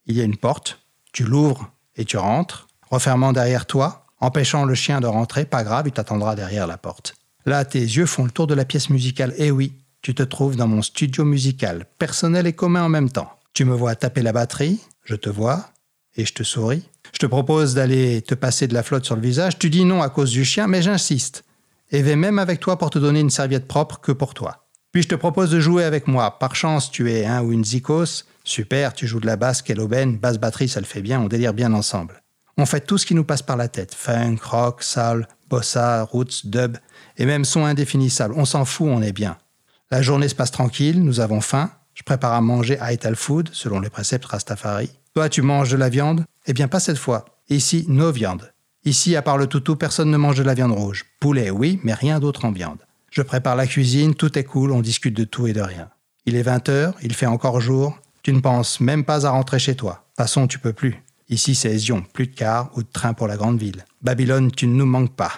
Il 0.05 0.15
y 0.15 0.21
a 0.21 0.25
une 0.25 0.37
porte, 0.37 0.79
tu 1.11 1.23
l'ouvres 1.23 1.71
et 1.95 2.05
tu 2.05 2.17
rentres, 2.17 2.67
refermant 2.89 3.33
derrière 3.33 3.65
toi, 3.65 4.05
empêchant 4.19 4.65
le 4.65 4.75
chien 4.75 5.01
de 5.01 5.07
rentrer, 5.07 5.45
pas 5.45 5.63
grave, 5.63 5.87
il 5.87 5.91
t'attendra 5.91 6.35
derrière 6.35 6.67
la 6.67 6.77
porte. 6.77 7.15
Là, 7.49 7.65
tes 7.65 7.79
yeux 7.79 8.05
font 8.05 8.25
le 8.25 8.29
tour 8.29 8.45
de 8.45 8.53
la 8.53 8.63
pièce 8.63 8.91
musicale, 8.91 9.33
et 9.37 9.49
oui, 9.49 9.73
tu 10.03 10.13
te 10.13 10.21
trouves 10.21 10.55
dans 10.55 10.67
mon 10.67 10.83
studio 10.83 11.25
musical, 11.25 11.87
personnel 11.97 12.45
et 12.45 12.53
commun 12.53 12.83
en 12.83 12.89
même 12.89 13.09
temps. 13.09 13.31
Tu 13.53 13.65
me 13.65 13.73
vois 13.73 13.95
taper 13.95 14.21
la 14.21 14.33
batterie, 14.33 14.79
je 15.03 15.15
te 15.15 15.31
vois, 15.31 15.71
et 16.15 16.25
je 16.25 16.33
te 16.35 16.43
souris. 16.43 16.87
Je 17.11 17.17
te 17.17 17.25
propose 17.25 17.73
d'aller 17.73 18.21
te 18.21 18.35
passer 18.35 18.67
de 18.67 18.75
la 18.75 18.83
flotte 18.83 19.05
sur 19.05 19.15
le 19.15 19.23
visage, 19.23 19.57
tu 19.57 19.71
dis 19.71 19.83
non 19.83 20.03
à 20.03 20.09
cause 20.09 20.29
du 20.29 20.45
chien, 20.45 20.67
mais 20.67 20.83
j'insiste, 20.83 21.43
et 21.89 22.03
vais 22.03 22.15
même 22.15 22.37
avec 22.37 22.59
toi 22.59 22.77
pour 22.77 22.91
te 22.91 22.99
donner 22.99 23.21
une 23.21 23.31
serviette 23.31 23.67
propre 23.67 23.99
que 23.99 24.11
pour 24.11 24.35
toi. 24.35 24.67
Puis 24.91 25.01
je 25.01 25.07
te 25.07 25.15
propose 25.15 25.49
de 25.49 25.59
jouer 25.59 25.85
avec 25.85 26.07
moi. 26.07 26.37
Par 26.37 26.55
chance, 26.55 26.91
tu 26.91 27.11
es 27.11 27.25
un 27.25 27.41
ou 27.41 27.51
une 27.51 27.65
zikos. 27.65 28.25
Super, 28.43 28.93
tu 28.93 29.07
joues 29.07 29.21
de 29.21 29.25
la 29.25 29.37
basse, 29.37 29.63
quelle 29.63 29.79
aubaine. 29.79 30.19
Basse 30.19 30.37
batterie, 30.37 30.69
ça 30.69 30.81
le 30.81 30.85
fait 30.85 31.01
bien, 31.01 31.19
on 31.19 31.27
délire 31.27 31.55
bien 31.55 31.73
ensemble. 31.73 32.21
On 32.57 32.67
fait 32.67 32.81
tout 32.81 32.99
ce 32.99 33.07
qui 33.07 33.15
nous 33.15 33.23
passe 33.23 33.41
par 33.41 33.57
la 33.57 33.69
tête. 33.69 33.95
Funk, 33.95 34.37
rock, 34.43 34.83
soul, 34.83 35.27
bossa, 35.49 36.03
roots, 36.03 36.45
dub, 36.45 36.77
et 37.17 37.25
même 37.25 37.45
son 37.45 37.65
indéfinissable. 37.65 38.33
On 38.37 38.45
s'en 38.45 38.65
fout, 38.65 38.87
on 38.89 39.01
est 39.01 39.11
bien. 39.11 39.37
La 39.91 40.01
journée 40.01 40.29
se 40.29 40.35
passe 40.35 40.51
tranquille, 40.51 41.03
nous 41.03 41.19
avons 41.19 41.41
faim. 41.41 41.71
Je 41.93 42.03
prépare 42.03 42.33
à 42.33 42.41
manger 42.41 42.77
Ital 42.81 43.15
Food, 43.15 43.49
selon 43.51 43.79
les 43.79 43.89
préceptes 43.89 44.25
Rastafari. 44.25 44.89
Toi, 45.13 45.27
tu 45.27 45.41
manges 45.41 45.71
de 45.71 45.77
la 45.77 45.89
viande? 45.89 46.23
Eh 46.45 46.53
bien, 46.53 46.67
pas 46.67 46.79
cette 46.79 46.97
fois. 46.97 47.25
Ici, 47.49 47.85
nos 47.89 48.11
viandes. 48.11 48.53
Ici, 48.85 49.15
à 49.15 49.21
part 49.21 49.37
le 49.37 49.47
toutou, 49.47 49.75
personne 49.75 50.11
ne 50.11 50.17
mange 50.17 50.37
de 50.37 50.43
la 50.43 50.53
viande 50.53 50.71
rouge. 50.71 51.05
Poulet, 51.19 51.49
oui, 51.49 51.79
mais 51.83 51.93
rien 51.93 52.19
d'autre 52.19 52.45
en 52.45 52.51
viande. 52.51 52.79
Je 53.11 53.21
prépare 53.21 53.55
la 53.55 53.67
cuisine, 53.67 54.15
tout 54.15 54.37
est 54.37 54.43
cool, 54.43 54.71
on 54.71 54.81
discute 54.81 55.15
de 55.15 55.23
tout 55.23 55.47
et 55.47 55.53
de 55.53 55.61
rien. 55.61 55.89
Il 56.25 56.35
est 56.35 56.43
20h, 56.43 56.93
il 57.01 57.13
fait 57.13 57.25
encore 57.25 57.59
jour, 57.59 57.97
tu 58.21 58.31
ne 58.31 58.39
penses 58.39 58.79
même 58.79 59.03
pas 59.03 59.25
à 59.25 59.31
rentrer 59.31 59.59
chez 59.59 59.75
toi. 59.75 60.05
Passons, 60.15 60.47
tu 60.47 60.59
peux 60.59 60.73
plus. 60.73 61.03
Ici, 61.29 61.55
c'est 61.55 61.75
Zion, 61.77 62.03
plus 62.13 62.27
de 62.27 62.35
car 62.35 62.69
ou 62.75 62.83
de 62.83 62.87
train 62.87 63.13
pour 63.13 63.27
la 63.27 63.37
grande 63.37 63.59
ville. 63.59 63.83
Babylone, 64.01 64.51
tu 64.51 64.67
ne 64.67 64.75
nous 64.75 64.85
manques 64.85 65.15
pas. 65.15 65.31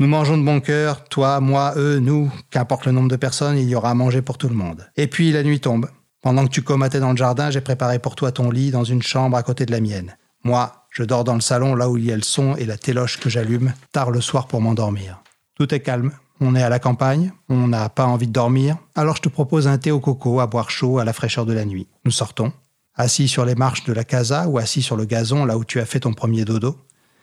Nous 0.00 0.06
mangeons 0.06 0.38
de 0.38 0.44
bon 0.44 0.60
cœur, 0.60 1.04
toi, 1.04 1.40
moi, 1.40 1.74
eux, 1.76 1.98
nous, 1.98 2.30
qu'importe 2.50 2.86
le 2.86 2.92
nombre 2.92 3.08
de 3.08 3.16
personnes, 3.16 3.58
il 3.58 3.68
y 3.68 3.74
aura 3.74 3.90
à 3.90 3.94
manger 3.94 4.22
pour 4.22 4.38
tout 4.38 4.48
le 4.48 4.54
monde. 4.54 4.88
Et 4.96 5.06
puis 5.06 5.32
la 5.32 5.42
nuit 5.42 5.60
tombe. 5.60 5.88
Pendant 6.20 6.44
que 6.44 6.50
tu 6.50 6.62
comatais 6.62 7.00
dans 7.00 7.10
le 7.10 7.16
jardin, 7.16 7.50
j'ai 7.50 7.60
préparé 7.60 7.98
pour 7.98 8.16
toi 8.16 8.32
ton 8.32 8.50
lit 8.50 8.70
dans 8.70 8.84
une 8.84 9.02
chambre 9.02 9.36
à 9.36 9.42
côté 9.42 9.66
de 9.66 9.72
la 9.72 9.80
mienne. 9.80 10.16
Moi, 10.44 10.86
je 10.90 11.04
dors 11.04 11.24
dans 11.24 11.34
le 11.34 11.40
salon 11.40 11.74
là 11.74 11.88
où 11.88 11.96
il 11.96 12.04
y 12.04 12.12
a 12.12 12.16
le 12.16 12.22
son 12.22 12.56
et 12.56 12.64
la 12.64 12.76
téloche 12.76 13.18
que 13.18 13.28
j'allume 13.28 13.72
tard 13.92 14.10
le 14.10 14.20
soir 14.20 14.46
pour 14.46 14.60
m'endormir. 14.60 15.22
Tout 15.54 15.72
est 15.74 15.80
calme, 15.80 16.12
on 16.40 16.54
est 16.54 16.62
à 16.62 16.68
la 16.68 16.78
campagne, 16.78 17.32
on 17.48 17.68
n'a 17.68 17.88
pas 17.88 18.06
envie 18.06 18.28
de 18.28 18.32
dormir, 18.32 18.76
alors 18.94 19.16
je 19.16 19.22
te 19.22 19.28
propose 19.28 19.66
un 19.66 19.78
thé 19.78 19.90
au 19.90 20.00
coco 20.00 20.40
à 20.40 20.46
boire 20.46 20.70
chaud 20.70 20.98
à 20.98 21.04
la 21.04 21.12
fraîcheur 21.12 21.46
de 21.46 21.52
la 21.52 21.64
nuit. 21.64 21.88
Nous 22.04 22.12
sortons, 22.12 22.52
assis 22.94 23.28
sur 23.28 23.44
les 23.44 23.54
marches 23.54 23.84
de 23.84 23.92
la 23.92 24.04
casa 24.04 24.48
ou 24.48 24.58
assis 24.58 24.82
sur 24.82 24.96
le 24.96 25.04
gazon 25.04 25.44
là 25.44 25.58
où 25.58 25.64
tu 25.64 25.80
as 25.80 25.86
fait 25.86 26.00
ton 26.00 26.14
premier 26.14 26.44
dodo. 26.44 26.76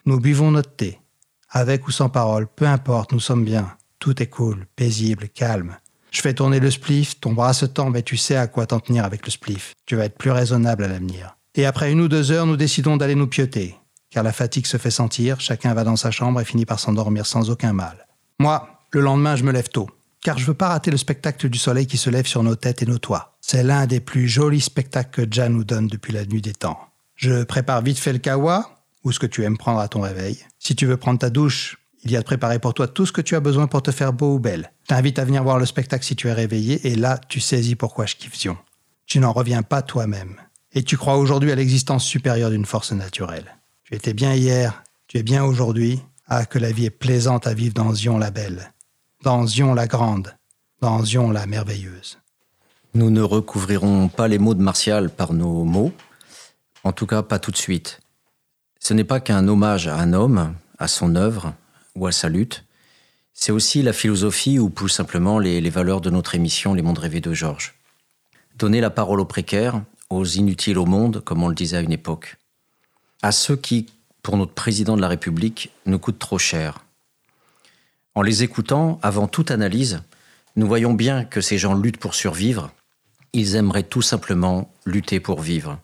Nous 0.08 0.20
buvons 0.20 0.52
notre 0.52 0.76
thé. 0.76 1.00
Avec 1.50 1.88
ou 1.88 1.92
sans 1.92 2.10
parole, 2.10 2.46
peu 2.46 2.68
importe, 2.68 3.12
nous 3.12 3.20
sommes 3.20 3.44
bien. 3.44 3.76
Tout 3.98 4.22
est 4.22 4.28
cool, 4.28 4.68
paisible, 4.76 5.30
calme. 5.30 5.78
Je 6.12 6.22
fais 6.22 6.36
tourner 6.36 6.60
le 6.60 6.70
spliff, 6.70 7.20
ton 7.20 7.34
bras 7.34 7.54
se 7.54 7.66
tend, 7.66 7.90
mais 7.90 8.04
tu 8.04 8.16
sais 8.16 8.36
à 8.36 8.46
quoi 8.46 8.68
t'en 8.68 8.80
tenir 8.80 9.04
avec 9.04 9.26
le 9.26 9.32
spliff. 9.32 9.74
Tu 9.88 9.96
vas 9.96 10.06
être 10.06 10.18
plus 10.18 10.30
raisonnable 10.30 10.84
à 10.84 10.90
l'avenir. 10.90 11.38
Et 11.56 11.66
après 11.66 11.92
une 11.92 12.02
ou 12.02 12.08
deux 12.08 12.32
heures, 12.32 12.46
nous 12.46 12.56
décidons 12.56 12.98
d'aller 12.98 13.16
nous 13.16 13.26
pioter. 13.26 13.78
Car 14.12 14.24
la 14.24 14.32
fatigue 14.32 14.68
se 14.68 14.78
fait 14.78 14.92
sentir, 14.92 15.42
chacun 15.42 15.74
va 15.74 15.84
dans 15.84 15.96
sa 15.96 16.12
chambre 16.12 16.40
et 16.40 16.46
finit 16.46 16.68
par 16.68 16.80
s'endormir 16.80 17.26
sans 17.26 17.50
aucun 17.50 17.74
mal. 17.74 18.06
Moi, 18.38 18.70
le 18.92 19.02
lendemain, 19.02 19.36
je 19.36 19.44
me 19.44 19.52
lève 19.52 19.70
tôt, 19.70 19.90
car 20.22 20.38
je 20.38 20.46
veux 20.46 20.54
pas 20.54 20.68
rater 20.68 20.92
le 20.92 20.98
spectacle 20.98 21.50
du 21.50 21.58
soleil 21.58 21.88
qui 21.88 21.98
se 21.98 22.12
lève 22.12 22.28
sur 22.28 22.44
nos 22.44 22.56
têtes 22.56 22.84
et 22.84 22.86
nos 22.86 23.00
toits. 23.00 23.38
C'est 23.42 23.64
l'un 23.64 23.88
des 23.88 24.02
plus 24.02 24.28
jolis 24.28 24.62
spectacles 24.62 25.26
que 25.26 25.34
Jan 25.34 25.50
nous 25.50 25.64
donne 25.64 25.88
depuis 25.88 26.14
la 26.14 26.26
nuit 26.26 26.44
des 26.44 26.54
temps. 26.54 26.80
Je 27.16 27.44
prépare 27.44 27.82
vite 27.82 27.98
fait 27.98 28.14
le 28.14 28.20
kawa, 28.20 28.75
ou 29.06 29.14
ce 29.14 29.20
que 29.20 29.26
tu 29.26 29.44
aimes 29.46 29.58
prendre 29.58 29.80
à 29.80 29.88
ton 29.88 30.02
réveil. 30.02 30.38
Si 30.60 30.76
tu 30.76 30.86
veux 30.86 30.98
prendre 30.98 31.20
ta 31.20 31.30
douche, 31.30 31.78
il 32.04 32.12
y 32.12 32.18
a 32.18 32.20
de 32.20 32.26
préparer 32.26 32.60
pour 32.60 32.74
toi 32.74 32.90
tout 32.90 33.06
ce 33.06 33.14
que 33.14 33.22
tu 33.22 33.36
as 33.36 33.40
besoin 33.40 33.68
pour 33.68 33.82
te 33.82 33.92
faire 33.92 34.12
beau 34.12 34.36
ou 34.36 34.40
belle. 34.40 34.74
T'invite 34.88 35.18
à 35.18 35.24
venir 35.24 35.44
voir 35.44 35.58
le 35.58 35.66
spectacle 35.66 36.04
si 36.04 36.18
tu 36.18 36.28
es 36.28 36.34
réveillé, 36.34 36.86
et 36.86 36.96
là, 36.96 37.18
tu 37.30 37.40
saisis 37.40 37.76
pourquoi 37.76 38.06
je 38.06 38.18
kiffe 38.18 38.38
Zion. 38.38 38.58
Tu 39.06 39.20
n'en 39.20 39.32
reviens 39.32 39.64
pas 39.64 39.82
toi-même. 39.82 40.36
Et 40.74 40.84
tu 40.84 40.98
crois 40.98 41.16
aujourd'hui 41.16 41.54
à 41.54 41.56
l'existence 41.56 42.04
supérieure 42.04 42.50
d'une 42.50 42.66
force 42.66 42.92
naturelle. 42.92 43.56
Tu 43.86 43.96
étais 43.96 44.14
bien 44.14 44.34
hier, 44.34 44.84
tu 45.08 45.18
es 45.18 45.24
bien 45.24 45.46
aujourd'hui. 45.46 46.02
Ah, 46.28 46.46
que 46.46 46.60
la 46.60 46.72
vie 46.72 46.86
est 46.86 46.90
plaisante 46.90 47.48
à 47.48 47.54
vivre 47.54 47.76
dans 47.76 47.94
Zion 47.94 48.18
la 48.18 48.32
belle 48.32 48.74
dans 49.26 49.48
Zion 49.48 49.74
la 49.74 49.88
Grande, 49.88 50.36
dans 50.82 51.04
Zion 51.04 51.32
la 51.32 51.48
Merveilleuse. 51.48 52.20
Nous 52.94 53.10
ne 53.10 53.24
recouvrirons 53.24 54.08
pas 54.08 54.28
les 54.28 54.38
mots 54.38 54.54
de 54.54 54.62
Martial 54.62 55.10
par 55.10 55.34
nos 55.34 55.64
mots, 55.64 55.92
en 56.84 56.92
tout 56.92 57.08
cas 57.08 57.24
pas 57.24 57.40
tout 57.40 57.50
de 57.50 57.58
suite. 57.58 58.00
Ce 58.86 58.94
n'est 58.94 59.04
pas 59.04 59.20
qu'un 59.20 59.48
hommage 59.48 59.88
à 59.88 59.98
un 59.98 60.14
homme, 60.14 60.54
à 60.78 60.88
son 60.88 61.16
œuvre 61.16 61.56
ou 61.96 62.06
à 62.06 62.12
sa 62.12 62.30
lutte, 62.30 62.66
c'est 63.34 63.52
aussi 63.52 63.82
la 63.82 63.94
philosophie 63.94 64.60
ou 64.60 64.70
plus 64.70 64.90
simplement 64.90 65.40
les, 65.40 65.68
valeurs 65.72 66.02
de 66.02 66.12
notre 66.12 66.36
émission 66.36 66.76
Les 66.76 66.84
Mondes 66.84 67.00
Rêvés 67.00 67.20
de 67.20 67.34
Georges. 67.34 67.74
Donner 68.60 68.82
la 68.82 68.92
parole 68.92 69.20
aux 69.20 69.26
précaires, 69.26 69.82
aux 70.12 70.24
inutiles 70.24 70.78
au 70.78 70.86
monde, 70.86 71.24
comme 71.24 71.42
on 71.42 71.48
le 71.48 71.56
disait 71.56 71.78
à 71.78 71.82
une 71.82 71.94
époque. 71.94 72.38
À 73.24 73.32
ceux 73.32 73.56
qui, 73.56 73.88
pour 74.22 74.38
notre 74.38 74.54
président 74.54 74.96
de 74.96 75.02
la 75.02 75.08
République, 75.08 75.72
nous 75.88 75.98
coûtent 75.98 76.20
trop 76.20 76.38
cher, 76.38 76.86
en 78.14 78.22
les 78.22 78.44
écoutant, 78.44 79.00
avant 79.02 79.28
toute 79.28 79.50
analyse, 79.50 80.04
nous 80.58 80.68
voyons 80.68 80.94
bien 80.94 81.26
que 81.26 81.42
ces 81.42 81.58
gens 81.58 81.74
luttent 81.74 81.98
pour 81.98 82.14
survivre. 82.14 82.70
Ils 83.34 83.56
aimeraient 83.56 83.82
tout 83.82 84.04
simplement 84.04 84.72
lutter 84.86 85.20
pour 85.20 85.42
vivre. 85.42 85.80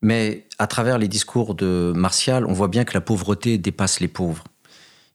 Mais 0.00 0.46
à 0.58 0.66
travers 0.66 0.98
les 0.98 1.08
discours 1.08 1.54
de 1.54 1.92
Martial, 1.94 2.46
on 2.46 2.52
voit 2.52 2.68
bien 2.68 2.84
que 2.84 2.94
la 2.94 3.00
pauvreté 3.00 3.58
dépasse 3.58 4.00
les 4.00 4.08
pauvres. 4.08 4.44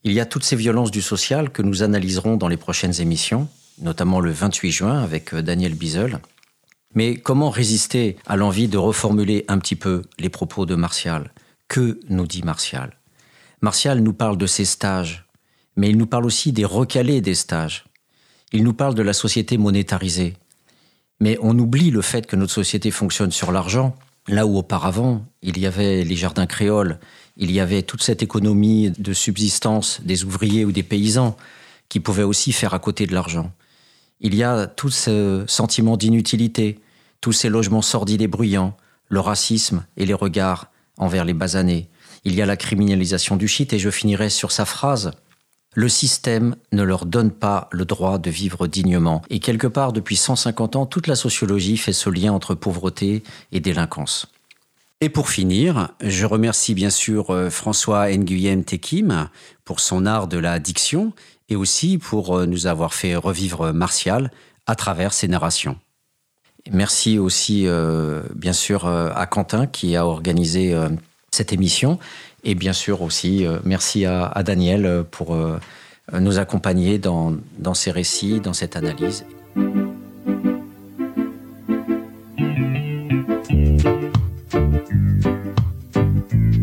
Il 0.03 0.11
y 0.11 0.19
a 0.19 0.26
toutes 0.26 0.43
ces 0.43 0.57
violences 0.57 0.91
du 0.91 1.01
social 1.01 1.49
que 1.49 1.61
nous 1.61 1.84
analyserons 1.84 2.35
dans 2.35 2.49
les 2.49 2.57
prochaines 2.57 2.99
émissions, 2.99 3.47
notamment 3.81 4.19
le 4.19 4.31
28 4.31 4.72
juin 4.72 5.01
avec 5.01 5.34
euh, 5.34 5.41
Daniel 5.41 5.76
Bizel. 5.76 6.19
Mais 6.95 7.15
comment 7.15 7.49
résister 7.49 8.18
à 8.27 8.35
l'envie 8.35 8.68
de 8.68 8.77
reformuler 8.77 9.45
un 9.47 9.57
petit 9.60 9.76
peu 9.76 10.03
les 10.19 10.30
propos 10.30 10.65
de 10.65 10.76
Martial? 10.76 11.34
Que 11.69 11.99
nous 12.10 12.27
dit 12.27 12.43
Martial? 12.43 12.97
Martial 13.61 14.01
nous 14.01 14.14
parle 14.14 14.38
de 14.38 14.45
ses 14.45 14.65
stages, 14.65 15.26
mais 15.77 15.89
il 15.89 15.97
nous 15.97 16.05
parle 16.05 16.26
aussi 16.26 16.51
des 16.51 16.65
recalés 16.65 17.22
des 17.22 17.34
stages. 17.34 17.85
Il 18.51 18.64
nous 18.64 18.73
parle 18.73 18.93
de 18.93 19.01
la 19.01 19.14
société 19.14 19.57
monétarisée. 19.57 20.35
Mais 21.19 21.38
on 21.41 21.57
oublie 21.57 21.89
le 21.89 22.01
fait 22.01 22.27
que 22.27 22.35
notre 22.35 22.51
société 22.51 22.91
fonctionne 22.91 23.31
sur 23.31 23.51
l'argent, 23.51 23.95
là 24.27 24.45
où 24.45 24.57
auparavant 24.57 25.25
il 25.41 25.59
y 25.59 25.65
avait 25.65 26.03
les 26.03 26.15
jardins 26.15 26.45
créoles, 26.45 26.99
il 27.37 27.51
y 27.51 27.59
avait 27.59 27.81
toute 27.81 28.03
cette 28.03 28.23
économie 28.23 28.91
de 28.91 29.13
subsistance 29.13 30.01
des 30.03 30.23
ouvriers 30.23 30.65
ou 30.65 30.71
des 30.71 30.83
paysans 30.83 31.35
qui 31.89 31.99
pouvaient 31.99 32.23
aussi 32.23 32.51
faire 32.51 32.73
à 32.73 32.79
côté 32.79 33.07
de 33.07 33.13
l'argent. 33.13 33.51
Il 34.21 34.35
y 34.35 34.43
a 34.43 34.67
tout 34.67 34.89
ce 34.89 35.43
sentiment 35.47 35.97
d'inutilité, 35.97 36.79
tous 37.21 37.33
ces 37.33 37.49
logements 37.49 37.81
sordides 37.81 38.21
et 38.21 38.27
bruyants, 38.27 38.77
le 39.09 39.19
racisme 39.19 39.85
et 39.97 40.05
les 40.05 40.13
regards 40.13 40.71
envers 40.97 41.25
les 41.25 41.33
basanés. 41.33 41.89
Il 42.23 42.35
y 42.35 42.41
a 42.41 42.45
la 42.45 42.55
criminalisation 42.55 43.35
du 43.35 43.47
shit 43.47 43.73
et 43.73 43.79
je 43.79 43.89
finirai 43.89 44.29
sur 44.29 44.51
sa 44.51 44.65
phrase 44.65 45.11
le 45.75 45.89
système 45.89 46.55
ne 46.71 46.83
leur 46.83 47.05
donne 47.05 47.31
pas 47.31 47.67
le 47.71 47.85
droit 47.85 48.17
de 48.17 48.29
vivre 48.29 48.67
dignement. 48.67 49.21
Et 49.29 49.39
quelque 49.39 49.67
part, 49.67 49.93
depuis 49.93 50.15
150 50.15 50.75
ans, 50.75 50.85
toute 50.85 51.07
la 51.07 51.15
sociologie 51.15 51.77
fait 51.77 51.93
ce 51.93 52.09
lien 52.09 52.33
entre 52.33 52.55
pauvreté 52.55 53.23
et 53.51 53.59
délinquance. 53.59 54.27
Et 55.01 55.09
pour 55.09 55.29
finir, 55.29 55.89
je 56.01 56.25
remercie 56.25 56.73
bien 56.73 56.89
sûr 56.89 57.31
euh, 57.31 57.49
François 57.49 58.09
Nguyen 58.09 58.61
Tekim 58.61 59.27
pour 59.65 59.81
son 59.81 60.05
art 60.05 60.29
de 60.29 60.37
la 60.37 60.59
diction 60.59 61.11
et 61.49 61.57
aussi 61.57 61.97
pour 61.97 62.37
euh, 62.37 62.45
nous 62.45 62.67
avoir 62.67 62.93
fait 62.93 63.15
revivre 63.15 63.73
Martial 63.73 64.31
à 64.65 64.75
travers 64.75 65.11
ses 65.11 65.27
narrations. 65.27 65.77
Merci 66.71 67.19
aussi, 67.19 67.67
euh, 67.67 68.23
bien 68.33 68.53
sûr, 68.53 68.87
à 68.87 69.25
Quentin 69.25 69.67
qui 69.67 69.97
a 69.97 70.05
organisé 70.05 70.73
cette 71.31 71.51
émission 71.51 71.99
et 72.44 72.56
bien 72.56 72.74
sûr 72.74 73.02
aussi, 73.02 73.45
euh, 73.45 73.60
merci 73.64 74.06
à, 74.06 74.26
à 74.26 74.44
Daniel 74.44 74.86
euh, 74.86 75.03
pour 75.10 75.34
euh, 75.34 75.57
nous 76.20 76.40
accompagner 76.40 76.99
dans, 76.99 77.34
dans 77.57 77.74
ces 77.74 77.91
récits, 77.91 78.41
dans 78.41 78.53
cette 78.53 78.76
analyse. 78.76 79.26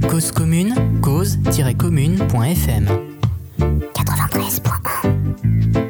Cause 0.08 0.32
commune, 0.32 0.74
cause-commune.fm 1.00 2.88
93.1 3.58 5.89